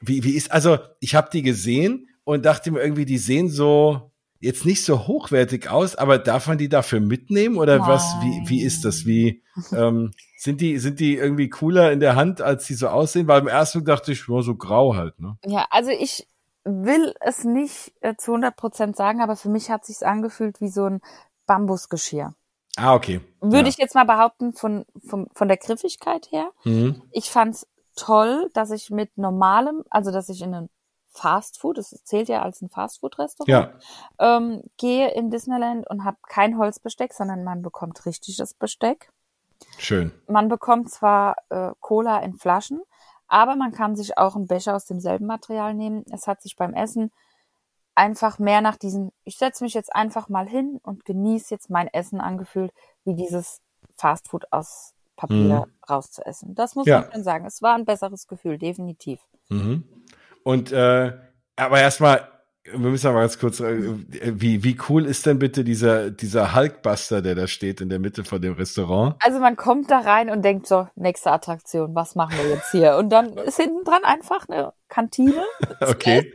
Wie, 0.00 0.22
wie 0.22 0.36
ist, 0.36 0.52
also, 0.52 0.78
ich 1.00 1.14
habe 1.14 1.28
die 1.32 1.42
gesehen 1.42 2.08
und 2.24 2.46
dachte 2.46 2.70
mir 2.70 2.80
irgendwie, 2.80 3.04
die 3.04 3.18
sehen 3.18 3.50
so, 3.50 4.09
jetzt 4.40 4.64
nicht 4.64 4.84
so 4.84 5.06
hochwertig 5.06 5.70
aus, 5.70 5.94
aber 5.94 6.18
darf 6.18 6.46
man 6.48 6.58
die 6.58 6.68
dafür 6.68 7.00
mitnehmen 7.00 7.56
oder 7.56 7.78
Nein. 7.78 7.88
was? 7.88 8.16
Wie, 8.22 8.48
wie 8.48 8.62
ist 8.62 8.84
das? 8.84 9.04
Wie 9.04 9.42
ähm, 9.72 10.12
sind 10.38 10.60
die 10.60 10.78
sind 10.78 10.98
die 10.98 11.16
irgendwie 11.16 11.50
cooler 11.50 11.92
in 11.92 12.00
der 12.00 12.16
Hand, 12.16 12.40
als 12.40 12.66
sie 12.66 12.74
so 12.74 12.88
aussehen? 12.88 13.28
Weil 13.28 13.42
im 13.42 13.48
ersten 13.48 13.84
dachte 13.84 14.12
ich, 14.12 14.26
nur 14.26 14.42
so 14.42 14.56
grau 14.56 14.96
halt. 14.96 15.20
Ne? 15.20 15.36
Ja, 15.44 15.66
also 15.70 15.90
ich 15.90 16.26
will 16.64 17.14
es 17.20 17.44
nicht 17.44 17.92
äh, 18.00 18.16
zu 18.16 18.32
100 18.32 18.56
Prozent 18.56 18.96
sagen, 18.96 19.20
aber 19.20 19.36
für 19.36 19.50
mich 19.50 19.70
hat 19.70 19.84
sich's 19.84 20.02
angefühlt 20.02 20.60
wie 20.60 20.68
so 20.68 20.86
ein 20.86 21.00
Bambusgeschirr. 21.46 22.34
Ah, 22.76 22.94
okay. 22.94 23.20
Würde 23.40 23.64
ja. 23.64 23.68
ich 23.68 23.76
jetzt 23.76 23.94
mal 23.94 24.04
behaupten 24.04 24.52
von, 24.52 24.84
von, 25.06 25.28
von 25.34 25.48
der 25.48 25.56
Griffigkeit 25.56 26.30
her. 26.30 26.50
Mhm. 26.64 27.02
Ich 27.10 27.30
fand's 27.30 27.66
toll, 27.96 28.50
dass 28.54 28.70
ich 28.70 28.90
mit 28.90 29.18
normalem, 29.18 29.84
also 29.90 30.10
dass 30.10 30.28
ich 30.28 30.40
in 30.40 30.54
einen 30.54 30.70
Fast 31.12 31.58
Food, 31.58 31.78
das 31.78 31.90
zählt 32.04 32.28
ja 32.28 32.42
als 32.42 32.62
ein 32.62 32.70
Fast 32.70 33.00
Food 33.00 33.18
Restaurant, 33.18 33.48
ja. 33.48 34.36
ähm, 34.36 34.62
gehe 34.76 35.12
in 35.12 35.30
Disneyland 35.30 35.88
und 35.88 36.04
habe 36.04 36.18
kein 36.28 36.56
Holzbesteck, 36.56 37.12
sondern 37.12 37.44
man 37.44 37.62
bekommt 37.62 38.06
richtiges 38.06 38.54
Besteck. 38.54 39.10
Schön. 39.78 40.12
Man 40.26 40.48
bekommt 40.48 40.90
zwar 40.90 41.36
äh, 41.50 41.72
Cola 41.80 42.20
in 42.20 42.34
Flaschen, 42.36 42.80
aber 43.26 43.56
man 43.56 43.72
kann 43.72 43.96
sich 43.96 44.18
auch 44.18 44.36
einen 44.36 44.46
Becher 44.46 44.74
aus 44.74 44.86
demselben 44.86 45.26
Material 45.26 45.74
nehmen. 45.74 46.04
Es 46.10 46.26
hat 46.26 46.42
sich 46.42 46.56
beim 46.56 46.74
Essen 46.74 47.12
einfach 47.94 48.38
mehr 48.38 48.60
nach 48.60 48.76
diesem, 48.76 49.12
ich 49.24 49.36
setze 49.36 49.64
mich 49.64 49.74
jetzt 49.74 49.94
einfach 49.94 50.28
mal 50.28 50.48
hin 50.48 50.80
und 50.82 51.04
genieße 51.04 51.52
jetzt 51.52 51.70
mein 51.70 51.88
Essen 51.88 52.20
angefühlt, 52.20 52.72
wie 53.04 53.14
dieses 53.14 53.60
Fast 53.96 54.28
Food 54.28 54.50
aus 54.52 54.94
Papier 55.16 55.66
mhm. 55.66 55.72
rauszuessen. 55.88 56.54
Das 56.54 56.74
muss 56.76 56.86
ja. 56.86 57.02
man 57.02 57.12
schon 57.12 57.24
sagen. 57.24 57.44
Es 57.44 57.60
war 57.60 57.74
ein 57.74 57.84
besseres 57.84 58.26
Gefühl, 58.26 58.56
definitiv. 58.56 59.20
Mhm. 59.50 59.84
Und 60.44 60.72
äh, 60.72 61.12
aber 61.56 61.80
erstmal, 61.80 62.28
wir 62.64 62.78
müssen 62.78 63.12
mal 63.12 63.20
ganz 63.20 63.38
kurz, 63.38 63.60
äh, 63.60 63.76
wie, 63.80 64.64
wie 64.64 64.78
cool 64.88 65.06
ist 65.06 65.26
denn 65.26 65.38
bitte 65.38 65.64
dieser, 65.64 66.10
dieser 66.10 66.54
Hulkbuster, 66.54 67.22
der 67.22 67.34
da 67.34 67.46
steht 67.46 67.80
in 67.80 67.88
der 67.88 67.98
Mitte 67.98 68.24
von 68.24 68.40
dem 68.40 68.54
Restaurant? 68.54 69.16
Also 69.20 69.40
man 69.40 69.56
kommt 69.56 69.90
da 69.90 70.00
rein 70.00 70.30
und 70.30 70.42
denkt 70.42 70.66
so, 70.66 70.88
nächste 70.94 71.32
Attraktion, 71.32 71.94
was 71.94 72.14
machen 72.14 72.36
wir 72.38 72.48
jetzt 72.50 72.70
hier? 72.70 72.96
Und 72.96 73.10
dann 73.10 73.36
ist 73.36 73.56
hinten 73.56 73.84
dran 73.84 74.04
einfach 74.04 74.48
eine 74.48 74.72
Kantine. 74.88 75.44
okay. 75.80 76.32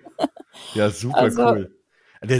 Ja, 0.74 0.90
super 0.90 1.18
also, 1.18 1.44
cool. 1.44 1.76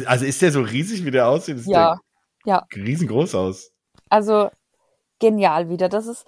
Also 0.06 0.26
ist 0.26 0.42
der 0.42 0.52
so 0.52 0.62
riesig, 0.62 1.06
wie 1.06 1.12
der 1.12 1.28
aussieht? 1.28 1.58
Das 1.58 1.66
ja, 1.66 2.00
ja. 2.46 2.66
Riesengroß 2.74 3.36
aus. 3.36 3.72
Also 4.10 4.50
genial 5.20 5.70
wieder. 5.70 5.90
Das 5.90 6.08
ist, 6.08 6.26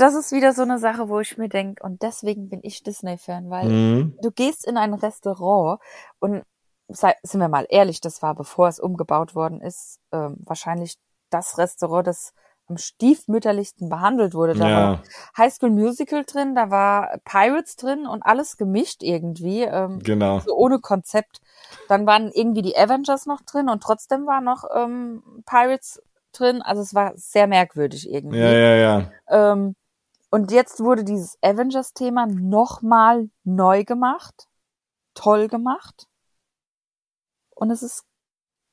das 0.00 0.14
ist 0.14 0.32
wieder 0.32 0.52
so 0.52 0.62
eine 0.62 0.78
Sache, 0.78 1.08
wo 1.08 1.20
ich 1.20 1.36
mir 1.38 1.48
denke, 1.48 1.82
und 1.82 2.02
deswegen 2.02 2.48
bin 2.48 2.60
ich 2.62 2.82
Disney-Fan, 2.82 3.50
weil 3.50 3.68
mhm. 3.68 4.18
du 4.22 4.30
gehst 4.30 4.66
in 4.66 4.76
ein 4.76 4.94
Restaurant 4.94 5.80
und 6.20 6.42
sei, 6.88 7.14
sind 7.22 7.40
wir 7.40 7.48
mal 7.48 7.66
ehrlich, 7.68 8.00
das 8.00 8.22
war, 8.22 8.34
bevor 8.34 8.68
es 8.68 8.80
umgebaut 8.80 9.34
worden 9.34 9.60
ist, 9.60 10.00
ähm, 10.12 10.36
wahrscheinlich 10.40 10.96
das 11.30 11.58
Restaurant, 11.58 12.06
das 12.06 12.32
am 12.68 12.76
stiefmütterlichsten 12.76 13.88
behandelt 13.88 14.34
wurde. 14.34 14.54
Da 14.54 14.68
ja. 14.68 14.76
war 14.76 15.02
High 15.36 15.52
School 15.52 15.70
Musical 15.70 16.24
drin, 16.24 16.54
da 16.54 16.70
war 16.70 17.18
Pirates 17.24 17.76
drin 17.76 18.06
und 18.06 18.22
alles 18.22 18.56
gemischt 18.56 19.02
irgendwie. 19.02 19.62
Ähm, 19.62 20.00
genau. 20.00 20.40
So 20.40 20.54
ohne 20.54 20.78
Konzept. 20.78 21.40
Dann 21.88 22.06
waren 22.06 22.30
irgendwie 22.30 22.62
die 22.62 22.76
Avengers 22.76 23.26
noch 23.26 23.40
drin 23.40 23.68
und 23.68 23.82
trotzdem 23.82 24.26
war 24.26 24.40
noch 24.40 24.64
ähm, 24.74 25.22
Pirates 25.46 26.02
drin. 26.32 26.60
Also 26.62 26.82
es 26.82 26.94
war 26.94 27.12
sehr 27.16 27.46
merkwürdig 27.46 28.10
irgendwie. 28.10 28.38
Ja, 28.38 28.52
ja, 28.52 28.74
ja. 28.74 29.10
Ähm, 29.28 29.74
und 30.30 30.50
jetzt 30.52 30.80
wurde 30.80 31.04
dieses 31.04 31.38
Avengers-Thema 31.42 32.26
nochmal 32.26 33.30
neu 33.44 33.84
gemacht, 33.84 34.48
toll 35.14 35.48
gemacht. 35.48 36.06
Und 37.54 37.70
es 37.70 37.82
ist 37.82 38.04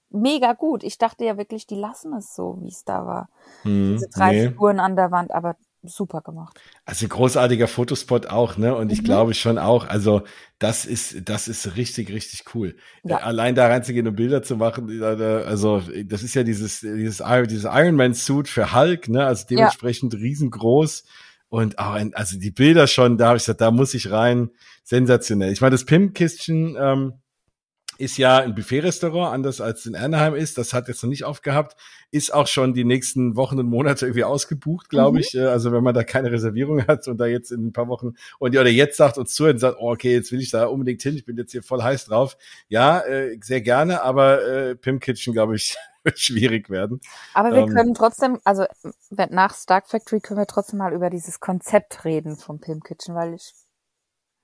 mega 0.09 0.53
gut. 0.53 0.83
Ich 0.83 0.97
dachte 0.97 1.25
ja 1.25 1.37
wirklich, 1.37 1.65
die 1.65 1.75
lassen 1.75 2.13
es 2.13 2.35
so, 2.35 2.57
wie 2.61 2.69
es 2.69 2.83
da 2.83 3.05
war. 3.05 3.29
Hm, 3.63 3.93
Diese 3.93 4.09
drei 4.09 4.31
nee. 4.33 4.47
Figuren 4.47 4.79
an 4.79 4.95
der 4.95 5.11
Wand, 5.11 5.31
aber 5.31 5.55
super 5.83 6.21
gemacht. 6.21 6.59
Also 6.85 7.07
großartiger 7.07 7.67
Fotospot 7.67 8.27
auch, 8.27 8.57
ne? 8.57 8.75
Und 8.75 8.91
ich 8.91 9.01
mhm. 9.01 9.05
glaube 9.05 9.33
schon 9.33 9.57
auch, 9.57 9.87
also 9.87 10.23
das 10.59 10.85
ist, 10.85 11.29
das 11.29 11.47
ist 11.47 11.75
richtig, 11.77 12.11
richtig 12.11 12.43
cool. 12.55 12.75
Ja. 13.03 13.17
Allein 13.17 13.55
da 13.55 13.67
reinzugehen 13.67 14.07
und 14.07 14.15
Bilder 14.15 14.41
zu 14.41 14.57
machen, 14.57 15.01
also 15.03 15.83
das 16.05 16.23
ist 16.23 16.33
ja 16.33 16.43
dieses, 16.43 16.79
dieses, 16.79 17.23
dieses 17.47 17.65
Iron 17.65 17.95
Man 17.95 18.13
Suit 18.13 18.47
für 18.47 18.73
Hulk, 18.73 19.09
ne? 19.09 19.25
Also 19.25 19.45
dementsprechend 19.49 20.13
ja. 20.13 20.19
riesengroß. 20.19 21.03
Und 21.55 21.79
auch 21.79 21.93
ein, 21.93 22.13
also 22.13 22.37
die 22.37 22.51
Bilder 22.51 22.85
schon, 22.85 23.17
da 23.17 23.27
habe 23.27 23.37
ich 23.37 23.43
gesagt, 23.43 23.61
da 23.61 23.71
muss 23.71 23.93
ich 23.93 24.11
rein. 24.11 24.49
Sensationell. 24.83 25.53
Ich 25.53 25.61
meine, 25.61 25.71
das 25.71 25.85
Pimp-Kistchen 25.85 26.75
ähm, 26.77 27.13
ist 27.97 28.17
ja 28.17 28.39
ein 28.39 28.55
Buffet-Restaurant, 28.55 29.33
anders 29.33 29.61
als 29.61 29.85
in 29.85 29.95
Anaheim 29.95 30.35
ist. 30.35 30.57
Das 30.57 30.73
hat 30.73 30.89
jetzt 30.89 31.01
noch 31.01 31.09
nicht 31.09 31.23
aufgehabt. 31.23 31.77
Ist 32.11 32.33
auch 32.33 32.47
schon 32.47 32.73
die 32.73 32.83
nächsten 32.83 33.37
Wochen 33.37 33.57
und 33.57 33.67
Monate 33.67 34.05
irgendwie 34.05 34.25
ausgebucht, 34.25 34.89
glaube 34.89 35.19
mhm. 35.19 35.21
ich. 35.21 35.33
Äh, 35.33 35.45
also 35.45 35.71
wenn 35.71 35.81
man 35.81 35.93
da 35.93 36.03
keine 36.03 36.29
Reservierung 36.29 36.85
hat 36.87 37.07
und 37.07 37.19
da 37.19 37.25
jetzt 37.25 37.53
in 37.53 37.67
ein 37.67 37.71
paar 37.71 37.87
Wochen 37.87 38.15
und 38.37 38.53
ja, 38.53 38.59
oder 38.59 38.69
jetzt 38.69 38.97
sagt 38.97 39.17
uns 39.17 39.33
zu 39.33 39.45
und 39.45 39.57
sagt, 39.57 39.77
oh, 39.79 39.93
okay, 39.93 40.11
jetzt 40.11 40.33
will 40.33 40.41
ich 40.41 40.51
da 40.51 40.65
unbedingt 40.65 41.01
hin, 41.03 41.15
ich 41.15 41.23
bin 41.23 41.37
jetzt 41.37 41.53
hier 41.53 41.63
voll 41.63 41.81
heiß 41.81 42.03
drauf. 42.03 42.35
Ja, 42.67 42.99
äh, 42.99 43.37
sehr 43.41 43.61
gerne, 43.61 44.01
aber 44.01 44.45
äh, 44.45 44.75
Pimp 44.75 45.01
Kitchen, 45.01 45.31
glaube 45.31 45.55
ich, 45.55 45.77
schwierig 46.15 46.69
werden. 46.69 47.01
Aber 47.33 47.51
wir 47.51 47.63
ähm, 47.63 47.69
können 47.69 47.93
trotzdem, 47.93 48.39
also 48.43 48.65
nach 49.09 49.55
Stark 49.55 49.89
Factory 49.89 50.19
können 50.21 50.39
wir 50.39 50.47
trotzdem 50.47 50.79
mal 50.79 50.93
über 50.93 51.09
dieses 51.09 51.39
Konzept 51.39 52.05
reden 52.05 52.37
vom 52.37 52.59
Pimp 52.59 52.83
Kitchen, 52.83 53.15
weil 53.15 53.33
ich 53.33 53.53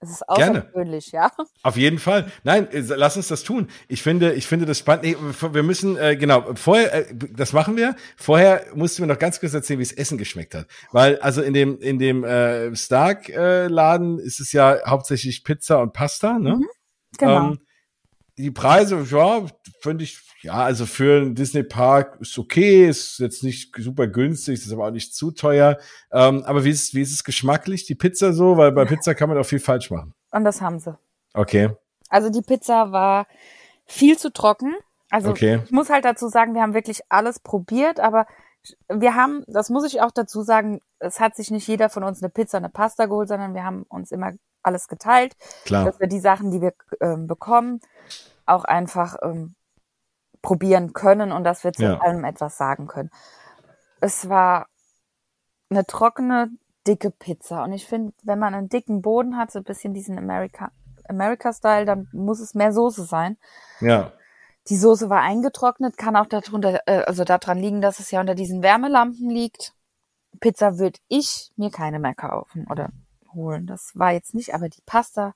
es 0.04 0.10
ist 0.10 0.28
außergewöhnlich, 0.28 1.12
ja. 1.12 1.32
Auf 1.64 1.78
jeden 1.78 2.00
Fall. 2.00 2.32
Nein, 2.44 2.68
äh, 2.72 2.80
lass 2.80 3.18
uns 3.18 3.28
das 3.28 3.44
tun. 3.44 3.68
Ich 3.88 4.02
finde, 4.02 4.34
ich 4.34 4.48
finde 4.48 4.66
das 4.66 4.80
spannend. 4.80 5.04
Nee, 5.04 5.16
wir 5.54 5.62
müssen, 5.62 5.96
äh, 5.96 6.16
genau, 6.16 6.56
vorher, 6.56 7.12
äh, 7.12 7.14
das 7.14 7.54
machen 7.54 7.78
wir. 7.78 7.96
Vorher 8.18 8.66
musst 8.74 8.98
du 8.98 9.04
mir 9.04 9.08
noch 9.08 9.20
ganz 9.20 9.40
kurz 9.40 9.54
erzählen, 9.54 9.78
wie 9.78 9.84
es 9.84 9.92
Essen 9.92 10.18
geschmeckt 10.18 10.56
hat. 10.56 10.66
Weil, 10.92 11.20
also 11.20 11.44
in 11.44 11.54
dem, 11.54 11.80
in 11.82 12.00
dem 12.00 12.24
äh, 12.24 12.76
Stark-Laden 12.76 14.18
äh, 14.18 14.24
ist 14.24 14.40
es 14.40 14.52
ja 14.54 14.80
hauptsächlich 14.88 15.44
Pizza 15.44 15.80
und 15.82 15.94
Pasta, 15.94 16.40
ne? 16.40 16.56
Mhm, 16.56 16.68
genau. 17.20 17.52
Ähm, 17.52 17.60
die 18.38 18.52
Preise, 18.52 19.06
ja, 19.10 19.46
finde 19.82 20.04
ich, 20.04 20.20
ja, 20.42 20.54
also 20.54 20.86
für 20.86 21.22
einen 21.22 21.36
Disney 21.36 21.64
Park 21.64 22.18
ist 22.20 22.38
okay, 22.38 22.88
ist 22.88 23.20
jetzt 23.20 23.44
nicht 23.44 23.76
super 23.78 24.08
günstig, 24.08 24.56
ist 24.56 24.74
aber 24.74 24.88
auch 24.88 24.92
nicht 24.92 25.14
zu 25.14 25.32
teuer. 25.32 25.78
Ähm, 26.12 26.44
aber 26.46 26.64
wie 26.64 26.72
ist, 26.72 26.96
wie 26.96 27.02
ist 27.02 27.12
es 27.14 27.24
geschmacklich, 27.24 27.86
die 27.86 27.96
Pizza 27.96 28.34
so? 28.34 28.58
Weil 28.58 28.72
bei 28.72 28.86
Pizza 28.86 29.14
kann 29.14 29.30
man 29.30 29.38
auch 29.38 29.46
viel 29.46 29.60
falsch 29.60 29.92
machen. 29.92 30.14
Und 30.32 30.44
das 30.44 30.62
haben 30.62 30.80
sie. 30.80 30.98
Okay. 31.34 31.70
Also 32.10 32.30
die 32.30 32.42
Pizza 32.42 32.92
war 32.92 33.28
viel 33.86 34.18
zu 34.18 34.32
trocken. 34.34 34.74
Also 35.10 35.30
Okay. 35.30 35.62
ich 35.66 35.72
muss 35.72 35.90
halt 35.90 36.06
dazu 36.06 36.28
sagen, 36.30 36.54
wir 36.56 36.62
haben 36.62 36.74
wirklich 36.74 37.02
alles 37.10 37.40
probiert, 37.40 38.00
aber 38.00 38.26
wir 38.90 39.16
haben, 39.16 39.44
das 39.48 39.70
muss 39.70 39.86
ich 39.86 40.02
auch 40.02 40.12
dazu 40.12 40.42
sagen, 40.42 40.80
es 41.00 41.20
hat 41.20 41.36
sich 41.36 41.52
nicht 41.52 41.68
jeder 41.68 41.90
von 41.90 42.04
uns 42.04 42.22
eine 42.22 42.30
Pizza, 42.30 42.58
eine 42.58 42.70
Pasta 42.70 43.06
geholt, 43.06 43.28
sondern 43.28 43.54
wir 43.54 43.64
haben 43.64 43.84
uns 43.90 44.12
immer 44.12 44.32
alles 44.64 44.88
geteilt, 44.88 45.36
Klar. 45.66 45.86
dass 45.86 46.00
wir 46.00 46.08
die 46.08 46.20
Sachen, 46.20 46.52
die 46.52 46.62
wir 46.62 46.74
ähm, 47.00 47.28
bekommen, 47.28 47.82
auch 48.46 48.64
einfach 48.64 49.16
ähm, 49.24 49.56
probieren 50.42 50.94
können 50.94 51.32
und 51.32 51.44
dass 51.44 51.64
wir 51.64 51.74
zu 51.74 51.84
Ja. 51.84 51.98
allem 52.00 52.24
etwas 52.24 52.58
sagen 52.58 52.88
können. 52.88 53.12
Es 54.00 54.28
war 54.30 54.68
eine 55.70 55.86
trockene, 55.86 56.50
dicke 56.88 57.12
Pizza 57.12 57.64
und 57.64 57.74
ich 57.74 57.86
finde, 57.86 58.14
wenn 58.24 58.40
man 58.40 58.56
einen 58.56 58.70
dicken 58.70 59.02
Boden 59.02 59.38
hat, 59.38 59.52
so 59.52 59.60
ein 59.60 59.64
bisschen 59.64 59.94
diesen 59.94 60.18
America, 60.18 60.72
America-Style, 61.08 61.86
dann 61.86 62.08
muss 62.12 62.40
es 62.40 62.56
mehr 62.56 62.74
Soße 62.74 63.04
sein. 63.04 63.38
Ja. 63.80 64.12
Die 64.68 64.78
Soße 64.78 65.10
war 65.10 65.22
eingetrocknet, 65.22 65.98
kann 65.98 66.16
auch 66.16 66.26
darunter, 66.28 66.82
äh, 66.88 67.04
also 67.06 67.24
daran 67.24 67.58
liegen, 67.60 67.82
dass 67.82 68.00
es 68.00 68.12
ja 68.12 68.20
unter 68.20 68.36
diesen 68.36 68.62
Wärmelampen 68.64 69.30
liegt. 69.30 69.74
Pizza 70.40 70.78
würde 70.80 71.00
ich 71.08 71.52
mir 71.56 71.70
keine 71.72 72.00
mehr 72.00 72.16
kaufen 72.16 72.66
oder 72.70 72.90
holen. 73.34 73.68
Das 73.68 73.92
war 73.96 74.12
jetzt 74.12 74.34
nicht, 74.34 74.54
aber 74.54 74.70
die 74.70 74.82
Pasta 74.86 75.34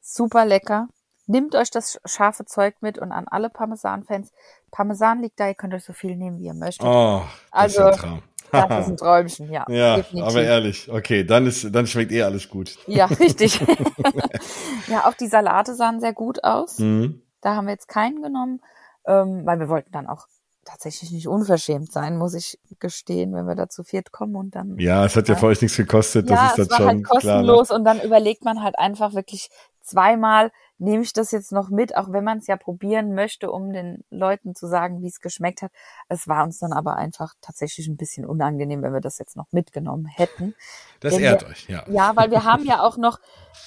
super 0.00 0.44
lecker. 0.44 0.88
Nehmt 1.26 1.54
euch 1.54 1.70
das 1.70 2.00
scharfe 2.04 2.44
Zeug 2.44 2.74
mit 2.80 2.98
und 2.98 3.12
an 3.12 3.28
alle 3.28 3.50
Parmesan-Fans. 3.50 4.32
Parmesan 4.72 5.22
liegt 5.22 5.38
da, 5.38 5.46
ihr 5.48 5.54
könnt 5.54 5.74
euch 5.74 5.84
so 5.84 5.92
viel 5.92 6.16
nehmen, 6.16 6.38
wie 6.38 6.46
ihr 6.46 6.54
möchtet. 6.54 6.86
Oh, 6.86 7.22
das 7.52 7.72
ist 7.72 7.78
Also, 7.78 7.84
ein 7.84 7.92
Traum. 7.96 8.22
Das 8.52 8.80
ist 8.80 8.90
ein 8.90 8.96
Träumchen, 8.96 9.52
ja. 9.52 9.64
ja, 9.68 9.96
definitiv. 9.98 10.28
aber 10.28 10.42
ehrlich, 10.42 10.90
okay, 10.90 11.22
dann 11.22 11.46
ist, 11.46 11.72
dann 11.72 11.86
schmeckt 11.86 12.10
eh 12.10 12.24
alles 12.24 12.48
gut. 12.48 12.78
Ja, 12.88 13.04
richtig. 13.20 13.60
ja, 14.88 15.06
auch 15.06 15.14
die 15.14 15.28
Salate 15.28 15.76
sahen 15.76 16.00
sehr 16.00 16.12
gut 16.12 16.42
aus. 16.42 16.80
Mhm. 16.80 17.22
Da 17.42 17.54
haben 17.54 17.66
wir 17.66 17.72
jetzt 17.72 17.86
keinen 17.86 18.22
genommen, 18.22 18.60
ähm, 19.06 19.46
weil 19.46 19.60
wir 19.60 19.68
wollten 19.68 19.92
dann 19.92 20.08
auch 20.08 20.26
tatsächlich 20.70 21.10
nicht 21.10 21.28
unverschämt 21.28 21.90
sein, 21.92 22.16
muss 22.16 22.34
ich 22.34 22.58
gestehen, 22.78 23.32
wenn 23.34 23.46
wir 23.46 23.54
da 23.56 23.68
zu 23.68 23.82
viert 23.82 24.12
kommen 24.12 24.36
und 24.36 24.54
dann. 24.54 24.78
Ja, 24.78 25.04
es 25.04 25.16
hat 25.16 25.28
ja 25.28 25.34
Ja. 25.34 25.40
für 25.40 25.46
euch 25.46 25.60
nichts 25.60 25.76
gekostet, 25.76 26.30
das 26.30 26.38
ja, 26.38 26.46
ist 26.46 26.58
dann 26.58 26.64
es 26.64 26.70
war 26.70 26.76
schon 26.78 26.86
halt 26.86 27.04
klar. 27.04 27.14
Ne? 27.42 27.46
kostenlos 27.46 27.70
und 27.70 27.84
dann 27.84 28.00
überlegt 28.00 28.44
man 28.44 28.62
halt 28.62 28.78
einfach 28.78 29.14
wirklich 29.14 29.48
zweimal, 29.82 30.52
nehme 30.78 31.02
ich 31.02 31.12
das 31.12 31.30
jetzt 31.32 31.52
noch 31.52 31.68
mit, 31.70 31.96
auch 31.96 32.12
wenn 32.12 32.22
man 32.24 32.38
es 32.38 32.46
ja 32.46 32.56
probieren 32.56 33.14
möchte, 33.14 33.50
um 33.50 33.72
den 33.72 34.04
Leuten 34.10 34.54
zu 34.54 34.66
sagen, 34.66 35.02
wie 35.02 35.08
es 35.08 35.20
geschmeckt 35.20 35.62
hat. 35.62 35.72
Es 36.08 36.28
war 36.28 36.44
uns 36.44 36.58
dann 36.58 36.72
aber 36.72 36.96
einfach 36.96 37.34
tatsächlich 37.40 37.88
ein 37.88 37.96
bisschen 37.96 38.24
unangenehm, 38.24 38.82
wenn 38.82 38.92
wir 38.92 39.00
das 39.00 39.18
jetzt 39.18 39.36
noch 39.36 39.46
mitgenommen 39.52 40.06
hätten. 40.06 40.54
Das 41.00 41.14
Wenn 41.14 41.22
ehrt 41.22 41.42
wir- 41.42 41.48
euch, 41.48 41.68
ja. 41.68 41.82
Ja, 41.88 42.12
weil 42.14 42.30
wir 42.30 42.44
haben 42.44 42.64
ja 42.64 42.82
auch 42.82 42.96
noch 42.96 43.18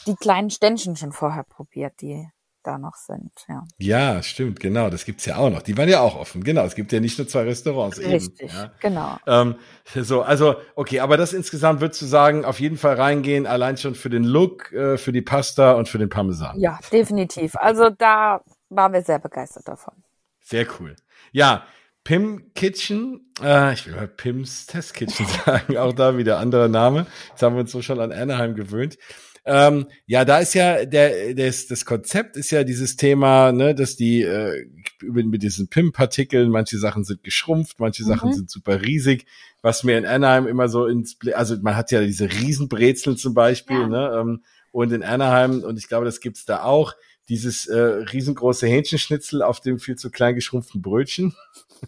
die 0.08 0.16
kleinen 0.16 0.50
Ständchen 0.50 0.96
schon 0.96 1.12
vorher 1.12 1.44
probiert, 1.44 1.94
die 2.02 2.30
da 2.64 2.78
noch 2.78 2.96
sind, 2.96 3.32
ja. 3.48 3.64
Ja, 3.78 4.24
stimmt, 4.24 4.60
genau, 4.60 4.90
das 4.90 5.06
gibt's 5.06 5.26
ja 5.26 5.38
auch 5.38 5.50
noch. 5.50 5.62
Die 5.62 5.78
waren 5.78 5.90
ja 5.90 6.00
auch 6.00 6.16
offen, 6.16 6.44
genau. 6.44 6.64
Es 6.64 6.76
gibt 6.76 6.92
ja 6.92 7.00
nicht 7.00 7.18
nur 7.18 7.28
zwei 7.28 7.44
Restaurants. 7.44 8.00
Richtig, 8.00 8.42
Eben, 8.42 8.54
ja. 8.54 8.72
genau. 8.80 9.18
Ähm, 9.28 9.56
so, 9.94 10.22
also, 10.22 10.56
okay, 10.76 11.00
aber 11.00 11.18
das 11.18 11.34
insgesamt 11.34 11.82
würdest 11.82 12.02
du 12.02 12.06
sagen, 12.06 12.46
auf 12.46 12.60
jeden 12.60 12.78
Fall 12.78 12.96
reingehen, 12.96 13.46
allein 13.46 13.78
schon 13.78 13.96
für 13.96 14.10
den 14.10 14.24
Look, 14.24 14.72
äh, 14.72 14.98
für 14.98 15.12
die 15.12 15.22
Pasta 15.22 15.74
und 15.74 15.90
für 15.90 15.98
den 15.98 16.10
Parmesan. 16.10 16.60
Ja, 16.60 16.80
definitiv. 16.92 17.56
Also 17.56 17.90
da 17.90 18.42
waren 18.70 18.94
wir 18.94 19.02
sehr 19.02 19.20
begeistert 19.20 19.68
davon. 19.68 19.94
Sehr 20.42 20.66
cool. 20.80 20.96
Ja, 21.32 21.64
Pim 22.04 22.52
Kitchen, 22.54 23.32
äh, 23.42 23.74
ich 23.74 23.88
will 23.88 23.96
mal 23.96 24.08
Pims 24.08 24.66
Test 24.66 24.94
Kitchen 24.94 25.26
sagen, 25.46 25.78
auch 25.78 25.94
da 25.94 26.18
wieder 26.18 26.38
anderer 26.38 26.68
Name. 26.68 27.08
Jetzt 27.30 27.42
haben 27.42 27.56
wir 27.56 27.62
uns 27.62 27.72
so 27.72 27.82
schon 27.82 28.00
an 28.00 28.12
Anaheim 28.12 28.56
gewöhnt. 28.56 28.98
Ähm, 29.46 29.88
ja, 30.06 30.24
da 30.24 30.40
ist 30.40 30.54
ja 30.54 30.86
der, 30.86 31.34
das, 31.36 31.68
das 31.68 31.86
Konzept 31.86 32.38
ist 32.38 32.52
ja 32.52 32.64
dieses 32.64 32.96
Thema, 32.96 33.52
ne, 33.52 33.76
dass 33.76 33.96
die 33.98 34.22
äh, 34.22 34.66
mit 35.02 35.44
diesen 35.44 35.68
PIM-Partikeln, 35.68 36.50
manche 36.50 36.78
Sachen 36.78 37.04
sind 37.04 37.24
geschrumpft, 37.24 37.80
manche 37.80 38.04
Sachen 38.06 38.30
Mhm. 38.30 38.34
sind 38.34 38.50
super 38.50 38.82
riesig, 38.82 39.26
was 39.62 39.84
mir 39.84 39.98
in 39.98 40.06
Anaheim 40.06 40.48
immer 40.48 40.70
so 40.70 40.86
ins, 40.88 41.18
also 41.34 41.58
man 41.62 41.76
hat 41.76 41.92
ja 41.92 42.02
diese 42.02 42.32
Riesenbrezel 42.32 43.18
zum 43.18 43.34
Beispiel, 43.34 43.82
Ja. 43.82 43.88
ne, 43.88 44.18
ähm, 44.20 44.44
und 44.72 44.92
in 44.94 45.04
Anaheim 45.04 45.62
und 45.64 45.78
ich 45.78 45.88
glaube, 45.88 46.06
das 46.06 46.20
gibt's 46.22 46.46
da 46.46 46.64
auch 46.64 46.94
dieses 47.30 47.68
äh, 47.68 47.78
riesengroße 47.80 48.68
Hähnchenschnitzel 48.68 49.42
auf 49.42 49.62
dem 49.62 49.80
viel 49.80 49.96
zu 49.96 50.10
klein 50.10 50.36
geschrumpften 50.36 50.82
Brötchen. 50.82 51.34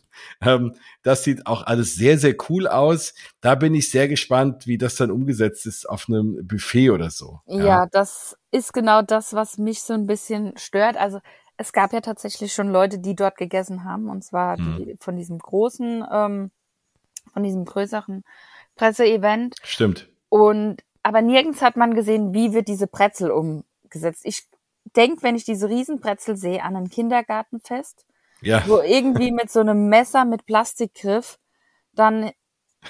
ähm, 0.42 0.76
das 1.04 1.24
sieht 1.24 1.48
auch 1.48 1.64
alles 1.64 1.96
sehr, 1.96 2.18
sehr 2.18 2.36
cool 2.50 2.68
aus. 2.68 3.14
Da 3.42 3.56
bin 3.56 3.74
ich 3.76 3.90
sehr 3.90 4.08
gespannt, 4.08 4.68
wie 4.68 4.78
das 4.78 4.96
dann 4.96 5.12
umgesetzt 5.12 5.66
ist 5.66 5.88
auf 5.90 6.06
einem 6.08 6.46
Buffet 6.48 6.90
oder 6.92 7.10
so. 7.10 7.42
Ja. 7.48 7.86
das 7.86 8.38
ist 8.52 8.74
genau 8.74 9.02
das, 9.02 9.34
was 9.34 9.58
mich 9.58 9.82
so 9.82 9.94
ein 9.94 10.08
bisschen 10.08 10.58
stört. 10.58 10.98
Also 10.98 11.20
es 11.58 11.74
gab 11.74 11.94
ja 11.94 12.02
tatsächlich 12.02 12.54
schon 12.54 12.70
Leute, 12.70 13.00
die 13.00 13.16
dort 13.16 13.38
gegessen 13.38 13.84
haben, 13.84 14.10
und 14.10 14.24
zwar 14.24 14.58
Hm. 14.58 14.78
die, 14.78 14.96
von 15.00 15.16
diesem 15.16 15.40
großen, 15.40 16.06
ähm, 16.12 16.52
von 17.34 17.44
diesem 17.44 17.66
größeren 17.66 18.24
Presseevent. 18.76 19.56
Stimmt. 19.64 20.10
Und 20.30 20.84
aber 21.02 21.22
nirgends 21.22 21.62
hat 21.62 21.78
man 21.78 21.94
gesehen, 21.94 22.34
wie 22.34 22.54
wird 22.54 22.68
diese 22.68 22.88
Brezel 22.88 23.30
umgesetzt. 23.30 24.22
Ich 24.24 24.48
denk, 24.96 25.22
wenn 25.22 25.36
ich 25.36 25.44
diese 25.46 25.70
Riesenbrezel 25.70 26.36
sehe, 26.36 26.64
an 26.64 26.76
ein 26.76 26.90
Kindergartenfest, 26.90 28.06
Ja. 28.42 28.64
wo 28.68 28.80
irgendwie 28.82 29.32
mit 29.32 29.50
so 29.52 29.60
einem 29.62 29.88
Messer 29.90 30.26
mit 30.26 30.46
Plastikgriff 30.46 31.38
dann 31.94 32.32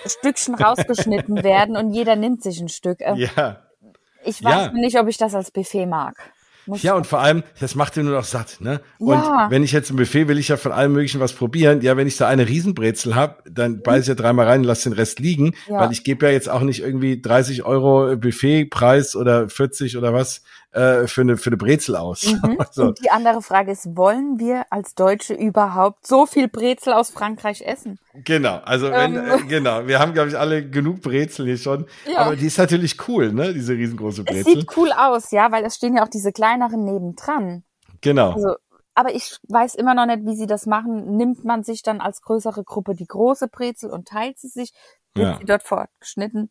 Stückchen 0.05 0.55
rausgeschnitten 0.55 1.43
werden 1.43 1.77
und 1.77 1.91
jeder 1.93 2.15
nimmt 2.15 2.41
sich 2.43 2.59
ein 2.59 2.69
Stück. 2.69 3.01
Äh, 3.01 3.15
Ja. 3.15 3.61
Ich 4.23 4.43
weiß 4.43 4.67
Ja. 4.67 4.71
nicht, 4.73 4.99
ob 4.99 5.07
ich 5.07 5.17
das 5.17 5.35
als 5.35 5.51
Buffet 5.51 5.85
mag. 5.85 6.15
Muss 6.67 6.81
Ja, 6.81 6.95
und 6.95 7.05
vor 7.05 7.19
allem, 7.19 7.43
das 7.59 7.75
macht 7.75 7.95
dir 7.95 8.01
nur 8.01 8.15
noch 8.15 8.23
satt, 8.23 8.57
ne? 8.59 8.81
Und 8.97 9.13
Ja. 9.19 9.47
wenn 9.51 9.61
ich 9.61 9.71
jetzt 9.71 9.91
ein 9.91 9.97
Buffet 9.97 10.27
will 10.27 10.39
ich 10.39 10.47
ja 10.47 10.57
von 10.57 10.71
allem 10.71 10.93
möglichen 10.93 11.19
was 11.21 11.33
probieren. 11.33 11.81
Ja, 11.81 11.95
wenn 11.95 12.07
ich 12.07 12.17
da 12.17 12.27
eine 12.27 12.47
Riesenbrezel 12.47 13.13
hab, 13.15 13.43
dann 13.47 13.83
beiß 13.83 14.01
ich 14.01 14.07
ja 14.07 14.15
dreimal 14.15 14.47
rein 14.47 14.61
und 14.61 14.65
lass 14.65 14.81
den 14.81 14.93
Rest 14.93 15.19
liegen, 15.19 15.53
Ja. 15.69 15.81
weil 15.81 15.91
ich 15.91 16.03
gebe 16.03 16.25
ja 16.25 16.31
jetzt 16.31 16.49
auch 16.49 16.61
nicht 16.61 16.81
irgendwie 16.81 17.21
30 17.21 17.63
Euro 17.65 18.17
Buffetpreis 18.17 19.15
oder 19.15 19.47
40 19.47 19.95
oder 19.95 20.11
was 20.11 20.41
äh, 20.75 21.07
für 21.07 21.21
eine 21.21 21.37
für 21.37 21.49
eine 21.49 21.57
Brezel 21.57 21.95
aus. 21.95 22.25
Mhm. 22.25 22.57
so. 22.71 22.83
Und 22.85 23.03
die 23.03 23.09
andere 23.09 23.41
Frage 23.41 23.71
ist, 23.71 23.95
wollen 23.95 24.39
wir 24.39 24.65
als 24.69 24.93
Deutsche 24.95 25.33
überhaupt 25.33 26.05
so 26.05 26.25
viel 26.25 26.47
Brezel 26.47 26.93
aus 26.93 27.09
Frankreich 27.09 27.61
essen? 27.61 27.97
Genau, 28.13 28.57
also 28.57 28.91
wenn, 28.91 29.15
Ähm. 29.15 29.25
äh, 29.25 29.43
genau, 29.47 29.87
wir 29.87 29.99
haben, 29.99 30.13
glaube 30.13 30.29
ich, 30.29 30.37
alle 30.37 30.69
genug 30.69 31.01
Brezel 31.01 31.45
hier 31.45 31.57
schon. 31.57 31.85
Ja. 32.05 32.19
Aber 32.19 32.35
die 32.35 32.45
ist 32.47 32.57
natürlich 32.57 33.07
cool, 33.07 33.31
ne? 33.33 33.53
Diese 33.53 33.73
riesengroße 33.73 34.23
Es 34.25 34.43
Brezel. 34.43 34.59
sieht 34.61 34.77
cool 34.77 34.91
aus, 34.91 35.31
ja, 35.31 35.51
weil 35.51 35.63
es 35.65 35.75
stehen 35.75 35.95
ja 35.95 36.03
auch 36.03 36.09
diese 36.09 36.31
kleineren 36.31 36.83
nebendran. 36.85 37.63
Genau. 38.01 38.33
Also, 38.33 38.55
aber 38.93 39.13
ich 39.15 39.37
weiß 39.49 39.75
immer 39.75 39.93
noch 39.93 40.05
nicht, 40.05 40.25
wie 40.25 40.35
sie 40.35 40.45
das 40.47 40.65
machen. 40.65 41.17
Nimmt 41.17 41.43
man 41.43 41.63
sich 41.63 41.83
dann 41.83 41.99
als 42.01 42.21
größere 42.21 42.63
Gruppe 42.63 42.95
die 42.95 43.07
große 43.07 43.47
Brezel 43.49 43.89
und 43.89 44.07
teilt 44.07 44.37
sie 44.39 44.47
sich? 44.47 44.71
Wird 45.15 45.27
Ja. 45.27 45.37
sie 45.37 45.45
dort 45.45 45.63
fortgeschnitten? 45.63 46.49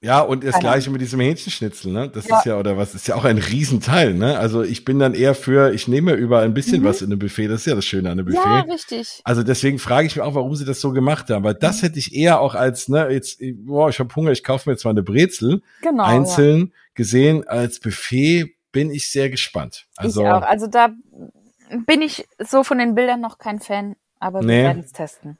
Ja, 0.00 0.20
und 0.20 0.44
das 0.44 0.52
Keine 0.52 0.62
gleiche 0.62 0.90
mit 0.92 1.00
diesem 1.00 1.18
Hähnchenschnitzel, 1.18 1.90
ne? 1.92 2.08
Das 2.08 2.28
Ja. 2.28 2.38
ist 2.38 2.44
ja, 2.46 2.56
oder 2.56 2.76
was, 2.76 2.94
ist 2.94 3.08
ja 3.08 3.16
auch 3.16 3.24
ein 3.24 3.38
Riesenteil, 3.38 4.14
ne? 4.14 4.38
Also 4.38 4.62
ich 4.62 4.84
bin 4.84 5.00
dann 5.00 5.12
eher 5.12 5.34
für, 5.34 5.72
ich 5.72 5.88
nehme 5.88 6.12
überall 6.12 6.44
ein 6.44 6.54
bisschen 6.54 6.82
Mhm. 6.82 6.84
was 6.86 7.02
in 7.02 7.10
einem 7.10 7.18
Buffet, 7.18 7.48
das 7.48 7.62
ist 7.62 7.66
ja 7.66 7.74
das 7.74 7.84
Schöne 7.84 8.08
an 8.08 8.18
einem 8.20 8.26
Buffet. 8.26 8.38
Ja, 8.48 8.60
richtig. 8.60 9.20
Also 9.24 9.42
deswegen 9.42 9.80
frage 9.80 10.06
ich 10.06 10.14
mich 10.14 10.22
auch, 10.24 10.36
warum 10.36 10.54
sie 10.54 10.64
das 10.64 10.80
so 10.80 10.92
gemacht 10.92 11.28
haben. 11.30 11.42
Weil 11.42 11.54
Mhm. 11.54 11.58
das 11.60 11.82
hätte 11.82 11.98
ich 11.98 12.14
eher 12.14 12.38
auch 12.40 12.54
als, 12.54 12.88
ne, 12.88 13.08
jetzt, 13.10 13.40
boah, 13.66 13.88
ich 13.88 13.98
habe 13.98 14.14
Hunger, 14.14 14.30
ich 14.30 14.44
kaufe 14.44 14.68
mir 14.70 14.74
jetzt 14.74 14.84
mal 14.84 14.90
eine 14.90 15.02
Brezel, 15.02 15.62
Genau. 15.82 16.04
einzeln 16.04 16.72
gesehen. 16.94 17.46
Als 17.48 17.80
Buffet 17.80 18.54
bin 18.70 18.92
ich 18.92 19.10
sehr 19.10 19.30
gespannt. 19.30 19.86
ja. 19.98 20.04
Also, 20.04 20.22
ich 20.22 20.28
auch. 20.28 20.42
Also 20.42 20.68
da 20.68 20.90
bin 21.86 22.02
ich 22.02 22.24
so 22.38 22.62
von 22.62 22.78
den 22.78 22.94
Bildern 22.94 23.20
noch 23.20 23.38
kein 23.38 23.58
Fan, 23.58 23.96
aber 24.20 24.42
Nee. 24.42 24.58
wir 24.58 24.62
werden 24.62 24.82
es 24.84 24.92
testen. 24.92 25.38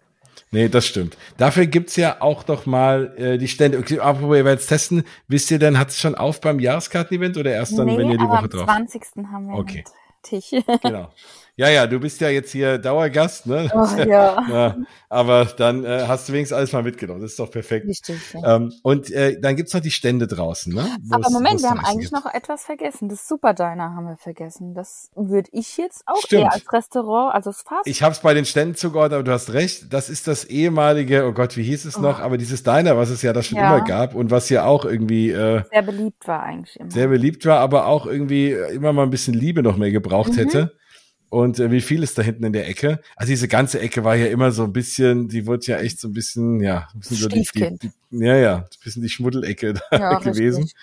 Nee, 0.51 0.69
das 0.69 0.87
stimmt. 0.87 1.17
Dafür 1.37 1.67
gibt's 1.67 1.97
ja 1.97 2.21
auch 2.21 2.47
noch 2.47 2.67
mal 2.67 3.15
äh, 3.17 3.39
die 3.39 3.49
Stände. 3.49 3.79
Okay, 3.79 3.99
apropos, 4.01 4.37
ihr 4.37 4.45
werdet 4.45 4.67
testen. 4.67 5.05
Wisst 5.29 5.51
ihr 5.51 5.59
denn, 5.59 5.79
hat 5.79 5.89
es 5.91 5.99
schon 5.99 6.15
auf 6.15 6.41
beim 6.41 6.61
Jahreskarten-Event 6.61 7.37
oder 7.37 7.53
erst 7.53 7.79
dann, 7.79 7.87
nee, 7.87 7.99
wenn 7.99 8.11
ihr 8.11 8.19
die 8.19 8.25
aber 8.25 8.35
Woche 8.35 8.45
am 8.45 8.51
drauf? 8.51 8.65
20. 8.65 9.03
haben 9.33 9.49
wir 9.49 9.55
Okay. 9.55 9.85
Tisch. 10.23 10.51
Genau. 10.83 11.11
Ja, 11.59 11.69
ja, 11.69 11.89
du 11.89 11.99
bist 11.99 12.21
ja 12.21 12.29
jetzt 12.29 12.53
hier 12.53 12.79
Dauergast, 12.79 13.47
ne? 13.49 13.69
Oh, 13.75 13.85
ja. 14.09 14.37
ja, 14.49 14.77
aber 15.09 15.45
dann 15.57 15.85
äh, 15.85 16.05
hast 16.07 16.29
du 16.29 16.33
wenigstens 16.33 16.57
alles 16.57 16.73
mal 16.73 16.85
mitgenommen. 16.85 17.21
Das 17.21 17.33
ist 17.33 17.41
doch 17.41 17.51
perfekt. 17.51 17.85
Richtig. 17.89 18.17
Ja. 18.33 18.55
Ähm, 18.57 18.73
und 18.85 19.11
äh, 19.11 19.41
dann 19.41 19.57
gibt's 19.57 19.75
noch 19.75 19.81
die 19.81 19.91
Stände 19.91 20.29
draußen, 20.29 20.73
ne? 20.73 20.87
Wo 21.03 21.17
Aber 21.17 21.31
Moment, 21.31 21.61
wir 21.61 21.69
haben 21.71 21.81
eigentlich 21.81 22.11
gibt. 22.11 22.25
noch 22.25 22.33
etwas 22.33 22.63
vergessen. 22.65 23.09
Das 23.09 23.27
Super 23.27 23.55
Diner 23.55 23.93
haben 23.97 24.07
wir 24.07 24.17
vergessen. 24.19 24.73
Das 24.75 25.11
würde 25.17 25.49
ich 25.51 25.77
jetzt 25.79 26.05
auch 26.07 26.19
Stimmt. 26.25 26.43
eher 26.43 26.53
als 26.53 26.73
Restaurant, 26.73 27.35
also 27.35 27.51
das 27.51 27.63
Fast 27.63 27.89
Ich 27.89 28.05
habe 28.05 28.13
es 28.13 28.21
bei 28.21 28.35
den 28.35 28.45
Ständen 28.45 28.77
zugeordnet, 28.77 29.15
aber 29.15 29.25
du 29.25 29.33
hast 29.33 29.53
recht. 29.53 29.93
Das 29.93 30.09
ist 30.11 30.29
das 30.29 30.45
ehemalige, 30.45 31.27
oh 31.27 31.33
Gott, 31.33 31.57
wie 31.57 31.65
hieß 31.65 31.87
es 31.87 31.99
noch? 31.99 32.21
Aber 32.21 32.39
dieses 32.39 32.63
Diner, 32.63 32.97
was 32.97 33.11
es 33.11 33.23
ja 33.23 33.33
da 33.33 33.43
schon 33.43 33.59
Ja. 33.59 33.75
immer 33.79 33.85
gab 33.85 34.15
und 34.15 34.31
was 34.31 34.49
ja 34.49 34.65
auch 34.65 34.85
irgendwie 34.85 35.31
äh, 35.33 35.65
sehr 35.73 35.83
beliebt 35.83 36.29
war 36.29 36.41
eigentlich 36.45 36.79
immer. 36.79 36.91
sehr 36.93 37.09
beliebt 37.09 37.45
war, 37.47 37.59
aber 37.59 37.87
auch 37.87 38.07
irgendwie 38.07 38.53
immer 38.53 38.93
mal 38.93 39.03
ein 39.03 39.11
bisschen 39.11 39.35
Liebe 39.35 39.65
noch 39.65 39.77
mehr 39.77 39.91
gebraucht 39.91 40.35
Mhm. 40.35 40.37
hätte. 40.37 40.78
Und 41.31 41.61
äh, 41.61 41.71
wie 41.71 41.81
viel 41.81 42.03
ist 42.03 42.17
da 42.19 42.23
hinten 42.23 42.45
in 42.45 42.53
der 42.53 42.69
Ecke? 42.69 43.01
Also 43.17 43.31
diese 43.31 43.49
ganze 43.49 43.81
Ecke 43.81 44.05
war 44.05 44.17
ja 44.17 44.27
immer 44.27 44.51
so 44.51 44.65
ein 44.65 44.73
bisschen, 44.73 45.29
die 45.29 45.47
wurde 45.47 45.67
ja 45.67 45.79
echt 45.79 46.01
so 46.01 46.09
ein 46.09 46.13
bisschen, 46.13 46.61
ja, 46.61 46.89
ein 46.95 47.01
bisschen 47.01 47.17
so 47.17 47.29
die, 47.29 47.47
die, 47.55 47.79
die, 47.79 47.91
ja, 48.11 48.37
ja, 48.37 48.57
ein 48.57 48.65
bisschen 48.83 49.03
die 49.03 49.09
Schmuddelecke 49.09 49.75
da 49.91 49.99
ja, 49.99 50.19
gewesen. 50.19 50.63
Richtig. 50.63 50.81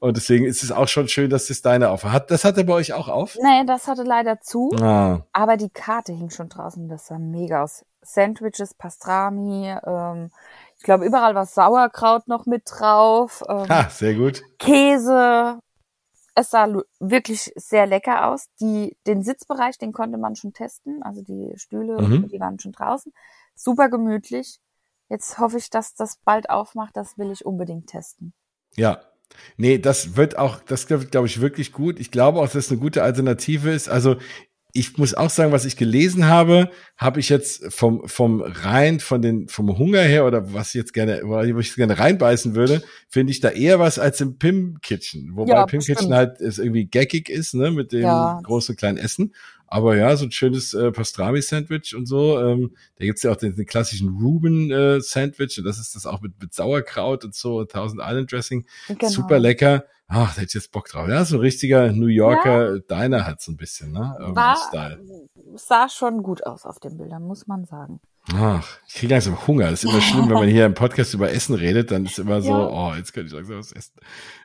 Und 0.00 0.16
deswegen 0.16 0.44
ist 0.44 0.62
es 0.62 0.70
auch 0.70 0.86
schon 0.86 1.08
schön, 1.08 1.28
dass 1.28 1.48
das 1.48 1.60
deine 1.60 1.90
auf 1.90 2.04
hat. 2.04 2.30
Das 2.30 2.44
hatte 2.44 2.62
bei 2.62 2.74
euch 2.74 2.92
auch 2.92 3.08
auf? 3.08 3.36
Nee, 3.42 3.64
das 3.66 3.88
hatte 3.88 4.04
leider 4.04 4.40
zu. 4.40 4.70
Ah. 4.80 5.22
Aber 5.32 5.56
die 5.56 5.70
Karte 5.70 6.12
hing 6.12 6.30
schon 6.30 6.48
draußen. 6.48 6.88
Das 6.88 7.08
sah 7.08 7.18
mega 7.18 7.64
aus. 7.64 7.84
Sandwiches, 8.02 8.74
Pastrami, 8.74 9.74
ähm, 9.84 10.30
ich 10.78 10.84
glaube, 10.84 11.04
überall 11.04 11.34
war 11.34 11.44
Sauerkraut 11.44 12.28
noch 12.28 12.46
mit 12.46 12.62
drauf. 12.66 13.42
Ähm, 13.48 13.68
ha, 13.68 13.90
sehr 13.90 14.14
gut. 14.14 14.42
Käse. 14.58 15.58
Es 16.38 16.50
sah 16.50 16.68
wirklich 17.00 17.52
sehr 17.56 17.86
lecker 17.86 18.28
aus. 18.28 18.46
Die, 18.60 18.96
den 19.08 19.24
Sitzbereich, 19.24 19.76
den 19.76 19.92
konnte 19.92 20.18
man 20.18 20.36
schon 20.36 20.52
testen. 20.52 21.02
Also 21.02 21.20
die 21.20 21.52
Stühle, 21.56 22.00
mhm. 22.00 22.28
die 22.28 22.38
waren 22.38 22.60
schon 22.60 22.70
draußen. 22.70 23.12
Super 23.56 23.88
gemütlich. 23.88 24.60
Jetzt 25.08 25.38
hoffe 25.38 25.58
ich, 25.58 25.68
dass 25.68 25.94
das 25.94 26.18
bald 26.24 26.48
aufmacht. 26.48 26.96
Das 26.96 27.18
will 27.18 27.32
ich 27.32 27.44
unbedingt 27.44 27.88
testen. 27.88 28.34
Ja, 28.76 29.00
Nee, 29.58 29.78
das 29.78 30.16
wird 30.16 30.38
auch, 30.38 30.60
das 30.60 30.88
wird, 30.88 31.10
glaube 31.10 31.26
ich, 31.26 31.40
wirklich 31.40 31.72
gut. 31.72 32.00
Ich 32.00 32.10
glaube 32.10 32.38
auch, 32.38 32.46
dass 32.46 32.54
es 32.54 32.70
eine 32.70 32.80
gute 32.80 33.02
Alternative 33.02 33.70
ist. 33.70 33.88
Also 33.88 34.16
ich 34.72 34.98
muss 34.98 35.14
auch 35.14 35.30
sagen, 35.30 35.50
was 35.50 35.64
ich 35.64 35.76
gelesen 35.76 36.26
habe, 36.26 36.70
habe 36.96 37.20
ich 37.20 37.30
jetzt 37.30 37.72
vom, 37.72 38.06
vom 38.06 38.42
rein, 38.42 39.00
von 39.00 39.22
den, 39.22 39.48
vom 39.48 39.78
Hunger 39.78 40.02
her 40.02 40.26
oder 40.26 40.52
was 40.52 40.68
ich 40.68 40.74
jetzt 40.74 40.92
gerne, 40.92 41.22
wo 41.24 41.58
ich 41.58 41.74
gerne 41.74 41.98
reinbeißen 41.98 42.54
würde, 42.54 42.82
finde 43.08 43.30
ich 43.30 43.40
da 43.40 43.48
eher 43.48 43.78
was 43.78 43.98
als 43.98 44.20
im 44.20 44.38
Pim 44.38 44.78
Kitchen. 44.82 45.30
Wobei 45.34 45.54
ja, 45.54 45.66
Pim 45.66 45.80
Kitchen 45.80 46.12
halt 46.12 46.40
ist 46.40 46.58
irgendwie 46.58 46.84
gaggig 46.84 47.30
ist, 47.30 47.54
ne, 47.54 47.70
mit 47.70 47.92
dem 47.92 48.02
ja. 48.02 48.40
großen 48.42 48.76
kleinen 48.76 48.98
Essen. 48.98 49.32
Aber 49.70 49.96
ja, 49.96 50.16
so 50.16 50.24
ein 50.24 50.32
schönes 50.32 50.72
äh, 50.72 50.90
Pastrami-Sandwich 50.92 51.94
und 51.94 52.06
so. 52.06 52.38
Ähm, 52.40 52.74
da 52.98 53.04
gibt's 53.04 53.22
ja 53.22 53.32
auch 53.32 53.36
den, 53.36 53.54
den 53.54 53.66
klassischen 53.66 54.08
Ruben-Sandwich. 54.08 55.58
Äh, 55.58 55.60
und 55.60 55.66
das 55.66 55.78
ist 55.78 55.94
das 55.94 56.06
auch 56.06 56.22
mit, 56.22 56.40
mit 56.40 56.54
Sauerkraut 56.54 57.24
und 57.24 57.34
so, 57.34 57.64
Thousand 57.64 58.00
Island 58.02 58.32
Dressing. 58.32 58.64
Genau. 58.88 59.08
Super 59.08 59.38
lecker. 59.38 59.84
Ach, 60.10 60.34
da 60.34 60.40
hätte 60.40 60.48
ich 60.48 60.54
jetzt 60.54 60.72
Bock 60.72 60.88
drauf. 60.88 61.06
Ja, 61.06 61.22
so 61.24 61.36
ein 61.36 61.40
richtiger 61.40 61.92
New 61.92 62.06
Yorker 62.06 62.76
ja. 62.76 62.80
Diner 62.88 63.26
hat 63.26 63.42
so 63.42 63.52
ein 63.52 63.58
bisschen, 63.58 63.92
ne? 63.92 64.16
War, 64.18 64.56
Style. 64.56 64.98
Sah 65.54 65.88
schon 65.90 66.22
gut 66.22 66.46
aus 66.46 66.64
auf 66.64 66.80
den 66.80 66.96
Bildern, 66.96 67.24
muss 67.24 67.46
man 67.46 67.66
sagen. 67.66 68.00
Ach, 68.34 68.78
ich 68.86 68.94
kriege 68.94 69.12
langsam 69.12 69.46
Hunger. 69.46 69.70
Das 69.70 69.84
ist 69.84 69.90
immer 69.90 70.00
schlimm, 70.00 70.28
wenn 70.28 70.34
man 70.34 70.48
hier 70.48 70.64
im 70.64 70.74
Podcast 70.74 71.12
über 71.12 71.30
Essen 71.30 71.54
redet, 71.54 71.90
dann 71.90 72.06
ist 72.06 72.18
immer 72.18 72.40
so, 72.40 72.50
ja. 72.50 72.68
oh, 72.68 72.94
jetzt 72.94 73.12
könnte 73.12 73.28
ich 73.28 73.34
langsam 73.34 73.58
was 73.58 73.72
essen. 73.72 73.94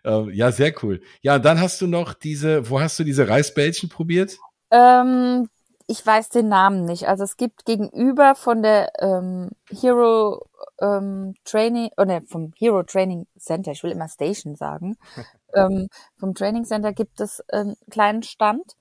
Ähm, 0.04 0.30
ja, 0.34 0.52
sehr 0.52 0.74
cool. 0.84 1.02
Ja, 1.22 1.36
und 1.36 1.46
dann 1.46 1.60
hast 1.62 1.80
du 1.82 1.88
noch 1.88 2.14
diese, 2.14 2.70
wo 2.70 2.82
hast 2.82 3.00
du 3.00 3.06
diese 3.06 3.30
Reisbällchen 3.30 3.88
probiert? 3.88 4.38
Ähm, 4.70 5.48
ich 5.88 6.06
weiß 6.06 6.30
den 6.30 6.50
Namen 6.50 6.86
nicht. 6.86 7.08
Also 7.08 7.24
es 7.24 7.38
gibt 7.38 7.66
gegenüber 7.66 8.36
von 8.36 8.64
der 8.64 8.92
ähm, 9.00 9.50
Hero 9.70 10.46
ähm, 10.84 11.34
Training, 11.46 11.90
oh 11.98 12.04
ne, 12.04 12.22
vom 12.28 12.52
Hero 12.58 12.84
Training 12.84 13.26
Center, 13.40 13.72
ich 13.72 13.84
will 13.84 13.92
immer 13.92 14.10
Station 14.10 14.56
sagen, 14.56 14.98
ähm, 15.56 15.88
vom 16.18 16.36
Training 16.36 16.66
Center 16.66 16.92
gibt 16.94 17.22
es 17.22 17.42
einen 17.50 17.76
kleinen 17.90 18.24
Stand 18.24 18.76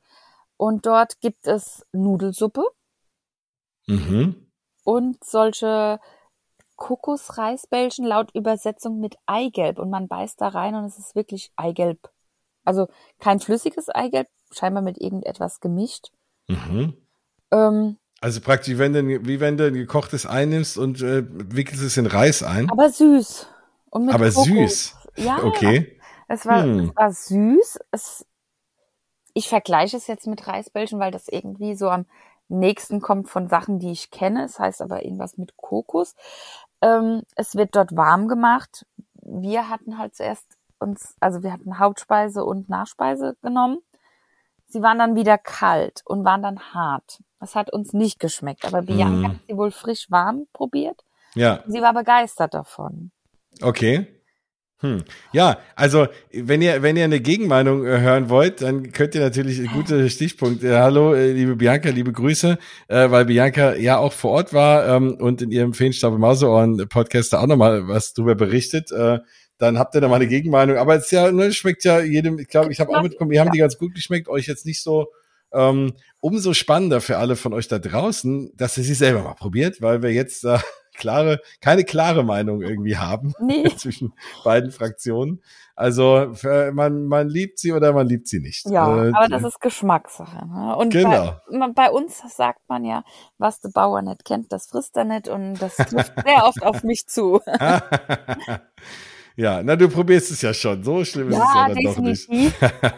und 0.57 0.85
dort 0.85 1.21
gibt 1.21 1.47
es 1.47 1.87
Nudelsuppe 1.93 2.65
mhm. 3.87 4.51
und 4.85 5.23
solche 5.25 6.01
Kokosreisbällchen 6.77 8.05
laut 8.05 8.35
Übersetzung 8.35 8.99
mit 8.99 9.17
Eigelb 9.27 9.79
und 9.79 9.89
man 9.89 10.09
beißt 10.09 10.41
da 10.41 10.49
rein 10.49 10.75
und 10.75 10.85
es 10.85 10.99
ist 10.99 11.15
wirklich 11.15 11.53
Eigelb. 11.55 12.11
Also 12.65 12.89
kein 13.21 13.39
flüssiges 13.39 13.89
Eigelb, 13.89 14.29
scheinbar 14.51 14.83
mit 14.83 15.01
irgendetwas 15.01 15.61
gemischt. 15.61 16.11
Mhm. 16.49 16.97
Ähm, 17.53 17.99
also 18.23 18.41
praktisch, 18.41 18.79
wenn 18.79 18.93
du, 18.93 19.27
wie 19.27 19.41
wenn 19.41 19.57
du 19.57 19.67
ein 19.67 19.75
gekochtes 19.75 20.27
Ei 20.27 20.47
nimmst 20.47 20.79
und 20.79 21.03
äh, 21.03 21.25
wickelst 21.29 21.83
es 21.83 21.97
in 21.97 22.07
Reis 22.07 22.43
ein. 22.43 22.71
Aber 22.71 22.89
süß. 22.89 23.49
aber 23.91 24.31
Kokos. 24.31 24.45
süß. 24.45 24.97
Ja. 25.17 25.43
Okay. 25.43 25.99
Es 26.29 26.47
war, 26.47 26.63
hm. 26.63 26.89
es 26.89 26.97
war 26.97 27.13
süß. 27.13 27.79
Es, 27.91 28.27
ich 29.35 29.49
vergleiche 29.49 29.97
es 29.97 30.07
jetzt 30.07 30.29
mit 30.29 30.47
Reisbällchen, 30.47 31.01
weil 31.01 31.11
das 31.11 31.27
irgendwie 31.27 31.75
so 31.75 31.91
am 31.91 32.07
nächsten 32.49 33.01
kommt 33.01 33.29
von 33.29 33.49
Sachen, 33.49 33.81
die 33.81 33.91
ich 33.91 34.11
kenne. 34.13 34.45
Es 34.45 34.59
heißt 34.59 34.83
aber 34.83 35.05
irgendwas 35.05 35.37
mit 35.37 35.57
Kokos. 35.57 36.15
Ähm, 36.81 37.23
es 37.35 37.57
wird 37.57 37.75
dort 37.75 37.97
warm 37.97 38.29
gemacht. 38.29 38.87
Wir 39.15 39.69
hatten 39.69 39.99
halt 39.99 40.15
zuerst 40.15 40.47
uns, 40.79 41.17
also 41.19 41.43
wir 41.43 41.53
hatten 41.53 41.81
Hauptspeise 41.81 42.45
und 42.45 42.69
Nachspeise 42.69 43.37
genommen. 43.43 43.79
Sie 44.69 44.81
waren 44.81 44.99
dann 44.99 45.17
wieder 45.17 45.39
kalt 45.39 46.03
und 46.05 46.25
waren 46.25 46.43
dann 46.43 46.61
hart. 46.73 47.21
Das 47.43 47.57
hat 47.57 47.73
uns 47.73 47.93
nicht 47.93 48.21
geschmeckt. 48.21 48.65
Aber 48.65 48.83
Bianca 48.83 49.29
mm. 49.29 49.33
hat 49.33 49.37
sie 49.49 49.57
wohl 49.57 49.73
frisch 49.73 50.09
warm 50.11 50.47
probiert. 50.53 51.01
Ja. 51.35 51.65
Sie 51.67 51.81
war 51.81 51.93
begeistert 51.93 52.55
davon. 52.55 53.11
Okay. 53.61 54.07
Hm. 54.79 55.03
Ja, 55.33 55.59
also 55.75 56.07
wenn 56.33 56.63
ihr 56.63 56.83
wenn 56.83 56.97
ihr 56.97 57.03
eine 57.03 57.19
Gegenmeinung 57.19 57.85
äh, 57.85 57.99
hören 57.99 58.29
wollt, 58.29 58.63
dann 58.63 58.93
könnt 58.93 59.17
ihr 59.17 59.21
natürlich 59.21 59.59
ein 59.59 59.67
guter 59.75 60.09
Stichpunkt. 60.09 60.63
Äh, 60.63 60.79
hallo, 60.79 61.15
äh, 61.15 61.33
liebe 61.33 61.57
Bianca, 61.57 61.91
liebe 61.91 62.13
Grüße, 62.13 62.59
äh, 62.87 63.11
weil 63.11 63.25
Bianca 63.25 63.75
ja 63.75 63.99
auch 63.99 64.13
vor 64.13 64.31
Ort 64.31 64.53
war 64.53 64.87
ähm, 64.87 65.17
und 65.19 65.43
in 65.43 65.51
ihrem 65.51 65.75
Feenstabe 65.75 66.19
Mauseohren 66.19 66.89
Podcast 66.89 67.35
auch 67.35 67.49
nochmal 67.49 67.89
was 67.89 68.15
drüber 68.15 68.37
berichtet. 68.37 68.93
Äh, 68.93 69.19
dann 69.59 69.81
habt 69.81 69.97
ihr 69.97 70.01
da 70.01 70.07
mal 70.07 70.17
eine 70.17 70.29
Gegenmeinung. 70.29 70.77
Aber 70.77 70.95
es 70.95 71.11
ja, 71.11 71.33
ne, 71.33 71.53
schmeckt 71.53 71.83
ja 71.83 72.01
jedem, 72.01 72.39
ich 72.39 72.47
glaube, 72.47 72.71
ich 72.71 72.79
habe 72.79 72.97
auch 72.97 73.03
mitbekommen, 73.03 73.33
wir 73.33 73.41
haben 73.41 73.51
die 73.51 73.59
ganz 73.59 73.79
gut 73.79 73.95
geschmeckt, 73.95 74.29
euch 74.29 74.47
jetzt 74.47 74.65
nicht 74.65 74.81
so. 74.81 75.09
Ähm, 75.53 75.93
umso 76.21 76.55
spannender 76.55 77.01
für 77.01 77.19
alle 77.19 77.37
von 77.37 77.53
euch 77.53 77.69
da 77.69 77.79
draußen, 77.79 78.53
dass 78.57 78.79
ihr 78.79 78.85
sie 78.85 78.95
selber 78.95 79.23
mal 79.23 79.35
probiert, 79.35 79.83
weil 79.83 80.03
wir 80.03 80.13
jetzt 80.13 80.45
äh, 80.45 80.59
klare, 80.95 81.41
keine 81.61 81.85
klare 81.85 82.23
Meinung 82.23 82.63
irgendwie 82.63 82.97
haben 82.97 83.35
nee. 83.41 83.69
zwischen 83.77 84.15
beiden 84.45 84.71
Fraktionen. 84.71 85.43
Also 85.75 86.33
für, 86.35 86.71
man, 86.73 87.07
man 87.07 87.29
liebt 87.29 87.59
sie 87.59 87.73
oder 87.73 87.93
man 87.93 88.07
liebt 88.07 88.29
sie 88.29 88.41
nicht. 88.41 88.67
Ja, 88.67 89.07
äh, 89.07 89.13
aber 89.15 89.29
das 89.29 89.43
ist 89.43 89.61
Geschmackssache. 89.61 90.47
Ne? 90.47 90.77
Und 90.77 90.93
genau. 90.93 91.37
bei, 91.51 91.69
bei, 91.75 91.91
uns 91.91 92.23
sagt 92.29 92.61
man 92.69 92.85
ja, 92.85 93.05
was 93.39 93.61
der 93.61 93.71
Bauer 93.71 94.03
nicht 94.03 94.25
kennt, 94.25 94.53
das 94.53 94.67
frisst 94.67 94.97
er 94.97 95.05
nicht 95.05 95.29
und 95.29 95.55
das 95.55 95.77
trifft 95.77 96.13
sehr 96.25 96.45
oft 96.45 96.63
auf 96.63 96.83
mich 96.85 97.07
zu. 97.07 97.41
Ja, 99.37 99.63
na, 99.63 99.77
du 99.77 99.89
probierst 99.89 100.31
es 100.31 100.43
ja 100.43 100.53
schon. 100.53 100.83
So 100.83 101.05
schlimm 101.05 101.29
ist 101.29 101.37
ja, 101.37 101.45
es 101.45 101.55
ja 101.55 101.69
dann 101.69 101.85
doch 101.85 101.99
nicht. 101.99 102.29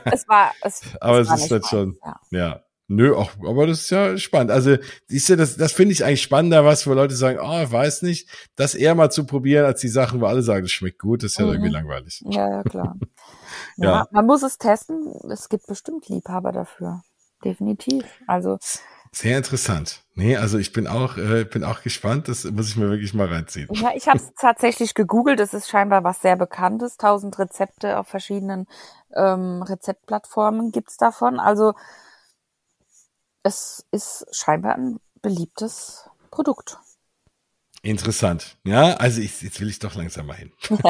es 0.05 0.29
war, 0.29 0.53
es, 0.63 0.83
aber 1.01 1.21
es, 1.21 1.31
es 1.31 1.45
ist 1.45 1.51
halt 1.51 1.67
schon, 1.67 1.97
ja. 2.05 2.21
ja. 2.31 2.61
Nö, 2.87 3.15
auch, 3.17 3.31
aber 3.47 3.67
das 3.67 3.81
ist 3.81 3.91
ja 3.91 4.19
spannend. 4.19 4.51
Also, 4.51 4.77
siehst 5.07 5.31
du, 5.31 5.37
das, 5.37 5.57
das 5.57 5.73
finde 5.73 5.93
ich 5.93 6.05
eigentlich 6.05 6.21
spannender, 6.21 6.67
was, 6.67 6.87
wo 6.87 6.93
Leute 6.93 7.17
sagen, 7.17 7.39
oh, 7.43 7.63
ich 7.63 7.73
weiß 7.73 8.03
nicht, 8.03 8.29
das 8.57 8.75
eher 8.75 8.95
mal 8.95 9.11
zu 9.11 9.25
probieren, 9.25 9.65
als 9.65 9.81
die 9.81 9.89
Sachen, 9.89 10.21
wo 10.21 10.27
alle 10.27 10.43
sagen, 10.43 10.65
das 10.65 10.73
schmeckt 10.73 11.01
gut, 11.01 11.23
das 11.23 11.33
ist 11.33 11.39
ja 11.39 11.47
mhm. 11.47 11.53
irgendwie 11.53 11.71
langweilig. 11.71 12.23
Ja, 12.27 12.51
ja, 12.51 12.63
klar. 12.63 12.97
ja, 13.79 13.91
ja, 13.91 14.07
man 14.11 14.27
muss 14.27 14.43
es 14.43 14.59
testen. 14.59 15.15
Es 15.31 15.49
gibt 15.49 15.67
bestimmt 15.67 16.09
Liebhaber 16.09 16.53
dafür. 16.53 17.03
Definitiv. 17.43 18.05
Also, 18.27 18.59
sehr 19.15 19.39
interessant. 19.39 20.03
Nee, 20.15 20.37
also 20.37 20.59
ich 20.59 20.73
bin 20.73 20.87
auch, 20.87 21.17
äh, 21.17 21.45
bin 21.45 21.65
auch 21.65 21.83
gespannt. 21.83 22.29
Das 22.29 22.45
muss 22.45 22.69
ich 22.69 22.77
mir 22.77 22.89
wirklich 22.89 23.15
mal 23.15 23.27
reinziehen. 23.27 23.69
Ja, 23.73 23.93
ich 23.95 24.07
habe 24.07 24.19
es 24.19 24.33
tatsächlich 24.35 24.95
gegoogelt. 24.95 25.41
Es 25.41 25.55
ist 25.55 25.69
scheinbar 25.69 26.05
was 26.05 26.21
sehr 26.21 26.37
Bekanntes. 26.37 26.97
Tausend 26.97 27.39
Rezepte 27.39 27.99
auf 27.99 28.09
verschiedenen 28.09 28.67
ähm, 29.15 29.63
Rezeptplattformen 29.63 30.73
gibt's 30.73 30.97
davon. 30.97 31.41
Also 31.41 31.75
es 33.43 33.87
ist 33.91 34.27
scheinbar 34.33 34.77
ein 34.77 35.01
beliebtes 35.21 36.09
Produkt. 36.31 36.79
Interessant. 37.85 38.57
Ja, 38.65 38.95
also 38.95 39.21
ich, 39.21 39.43
jetzt 39.43 39.61
will 39.61 39.69
ich 39.69 39.79
doch 39.79 39.95
langsam 39.95 40.27
mal 40.27 40.37
hin. 40.37 40.53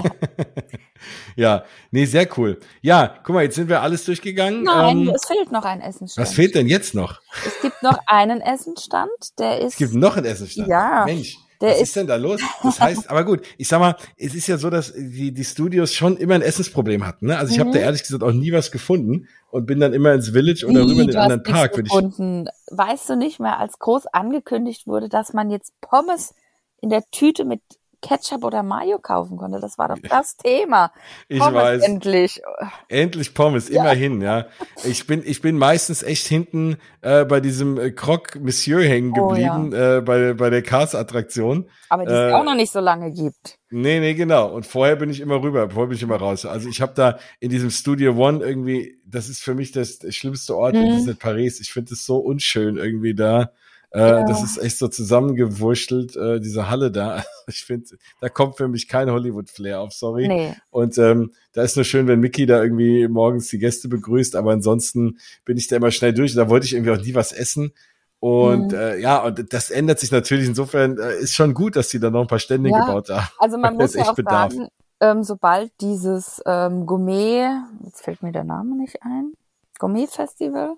ja, 1.37 1.65
nee, 1.91 2.05
sehr 2.05 2.29
cool. 2.39 2.61
Ja, 2.83 3.19
guck 3.25 3.35
mal, 3.35 3.43
jetzt 3.43 3.57
sind 3.57 3.69
wir 3.69 3.83
alles 3.83 4.05
durchgegangen. 4.05 4.63
Nein, 4.63 5.01
ähm, 5.01 5.13
es 5.13 5.27
fehlt 5.27 5.51
noch 5.51 5.65
ein 5.65 5.81
Essensstand. 5.81 6.25
Was 6.25 6.35
fehlt 6.35 6.55
denn 6.55 6.69
jetzt 6.69 6.95
noch? 6.95 7.21
Es 7.45 7.61
gibt 7.63 7.83
noch 7.83 7.99
einen 8.07 8.41
Essenstand, 8.41 9.11
der 9.41 9.59
ist. 9.59 9.73
Es 9.73 9.77
gibt 9.77 9.95
noch 9.95 10.17
einen 10.17 10.27
Essenstand. 10.27 10.69
Ja. 10.69 11.05
Mensch. 11.05 11.37
Der 11.61 11.71
Was 11.71 11.77
ist, 11.77 11.83
ist 11.83 11.97
denn 11.97 12.07
da 12.07 12.17
los? 12.17 12.41
Das 12.63 12.81
heißt, 12.81 13.11
aber 13.11 13.25
gut, 13.25 13.43
ich 13.59 13.67
sag 13.67 13.81
mal, 13.81 13.97
es 14.17 14.35
ist 14.35 14.47
ja 14.47 14.57
so, 14.57 14.71
dass 14.71 14.93
die, 14.93 15.33
die 15.33 15.45
Studios 15.45 15.95
schon 15.95 16.17
immer 16.17 16.35
ein 16.35 16.43
Essensproblem 16.43 17.07
hatten. 17.07 17.27
Ne? 17.27 17.39
Also 17.39 17.53
ich 17.53 17.59
mhm. 17.59 17.63
habe 17.63 17.73
da 17.73 17.79
ehrlich 17.79 18.03
gesagt 18.03 18.23
auch 18.23 18.33
nie 18.33 18.53
was 18.53 18.71
gefunden 18.71 19.29
und 19.51 19.67
bin 19.67 19.81
dann 19.81 19.95
immer 19.95 20.13
ins 20.13 20.31
Village 20.31 20.67
oder 20.67 20.83
rüber 20.83 21.03
in 21.03 21.09
den 21.09 21.17
anderen 21.17 21.43
Park. 21.43 21.75
Gefunden. 21.75 22.47
Ich 22.71 22.77
weißt 22.77 23.09
du 23.09 23.17
nicht 23.17 23.41
mehr, 23.41 23.59
als 23.59 23.79
groß 23.79 24.07
angekündigt 24.09 24.87
wurde, 24.87 25.09
dass 25.09 25.33
man 25.33 25.51
jetzt 25.51 25.73
Pommes 25.81 26.35
in 26.81 26.91
der 26.91 27.03
Tüte 27.11 27.45
mit 27.45 27.61
Ketchup 28.03 28.45
oder 28.45 28.63
Mayo 28.63 28.99
kaufen 28.99 29.39
konnte. 29.39 29.61
Das 29.61 29.79
war 29.79 29.89
doch 29.89 29.99
das 30.11 30.37
Thema. 30.37 30.93
Ich 31.27 31.39
Pommes 31.39 31.55
weiß. 31.55 31.83
endlich. 31.85 32.43
Endlich 32.89 33.33
Pommes, 33.33 33.71
immerhin, 33.71 34.21
ja. 34.21 34.47
Ich 34.85 35.07
bin, 35.07 35.23
ich 35.25 35.41
bin 35.41 35.57
meistens 35.57 36.03
echt 36.03 36.27
hinten 36.27 36.77
äh, 37.01 37.25
bei 37.25 37.41
diesem 37.41 37.79
äh, 37.79 37.91
Croque 37.93 38.39
Monsieur 38.41 38.83
hängen 38.83 39.13
Oh, 39.17 39.29
geblieben, 39.29 39.73
äh, 39.73 40.03
bei, 40.05 40.35
bei 40.35 40.51
der 40.51 40.61
Cars-Attraktion. 40.63 41.71
Aber 41.89 42.05
die 42.05 42.13
es 42.13 42.31
Äh, 42.31 42.33
auch 42.35 42.45
noch 42.45 42.55
nicht 42.57 42.73
so 42.73 42.81
lange 42.81 43.11
gibt. 43.11 43.59
Nee, 43.71 44.01
nee, 44.01 44.13
genau. 44.15 44.49
Und 44.53 44.67
vorher 44.67 44.97
bin 44.97 45.09
ich 45.09 45.21
immer 45.21 45.43
rüber, 45.43 45.71
vorher 45.71 45.89
bin 45.89 45.97
ich 45.97 46.03
immer 46.03 46.17
raus. 46.17 46.45
Also 46.45 46.69
ich 46.69 46.83
habe 46.83 46.93
da 46.95 47.19
in 47.41 47.49
diesem 47.49 47.71
Studio 47.71 48.13
One 48.17 48.45
irgendwie, 48.45 49.01
das 49.07 49.31
ist 49.31 49.43
für 49.43 49.55
mich 49.55 49.73
das 49.73 49.99
schlimmste 50.15 50.55
Ort 50.57 50.75
in 50.79 50.89
Mhm. 50.89 50.91
Disney 50.91 51.15
Paris. 51.15 51.59
Ich 51.61 51.73
finde 51.73 51.95
es 51.95 52.05
so 52.05 52.19
unschön 52.19 52.77
irgendwie 52.77 53.15
da. 53.15 53.51
Äh, 53.95 53.99
Ja. 54.01 54.25
Das 54.25 54.43
ist 54.43 54.59
echt 54.59 54.77
so 54.79 54.89
zusammengewurschtelt, 54.89 56.17
äh, 56.17 56.41
diese 56.41 56.69
Halle 56.69 56.91
da. 56.91 57.23
Ich 57.47 57.65
finde, 57.67 57.87
da 58.23 58.31
kommt 58.31 58.57
für 58.57 58.69
mich 58.69 58.89
kein 58.89 59.11
Hollywood-Flair 59.11 59.79
auf, 59.81 59.93
sorry. 59.93 60.29
Nee. 60.29 60.55
Und 60.71 60.97
ähm, 60.97 61.31
da 61.53 61.63
ist 61.63 61.77
nur 61.77 61.85
schön, 61.85 62.07
wenn 62.07 62.19
Mickey 62.21 62.47
da 62.47 62.63
irgendwie 62.63 63.07
morgens 63.07 63.49
die 63.49 63.59
Gäste 63.59 63.87
begrüßt, 63.89 64.35
aber 64.35 64.53
ansonsten 64.53 65.19
bin 65.45 65.59
ich 65.59 65.69
da 65.69 65.77
immer 65.77 65.91
schnell 65.91 66.15
durch. 66.15 66.35
Da 66.35 66.49
wollte 66.49 66.65
ich 66.65 66.73
irgendwie 66.73 66.93
auch 66.93 66.97
nie 67.05 67.15
was 67.15 67.33
essen. 67.33 67.73
Und 68.19 68.73
Mhm. 68.73 68.79
äh, 68.79 68.99
ja, 68.99 69.23
und 69.23 69.53
das 69.53 69.71
ändert 69.71 70.01
sich 70.01 70.11
natürlich. 70.11 70.49
Insofern 70.49 70.97
äh, 70.99 71.17
ist 71.19 71.35
schon 71.35 71.53
gut, 71.53 71.77
dass 71.77 71.91
sie 71.91 72.01
da 72.01 72.09
noch 72.09 72.23
ein 72.23 72.27
paar 72.27 72.39
Stände 72.39 72.71
Ja. 72.71 72.81
gebaut 72.87 73.11
haben. 73.11 73.27
Also 73.39 73.59
man 73.59 73.77
muss 73.77 73.93
ja 73.95 74.05
auch 74.09 74.15
bedarf. 74.15 74.55
sagen, 74.55 74.69
ähm, 75.01 75.23
sobald 75.23 75.71
dieses 75.83 76.41
ähm, 76.47 76.87
Gourmet, 76.87 77.51
jetzt 77.85 78.01
fällt 78.03 78.23
mir 78.23 78.33
der 78.33 78.45
Name 78.45 78.75
nicht 78.79 79.03
ein, 79.03 79.35
Gourmet-Festival, 79.79 80.77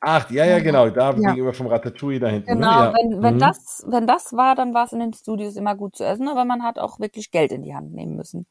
Ach, 0.00 0.30
ja, 0.30 0.46
ja, 0.46 0.60
genau, 0.60 0.88
da 0.88 1.10
Ja. 1.10 1.32
gegenüber 1.32 1.52
vom 1.52 1.66
Ratatouille 1.66 2.20
da 2.20 2.28
hinten. 2.28 2.46
Genau, 2.54 2.70
ne? 2.70 2.84
ja. 2.84 2.94
wenn, 2.94 3.22
wenn, 3.22 3.34
Mhm. 3.34 3.38
das, 3.40 3.84
wenn 3.86 4.06
das 4.06 4.32
war, 4.32 4.54
dann 4.54 4.72
war 4.72 4.86
es 4.86 4.92
in 4.92 5.00
den 5.00 5.12
Studios 5.12 5.56
immer 5.56 5.74
gut 5.74 5.96
zu 5.96 6.04
essen, 6.04 6.28
aber 6.28 6.44
man 6.44 6.62
hat 6.62 6.78
auch 6.78 6.98
wirklich 7.00 7.30
Geld 7.30 7.52
in 7.52 7.62
die 7.62 7.74
Hand 7.74 7.92
nehmen 7.92 8.16
müssen. 8.16 8.46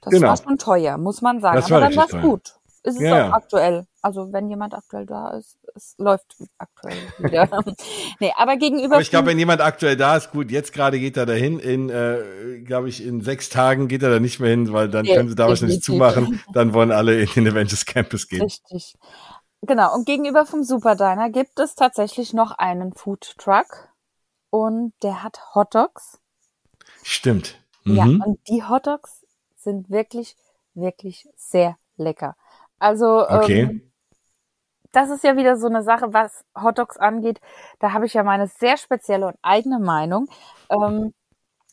Das 0.00 0.12
Genau. 0.14 0.28
war 0.28 0.36
schon 0.36 0.58
teuer, 0.58 0.96
muss 0.98 1.20
man 1.22 1.40
sagen. 1.40 1.56
Das 1.56 1.70
war 1.70 1.78
aber 1.78 1.86
dann 1.88 1.96
war 1.96 2.06
es 2.06 2.20
gut. 2.20 2.54
Ist 2.84 2.96
es 2.96 3.02
Ja, 3.02 3.28
auch 3.28 3.34
aktuell. 3.34 3.86
Also 4.00 4.32
wenn 4.32 4.48
jemand 4.50 4.74
aktuell 4.74 5.06
da 5.06 5.30
ist, 5.30 5.56
es 5.76 5.94
läuft 5.98 6.34
aktuell 6.58 6.96
wieder. 7.18 7.46
nee, 8.18 8.32
aber 8.36 8.56
gegenüber. 8.56 8.94
Aber 8.96 9.02
ich 9.02 9.10
glaube, 9.10 9.28
wenn 9.28 9.38
jemand 9.38 9.60
aktuell 9.60 9.96
da 9.96 10.16
ist, 10.16 10.32
gut, 10.32 10.50
jetzt 10.50 10.72
gerade 10.72 10.98
geht 10.98 11.16
er 11.16 11.24
dahin. 11.24 11.60
In, 11.60 11.90
äh, 11.90 12.60
glaube 12.64 12.88
ich, 12.88 13.06
in 13.06 13.20
sechs 13.20 13.50
Tagen 13.50 13.86
geht 13.86 14.02
er 14.02 14.10
da 14.10 14.18
nicht 14.18 14.40
mehr 14.40 14.50
hin, 14.50 14.72
weil 14.72 14.88
dann 14.88 15.04
Nee, 15.04 15.14
können 15.14 15.28
sie 15.28 15.36
da 15.36 15.46
wahrscheinlich 15.46 15.82
zumachen. 15.82 16.40
Dann 16.52 16.74
wollen 16.74 16.90
alle 16.90 17.20
in 17.20 17.28
den 17.36 17.46
Avengers 17.46 17.86
Campus 17.86 18.26
gehen. 18.26 18.42
Richtig. 18.42 18.96
Genau, 19.62 19.94
und 19.94 20.06
gegenüber 20.06 20.44
vom 20.44 20.64
Super 20.64 20.96
Diner 20.96 21.30
gibt 21.30 21.60
es 21.60 21.74
tatsächlich 21.76 22.32
noch 22.32 22.50
einen 22.52 22.92
Food 22.92 23.36
Truck 23.38 23.88
und 24.50 24.92
der 25.02 25.22
hat 25.22 25.54
Hot 25.54 25.74
Dogs. 25.74 26.18
Stimmt. 27.02 27.60
Ja, 27.84 28.04
Mhm. 28.06 28.22
und 28.24 28.48
die 28.48 28.64
Hot 28.64 28.86
Dogs 28.86 29.24
sind 29.56 29.88
wirklich, 29.88 30.36
wirklich 30.74 31.28
sehr 31.36 31.76
lecker. 31.96 32.36
Also, 32.78 33.28
Okay. 33.28 33.62
ähm, 33.62 33.92
das 34.90 35.10
ist 35.10 35.22
ja 35.24 35.36
wieder 35.36 35.56
so 35.56 35.68
eine 35.68 35.82
Sache, 35.82 36.12
was 36.12 36.44
Hot 36.60 36.78
Dogs 36.78 36.96
angeht. 36.96 37.40
Da 37.78 37.92
habe 37.92 38.06
ich 38.06 38.14
ja 38.14 38.24
meine 38.24 38.48
sehr 38.48 38.76
spezielle 38.76 39.28
und 39.28 39.36
eigene 39.42 39.78
Meinung. 39.78 40.28
Ähm, 40.70 41.14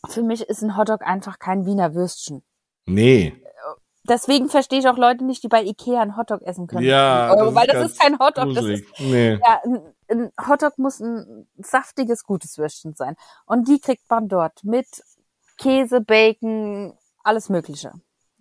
für 0.07 0.21
mich 0.21 0.43
ist 0.43 0.61
ein 0.61 0.77
Hotdog 0.77 1.01
einfach 1.01 1.39
kein 1.39 1.65
Wiener 1.65 1.93
Würstchen. 1.95 2.43
Nee. 2.85 3.35
Deswegen 4.09 4.49
verstehe 4.49 4.79
ich 4.79 4.87
auch 4.87 4.97
Leute 4.97 5.23
nicht, 5.23 5.43
die 5.43 5.47
bei 5.47 5.61
Ikea 5.63 6.01
einen 6.01 6.17
Hotdog 6.17 6.41
essen 6.41 6.67
können. 6.67 6.83
Ja, 6.83 7.31
Euro, 7.35 7.53
weil 7.53 7.67
das 7.67 7.75
ganz 7.75 7.91
ist 7.91 8.01
kein 8.01 8.17
Hotdog, 8.19 8.53
das 8.55 8.65
ist 8.65 8.83
Nee. 8.99 9.33
ja, 9.33 9.61
ein, 9.63 9.93
ein 10.09 10.31
Hotdog 10.47 10.77
muss 10.77 10.99
ein 10.99 11.47
saftiges, 11.57 12.23
gutes 12.23 12.57
Würstchen 12.57 12.95
sein. 12.95 13.15
Und 13.45 13.67
die 13.67 13.79
kriegt 13.79 14.09
man 14.09 14.27
dort 14.27 14.63
mit 14.63 14.87
Käse, 15.57 16.01
Bacon, 16.01 16.97
alles 17.23 17.49
Mögliche. 17.49 17.93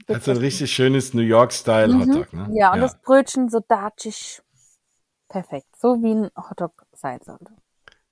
Das 0.06 0.18
ist 0.18 0.28
ein 0.28 0.38
richtig 0.38 0.72
schönes 0.72 1.12
New 1.12 1.22
York-Style 1.22 1.94
Mhm. 1.94 2.00
Hotdog, 2.00 2.32
ne? 2.32 2.48
Ja, 2.52 2.72
und 2.72 2.80
das 2.80 2.98
Brötchen 3.02 3.50
so 3.50 3.60
datschig. 3.60 4.40
Perfekt. 5.28 5.66
So 5.76 6.02
wie 6.02 6.12
ein 6.14 6.30
Hotdog 6.34 6.72
sein 6.92 7.20
sollte. 7.22 7.52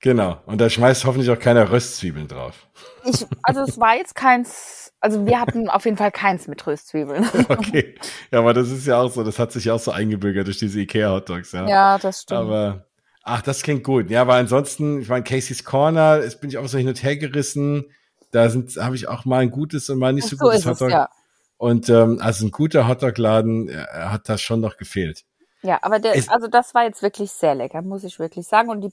Genau. 0.07 0.37
Und 0.45 0.61
da 0.61 0.69
schmeißt 0.69 1.03
hoffentlich 1.03 1.29
auch 1.29 1.37
keiner 1.37 1.69
Röstzwiebeln 1.69 2.29
drauf. 2.29 2.65
Ich, 3.03 3.25
also 3.43 3.59
es 3.63 3.77
war 3.77 3.97
jetzt 3.97 4.15
keins, 4.15 4.93
also 5.01 5.25
wir 5.25 5.37
hatten 5.41 5.67
auf 5.67 5.83
jeden 5.83 5.97
Fall 5.97 6.11
keins 6.13 6.47
mit 6.47 6.65
Röstzwiebeln. 6.65 7.27
Okay. 7.49 7.95
Ja, 8.31 8.39
aber 8.39 8.53
das 8.53 8.69
ist 8.69 8.87
ja 8.87 9.01
auch 9.01 9.11
so, 9.11 9.21
das 9.25 9.37
hat 9.37 9.51
sich 9.51 9.65
ja 9.65 9.73
auch 9.73 9.79
so 9.81 9.91
eingebürgert 9.91 10.47
durch 10.47 10.59
diese 10.59 10.79
Ikea-Hotdogs, 10.79 11.51
ja. 11.51 11.67
Ja, 11.67 11.97
das 11.97 12.21
stimmt. 12.21 12.39
Aber, 12.39 12.85
ach, 13.23 13.41
das 13.41 13.63
klingt 13.63 13.83
gut. 13.83 14.09
Ja, 14.09 14.21
aber 14.21 14.35
ansonsten, 14.35 15.01
ich 15.01 15.09
meine, 15.09 15.25
Casey's 15.25 15.65
Corner, 15.65 16.21
jetzt 16.23 16.39
bin 16.39 16.49
ich 16.51 16.57
auch 16.57 16.67
so 16.69 16.77
hin 16.77 16.87
und 16.87 17.03
her 17.03 17.17
gerissen. 17.17 17.91
Da 18.31 18.47
sind, 18.49 18.77
habe 18.77 18.95
ich 18.95 19.09
auch 19.09 19.25
mal 19.25 19.39
ein 19.39 19.51
gutes 19.51 19.89
und 19.89 19.99
mal 19.99 20.13
nicht 20.13 20.29
so, 20.29 20.37
so 20.37 20.45
gutes 20.45 20.59
ist 20.59 20.65
es, 20.67 20.71
Hotdog. 20.71 20.89
ja. 20.91 21.09
Und 21.57 21.89
ähm, 21.89 22.19
also 22.21 22.45
ein 22.45 22.51
guter 22.51 22.87
Hotdog-Laden 22.87 23.67
äh, 23.67 23.85
hat 23.93 24.29
das 24.29 24.39
schon 24.39 24.61
noch 24.61 24.77
gefehlt. 24.77 25.25
Ja, 25.63 25.79
aber 25.81 25.99
der, 25.99 26.15
Es- 26.15 26.29
also 26.29 26.47
das 26.47 26.73
war 26.75 26.83
jetzt 26.85 27.01
wirklich 27.01 27.29
sehr 27.31 27.55
lecker, 27.55 27.81
muss 27.81 28.05
ich 28.05 28.19
wirklich 28.19 28.47
sagen. 28.47 28.69
Und 28.69 28.81
die, 28.81 28.91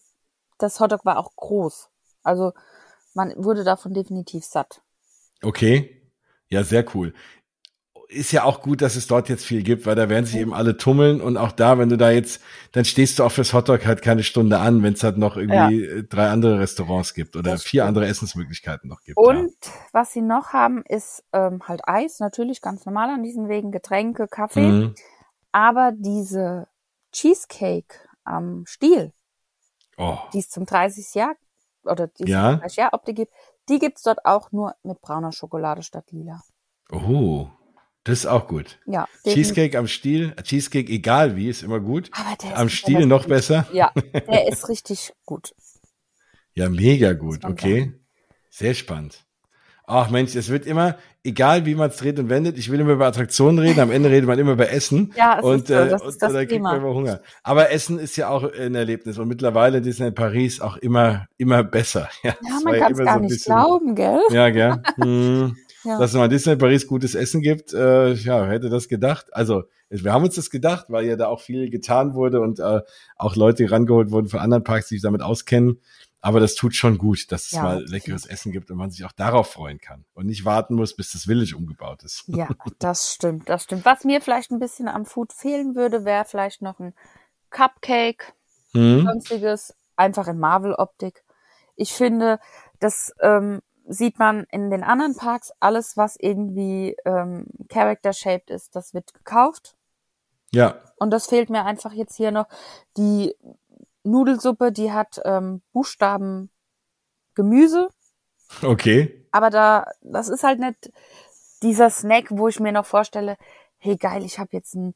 das 0.64 0.80
Hotdog 0.80 1.04
war 1.04 1.18
auch 1.18 1.36
groß. 1.36 1.90
Also 2.22 2.52
man 3.14 3.32
wurde 3.36 3.64
davon 3.64 3.94
definitiv 3.94 4.44
satt. 4.44 4.82
Okay. 5.42 6.00
Ja, 6.48 6.64
sehr 6.64 6.84
cool. 6.94 7.14
Ist 8.08 8.32
ja 8.32 8.44
auch 8.44 8.62
gut, 8.62 8.80
dass 8.82 8.96
es 8.96 9.06
dort 9.06 9.28
jetzt 9.28 9.44
viel 9.44 9.62
gibt, 9.62 9.86
weil 9.86 9.96
da 9.96 10.08
werden 10.08 10.26
sich 10.26 10.36
eben 10.36 10.54
alle 10.54 10.76
tummeln 10.76 11.20
und 11.20 11.36
auch 11.36 11.52
da, 11.52 11.78
wenn 11.78 11.88
du 11.88 11.96
da 11.96 12.10
jetzt, 12.10 12.40
dann 12.72 12.84
stehst 12.84 13.18
du 13.18 13.24
auch 13.24 13.32
fürs 13.32 13.52
Hotdog 13.52 13.86
halt 13.86 14.02
keine 14.02 14.22
Stunde 14.22 14.58
an, 14.58 14.82
wenn 14.82 14.92
es 14.92 15.02
halt 15.02 15.16
noch 15.16 15.36
irgendwie 15.36 15.84
äh, 15.84 16.04
drei 16.04 16.28
andere 16.28 16.60
Restaurants 16.60 17.14
gibt 17.14 17.34
oder 17.34 17.58
vier 17.58 17.86
andere 17.86 18.06
Essensmöglichkeiten 18.06 18.88
noch 18.88 19.02
gibt. 19.02 19.16
Und 19.16 19.54
was 19.92 20.12
sie 20.12 20.20
noch 20.20 20.52
haben, 20.52 20.82
ist 20.86 21.24
ähm, 21.32 21.62
halt 21.66 21.80
Eis, 21.88 22.20
natürlich 22.20 22.60
ganz 22.60 22.86
normal 22.86 23.10
an 23.10 23.22
diesen 23.22 23.48
Wegen, 23.48 23.72
Getränke, 23.72 24.24
ja. 24.24 24.26
Kaffee. 24.28 24.70
Mhm. 24.70 24.94
Aber 25.50 25.92
diese 25.96 26.68
Cheesecake 27.12 27.96
am 28.24 28.64
Stiel, 28.66 29.12
Oh, 29.96 30.18
die 30.32 30.38
es 30.38 30.48
zum 30.48 30.66
30 30.66 31.14
Jahr 31.14 31.34
oder 31.84 32.06
die 32.08 32.24
es 32.24 32.30
Ja. 32.30 32.52
zum 32.52 32.60
30 32.60 32.76
Jahr 32.76 32.94
Optik 32.94 33.16
gibt, 33.16 33.32
die 33.68 33.78
gibt's 33.78 34.02
dort 34.02 34.24
auch 34.24 34.52
nur 34.52 34.74
mit 34.82 35.00
brauner 35.00 35.32
Schokolade 35.32 35.82
statt 35.82 36.04
lila. 36.10 36.42
oh, 36.92 37.48
das 38.04 38.18
ist 38.20 38.26
auch 38.26 38.46
gut. 38.48 38.78
Ja. 38.84 39.08
Cheesecake 39.24 39.78
am 39.78 39.86
Stiel, 39.88 40.34
Cheesecake 40.42 40.92
egal 40.92 41.36
wie, 41.36 41.48
ist 41.48 41.62
immer 41.62 41.80
gut. 41.80 42.10
Aber 42.12 42.36
der 42.36 42.50
ist 42.52 42.58
Am 42.58 42.68
Stiel 42.68 43.06
noch 43.06 43.22
gut. 43.22 43.28
besser. 43.30 43.66
Ja, 43.72 43.92
der 43.94 44.46
ist 44.52 44.68
richtig 44.68 45.14
gut. 45.24 45.54
Ja, 46.52 46.68
mega 46.68 47.14
gut, 47.14 47.44
okay. 47.46 47.98
Sehr 48.50 48.74
spannend. 48.74 49.24
Ach 49.86 50.08
Mensch, 50.10 50.34
es 50.34 50.48
wird 50.48 50.64
immer, 50.66 50.96
egal 51.24 51.66
wie 51.66 51.74
man 51.74 51.90
es 51.90 51.96
dreht 51.98 52.18
und 52.18 52.30
wendet, 52.30 52.56
ich 52.56 52.70
will 52.70 52.80
immer 52.80 52.92
über 52.94 53.06
Attraktionen 53.06 53.58
reden, 53.58 53.80
am 53.80 53.90
Ende 53.90 54.08
redet 54.08 54.26
man 54.26 54.38
immer 54.38 54.52
über 54.52 54.70
Essen. 54.70 55.12
Ja, 55.16 55.36
es 55.38 55.44
und, 55.44 55.56
ist 55.60 55.68
so, 55.68 55.74
äh, 55.74 55.88
das 55.90 56.02
und 56.02 56.08
ist 56.08 56.22
das 56.22 56.32
da 56.32 56.38
kriegt 56.38 56.52
Thema. 56.52 56.70
man 56.72 56.80
immer 56.80 56.94
Hunger. 56.94 57.20
Aber 57.42 57.70
Essen 57.70 57.98
ist 57.98 58.16
ja 58.16 58.28
auch 58.28 58.50
ein 58.50 58.74
Erlebnis 58.74 59.18
und 59.18 59.28
mittlerweile 59.28 59.82
Disneyland 59.82 60.16
Paris 60.16 60.60
auch 60.62 60.76
immer, 60.78 61.26
immer 61.36 61.62
besser. 61.64 62.08
Ja, 62.22 62.34
Ja, 62.42 62.58
man 62.64 62.78
kann 62.78 62.92
es 62.92 62.98
gar 62.98 63.14
so 63.14 63.20
nicht 63.20 63.28
bisschen- 63.30 63.54
glauben, 63.54 63.94
gell? 63.94 64.20
Ja, 64.30 64.50
gell? 64.50 64.82
Hm. 65.00 65.56
Ja. 65.86 65.98
Dass 65.98 66.12
es 66.12 66.16
mal 66.16 66.24
in 66.24 66.30
Disneyland 66.30 66.62
Paris 66.62 66.86
gutes 66.86 67.14
Essen 67.14 67.42
gibt, 67.42 67.74
äh, 67.74 68.14
ja, 68.14 68.46
hätte 68.46 68.70
das 68.70 68.88
gedacht. 68.88 69.26
Also, 69.32 69.64
wir 69.90 70.14
haben 70.14 70.24
uns 70.24 70.34
das 70.34 70.48
gedacht, 70.48 70.86
weil 70.88 71.04
ja 71.04 71.14
da 71.16 71.26
auch 71.26 71.42
viel 71.42 71.68
getan 71.68 72.14
wurde 72.14 72.40
und 72.40 72.58
äh, 72.58 72.80
auch 73.18 73.36
Leute 73.36 73.70
rangeholt 73.70 74.10
wurden 74.10 74.28
von 74.30 74.40
anderen 74.40 74.64
Parks, 74.64 74.88
die 74.88 74.94
sich 74.94 75.02
damit 75.02 75.20
auskennen. 75.20 75.80
Aber 76.24 76.40
das 76.40 76.54
tut 76.54 76.74
schon 76.74 76.96
gut, 76.96 77.30
dass 77.32 77.48
es 77.48 77.52
Ja, 77.52 77.64
mal 77.64 77.84
leckeres 77.84 78.24
Essen 78.24 78.50
gibt 78.50 78.70
und 78.70 78.78
man 78.78 78.90
sich 78.90 79.04
auch 79.04 79.12
darauf 79.12 79.50
freuen 79.52 79.78
kann 79.78 80.06
und 80.14 80.24
nicht 80.24 80.46
warten 80.46 80.74
muss, 80.74 80.96
bis 80.96 81.12
das 81.12 81.24
Village 81.24 81.54
umgebaut 81.54 82.02
ist. 82.02 82.24
Ja, 82.28 82.48
das 82.78 83.12
stimmt, 83.12 83.50
das 83.50 83.64
stimmt. 83.64 83.84
Was 83.84 84.04
mir 84.04 84.22
vielleicht 84.22 84.50
ein 84.50 84.58
bisschen 84.58 84.88
am 84.88 85.04
Food 85.04 85.34
fehlen 85.34 85.74
würde, 85.74 86.06
wäre 86.06 86.24
vielleicht 86.24 86.62
noch 86.62 86.80
ein 86.80 86.94
Cupcake, 87.50 88.32
Hm? 88.72 89.04
sonstiges, 89.04 89.74
einfach 89.96 90.26
in 90.26 90.38
Marvel-Optik. 90.38 91.22
Ich 91.76 91.92
finde, 91.92 92.40
das 92.80 93.12
ähm, 93.20 93.60
sieht 93.86 94.18
man 94.18 94.44
in 94.50 94.70
den 94.70 94.82
anderen 94.82 95.14
Parks, 95.14 95.52
alles, 95.60 95.98
was 95.98 96.16
irgendwie 96.18 96.96
ähm, 97.04 97.48
Character-shaped 97.68 98.48
ist, 98.48 98.74
das 98.74 98.94
wird 98.94 99.12
gekauft. 99.12 99.76
Ja, 100.52 100.80
Und 100.96 101.10
das 101.10 101.26
fehlt 101.26 101.50
mir 101.50 101.66
einfach 101.66 101.92
jetzt 101.92 102.16
hier 102.16 102.30
noch. 102.30 102.46
Die 102.96 103.34
Nudelsuppe, 104.04 104.70
die 104.72 104.92
hat 104.92 105.20
ähm, 105.24 105.62
Buchstaben 105.72 106.50
Gemüse, 107.34 107.88
okay. 108.62 109.26
aber 109.32 109.50
da, 109.50 109.86
das 110.02 110.28
ist 110.28 110.44
halt 110.44 110.60
nicht 110.60 110.92
dieser 111.62 111.90
Snack, 111.90 112.26
wo 112.30 112.48
ich 112.48 112.60
mir 112.60 112.72
noch 112.72 112.86
vorstelle, 112.86 113.36
hey 113.78 113.96
geil, 113.96 114.24
ich 114.24 114.38
habe 114.38 114.50
jetzt 114.52 114.76
einen 114.76 114.94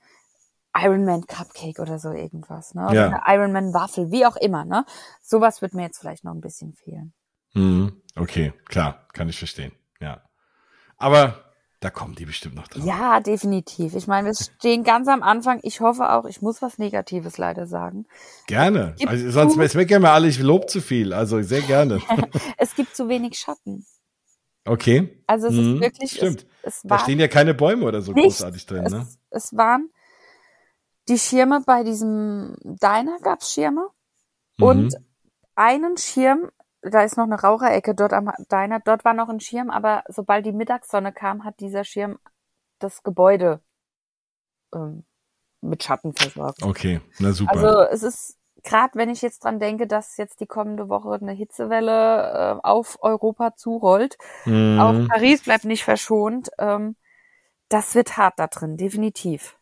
Ironman 0.76 1.26
Cupcake 1.26 1.80
oder 1.80 1.98
so 1.98 2.12
irgendwas, 2.12 2.74
ne? 2.74 2.84
Oder 2.84 2.94
Ja. 2.94 3.06
eine 3.06 3.22
Ironman 3.36 3.74
Waffel, 3.74 4.10
wie 4.10 4.26
auch 4.26 4.36
immer, 4.36 4.64
ne? 4.64 4.84
Sowas 5.20 5.62
wird 5.62 5.74
mir 5.74 5.82
jetzt 5.82 5.98
vielleicht 5.98 6.24
noch 6.24 6.34
ein 6.34 6.40
bisschen 6.40 6.74
fehlen. 6.74 7.12
Hm. 7.52 8.00
Okay, 8.14 8.52
klar, 8.66 9.06
kann 9.14 9.28
ich 9.28 9.38
verstehen. 9.38 9.72
Ja. 10.00 10.22
Aber 10.98 11.47
da 11.80 11.90
kommen 11.90 12.14
die 12.16 12.24
bestimmt 12.24 12.56
noch 12.56 12.66
drauf. 12.68 12.84
Ja, 12.84 13.20
definitiv. 13.20 13.94
Ich 13.94 14.06
meine, 14.08 14.26
wir 14.28 14.34
stehen 14.34 14.82
ganz 14.82 15.06
am 15.08 15.22
Anfang. 15.22 15.60
Ich 15.62 15.80
hoffe 15.80 16.10
auch, 16.10 16.24
ich 16.24 16.42
muss 16.42 16.60
was 16.60 16.78
Negatives 16.78 17.38
leider 17.38 17.66
sagen. 17.66 18.06
Gerne. 18.46 18.96
Also, 19.06 19.30
sonst 19.30 19.54
zu- 19.54 19.60
es 19.60 19.74
meckern 19.74 20.02
wir 20.02 20.10
alle, 20.10 20.26
ich 20.28 20.40
lob 20.40 20.68
zu 20.68 20.80
viel. 20.80 21.12
Also 21.12 21.40
sehr 21.42 21.62
gerne. 21.62 22.00
Es 22.58 22.74
gibt 22.74 22.96
zu 22.96 23.08
wenig 23.08 23.38
Schatten. 23.38 23.86
Okay. 24.64 25.22
Also 25.26 25.46
es 25.46 25.54
Mhm, 25.54 25.74
ist 25.76 25.80
wirklich, 25.80 26.12
Stimmt. 26.12 26.46
es, 26.62 26.76
es 26.76 26.82
Da 26.82 26.90
war 26.90 26.98
stehen 26.98 27.20
ja 27.20 27.28
keine 27.28 27.54
Bäume 27.54 27.84
oder 27.86 28.02
so 28.02 28.12
nichts. 28.12 28.38
großartig 28.38 28.66
drin, 28.66 28.84
ne? 28.84 29.06
Es, 29.30 29.44
es 29.44 29.56
waren 29.56 29.90
die 31.08 31.18
Schirme 31.18 31.62
bei 31.64 31.84
diesem 31.84 32.56
Diner 32.62 33.18
gab's 33.22 33.52
Schirme 33.52 33.88
und 34.60 34.92
Mhm. 34.94 35.06
einen 35.54 35.96
Schirm, 35.96 36.50
da 36.90 37.02
ist 37.02 37.16
noch 37.16 37.24
eine 37.24 37.40
Raucherecke 37.40 37.94
dort 37.94 38.12
am 38.12 38.30
Diner, 38.50 38.80
dort 38.80 39.04
war 39.04 39.14
noch 39.14 39.28
ein 39.28 39.40
Schirm, 39.40 39.70
aber 39.70 40.04
sobald 40.08 40.46
die 40.46 40.52
Mittagssonne 40.52 41.12
kam, 41.12 41.44
hat 41.44 41.60
dieser 41.60 41.84
Schirm 41.84 42.18
das 42.78 43.02
Gebäude 43.02 43.60
ähm, 44.74 45.04
mit 45.60 45.82
Schatten 45.82 46.12
versorgt. 46.12 46.62
Okay, 46.62 47.00
na 47.18 47.32
super. 47.32 47.52
Also 47.52 47.80
es 47.90 48.02
ist 48.02 48.36
gerade, 48.62 48.94
wenn 48.94 49.08
ich 49.08 49.22
jetzt 49.22 49.44
dran 49.44 49.58
denke, 49.60 49.86
dass 49.86 50.16
jetzt 50.16 50.40
die 50.40 50.46
kommende 50.46 50.88
Woche 50.88 51.18
eine 51.20 51.32
Hitzewelle 51.32 52.60
äh, 52.60 52.66
auf 52.66 52.98
Europa 53.02 53.54
zurollt, 53.56 54.16
Mhm. 54.44 54.78
auch 54.80 55.08
Paris 55.08 55.42
bleibt 55.42 55.64
nicht 55.64 55.84
verschont. 55.84 56.50
Ähm, 56.58 56.96
das 57.68 57.94
wird 57.94 58.16
hart 58.16 58.38
da 58.38 58.46
drin, 58.46 58.76
definitiv. 58.76 59.58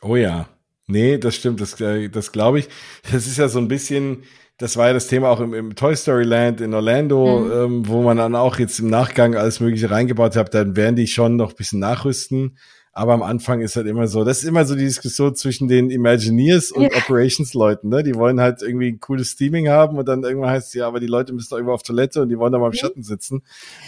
Oh 0.00 0.16
ja. 0.16 0.46
Nee, 0.86 1.18
das 1.18 1.34
stimmt, 1.36 1.60
das, 1.60 1.80
äh, 1.80 2.08
das 2.08 2.32
glaube 2.32 2.58
ich. 2.60 2.68
Das 3.10 3.26
ist 3.26 3.38
ja 3.38 3.48
so 3.48 3.58
ein 3.58 3.68
bisschen, 3.68 4.24
das 4.58 4.76
war 4.76 4.88
ja 4.88 4.92
das 4.92 5.06
Thema 5.08 5.28
auch 5.30 5.40
im, 5.40 5.54
im 5.54 5.74
Toy 5.74 5.94
Story 5.96 6.24
Land 6.24 6.60
in 6.60 6.74
Orlando, 6.74 7.40
Mhm. 7.40 7.52
ähm, 7.52 7.88
wo 7.88 8.02
man 8.02 8.16
dann 8.16 8.34
auch 8.34 8.58
jetzt 8.58 8.78
im 8.80 8.88
Nachgang 8.90 9.34
alles 9.36 9.60
Mögliche 9.60 9.90
reingebaut 9.90 10.36
hat, 10.36 10.52
dann 10.54 10.76
werden 10.76 10.96
die 10.96 11.06
schon 11.06 11.36
noch 11.36 11.50
ein 11.50 11.56
bisschen 11.56 11.78
nachrüsten. 11.80 12.58
Aber 12.94 13.14
am 13.14 13.22
Anfang 13.22 13.62
ist 13.62 13.76
halt 13.76 13.86
immer 13.86 14.06
so, 14.06 14.22
das 14.22 14.42
ist 14.42 14.44
immer 14.48 14.66
so 14.66 14.74
die 14.74 14.84
Diskussion 14.84 15.34
zwischen 15.34 15.66
den 15.66 15.88
Imagineers 15.88 16.70
und 16.70 16.82
Ja. 16.82 16.88
Operations-Leuten, 16.98 17.88
ne? 17.88 18.02
Die 18.02 18.14
wollen 18.14 18.38
halt 18.38 18.60
irgendwie 18.60 18.88
ein 18.92 19.00
cooles 19.00 19.28
Steaming 19.28 19.68
haben 19.70 19.96
und 19.96 20.06
dann 20.06 20.24
irgendwann 20.24 20.50
heißt 20.50 20.68
es, 20.68 20.74
ja, 20.74 20.88
aber 20.88 21.00
die 21.00 21.06
Leute 21.06 21.32
müssen 21.32 21.48
doch 21.48 21.56
irgendwo 21.56 21.72
auf 21.72 21.82
Toilette 21.82 22.20
und 22.20 22.28
die 22.28 22.38
wollen 22.38 22.52
da 22.52 22.58
mal 22.58 22.66
im. 22.66 22.74
Schatten 22.74 23.02
sitzen. 23.02 23.44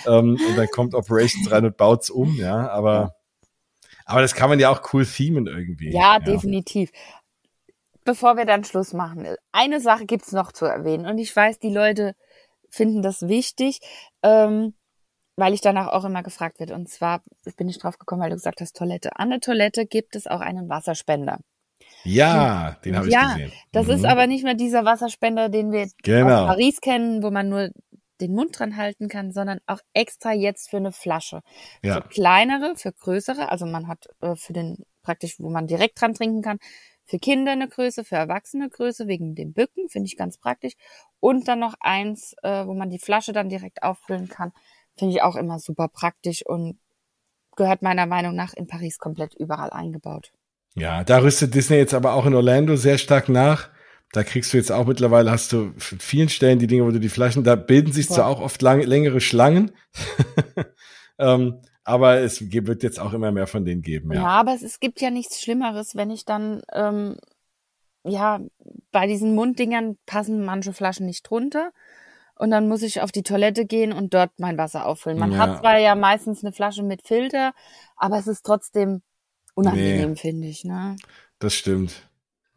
Ähm, 0.06 0.38
und 0.48 0.56
dann 0.56 0.68
kommt 0.68 0.94
Operations 0.94 1.50
rein 1.50 1.66
und 1.66 1.76
baut's 1.76 2.08
um, 2.08 2.34
ja. 2.38 2.70
Aber, 2.70 3.14
aber 4.04 4.20
das 4.20 4.34
kann 4.34 4.48
man 4.48 4.58
ja 4.60 4.70
auch 4.70 4.92
cool 4.92 5.06
themen 5.06 5.46
irgendwie. 5.46 5.90
Ja, 5.92 6.18
definitiv. 6.18 6.90
Bevor 8.04 8.36
wir 8.36 8.44
dann 8.44 8.64
Schluss 8.64 8.92
machen, 8.92 9.26
eine 9.52 9.80
Sache 9.80 10.04
gibt's 10.04 10.32
noch 10.32 10.52
zu 10.52 10.66
erwähnen. 10.66 11.06
Und 11.06 11.18
ich 11.18 11.34
weiß, 11.34 11.58
die 11.58 11.72
Leute 11.72 12.14
finden 12.68 13.00
das 13.00 13.28
wichtig, 13.28 13.80
ähm, 14.22 14.74
weil 15.36 15.54
ich 15.54 15.62
danach 15.62 15.88
auch 15.88 16.04
immer 16.04 16.22
gefragt 16.22 16.60
wird. 16.60 16.70
Und 16.70 16.88
zwar 16.90 17.22
bin 17.56 17.68
ich 17.68 17.78
drauf 17.78 17.98
gekommen, 17.98 18.20
weil 18.20 18.30
du 18.30 18.36
gesagt 18.36 18.60
hast, 18.60 18.76
Toilette. 18.76 19.16
An 19.16 19.30
der 19.30 19.40
Toilette 19.40 19.86
gibt 19.86 20.16
es 20.16 20.26
auch 20.26 20.40
einen 20.40 20.68
Wasserspender. 20.68 21.38
Ja, 22.04 22.76
den 22.84 22.96
habe 22.96 23.08
ich 23.08 23.14
Ja, 23.14 23.32
gesehen. 23.34 23.52
Das 23.72 23.86
Mhm. 23.86 23.92
ist 23.94 24.04
aber 24.04 24.26
nicht 24.26 24.44
mehr 24.44 24.54
dieser 24.54 24.84
Wasserspender, 24.84 25.48
den 25.48 25.72
wir 25.72 25.88
Genau. 26.02 26.42
aus 26.42 26.48
Paris 26.48 26.80
kennen, 26.82 27.22
wo 27.22 27.30
man 27.30 27.48
nur 27.48 27.70
den 28.20 28.34
Mund 28.34 28.58
dran 28.58 28.76
halten 28.76 29.08
kann, 29.08 29.32
sondern 29.32 29.60
auch 29.66 29.80
extra 29.92 30.32
jetzt 30.32 30.70
für 30.70 30.76
eine 30.76 30.92
Flasche. 30.92 31.42
Ja. 31.82 31.94
Für 31.94 32.08
kleinere, 32.08 32.76
für 32.76 32.92
größere, 32.92 33.50
also 33.50 33.66
man 33.66 33.88
hat 33.88 34.06
äh, 34.20 34.36
für 34.36 34.52
den 34.52 34.84
praktisch, 35.02 35.36
wo 35.38 35.50
man 35.50 35.66
direkt 35.66 36.00
dran 36.00 36.14
trinken 36.14 36.42
kann, 36.42 36.58
für 37.04 37.18
Kinder 37.18 37.52
eine 37.52 37.68
Größe, 37.68 38.04
für 38.04 38.16
Erwachsene 38.16 38.70
Größe, 38.70 39.06
wegen 39.06 39.34
dem 39.34 39.52
Bücken, 39.52 39.88
finde 39.88 40.06
ich 40.06 40.16
ganz 40.16 40.38
praktisch. 40.38 40.72
Und 41.20 41.48
dann 41.48 41.60
noch 41.60 41.74
eins, 41.80 42.34
äh, 42.42 42.66
wo 42.66 42.74
man 42.74 42.90
die 42.90 42.98
Flasche 42.98 43.32
dann 43.32 43.48
direkt 43.48 43.82
auffüllen 43.82 44.28
kann, 44.28 44.52
finde 44.96 45.14
ich 45.14 45.22
auch 45.22 45.36
immer 45.36 45.58
super 45.58 45.88
praktisch 45.88 46.44
und 46.46 46.78
gehört 47.56 47.82
meiner 47.82 48.06
Meinung 48.06 48.34
nach 48.34 48.54
in 48.54 48.66
Paris 48.66 48.98
komplett 48.98 49.34
überall 49.34 49.70
eingebaut. 49.70 50.32
Ja, 50.74 51.04
da 51.04 51.18
rüstet 51.18 51.54
Disney 51.54 51.76
jetzt 51.76 51.94
aber 51.94 52.14
auch 52.14 52.26
in 52.26 52.34
Orlando 52.34 52.74
sehr 52.76 52.98
stark 52.98 53.28
nach. 53.28 53.70
Da 54.14 54.22
kriegst 54.22 54.52
du 54.52 54.56
jetzt 54.56 54.70
auch 54.70 54.86
mittlerweile, 54.86 55.32
hast 55.32 55.52
du 55.52 55.72
für 55.76 55.96
vielen 55.96 56.28
Stellen 56.28 56.60
die 56.60 56.68
Dinge, 56.68 56.86
wo 56.86 56.92
du 56.92 57.00
die 57.00 57.08
Flaschen, 57.08 57.42
da 57.42 57.56
bilden 57.56 57.92
sich 57.92 58.08
zwar 58.08 58.28
auch 58.28 58.40
oft 58.40 58.62
lang, 58.62 58.80
längere 58.80 59.20
Schlangen, 59.20 59.72
ähm, 61.18 61.60
aber 61.82 62.20
es 62.20 62.52
wird 62.52 62.84
jetzt 62.84 63.00
auch 63.00 63.12
immer 63.12 63.32
mehr 63.32 63.48
von 63.48 63.64
denen 63.64 63.82
geben. 63.82 64.12
Ja, 64.12 64.22
Ja, 64.22 64.28
aber 64.28 64.54
es, 64.54 64.62
es 64.62 64.78
gibt 64.78 65.00
ja 65.00 65.10
nichts 65.10 65.42
Schlimmeres, 65.42 65.96
wenn 65.96 66.12
ich 66.12 66.24
dann, 66.24 66.62
ähm, 66.72 67.16
ja, 68.04 68.38
bei 68.92 69.08
diesen 69.08 69.34
Munddingern 69.34 69.98
passen 70.06 70.44
manche 70.44 70.72
Flaschen 70.72 71.06
nicht 71.06 71.28
drunter. 71.28 71.72
Und 72.36 72.52
dann 72.52 72.68
muss 72.68 72.82
ich 72.82 73.00
auf 73.00 73.10
die 73.10 73.24
Toilette 73.24 73.66
gehen 73.66 73.92
und 73.92 74.14
dort 74.14 74.30
mein 74.38 74.58
Wasser 74.58 74.86
auffüllen. 74.86 75.18
Man 75.18 75.32
Ja. 75.32 75.38
hat 75.38 75.58
zwar 75.58 75.78
ja 75.78 75.96
meistens 75.96 76.44
eine 76.44 76.52
Flasche 76.52 76.84
mit 76.84 77.02
Filter, 77.02 77.52
aber 77.96 78.18
es 78.18 78.28
ist 78.28 78.46
trotzdem 78.46 79.02
unangenehm, 79.54 80.16
finde 80.16 80.46
ich. 80.46 80.64
Ne? 80.64 80.94
das 81.40 81.54
stimmt. 81.54 82.08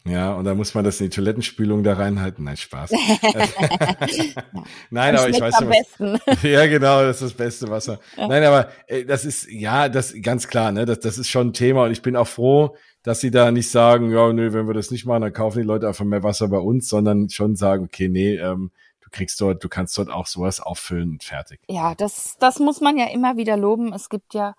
Ja, 0.07 0.33
und 0.33 0.45
da 0.45 0.55
muss 0.55 0.73
man 0.73 0.83
das 0.83 0.99
in 1.01 1.09
die 1.09 1.15
Toilettenspülung 1.15 1.83
da 1.83 1.93
reinhalten. 1.93 2.45
Nein, 2.45 2.57
Spaß. 2.57 2.91
Nein, 4.89 5.15
aber 5.15 5.29
ich 5.29 5.39
weiß 5.39 5.55
am 5.55 5.69
was, 5.69 5.77
besten. 5.77 6.19
Ja, 6.47 6.65
genau, 6.67 7.01
das 7.01 7.21
ist 7.21 7.31
das 7.31 7.33
beste 7.33 7.69
Wasser. 7.69 7.99
Nein, 8.15 8.43
aber 8.43 8.69
äh, 8.87 9.05
das 9.05 9.25
ist, 9.25 9.49
ja, 9.51 9.89
das 9.89 10.13
ganz 10.21 10.47
klar, 10.47 10.71
ne, 10.71 10.85
das, 10.85 10.99
das 10.99 11.17
ist 11.17 11.29
schon 11.29 11.47
ein 11.47 11.53
Thema 11.53 11.83
und 11.83 11.91
ich 11.91 12.01
bin 12.01 12.15
auch 12.15 12.27
froh, 12.27 12.75
dass 13.03 13.19
sie 13.19 13.31
da 13.31 13.51
nicht 13.51 13.69
sagen, 13.69 14.11
ja, 14.11 14.31
nö, 14.31 14.53
wenn 14.53 14.67
wir 14.67 14.73
das 14.73 14.91
nicht 14.91 15.05
machen, 15.05 15.21
dann 15.21 15.33
kaufen 15.33 15.59
die 15.59 15.65
Leute 15.65 15.87
einfach 15.87 16.05
mehr 16.05 16.23
Wasser 16.23 16.47
bei 16.47 16.59
uns, 16.59 16.87
sondern 16.89 17.29
schon 17.29 17.55
sagen, 17.55 17.85
okay, 17.85 18.09
nee, 18.09 18.35
ähm, 18.35 18.71
du 19.01 19.09
kriegst 19.11 19.39
dort, 19.41 19.63
du 19.63 19.69
kannst 19.69 19.97
dort 19.97 20.09
auch 20.09 20.27
sowas 20.27 20.59
auffüllen 20.59 21.11
und 21.11 21.23
fertig. 21.23 21.59
Ja, 21.67 21.95
das, 21.95 22.37
das 22.39 22.59
muss 22.59 22.81
man 22.81 22.97
ja 22.97 23.07
immer 23.07 23.37
wieder 23.37 23.57
loben. 23.57 23.93
Es 23.93 24.09
gibt 24.09 24.33
ja 24.33 24.53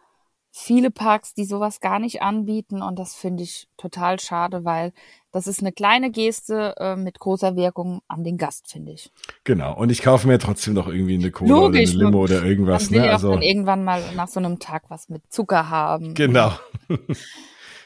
viele 0.50 0.90
Parks, 0.90 1.34
die 1.34 1.44
sowas 1.44 1.80
gar 1.80 1.98
nicht 1.98 2.22
anbieten 2.22 2.82
und 2.82 2.98
das 2.98 3.14
finde 3.14 3.42
ich 3.42 3.68
total 3.76 4.18
schade, 4.18 4.64
weil 4.64 4.92
das 5.30 5.46
ist 5.46 5.60
eine 5.60 5.72
kleine 5.72 6.10
Geste 6.10 6.74
äh, 6.78 6.96
mit 6.96 7.18
großer 7.18 7.54
Wirkung 7.54 8.00
an 8.08 8.24
den 8.24 8.38
Gast, 8.38 8.70
finde 8.70 8.92
ich. 8.92 9.12
Genau. 9.44 9.76
Und 9.76 9.90
ich 9.90 10.02
kaufe 10.02 10.26
mir 10.26 10.38
trotzdem 10.38 10.74
noch 10.74 10.88
irgendwie 10.88 11.14
eine 11.14 11.30
Cola 11.30 11.50
Logisch, 11.50 11.90
oder 11.90 11.98
eine 11.98 12.04
Limo 12.04 12.22
oder 12.22 12.44
irgendwas, 12.44 12.90
will 12.90 13.02
ne? 13.02 13.10
Also, 13.10 13.30
dann 13.32 13.42
irgendwann 13.42 13.84
mal 13.84 14.02
nach 14.16 14.28
so 14.28 14.40
einem 14.40 14.58
Tag 14.58 14.84
was 14.88 15.08
mit 15.08 15.22
Zucker 15.30 15.68
haben. 15.68 16.14
genau. 16.14 16.52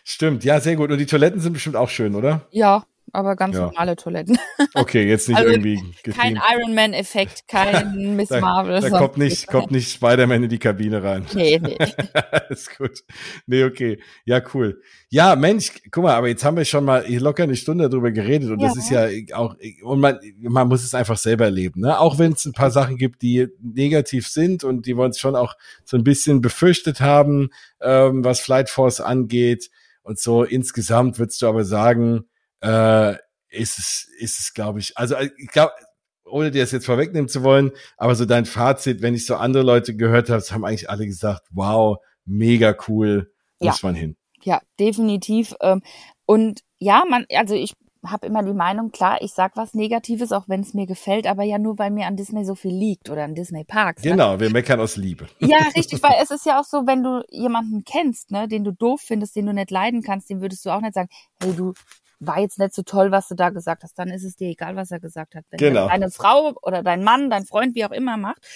Stimmt, 0.05 0.43
ja, 0.43 0.59
sehr 0.59 0.75
gut. 0.75 0.91
Und 0.91 0.99
die 0.99 1.07
Toiletten 1.07 1.41
sind 1.41 1.53
bestimmt 1.53 1.77
auch 1.77 1.89
schön, 1.89 2.17
oder? 2.17 2.49
Ja, 2.51 2.85
aber 3.13 3.37
ganz 3.37 3.55
Ja. 3.57 3.67
normale 3.67 3.97
Toiletten. 3.97 4.39
Okay, 4.75 5.07
jetzt 5.07 5.29
nicht 5.29 5.37
Also, 5.37 5.51
irgendwie 5.51 5.81
Kein. 6.13 6.41
Iron 6.55 6.75
Man-Effekt, 6.75 7.47
kein 7.47 8.17
Miss 8.17 8.29
Da, 8.31 8.41
Marvel. 8.41 8.81
da 8.81 8.89
kommt 8.91 9.19
nicht, 9.19 9.47
kommt 9.49 9.71
nicht 9.71 9.93
Spider-Man 9.93 10.45
in 10.45 10.49
die 10.49 10.59
Kabine 10.59 11.03
rein. 11.03 11.27
Nee, 11.35 11.61
nee. 11.63 11.77
ist 12.49 12.77
gut. 12.79 13.01
Nee, 13.47 13.65
okay. 13.65 14.01
Ja, 14.25 14.41
cool. 14.55 14.81
Ja, 15.11 15.37
Mensch, 15.37 15.73
guck 15.91 16.05
mal, 16.05 16.15
aber 16.15 16.29
jetzt 16.29 16.43
haben 16.45 16.57
wir 16.57 16.65
schon 16.65 16.85
mal 16.85 17.05
locker 17.07 17.43
eine 17.43 17.57
Stunde 17.57 17.89
darüber 17.91 18.11
geredet 18.13 18.51
und 18.51 18.63
das 18.63 18.75
Ja. 18.91 19.05
ist 19.05 19.29
ja 19.31 19.37
auch, 19.37 19.57
und 19.83 20.01
man, 20.01 20.19
man 20.41 20.69
muss 20.69 20.83
es 20.83 20.95
einfach 20.95 21.19
selber 21.19 21.45
erleben, 21.45 21.81
ne? 21.83 21.99
Auch 22.01 22.19
wenn 22.19 22.33
es 22.33 22.45
ein 22.47 22.53
paar 22.53 22.71
Sachen 22.71 22.97
gibt, 22.97 23.21
die 23.23 23.49
negativ 23.61 24.29
sind 24.29 24.65
und 24.65 24.87
die 24.87 24.97
wir 24.97 25.05
uns 25.05 25.19
schon 25.19 25.37
auch 25.37 25.55
so 25.85 25.97
ein 25.99 26.05
bisschen 26.05 26.41
befürchtet 26.41 27.01
haben, 27.01 27.51
ähm, 27.83 28.25
was 28.25 28.41
Flight 28.41 28.71
Force 28.71 29.01
angeht 29.03 29.71
und 30.03 30.19
so. 30.19 30.45
Insgesamt 30.45 31.19
würdest 31.19 31.43
du 31.43 31.47
aber 31.47 31.65
sagen, 31.65 32.25
äh, 32.63 33.13
ist 33.51 33.79
es, 33.79 34.09
ist 34.19 34.39
es, 34.41 34.55
glaube 34.55 34.81
ich, 34.81 34.97
also 34.97 35.15
äh, 35.15 35.31
ich 35.37 35.49
glaube, 35.49 35.73
ohne 36.25 36.51
dir 36.51 36.63
das 36.63 36.73
jetzt 36.73 36.87
vorwegnehmen 36.87 37.29
zu 37.29 37.43
wollen, 37.43 37.73
aber 37.97 38.15
so 38.15 38.25
dein 38.25 38.47
Fazit, 38.47 39.03
wenn 39.03 39.15
ich 39.15 39.27
so 39.27 39.37
andere 39.37 39.63
Leute 39.63 39.95
gehört 39.95 40.31
habe, 40.31 40.43
haben 40.43 40.65
eigentlich 40.65 40.89
alle 40.89 41.07
gesagt, 41.07 41.43
wow, 41.51 41.99
mega 42.25 42.75
cool, 42.89 43.31
muss 43.61 43.83
man 43.83 43.95
hin. 43.95 44.17
Ja, 44.43 44.61
definitiv. 44.81 45.55
Ähm, 45.61 45.83
und 46.27 46.61
ja, 46.79 47.05
man, 47.09 47.27
also 47.31 47.55
ich 47.55 47.75
habe 48.05 48.27
immer 48.27 48.43
die 48.43 48.53
Meinung, 48.53 48.91
klar, 48.91 49.23
ich 49.23 49.33
sag 49.33 49.57
was 49.57 49.75
Negatives, 49.75 50.33
auch 50.33 50.49
wenn 50.49 50.61
es 50.61 50.75
mir 50.75 50.87
gefällt, 50.87 51.27
aber 51.27 51.45
ja 51.45 51.59
nur, 51.59 51.79
weil 51.79 51.91
mir 51.91 52.07
an 52.07 52.17
Disney 52.17 52.45
so 52.45 52.55
viel 52.55 52.75
liegt 52.75 53.11
oder 53.11 53.25
an 53.25 53.35
Disney 53.35 53.65
Parks. 53.65 54.03
Ne? 54.03 54.11
Genau, 54.11 54.41
wir 54.41 54.51
meckern 54.51 54.81
aus 54.81 54.97
Liebe. 54.97 55.29
Ja, 55.39 55.59
richtig, 55.77 56.03
weil 56.03 56.17
es 56.21 56.31
ist 56.31 56.47
ja 56.47 56.59
auch 56.61 56.65
so, 56.65 56.87
wenn 56.87 57.03
du 57.03 57.23
jemanden 57.31 57.85
kennst, 57.85 58.31
ne, 58.31 58.49
den 58.49 58.65
du 58.65 58.73
doof 58.73 59.03
findest, 59.05 59.37
den 59.37 59.47
du 59.47 59.53
nicht 59.53 59.71
leiden 59.71 60.03
kannst, 60.03 60.31
dem 60.31 60.41
würdest 60.41 60.65
du 60.65 60.71
auch 60.71 60.81
nicht 60.81 60.95
sagen, 60.95 61.09
hey, 61.41 61.53
du 61.55 61.75
war 62.27 62.41
jetzt 62.41 62.59
nicht 62.59 62.75
so 62.75 62.83
toll, 62.83 63.11
was 63.11 63.29
du 63.29 63.35
da 63.35 63.51
gesagt 63.51 63.83
hast. 63.83 63.99
Dann 63.99 64.09
ist 64.09 64.25
es 64.25 64.37
dir 64.37 64.49
egal, 64.49 64.77
was 64.77 64.91
er 64.91 65.01
gesagt 65.01 65.35
hat. 65.35 65.45
Wenn 65.51 65.59
Genau. 65.59 65.89
deine 65.89 66.11
Frau 66.11 66.53
oder 66.63 66.83
dein 66.83 67.03
Mann, 67.03 67.31
dein 67.31 67.45
Freund, 67.45 67.75
wie 67.75 67.85
auch 67.85 67.91
immer 67.91 68.17
macht, 68.17 68.47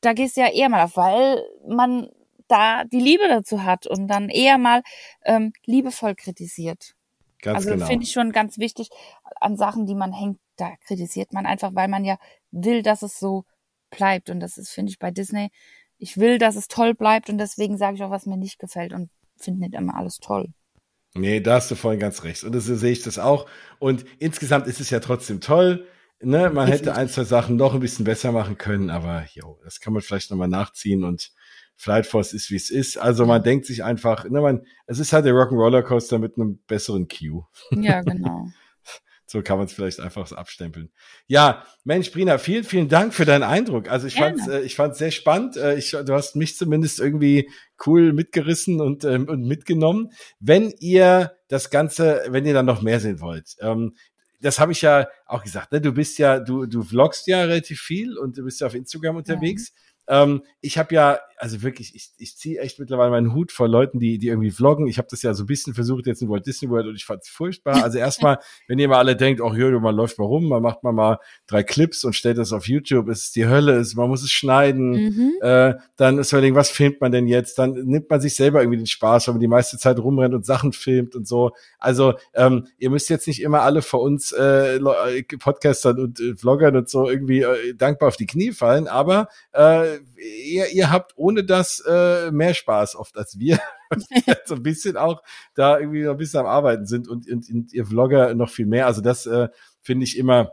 da 0.00 0.12
gehst 0.12 0.36
du 0.36 0.40
ja 0.40 0.48
eher 0.48 0.68
mal 0.68 0.84
auf, 0.84 0.96
weil 0.96 1.42
man 1.66 2.08
da 2.48 2.84
die 2.84 3.00
Liebe 3.00 3.28
dazu 3.28 3.62
hat 3.62 3.86
und 3.86 4.08
dann 4.08 4.28
eher 4.28 4.58
mal 4.58 4.82
ähm, 5.24 5.52
liebevoll 5.64 6.14
kritisiert. 6.14 6.94
Ganz 7.42 7.58
also 7.58 7.70
genau. 7.70 7.86
finde 7.86 8.04
ich 8.04 8.12
schon 8.12 8.32
ganz 8.32 8.58
wichtig 8.58 8.90
an 9.40 9.56
Sachen, 9.56 9.86
die 9.86 9.94
man 9.94 10.12
hängt, 10.12 10.38
da 10.56 10.74
kritisiert 10.86 11.32
man 11.32 11.46
einfach, 11.46 11.74
weil 11.74 11.88
man 11.88 12.04
ja 12.04 12.18
will, 12.50 12.82
dass 12.82 13.02
es 13.02 13.18
so 13.18 13.44
bleibt. 13.90 14.30
Und 14.30 14.40
das 14.40 14.58
ist, 14.58 14.70
finde 14.70 14.90
ich, 14.90 14.98
bei 14.98 15.10
Disney, 15.10 15.50
ich 15.98 16.16
will, 16.16 16.38
dass 16.38 16.56
es 16.56 16.68
toll 16.68 16.94
bleibt 16.94 17.28
und 17.28 17.38
deswegen 17.38 17.76
sage 17.76 17.96
ich 17.96 18.02
auch, 18.02 18.10
was 18.10 18.26
mir 18.26 18.36
nicht 18.36 18.58
gefällt 18.58 18.92
und 18.92 19.10
finde 19.36 19.60
nicht 19.60 19.74
immer 19.74 19.96
alles 19.96 20.18
toll. 20.18 20.48
Nee, 21.14 21.40
da 21.40 21.54
hast 21.54 21.70
du 21.70 21.74
vorhin 21.74 22.00
ganz 22.00 22.22
recht. 22.24 22.44
Und 22.44 22.58
so 22.58 22.74
sehe 22.76 22.92
ich 22.92 23.02
das 23.02 23.18
auch. 23.18 23.46
Und 23.78 24.04
insgesamt 24.18 24.66
ist 24.66 24.80
es 24.80 24.90
ja 24.90 25.00
trotzdem 25.00 25.40
toll. 25.40 25.86
Ne? 26.20 26.50
Man 26.50 26.68
hätte 26.68 26.94
ein, 26.94 27.08
zwei 27.08 27.24
Sachen 27.24 27.56
noch 27.56 27.74
ein 27.74 27.80
bisschen 27.80 28.04
besser 28.04 28.32
machen 28.32 28.58
können, 28.58 28.90
aber 28.90 29.26
jo, 29.32 29.58
das 29.64 29.80
kann 29.80 29.92
man 29.92 30.02
vielleicht 30.02 30.30
nochmal 30.30 30.48
nachziehen 30.48 31.04
und 31.04 31.32
Flight 31.76 32.06
Force 32.06 32.32
ist, 32.32 32.50
wie 32.50 32.56
es 32.56 32.70
ist. 32.70 32.98
Also 32.98 33.24
man 33.24 33.42
denkt 33.42 33.64
sich 33.64 33.84
einfach, 33.84 34.24
ne, 34.28 34.40
man, 34.40 34.66
es 34.86 34.98
ist 34.98 35.12
halt 35.12 35.24
der 35.26 35.32
Rock'n'Roller 35.32 35.82
Coaster 35.82 36.18
mit 36.18 36.36
einem 36.36 36.58
besseren 36.66 37.06
Cue. 37.06 37.46
Ja, 37.70 38.02
genau. 38.02 38.48
So 39.30 39.42
kann 39.42 39.58
man 39.58 39.66
es 39.66 39.74
vielleicht 39.74 40.00
einfach 40.00 40.32
abstempeln. 40.32 40.90
Ja, 41.26 41.62
Mensch, 41.84 42.10
Brina, 42.12 42.38
vielen, 42.38 42.64
vielen 42.64 42.88
Dank 42.88 43.12
für 43.12 43.26
deinen 43.26 43.42
Eindruck. 43.42 43.90
Also 43.90 44.06
ich 44.06 44.14
fand 44.14 44.40
äh, 44.48 44.62
ich 44.62 44.74
fand 44.74 44.96
sehr 44.96 45.10
spannend. 45.10 45.58
Äh, 45.58 45.76
ich, 45.76 45.90
du 45.90 46.14
hast 46.14 46.34
mich 46.34 46.56
zumindest 46.56 46.98
irgendwie 46.98 47.50
cool 47.86 48.14
mitgerissen 48.14 48.80
und, 48.80 49.04
ähm, 49.04 49.28
und 49.28 49.46
mitgenommen. 49.46 50.12
Wenn 50.40 50.72
ihr 50.80 51.36
das 51.48 51.68
Ganze, 51.68 52.22
wenn 52.28 52.46
ihr 52.46 52.54
dann 52.54 52.64
noch 52.64 52.80
mehr 52.80 53.00
sehen 53.00 53.20
wollt, 53.20 53.56
ähm, 53.60 53.94
das 54.40 54.58
habe 54.58 54.72
ich 54.72 54.80
ja 54.80 55.08
auch 55.26 55.42
gesagt, 55.42 55.72
ne? 55.72 55.80
Du 55.82 55.92
bist 55.92 56.16
ja, 56.18 56.38
du, 56.38 56.64
du 56.64 56.82
vloggst 56.82 57.26
ja 57.26 57.42
relativ 57.42 57.80
viel 57.80 58.16
und 58.16 58.38
du 58.38 58.44
bist 58.44 58.62
ja 58.62 58.68
auf 58.68 58.74
Instagram 58.74 59.16
unterwegs. 59.16 59.72
Ja. 59.74 59.87
Ähm, 60.08 60.42
ich 60.60 60.78
habe 60.78 60.94
ja, 60.94 61.18
also 61.36 61.62
wirklich, 61.62 61.94
ich, 61.94 62.10
ich 62.18 62.36
ziehe 62.36 62.60
echt 62.60 62.80
mittlerweile 62.80 63.10
meinen 63.10 63.32
Hut 63.34 63.52
vor 63.52 63.68
Leuten, 63.68 64.00
die, 64.00 64.18
die 64.18 64.28
irgendwie 64.28 64.50
vloggen. 64.50 64.86
Ich 64.88 64.98
habe 64.98 65.08
das 65.10 65.22
ja 65.22 65.34
so 65.34 65.44
ein 65.44 65.46
bisschen 65.46 65.74
versucht 65.74 66.06
jetzt 66.06 66.22
in 66.22 66.28
Walt 66.28 66.46
Disney 66.46 66.68
World 66.68 66.86
und 66.86 66.96
ich 66.96 67.04
fand 67.04 67.22
es 67.22 67.28
furchtbar. 67.28 67.84
Also 67.84 67.98
erstmal, 67.98 68.38
wenn 68.68 68.78
ihr 68.78 68.88
mal 68.88 68.98
alle 68.98 69.16
denkt, 69.16 69.40
oh, 69.40 69.50
man 69.50 69.94
läuft 69.94 70.18
mal 70.18 70.24
rum, 70.24 70.48
man 70.48 70.62
macht 70.62 70.82
mal 70.82 70.92
mal 70.92 71.18
drei 71.46 71.62
Clips 71.62 72.04
und 72.04 72.14
stellt 72.14 72.38
das 72.38 72.52
auf 72.52 72.66
YouTube, 72.66 73.08
es 73.08 73.24
ist 73.24 73.36
die 73.36 73.46
Hölle, 73.46 73.76
ist, 73.76 73.94
man 73.94 74.08
muss 74.08 74.22
es 74.22 74.30
schneiden, 74.30 74.90
mhm. 74.90 75.32
äh, 75.42 75.74
dann 75.96 76.18
ist 76.18 76.32
man 76.32 76.48
was 76.54 76.70
filmt 76.70 77.00
man 77.00 77.12
denn 77.12 77.26
jetzt? 77.26 77.58
Dann 77.58 77.72
nimmt 77.72 78.08
man 78.08 78.20
sich 78.20 78.34
selber 78.34 78.60
irgendwie 78.60 78.78
den 78.78 78.86
Spaß, 78.86 79.28
weil 79.28 79.34
man 79.34 79.40
die 79.40 79.48
meiste 79.48 79.76
Zeit 79.76 79.98
rumrennt 79.98 80.34
und 80.34 80.46
Sachen 80.46 80.72
filmt 80.72 81.14
und 81.14 81.28
so. 81.28 81.52
Also 81.78 82.14
ähm, 82.34 82.66
ihr 82.78 82.90
müsst 82.90 83.10
jetzt 83.10 83.26
nicht 83.26 83.42
immer 83.42 83.62
alle 83.62 83.82
vor 83.82 84.00
uns 84.00 84.32
äh, 84.32 84.80
Podcastern 85.38 86.00
und 86.00 86.20
äh, 86.20 86.34
Vloggern 86.36 86.76
und 86.76 86.88
so 86.88 87.08
irgendwie 87.08 87.42
äh, 87.42 87.74
dankbar 87.74 88.08
auf 88.08 88.16
die 88.16 88.26
Knie 88.26 88.52
fallen, 88.52 88.88
aber 88.88 89.28
äh, 89.52 89.97
ihr, 90.16 90.68
ihr 90.72 90.90
habt 90.90 91.12
ohne 91.16 91.44
das 91.44 91.82
äh, 91.88 92.30
mehr 92.30 92.54
Spaß 92.54 92.96
oft 92.96 93.16
als 93.16 93.38
wir. 93.38 93.58
so 94.44 94.54
ein 94.54 94.62
bisschen 94.62 94.96
auch 94.96 95.22
da 95.54 95.78
irgendwie 95.78 96.02
noch 96.02 96.12
ein 96.12 96.18
bisschen 96.18 96.40
am 96.40 96.46
Arbeiten 96.46 96.86
sind 96.86 97.08
und, 97.08 97.28
und, 97.30 97.48
und 97.50 97.72
ihr 97.72 97.86
Vlogger 97.86 98.34
noch 98.34 98.50
viel 98.50 98.66
mehr. 98.66 98.86
Also 98.86 99.00
das 99.00 99.26
äh, 99.26 99.48
finde 99.80 100.04
ich 100.04 100.18
immer, 100.18 100.52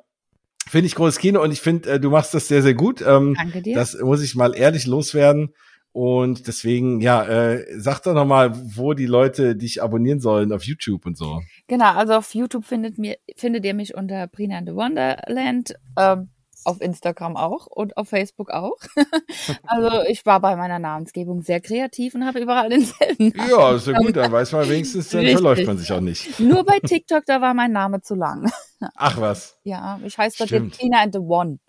finde 0.68 0.88
ich 0.88 0.96
großes 0.96 1.20
Kino 1.20 1.42
und 1.42 1.52
ich 1.52 1.62
finde, 1.62 1.92
äh, 1.92 2.00
du 2.00 2.10
machst 2.10 2.34
das 2.34 2.48
sehr, 2.48 2.62
sehr 2.62 2.76
gut. 2.76 3.02
Ähm, 3.02 3.36
Danke 3.38 3.62
dir. 3.62 3.76
Das 3.76 4.00
muss 4.00 4.22
ich 4.22 4.36
mal 4.36 4.56
ehrlich 4.56 4.86
loswerden. 4.86 5.54
Und 5.96 6.48
deswegen, 6.48 7.00
ja, 7.00 7.24
äh, 7.24 7.66
sag 7.80 8.02
doch 8.02 8.14
nochmal, 8.14 8.52
wo 8.76 8.94
die 8.94 9.06
Leute 9.06 9.56
dich 9.56 9.82
abonnieren 9.82 10.20
sollen 10.20 10.52
auf 10.52 10.64
YouTube 10.64 11.06
und 11.06 11.18
so. 11.18 11.42
Genau, 11.68 11.94
also 11.94 12.16
auf 12.16 12.36
YouTube 12.36 12.66
findet, 12.66 12.98
mir, 12.98 13.16
findet 13.38 13.64
ihr 13.64 13.74
mich 13.74 13.96
unter 13.96 14.28
Brina 14.28 14.60
in 14.60 14.66
the 14.66 14.74
Wonderland. 14.74 15.76
Ähm, 15.98 16.28
auf 16.66 16.82
Instagram 16.82 17.38
auch 17.38 17.68
und 17.68 17.98
auf 17.98 18.10
Facebook 18.10 18.50
auch. 18.50 18.78
also 19.64 20.02
ich 20.08 20.26
war 20.26 20.40
bei 20.40 20.56
meiner 20.56 20.80
Namensgebung 20.80 21.42
sehr 21.42 21.62
kreativ 21.62 22.16
und 22.16 22.26
habe 22.26 22.40
überall 22.40 22.70
denselben 22.70 23.30
Namen. 23.30 23.50
Ja, 23.50 23.76
ist 23.76 23.88
ja 23.88 23.98
gut, 23.98 24.16
dann 24.16 24.32
weiß 24.32 24.52
man 24.52 24.70
wenigstens, 24.70 25.10
dann 25.10 25.22
Richtig. 25.22 25.38
verläuft 25.38 25.66
man 25.66 25.78
sich 25.78 25.92
auch 25.92 26.02
nicht. 26.02 26.40
Nur 26.40 26.64
bei 26.64 26.80
TikTok, 26.80 27.26
da 27.26 27.42
war 27.42 27.54
mein 27.54 27.72
Name 27.72 28.02
zu 28.02 28.16
lang. 28.16 28.52
Ach 28.96 29.20
was. 29.20 29.58
Ja, 29.64 30.00
ich 30.04 30.18
heiße 30.18 30.38
dort 30.40 30.52
jetzt 30.52 30.80
Tina 30.80 31.02
and 31.02 31.14
the 31.14 31.20
One. 31.20 31.60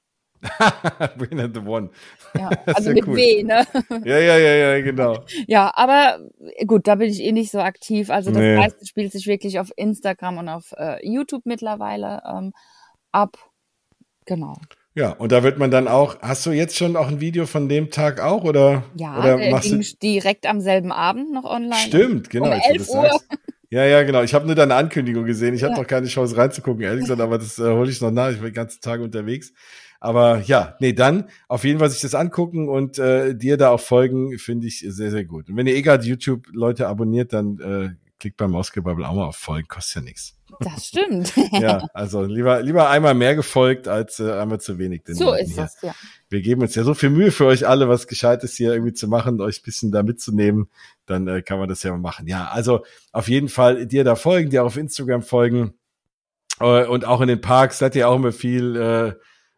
Win 1.16 1.40
and 1.40 1.54
the 1.54 1.60
One. 1.60 1.90
Ja, 2.34 2.50
also 2.66 2.90
mit 2.90 3.06
cool. 3.06 3.16
W, 3.16 3.42
ne? 3.42 3.66
Ja, 4.04 4.18
ja, 4.18 4.36
ja, 4.36 4.54
ja, 4.54 4.80
genau. 4.80 5.24
Ja, 5.46 5.72
aber 5.74 6.20
gut, 6.66 6.86
da 6.86 6.96
bin 6.96 7.10
ich 7.10 7.22
eh 7.22 7.32
nicht 7.32 7.50
so 7.50 7.58
aktiv. 7.58 8.10
Also 8.10 8.30
das 8.30 8.40
nee. 8.40 8.56
meiste 8.56 8.86
spielt 8.86 9.12
sich 9.12 9.26
wirklich 9.26 9.58
auf 9.58 9.70
Instagram 9.76 10.38
und 10.38 10.48
auf 10.48 10.72
äh, 10.76 11.04
YouTube 11.06 11.46
mittlerweile 11.46 12.22
ähm, 12.28 12.52
ab. 13.12 13.38
Genau. 14.26 14.56
Ja, 14.96 15.10
und 15.10 15.30
da 15.30 15.42
wird 15.42 15.58
man 15.58 15.70
dann 15.70 15.88
auch, 15.88 16.22
hast 16.22 16.46
du 16.46 16.52
jetzt 16.52 16.74
schon 16.74 16.96
auch 16.96 17.08
ein 17.08 17.20
Video 17.20 17.44
von 17.44 17.68
dem 17.68 17.90
Tag 17.90 18.18
auch 18.18 18.44
oder? 18.44 18.82
Ja, 18.96 19.18
oder 19.18 19.36
der 19.36 19.60
ging 19.60 19.82
du? 19.82 19.96
direkt 20.02 20.46
am 20.46 20.62
selben 20.62 20.90
Abend 20.90 21.30
noch 21.34 21.44
online. 21.44 21.76
Stimmt, 21.76 22.30
genau. 22.30 22.46
Um 22.46 22.52
11 22.52 22.88
Uhr. 22.88 23.02
Heißt. 23.02 23.28
Ja, 23.68 23.84
ja, 23.84 24.04
genau. 24.04 24.22
Ich 24.22 24.32
habe 24.32 24.46
nur 24.46 24.54
deine 24.54 24.74
Ankündigung 24.74 25.26
gesehen. 25.26 25.52
Ich 25.54 25.60
ja. 25.60 25.68
hatte 25.68 25.80
noch 25.80 25.86
keine 25.86 26.06
Chance 26.06 26.36
reinzugucken, 26.36 26.82
ehrlich 26.82 27.02
gesagt, 27.02 27.20
aber 27.20 27.36
das 27.36 27.58
äh, 27.58 27.64
hole 27.64 27.90
ich 27.90 28.00
noch 28.00 28.10
nach. 28.10 28.30
Ich 28.30 28.38
war 28.38 28.48
den 28.48 28.54
ganzen 28.54 28.80
Tag 28.80 29.00
unterwegs. 29.00 29.52
Aber 30.00 30.40
ja, 30.40 30.76
nee, 30.80 30.94
dann 30.94 31.28
auf 31.48 31.64
jeden 31.64 31.78
Fall 31.78 31.90
sich 31.90 32.00
das 32.00 32.14
angucken 32.14 32.68
und 32.68 32.98
äh, 32.98 33.34
dir 33.34 33.58
da 33.58 33.70
auch 33.70 33.80
folgen, 33.80 34.38
finde 34.38 34.66
ich 34.66 34.84
sehr, 34.88 35.10
sehr 35.10 35.24
gut. 35.24 35.50
Und 35.50 35.56
wenn 35.56 35.66
ihr 35.66 35.74
eh 35.74 35.82
gerade 35.82 36.06
YouTube-Leute 36.06 36.86
abonniert, 36.86 37.34
dann 37.34 37.58
äh, 37.58 37.88
klickt 38.18 38.36
beim 38.38 38.52
Mausgebubble 38.52 39.06
auch 39.06 39.14
mal 39.14 39.24
auf 39.24 39.36
Folgen, 39.36 39.68
kostet 39.68 39.96
ja 39.96 40.02
nichts. 40.02 40.35
Das 40.60 40.86
stimmt. 40.86 41.32
ja, 41.52 41.86
also 41.92 42.22
lieber, 42.22 42.62
lieber 42.62 42.88
einmal 42.88 43.14
mehr 43.14 43.34
gefolgt 43.34 43.88
als 43.88 44.20
äh, 44.20 44.32
einmal 44.32 44.60
zu 44.60 44.78
wenig. 44.78 45.02
so 45.06 45.32
ist 45.34 45.54
hier. 45.54 45.62
das, 45.62 45.82
ja. 45.82 45.94
Wir 46.28 46.40
geben 46.40 46.62
uns 46.62 46.74
ja 46.74 46.84
so 46.84 46.94
viel 46.94 47.10
Mühe 47.10 47.30
für 47.30 47.46
euch 47.46 47.66
alle, 47.66 47.88
was 47.88 48.06
Gescheites 48.06 48.54
hier 48.54 48.72
irgendwie 48.72 48.92
zu 48.92 49.08
machen, 49.08 49.40
euch 49.40 49.62
bisschen 49.62 49.92
da 49.92 50.02
mitzunehmen. 50.02 50.70
Dann 51.04 51.28
äh, 51.28 51.42
kann 51.42 51.58
man 51.58 51.68
das 51.68 51.82
ja 51.82 51.90
mal 51.90 51.98
machen. 51.98 52.26
Ja, 52.26 52.48
also 52.48 52.84
auf 53.12 53.28
jeden 53.28 53.48
Fall 53.48 53.86
dir 53.86 54.04
da 54.04 54.16
folgen, 54.16 54.50
dir 54.50 54.64
auf 54.64 54.76
Instagram 54.76 55.22
folgen. 55.22 55.74
Äh, 56.60 56.86
und 56.86 57.04
auch 57.04 57.20
in 57.20 57.28
den 57.28 57.40
Parks 57.40 57.78
seid 57.78 57.96
ihr 57.96 58.08
auch 58.08 58.16
immer 58.16 58.32
viel 58.32 58.76
äh, 58.76 59.14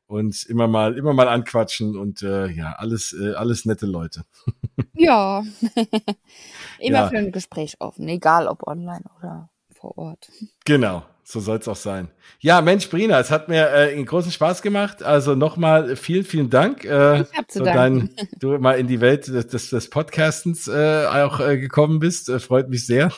und 0.06 0.44
immer 0.46 0.68
mal, 0.68 0.96
immer 0.96 1.12
mal 1.12 1.28
anquatschen 1.28 1.96
und 1.96 2.22
äh, 2.22 2.48
ja, 2.48 2.72
alles, 2.72 3.12
äh, 3.12 3.34
alles 3.34 3.66
nette 3.66 3.86
Leute. 3.86 4.24
ja. 4.94 5.44
immer 6.78 6.98
ja. 6.98 7.08
für 7.08 7.18
ein 7.18 7.32
Gespräch 7.32 7.76
offen, 7.80 8.08
egal 8.08 8.48
ob 8.48 8.66
online 8.66 9.04
oder 9.18 9.50
vor 9.80 9.96
Ort. 9.98 10.30
Genau, 10.64 11.02
so 11.30 11.40
soll 11.40 11.58
es 11.58 11.68
auch 11.68 11.76
sein. 11.76 12.08
Ja, 12.40 12.62
Mensch, 12.62 12.88
Brina, 12.88 13.20
es 13.20 13.30
hat 13.30 13.48
mir 13.48 13.68
äh, 13.68 13.92
einen 13.92 14.06
großen 14.06 14.32
Spaß 14.32 14.62
gemacht. 14.62 15.02
Also 15.02 15.34
nochmal 15.34 15.94
vielen, 15.96 16.24
vielen 16.24 16.48
Dank. 16.48 16.86
Äh, 16.86 17.20
ich 17.22 17.36
hab 17.36 17.50
zu. 17.50 17.64
Dein, 17.64 18.08
du 18.38 18.58
mal 18.58 18.78
in 18.78 18.86
die 18.86 19.02
Welt 19.02 19.26
des, 19.26 19.68
des 19.68 19.90
Podcastens 19.90 20.68
äh, 20.68 21.04
auch 21.06 21.38
äh, 21.40 21.58
gekommen 21.58 21.98
bist. 21.98 22.30
Äh, 22.30 22.38
freut 22.38 22.70
mich 22.70 22.86
sehr. 22.86 23.12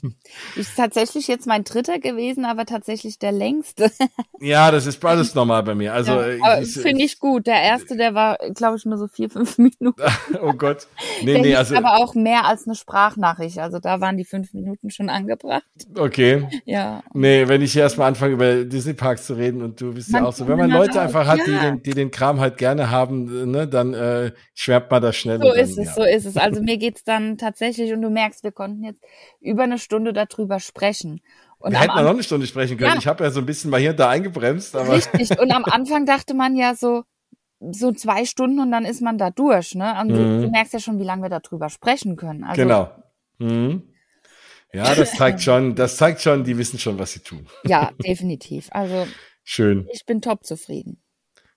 ist 0.56 0.76
tatsächlich 0.76 1.28
jetzt 1.28 1.46
mein 1.46 1.64
dritter 1.64 1.98
gewesen, 1.98 2.46
aber 2.46 2.64
tatsächlich 2.64 3.18
der 3.18 3.32
längste. 3.32 3.90
ja, 4.40 4.70
das 4.70 4.86
ist 4.86 5.04
alles 5.04 5.34
normal 5.34 5.62
bei 5.62 5.74
mir. 5.74 5.92
Also 5.92 6.12
ja, 6.12 6.56
äh, 6.56 6.64
finde 6.64 7.04
ich 7.04 7.18
gut. 7.18 7.46
Der 7.46 7.60
erste, 7.60 7.98
der 7.98 8.14
war, 8.14 8.38
glaube 8.54 8.78
ich, 8.78 8.86
nur 8.86 8.96
so 8.96 9.08
vier, 9.08 9.28
fünf 9.28 9.58
Minuten. 9.58 10.00
oh 10.40 10.54
Gott. 10.54 10.86
Nee, 11.22 11.34
der 11.34 11.42
nee, 11.42 11.54
also. 11.54 11.76
Aber 11.76 11.96
auch 11.96 12.14
mehr 12.14 12.46
als 12.46 12.66
eine 12.66 12.76
Sprachnachricht. 12.76 13.58
Also 13.58 13.78
da 13.78 14.00
waren 14.00 14.16
die 14.16 14.24
fünf 14.24 14.54
Minuten 14.54 14.88
schon 14.88 15.10
angebracht. 15.10 15.64
Okay. 15.98 16.48
Ja. 16.64 17.02
Nee, 17.12 17.41
wenn 17.48 17.62
ich 17.62 17.72
hier 17.72 17.82
erstmal 17.82 18.08
anfange 18.08 18.34
über 18.34 18.64
Disney 18.64 18.94
Parks 18.94 19.26
zu 19.26 19.34
reden 19.34 19.62
und 19.62 19.80
du 19.80 19.94
bist 19.94 20.10
man 20.10 20.22
ja 20.22 20.28
auch 20.28 20.32
so, 20.32 20.48
wenn 20.48 20.58
man 20.58 20.70
Leute 20.70 21.00
einfach 21.00 21.26
hat, 21.26 21.38
ja. 21.38 21.44
die, 21.44 21.52
den, 21.52 21.82
die 21.82 21.90
den 21.92 22.10
Kram 22.10 22.40
halt 22.40 22.58
gerne 22.58 22.90
haben, 22.90 23.50
ne, 23.50 23.68
dann 23.68 23.94
äh, 23.94 24.32
schwärmt 24.54 24.90
man 24.90 25.02
da 25.02 25.12
schnell. 25.12 25.38
So 25.38 25.48
dann, 25.48 25.56
ist 25.56 25.78
es, 25.78 25.86
ja. 25.86 25.92
so 25.94 26.02
ist 26.04 26.24
es. 26.26 26.36
Also 26.36 26.62
mir 26.62 26.78
geht's 26.78 27.04
dann 27.04 27.38
tatsächlich 27.38 27.92
und 27.92 28.02
du 28.02 28.10
merkst, 28.10 28.44
wir 28.44 28.52
konnten 28.52 28.84
jetzt 28.84 29.02
über 29.40 29.62
eine 29.62 29.78
Stunde 29.78 30.12
darüber 30.12 30.60
sprechen. 30.60 31.20
Und 31.58 31.72
wir 31.72 31.80
hätten 31.80 31.94
noch 31.94 32.10
eine 32.10 32.22
Stunde 32.22 32.46
sprechen 32.46 32.76
können. 32.76 32.94
Ja. 32.94 32.98
Ich 32.98 33.06
habe 33.06 33.22
ja 33.22 33.30
so 33.30 33.38
ein 33.38 33.46
bisschen 33.46 33.70
mal 33.70 33.78
hier 33.78 33.90
und 33.90 34.00
da 34.00 34.08
eingebremst. 34.08 34.74
Aber 34.74 34.94
Richtig. 34.94 35.38
Und 35.38 35.52
am 35.52 35.64
Anfang 35.64 36.06
dachte 36.06 36.34
man 36.34 36.56
ja 36.56 36.74
so, 36.74 37.04
so 37.70 37.92
zwei 37.92 38.24
Stunden 38.24 38.58
und 38.58 38.72
dann 38.72 38.84
ist 38.84 39.00
man 39.00 39.18
da 39.18 39.30
durch. 39.30 39.74
Ne? 39.74 39.94
Und 40.00 40.08
mhm. 40.08 40.14
du, 40.14 40.42
du, 40.42 40.50
merkst 40.50 40.72
ja 40.72 40.80
schon, 40.80 40.98
wie 40.98 41.04
lange 41.04 41.22
wir 41.22 41.28
darüber 41.28 41.68
sprechen 41.68 42.16
können. 42.16 42.42
Also, 42.42 42.60
genau. 42.60 42.90
Mhm. 43.38 43.82
Ja, 44.72 44.94
das 44.94 45.12
zeigt 45.12 45.40
schon, 45.42 45.74
das 45.74 45.96
zeigt 45.96 46.20
schon, 46.20 46.44
die 46.44 46.56
wissen 46.56 46.78
schon, 46.78 46.98
was 46.98 47.12
sie 47.12 47.20
tun. 47.20 47.46
Ja, 47.64 47.90
definitiv. 48.04 48.68
Also 48.70 49.06
schön. 49.44 49.86
Ich 49.92 50.06
bin 50.06 50.20
top 50.20 50.44
zufrieden. 50.44 51.02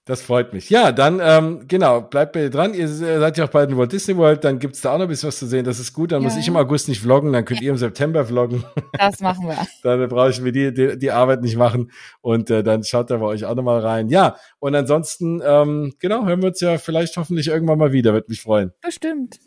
Das 0.08 0.22
freut 0.22 0.54
mich. 0.54 0.70
Ja, 0.70 0.92
dann, 0.92 1.20
ähm, 1.20 1.64
genau, 1.68 2.02
bleibt 2.02 2.34
bitte 2.34 2.52
dran. 2.52 2.76
Ihr 2.76 2.88
seid 2.88 3.40
ja 3.40 3.46
auch 3.46 3.50
bald 3.50 3.72
in 3.72 3.78
Walt 3.78 3.92
Disney 3.92 4.16
World, 4.16 4.44
dann 4.44 4.60
gibt's 4.60 4.82
da 4.82 4.92
auch 4.92 4.98
noch 5.00 5.06
ein 5.06 5.08
bisschen 5.08 5.30
was 5.30 5.40
zu 5.40 5.48
sehen. 5.48 5.66
Das 5.66 5.80
ist 5.80 5.94
gut. 5.94 6.12
Dann 6.12 6.22
ja. 6.22 6.30
muss 6.30 6.38
ich 6.38 6.48
im 6.48 6.56
August 6.56 6.88
nicht 6.88 7.02
vloggen, 7.02 7.34
dann 7.34 7.44
könnt 7.44 7.62
ihr 7.62 7.72
im 7.72 7.78
September 7.78 8.24
vloggen. 8.24 8.64
Das 9.00 9.20
machen 9.20 9.48
wir. 9.48 9.58
dann 9.84 10.08
brauche 10.08 10.30
ich 10.30 10.40
mir 10.40 10.52
die, 10.52 10.74
die, 10.74 10.98
die 10.98 11.12
Arbeit 11.12 11.42
nicht 11.42 11.58
machen. 11.58 11.92
Und 12.22 12.52
äh, 12.52 12.64
dann 12.64 12.84
schaut 12.84 13.10
da 13.10 13.18
bei 13.18 13.26
euch 13.26 13.46
auch 13.46 13.56
nochmal 13.56 13.80
rein. 13.80 14.08
Ja, 14.10 14.38
und 14.60 14.76
ansonsten, 14.76 15.42
ähm, 15.44 15.94
genau, 16.00 16.26
hören 16.26 16.42
wir 16.42 16.50
uns 16.50 16.62
ja 16.62 16.78
vielleicht 16.78 17.18
hoffentlich 17.18 17.48
irgendwann 17.48 17.80
mal 17.80 17.92
wieder. 17.92 18.14
Würde 18.14 18.28
mich 18.30 18.42
freuen. 18.42 18.74
Bestimmt. 18.82 19.40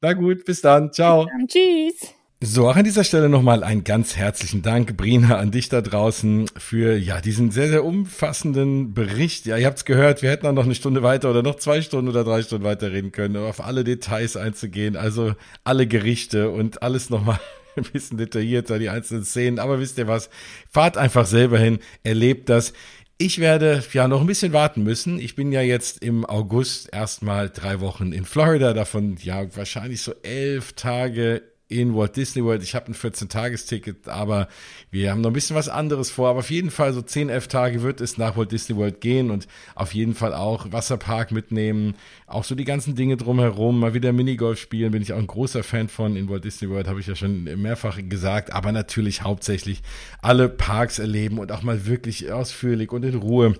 Na 0.00 0.12
gut, 0.12 0.44
bis 0.44 0.60
dann. 0.60 0.92
Ciao. 0.92 1.24
Bis 1.24 1.32
dann. 1.32 1.48
Tschüss. 1.48 2.15
So, 2.42 2.68
auch 2.68 2.76
an 2.76 2.84
dieser 2.84 3.02
Stelle 3.02 3.30
nochmal 3.30 3.64
einen 3.64 3.82
ganz 3.82 4.14
herzlichen 4.14 4.60
Dank, 4.60 4.94
Brina, 4.98 5.38
an 5.38 5.52
dich 5.52 5.70
da 5.70 5.80
draußen 5.80 6.46
für 6.58 6.94
ja 6.94 7.22
diesen 7.22 7.50
sehr, 7.50 7.68
sehr 7.68 7.82
umfassenden 7.82 8.92
Bericht. 8.92 9.46
Ja, 9.46 9.56
ihr 9.56 9.64
habt's 9.64 9.86
gehört, 9.86 10.20
wir 10.20 10.28
hätten 10.28 10.46
auch 10.46 10.52
noch 10.52 10.64
eine 10.64 10.74
Stunde 10.74 11.02
weiter 11.02 11.30
oder 11.30 11.42
noch 11.42 11.54
zwei 11.54 11.80
Stunden 11.80 12.10
oder 12.10 12.24
drei 12.24 12.42
Stunden 12.42 12.64
weiter 12.64 12.92
reden 12.92 13.10
können, 13.10 13.38
um 13.38 13.44
auf 13.44 13.64
alle 13.64 13.84
Details 13.84 14.36
einzugehen, 14.36 14.96
also 14.96 15.34
alle 15.64 15.86
Gerichte 15.86 16.50
und 16.50 16.82
alles 16.82 17.08
nochmal 17.08 17.40
ein 17.76 17.84
bisschen 17.84 18.18
detaillierter, 18.18 18.78
die 18.78 18.90
einzelnen 18.90 19.24
Szenen. 19.24 19.58
Aber 19.58 19.80
wisst 19.80 19.96
ihr 19.96 20.06
was? 20.06 20.28
Fahrt 20.70 20.98
einfach 20.98 21.24
selber 21.24 21.58
hin, 21.58 21.78
erlebt 22.02 22.50
das. 22.50 22.74
Ich 23.16 23.38
werde 23.38 23.82
ja 23.94 24.08
noch 24.08 24.20
ein 24.20 24.26
bisschen 24.26 24.52
warten 24.52 24.82
müssen. 24.82 25.18
Ich 25.18 25.36
bin 25.36 25.52
ja 25.52 25.62
jetzt 25.62 26.02
im 26.02 26.26
August 26.26 26.92
erstmal 26.92 27.48
drei 27.48 27.80
Wochen 27.80 28.12
in 28.12 28.26
Florida, 28.26 28.74
davon 28.74 29.16
ja 29.22 29.56
wahrscheinlich 29.56 30.02
so 30.02 30.12
elf 30.22 30.74
Tage 30.74 31.40
in 31.68 31.94
Walt 31.96 32.16
Disney 32.16 32.44
World. 32.44 32.62
Ich 32.62 32.74
habe 32.74 32.86
ein 32.86 32.94
14-Tages-Ticket, 32.94 34.08
aber 34.08 34.48
wir 34.90 35.10
haben 35.10 35.20
noch 35.20 35.30
ein 35.30 35.32
bisschen 35.32 35.56
was 35.56 35.68
anderes 35.68 36.10
vor. 36.10 36.28
Aber 36.28 36.38
auf 36.40 36.50
jeden 36.50 36.70
Fall 36.70 36.92
so 36.92 37.02
10, 37.02 37.28
11 37.28 37.48
Tage 37.48 37.82
wird 37.82 38.00
es 38.00 38.18
nach 38.18 38.36
Walt 38.36 38.52
Disney 38.52 38.76
World 38.76 39.00
gehen 39.00 39.30
und 39.30 39.48
auf 39.74 39.92
jeden 39.92 40.14
Fall 40.14 40.32
auch 40.32 40.70
Wasserpark 40.70 41.32
mitnehmen. 41.32 41.94
Auch 42.26 42.44
so 42.44 42.54
die 42.54 42.64
ganzen 42.64 42.94
Dinge 42.94 43.16
drumherum. 43.16 43.80
Mal 43.80 43.94
wieder 43.94 44.12
Minigolf 44.12 44.60
spielen, 44.60 44.92
bin 44.92 45.02
ich 45.02 45.12
auch 45.12 45.18
ein 45.18 45.26
großer 45.26 45.64
Fan 45.64 45.88
von. 45.88 46.16
In 46.16 46.28
Walt 46.28 46.44
Disney 46.44 46.70
World 46.70 46.86
habe 46.86 47.00
ich 47.00 47.08
ja 47.08 47.16
schon 47.16 47.44
mehrfach 47.44 47.98
gesagt. 48.08 48.52
Aber 48.52 48.70
natürlich 48.70 49.22
hauptsächlich 49.22 49.82
alle 50.22 50.48
Parks 50.48 50.98
erleben 51.00 51.38
und 51.38 51.50
auch 51.50 51.62
mal 51.62 51.86
wirklich 51.86 52.30
ausführlich 52.30 52.92
und 52.92 53.04
in 53.04 53.16
Ruhe 53.16 53.56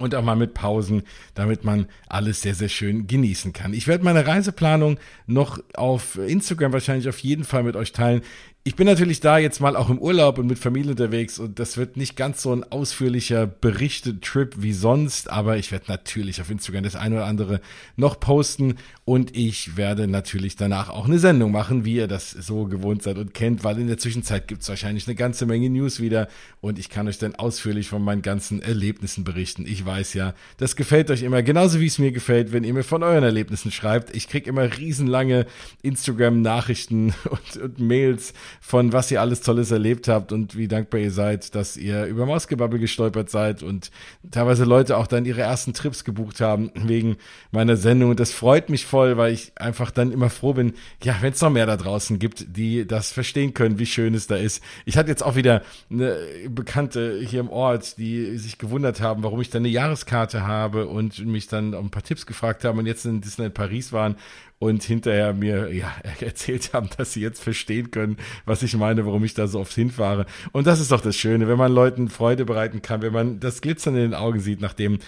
und 0.00 0.14
auch 0.14 0.24
mal 0.24 0.34
mit 0.34 0.54
Pausen, 0.54 1.02
damit 1.34 1.62
man 1.62 1.86
alles 2.08 2.42
sehr, 2.42 2.54
sehr 2.54 2.68
schön 2.68 3.06
genießen 3.06 3.52
kann. 3.52 3.74
Ich 3.74 3.86
werde 3.86 4.02
meine 4.02 4.26
Reiseplanung 4.26 4.98
noch 5.26 5.60
auf 5.74 6.16
Instagram 6.16 6.72
wahrscheinlich 6.72 7.08
auf 7.08 7.18
jeden 7.18 7.44
Fall 7.44 7.62
mit 7.62 7.76
euch 7.76 7.92
teilen 7.92 8.22
ich 8.62 8.76
bin 8.76 8.86
natürlich 8.86 9.20
da 9.20 9.38
jetzt 9.38 9.60
mal 9.60 9.74
auch 9.74 9.88
im 9.88 9.98
Urlaub 9.98 10.36
und 10.36 10.46
mit 10.46 10.58
Familie 10.58 10.90
unterwegs 10.90 11.38
und 11.38 11.58
das 11.58 11.78
wird 11.78 11.96
nicht 11.96 12.14
ganz 12.14 12.42
so 12.42 12.52
ein 12.52 12.62
ausführlicher 12.62 13.46
Berichte-Trip 13.46 14.56
wie 14.58 14.74
sonst, 14.74 15.30
aber 15.30 15.56
ich 15.56 15.72
werde 15.72 15.86
natürlich 15.88 16.42
auf 16.42 16.50
Instagram 16.50 16.82
das 16.82 16.94
eine 16.94 17.16
oder 17.16 17.24
andere 17.24 17.62
noch 17.96 18.20
posten 18.20 18.74
und 19.06 19.34
ich 19.34 19.78
werde 19.78 20.06
natürlich 20.06 20.56
danach 20.56 20.90
auch 20.90 21.06
eine 21.06 21.18
Sendung 21.18 21.52
machen, 21.52 21.86
wie 21.86 21.94
ihr 21.94 22.06
das 22.06 22.32
so 22.32 22.66
gewohnt 22.66 23.02
seid 23.02 23.16
und 23.16 23.32
kennt, 23.32 23.64
weil 23.64 23.78
in 23.78 23.86
der 23.86 23.96
Zwischenzeit 23.96 24.46
gibt 24.46 24.60
es 24.60 24.68
wahrscheinlich 24.68 25.06
eine 25.06 25.16
ganze 25.16 25.46
Menge 25.46 25.70
News 25.70 25.98
wieder 25.98 26.28
und 26.60 26.78
ich 26.78 26.90
kann 26.90 27.08
euch 27.08 27.16
dann 27.16 27.36
ausführlich 27.36 27.88
von 27.88 28.04
meinen 28.04 28.20
ganzen 28.20 28.60
Erlebnissen 28.60 29.24
berichten. 29.24 29.64
Ich 29.66 29.86
weiß 29.86 30.12
ja, 30.12 30.34
das 30.58 30.76
gefällt 30.76 31.10
euch 31.10 31.22
immer, 31.22 31.42
genauso 31.42 31.80
wie 31.80 31.86
es 31.86 31.98
mir 31.98 32.12
gefällt, 32.12 32.52
wenn 32.52 32.64
ihr 32.64 32.74
mir 32.74 32.84
von 32.84 33.02
euren 33.02 33.24
Erlebnissen 33.24 33.72
schreibt. 33.72 34.14
Ich 34.14 34.28
kriege 34.28 34.50
immer 34.50 34.76
riesenlange 34.76 35.46
Instagram-Nachrichten 35.80 37.14
und, 37.30 37.62
und 37.62 37.80
Mails 37.80 38.34
von 38.60 38.92
was 38.92 39.10
ihr 39.10 39.20
alles 39.20 39.40
Tolles 39.40 39.70
erlebt 39.70 40.08
habt 40.08 40.32
und 40.32 40.56
wie 40.56 40.68
dankbar 40.68 41.00
ihr 41.00 41.10
seid, 41.10 41.54
dass 41.54 41.76
ihr 41.76 42.06
über 42.06 42.26
Mausgebabbel 42.26 42.78
gestolpert 42.78 43.30
seid 43.30 43.62
und 43.62 43.90
teilweise 44.30 44.64
Leute 44.64 44.96
auch 44.96 45.06
dann 45.06 45.24
ihre 45.24 45.42
ersten 45.42 45.74
Trips 45.74 46.04
gebucht 46.04 46.40
haben 46.40 46.70
wegen 46.74 47.16
meiner 47.52 47.76
Sendung. 47.76 48.10
Und 48.10 48.20
das 48.20 48.32
freut 48.32 48.68
mich 48.68 48.86
voll, 48.86 49.16
weil 49.16 49.32
ich 49.32 49.52
einfach 49.56 49.90
dann 49.90 50.12
immer 50.12 50.30
froh 50.30 50.52
bin, 50.52 50.74
ja, 51.02 51.16
wenn 51.20 51.32
es 51.32 51.40
noch 51.40 51.50
mehr 51.50 51.66
da 51.66 51.76
draußen 51.76 52.18
gibt, 52.18 52.56
die 52.56 52.86
das 52.86 53.12
verstehen 53.12 53.54
können, 53.54 53.78
wie 53.78 53.86
schön 53.86 54.14
es 54.14 54.26
da 54.26 54.36
ist. 54.36 54.62
Ich 54.84 54.96
hatte 54.96 55.10
jetzt 55.10 55.22
auch 55.22 55.36
wieder 55.36 55.62
eine 55.90 56.16
Bekannte 56.48 57.20
hier 57.24 57.40
im 57.40 57.50
Ort, 57.50 57.98
die 57.98 58.36
sich 58.38 58.58
gewundert 58.58 59.00
haben, 59.00 59.22
warum 59.22 59.40
ich 59.40 59.50
dann 59.50 59.62
eine 59.62 59.68
Jahreskarte 59.68 60.46
habe 60.46 60.86
und 60.86 61.24
mich 61.24 61.48
dann 61.48 61.74
um 61.74 61.86
ein 61.86 61.90
paar 61.90 62.02
Tipps 62.02 62.26
gefragt 62.26 62.64
haben 62.64 62.78
und 62.78 62.86
jetzt 62.86 63.04
in 63.04 63.20
Disneyland 63.20 63.54
Paris 63.54 63.92
waren 63.92 64.16
und 64.60 64.84
hinterher 64.84 65.32
mir 65.32 65.74
ja, 65.74 65.90
erzählt 66.20 66.72
haben, 66.74 66.90
dass 66.96 67.14
sie 67.14 67.20
jetzt 67.20 67.42
verstehen 67.42 67.90
können, 67.90 68.18
was 68.44 68.62
ich 68.62 68.76
meine, 68.76 69.06
warum 69.06 69.24
ich 69.24 69.34
da 69.34 69.48
so 69.48 69.58
oft 69.58 69.72
hinfahre. 69.72 70.26
Und 70.52 70.66
das 70.66 70.80
ist 70.80 70.92
doch 70.92 71.00
das 71.00 71.16
Schöne, 71.16 71.48
wenn 71.48 71.58
man 71.58 71.72
Leuten 71.72 72.08
Freude 72.08 72.44
bereiten 72.44 72.82
kann, 72.82 73.02
wenn 73.02 73.12
man 73.12 73.40
das 73.40 73.62
Glitzern 73.62 73.96
in 73.96 74.02
den 74.02 74.14
Augen 74.14 74.38
sieht, 74.38 74.60
nachdem 74.60 74.98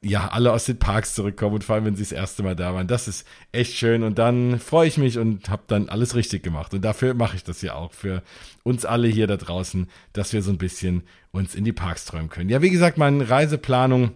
ja, 0.00 0.28
alle 0.28 0.52
aus 0.52 0.64
den 0.66 0.78
Parks 0.78 1.14
zurückkommen 1.14 1.54
und 1.54 1.64
vor 1.64 1.76
allem, 1.76 1.86
wenn 1.86 1.96
sie 1.96 2.02
das 2.02 2.12
erste 2.12 2.42
Mal 2.42 2.56
da 2.56 2.74
waren. 2.74 2.86
Das 2.86 3.08
ist 3.08 3.26
echt 3.52 3.74
schön 3.74 4.02
und 4.02 4.18
dann 4.18 4.58
freue 4.58 4.86
ich 4.88 4.98
mich 4.98 5.18
und 5.18 5.48
habe 5.48 5.62
dann 5.66 5.88
alles 5.88 6.14
richtig 6.14 6.42
gemacht. 6.42 6.74
Und 6.74 6.82
dafür 6.82 7.14
mache 7.14 7.36
ich 7.36 7.44
das 7.44 7.62
ja 7.62 7.74
auch 7.74 7.92
für 7.92 8.22
uns 8.62 8.84
alle 8.84 9.08
hier 9.08 9.26
da 9.26 9.36
draußen, 9.36 9.86
dass 10.12 10.32
wir 10.32 10.42
so 10.42 10.50
ein 10.50 10.58
bisschen 10.58 11.04
uns 11.30 11.54
in 11.54 11.64
die 11.64 11.72
Parks 11.72 12.04
träumen 12.04 12.28
können. 12.28 12.50
Ja, 12.50 12.60
wie 12.60 12.70
gesagt, 12.70 12.98
meine 12.98 13.28
Reiseplanung 13.28 14.12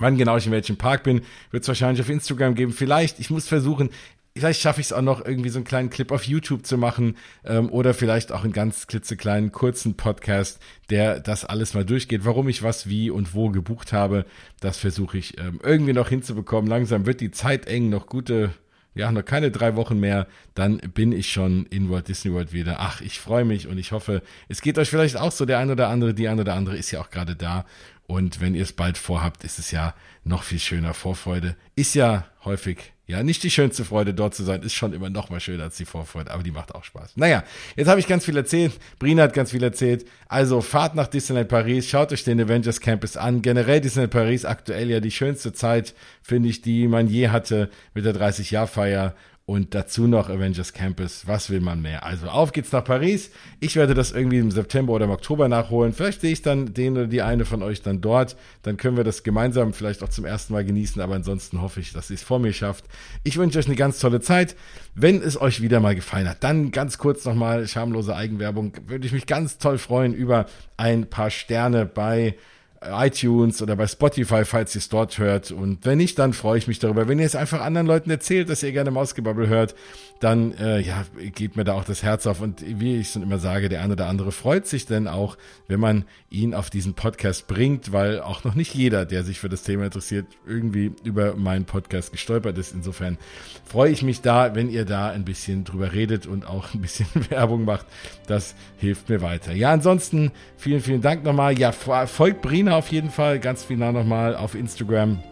Wann 0.00 0.16
genau 0.16 0.36
ich 0.36 0.46
in 0.46 0.52
welchem 0.52 0.76
Park 0.76 1.02
bin, 1.02 1.22
wird 1.50 1.62
es 1.62 1.68
wahrscheinlich 1.68 2.00
auf 2.00 2.08
Instagram 2.08 2.54
geben. 2.54 2.72
Vielleicht, 2.72 3.18
ich 3.18 3.30
muss 3.30 3.48
versuchen, 3.48 3.90
vielleicht 4.36 4.60
schaffe 4.60 4.80
ich 4.80 4.88
es 4.88 4.92
auch 4.92 5.02
noch 5.02 5.24
irgendwie 5.24 5.48
so 5.48 5.58
einen 5.58 5.64
kleinen 5.64 5.90
Clip 5.90 6.10
auf 6.12 6.24
YouTube 6.24 6.64
zu 6.64 6.78
machen 6.78 7.16
ähm, 7.44 7.70
oder 7.70 7.94
vielleicht 7.94 8.32
auch 8.32 8.44
einen 8.44 8.52
ganz 8.52 8.86
klitzekleinen 8.86 9.52
kurzen 9.52 9.96
Podcast, 9.96 10.60
der 10.90 11.20
das 11.20 11.44
alles 11.44 11.74
mal 11.74 11.84
durchgeht, 11.84 12.24
warum 12.24 12.48
ich 12.48 12.62
was 12.62 12.88
wie 12.88 13.10
und 13.10 13.34
wo 13.34 13.50
gebucht 13.50 13.92
habe. 13.92 14.24
Das 14.60 14.78
versuche 14.78 15.18
ich 15.18 15.38
ähm, 15.38 15.60
irgendwie 15.62 15.92
noch 15.92 16.08
hinzubekommen. 16.08 16.70
Langsam 16.70 17.06
wird 17.06 17.20
die 17.20 17.30
Zeit 17.30 17.66
eng, 17.66 17.88
noch 17.88 18.06
gute 18.06 18.50
ja, 18.98 19.12
noch 19.12 19.24
keine 19.24 19.52
drei 19.52 19.76
Wochen 19.76 20.00
mehr, 20.00 20.26
dann 20.54 20.78
bin 20.78 21.12
ich 21.12 21.30
schon 21.30 21.66
in 21.66 21.88
Walt 21.88 22.08
Disney 22.08 22.32
World 22.32 22.52
wieder. 22.52 22.78
Ach, 22.80 23.00
ich 23.00 23.20
freue 23.20 23.44
mich 23.44 23.68
und 23.68 23.78
ich 23.78 23.92
hoffe, 23.92 24.22
es 24.48 24.60
geht 24.60 24.76
euch 24.76 24.90
vielleicht 24.90 25.16
auch 25.16 25.30
so. 25.30 25.46
Der 25.46 25.58
ein 25.58 25.70
oder 25.70 25.88
andere, 25.88 26.14
die 26.14 26.26
ein 26.26 26.40
oder 26.40 26.54
andere 26.54 26.76
ist 26.76 26.90
ja 26.90 27.00
auch 27.00 27.10
gerade 27.10 27.36
da. 27.36 27.64
Und 28.10 28.40
wenn 28.40 28.54
ihr 28.54 28.62
es 28.62 28.72
bald 28.72 28.96
vorhabt, 28.96 29.44
ist 29.44 29.58
es 29.58 29.70
ja 29.70 29.94
noch 30.24 30.42
viel 30.42 30.58
schöner. 30.58 30.94
Vorfreude 30.94 31.56
ist 31.76 31.94
ja 31.94 32.24
häufig, 32.42 32.94
ja, 33.06 33.22
nicht 33.22 33.42
die 33.42 33.50
schönste 33.50 33.84
Freude 33.84 34.14
dort 34.14 34.34
zu 34.34 34.44
sein, 34.44 34.62
ist 34.62 34.72
schon 34.72 34.94
immer 34.94 35.10
noch 35.10 35.28
mal 35.28 35.40
schöner 35.40 35.64
als 35.64 35.76
die 35.76 35.84
Vorfreude, 35.84 36.30
aber 36.30 36.42
die 36.42 36.50
macht 36.50 36.74
auch 36.74 36.84
Spaß. 36.84 37.18
Naja, 37.18 37.44
jetzt 37.76 37.86
habe 37.86 38.00
ich 38.00 38.06
ganz 38.06 38.24
viel 38.24 38.36
erzählt. 38.38 38.72
Brina 38.98 39.24
hat 39.24 39.34
ganz 39.34 39.50
viel 39.50 39.62
erzählt. 39.62 40.06
Also 40.26 40.62
fahrt 40.62 40.94
nach 40.94 41.06
Disneyland 41.06 41.50
Paris, 41.50 41.86
schaut 41.86 42.10
euch 42.10 42.24
den 42.24 42.40
Avengers 42.40 42.80
Campus 42.80 43.18
an. 43.18 43.42
Generell 43.42 43.82
Disneyland 43.82 44.12
Paris 44.12 44.46
aktuell 44.46 44.88
ja 44.88 45.00
die 45.00 45.10
schönste 45.10 45.52
Zeit, 45.52 45.94
finde 46.22 46.48
ich, 46.48 46.62
die 46.62 46.88
man 46.88 47.08
je 47.08 47.28
hatte 47.28 47.68
mit 47.92 48.06
der 48.06 48.14
30-Jahr-Feier 48.14 49.14
und 49.48 49.74
dazu 49.74 50.06
noch 50.06 50.28
Avengers 50.28 50.74
Campus. 50.74 51.26
Was 51.26 51.48
will 51.48 51.60
man 51.62 51.80
mehr? 51.80 52.04
Also 52.04 52.26
auf 52.26 52.52
geht's 52.52 52.70
nach 52.70 52.84
Paris. 52.84 53.30
Ich 53.60 53.76
werde 53.76 53.94
das 53.94 54.12
irgendwie 54.12 54.36
im 54.36 54.50
September 54.50 54.92
oder 54.92 55.06
im 55.06 55.10
Oktober 55.10 55.48
nachholen. 55.48 55.94
Vielleicht 55.94 56.20
sehe 56.20 56.32
ich 56.32 56.42
dann 56.42 56.74
den 56.74 56.92
oder 56.92 57.06
die 57.06 57.22
eine 57.22 57.46
von 57.46 57.62
euch 57.62 57.80
dann 57.80 58.02
dort. 58.02 58.36
Dann 58.62 58.76
können 58.76 58.98
wir 58.98 59.04
das 59.04 59.22
gemeinsam 59.22 59.72
vielleicht 59.72 60.02
auch 60.02 60.10
zum 60.10 60.26
ersten 60.26 60.52
Mal 60.52 60.66
genießen. 60.66 61.00
Aber 61.00 61.14
ansonsten 61.14 61.62
hoffe 61.62 61.80
ich, 61.80 61.94
dass 61.94 62.10
ihr 62.10 62.16
es 62.16 62.22
vor 62.22 62.40
mir 62.40 62.52
schafft. 62.52 62.84
Ich 63.24 63.38
wünsche 63.38 63.58
euch 63.58 63.64
eine 63.64 63.76
ganz 63.76 64.00
tolle 64.00 64.20
Zeit. 64.20 64.54
Wenn 64.94 65.22
es 65.22 65.40
euch 65.40 65.62
wieder 65.62 65.80
mal 65.80 65.94
gefallen 65.94 66.28
hat, 66.28 66.44
dann 66.44 66.70
ganz 66.70 66.98
kurz 66.98 67.24
nochmal 67.24 67.66
schamlose 67.66 68.14
Eigenwerbung. 68.14 68.74
Würde 68.86 69.06
ich 69.06 69.12
mich 69.14 69.24
ganz 69.24 69.56
toll 69.56 69.78
freuen 69.78 70.12
über 70.12 70.44
ein 70.76 71.08
paar 71.08 71.30
Sterne 71.30 71.86
bei 71.86 72.34
iTunes 72.82 73.60
oder 73.60 73.76
bei 73.76 73.86
Spotify, 73.86 74.44
falls 74.44 74.74
ihr 74.74 74.80
es 74.80 74.88
dort 74.88 75.18
hört. 75.18 75.50
Und 75.50 75.84
wenn 75.84 75.98
nicht, 75.98 76.18
dann 76.18 76.32
freue 76.32 76.58
ich 76.58 76.68
mich 76.68 76.78
darüber. 76.78 77.08
Wenn 77.08 77.18
ihr 77.18 77.26
es 77.26 77.34
einfach 77.34 77.60
anderen 77.60 77.86
Leuten 77.86 78.10
erzählt, 78.10 78.48
dass 78.48 78.62
ihr 78.62 78.72
gerne 78.72 78.90
Mausgebabbel 78.90 79.48
hört, 79.48 79.74
dann 80.20 80.52
äh, 80.54 80.80
ja, 80.80 81.04
geht 81.34 81.56
mir 81.56 81.64
da 81.64 81.74
auch 81.74 81.84
das 81.84 82.02
Herz 82.02 82.26
auf. 82.26 82.40
Und 82.40 82.62
wie 82.66 82.96
ich 82.96 83.10
schon 83.10 83.22
immer 83.22 83.38
sage, 83.38 83.68
der 83.68 83.82
eine 83.82 83.92
oder 83.92 84.06
andere 84.06 84.32
freut 84.32 84.66
sich 84.66 84.86
denn 84.86 85.06
auch, 85.06 85.36
wenn 85.68 85.80
man 85.80 86.04
ihn 86.30 86.54
auf 86.54 86.70
diesen 86.70 86.94
Podcast 86.94 87.46
bringt, 87.46 87.92
weil 87.92 88.20
auch 88.20 88.44
noch 88.44 88.54
nicht 88.54 88.74
jeder, 88.74 89.06
der 89.06 89.22
sich 89.22 89.38
für 89.38 89.48
das 89.48 89.62
Thema 89.62 89.84
interessiert, 89.84 90.26
irgendwie 90.46 90.92
über 91.04 91.36
meinen 91.36 91.64
Podcast 91.64 92.12
gestolpert 92.12 92.58
ist. 92.58 92.72
Insofern 92.72 93.18
freue 93.64 93.92
ich 93.92 94.02
mich 94.02 94.20
da, 94.20 94.54
wenn 94.54 94.70
ihr 94.70 94.84
da 94.84 95.10
ein 95.10 95.24
bisschen 95.24 95.64
drüber 95.64 95.92
redet 95.92 96.26
und 96.26 96.46
auch 96.46 96.74
ein 96.74 96.80
bisschen 96.80 97.06
Werbung 97.30 97.64
macht. 97.64 97.86
Das 98.26 98.54
hilft 98.78 99.08
mir 99.08 99.22
weiter. 99.22 99.52
Ja, 99.52 99.72
ansonsten 99.72 100.32
vielen, 100.56 100.80
vielen 100.80 101.02
Dank 101.02 101.24
nochmal. 101.24 101.58
Ja, 101.58 101.72
folgt 101.72 102.42
Brina 102.42 102.76
auf 102.76 102.90
jeden 102.90 103.10
Fall 103.10 103.38
ganz 103.38 103.64
final 103.64 103.92
nochmal 103.92 104.34
auf 104.34 104.54
Instagram. 104.54 105.22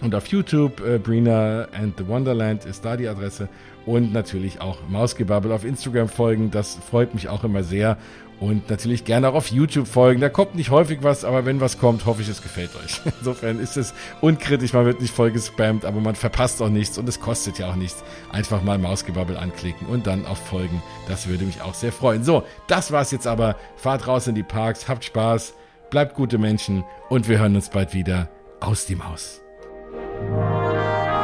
Und 0.00 0.14
auf 0.14 0.26
YouTube, 0.28 0.80
äh, 0.80 0.98
Brina 0.98 1.68
and 1.72 1.96
the 1.98 2.06
Wonderland 2.06 2.64
ist 2.64 2.84
da 2.84 2.96
die 2.96 3.08
Adresse. 3.08 3.48
Und 3.86 4.12
natürlich 4.12 4.60
auch 4.60 4.78
Mausgebabbel 4.88 5.52
auf 5.52 5.64
Instagram 5.64 6.08
folgen. 6.08 6.50
Das 6.50 6.78
freut 6.90 7.14
mich 7.14 7.28
auch 7.28 7.44
immer 7.44 7.62
sehr. 7.62 7.96
Und 8.40 8.70
natürlich 8.70 9.04
gerne 9.04 9.28
auch 9.28 9.34
auf 9.34 9.48
YouTube 9.48 9.86
folgen. 9.86 10.22
Da 10.22 10.30
kommt 10.30 10.54
nicht 10.54 10.70
häufig 10.70 11.00
was, 11.02 11.26
aber 11.26 11.44
wenn 11.44 11.60
was 11.60 11.78
kommt, 11.78 12.06
hoffe 12.06 12.22
ich, 12.22 12.28
es 12.28 12.40
gefällt 12.40 12.70
euch. 12.82 13.00
Insofern 13.20 13.60
ist 13.60 13.76
es 13.76 13.92
unkritisch, 14.22 14.72
man 14.72 14.86
wird 14.86 15.02
nicht 15.02 15.14
voll 15.14 15.30
gespammt, 15.30 15.84
aber 15.84 16.00
man 16.00 16.14
verpasst 16.14 16.62
auch 16.62 16.70
nichts 16.70 16.96
und 16.96 17.06
es 17.06 17.20
kostet 17.20 17.58
ja 17.58 17.70
auch 17.70 17.76
nichts. 17.76 18.02
Einfach 18.32 18.62
mal 18.62 18.78
Mausgebabbel 18.78 19.36
anklicken 19.36 19.86
und 19.86 20.06
dann 20.06 20.24
auf 20.24 20.38
Folgen. 20.38 20.82
Das 21.06 21.28
würde 21.28 21.44
mich 21.44 21.60
auch 21.60 21.74
sehr 21.74 21.92
freuen. 21.92 22.24
So, 22.24 22.44
das 22.66 22.92
war's 22.92 23.10
jetzt 23.10 23.26
aber. 23.26 23.56
Fahrt 23.76 24.06
raus 24.06 24.26
in 24.26 24.34
die 24.34 24.42
Parks, 24.42 24.88
habt 24.88 25.04
Spaß, 25.04 25.52
bleibt 25.90 26.14
gute 26.14 26.38
Menschen 26.38 26.82
und 27.10 27.28
wir 27.28 27.38
hören 27.38 27.56
uns 27.56 27.68
bald 27.68 27.92
wieder 27.92 28.30
aus 28.60 28.86
die 28.86 28.96
Maus. 28.96 29.42
Música 30.20 31.19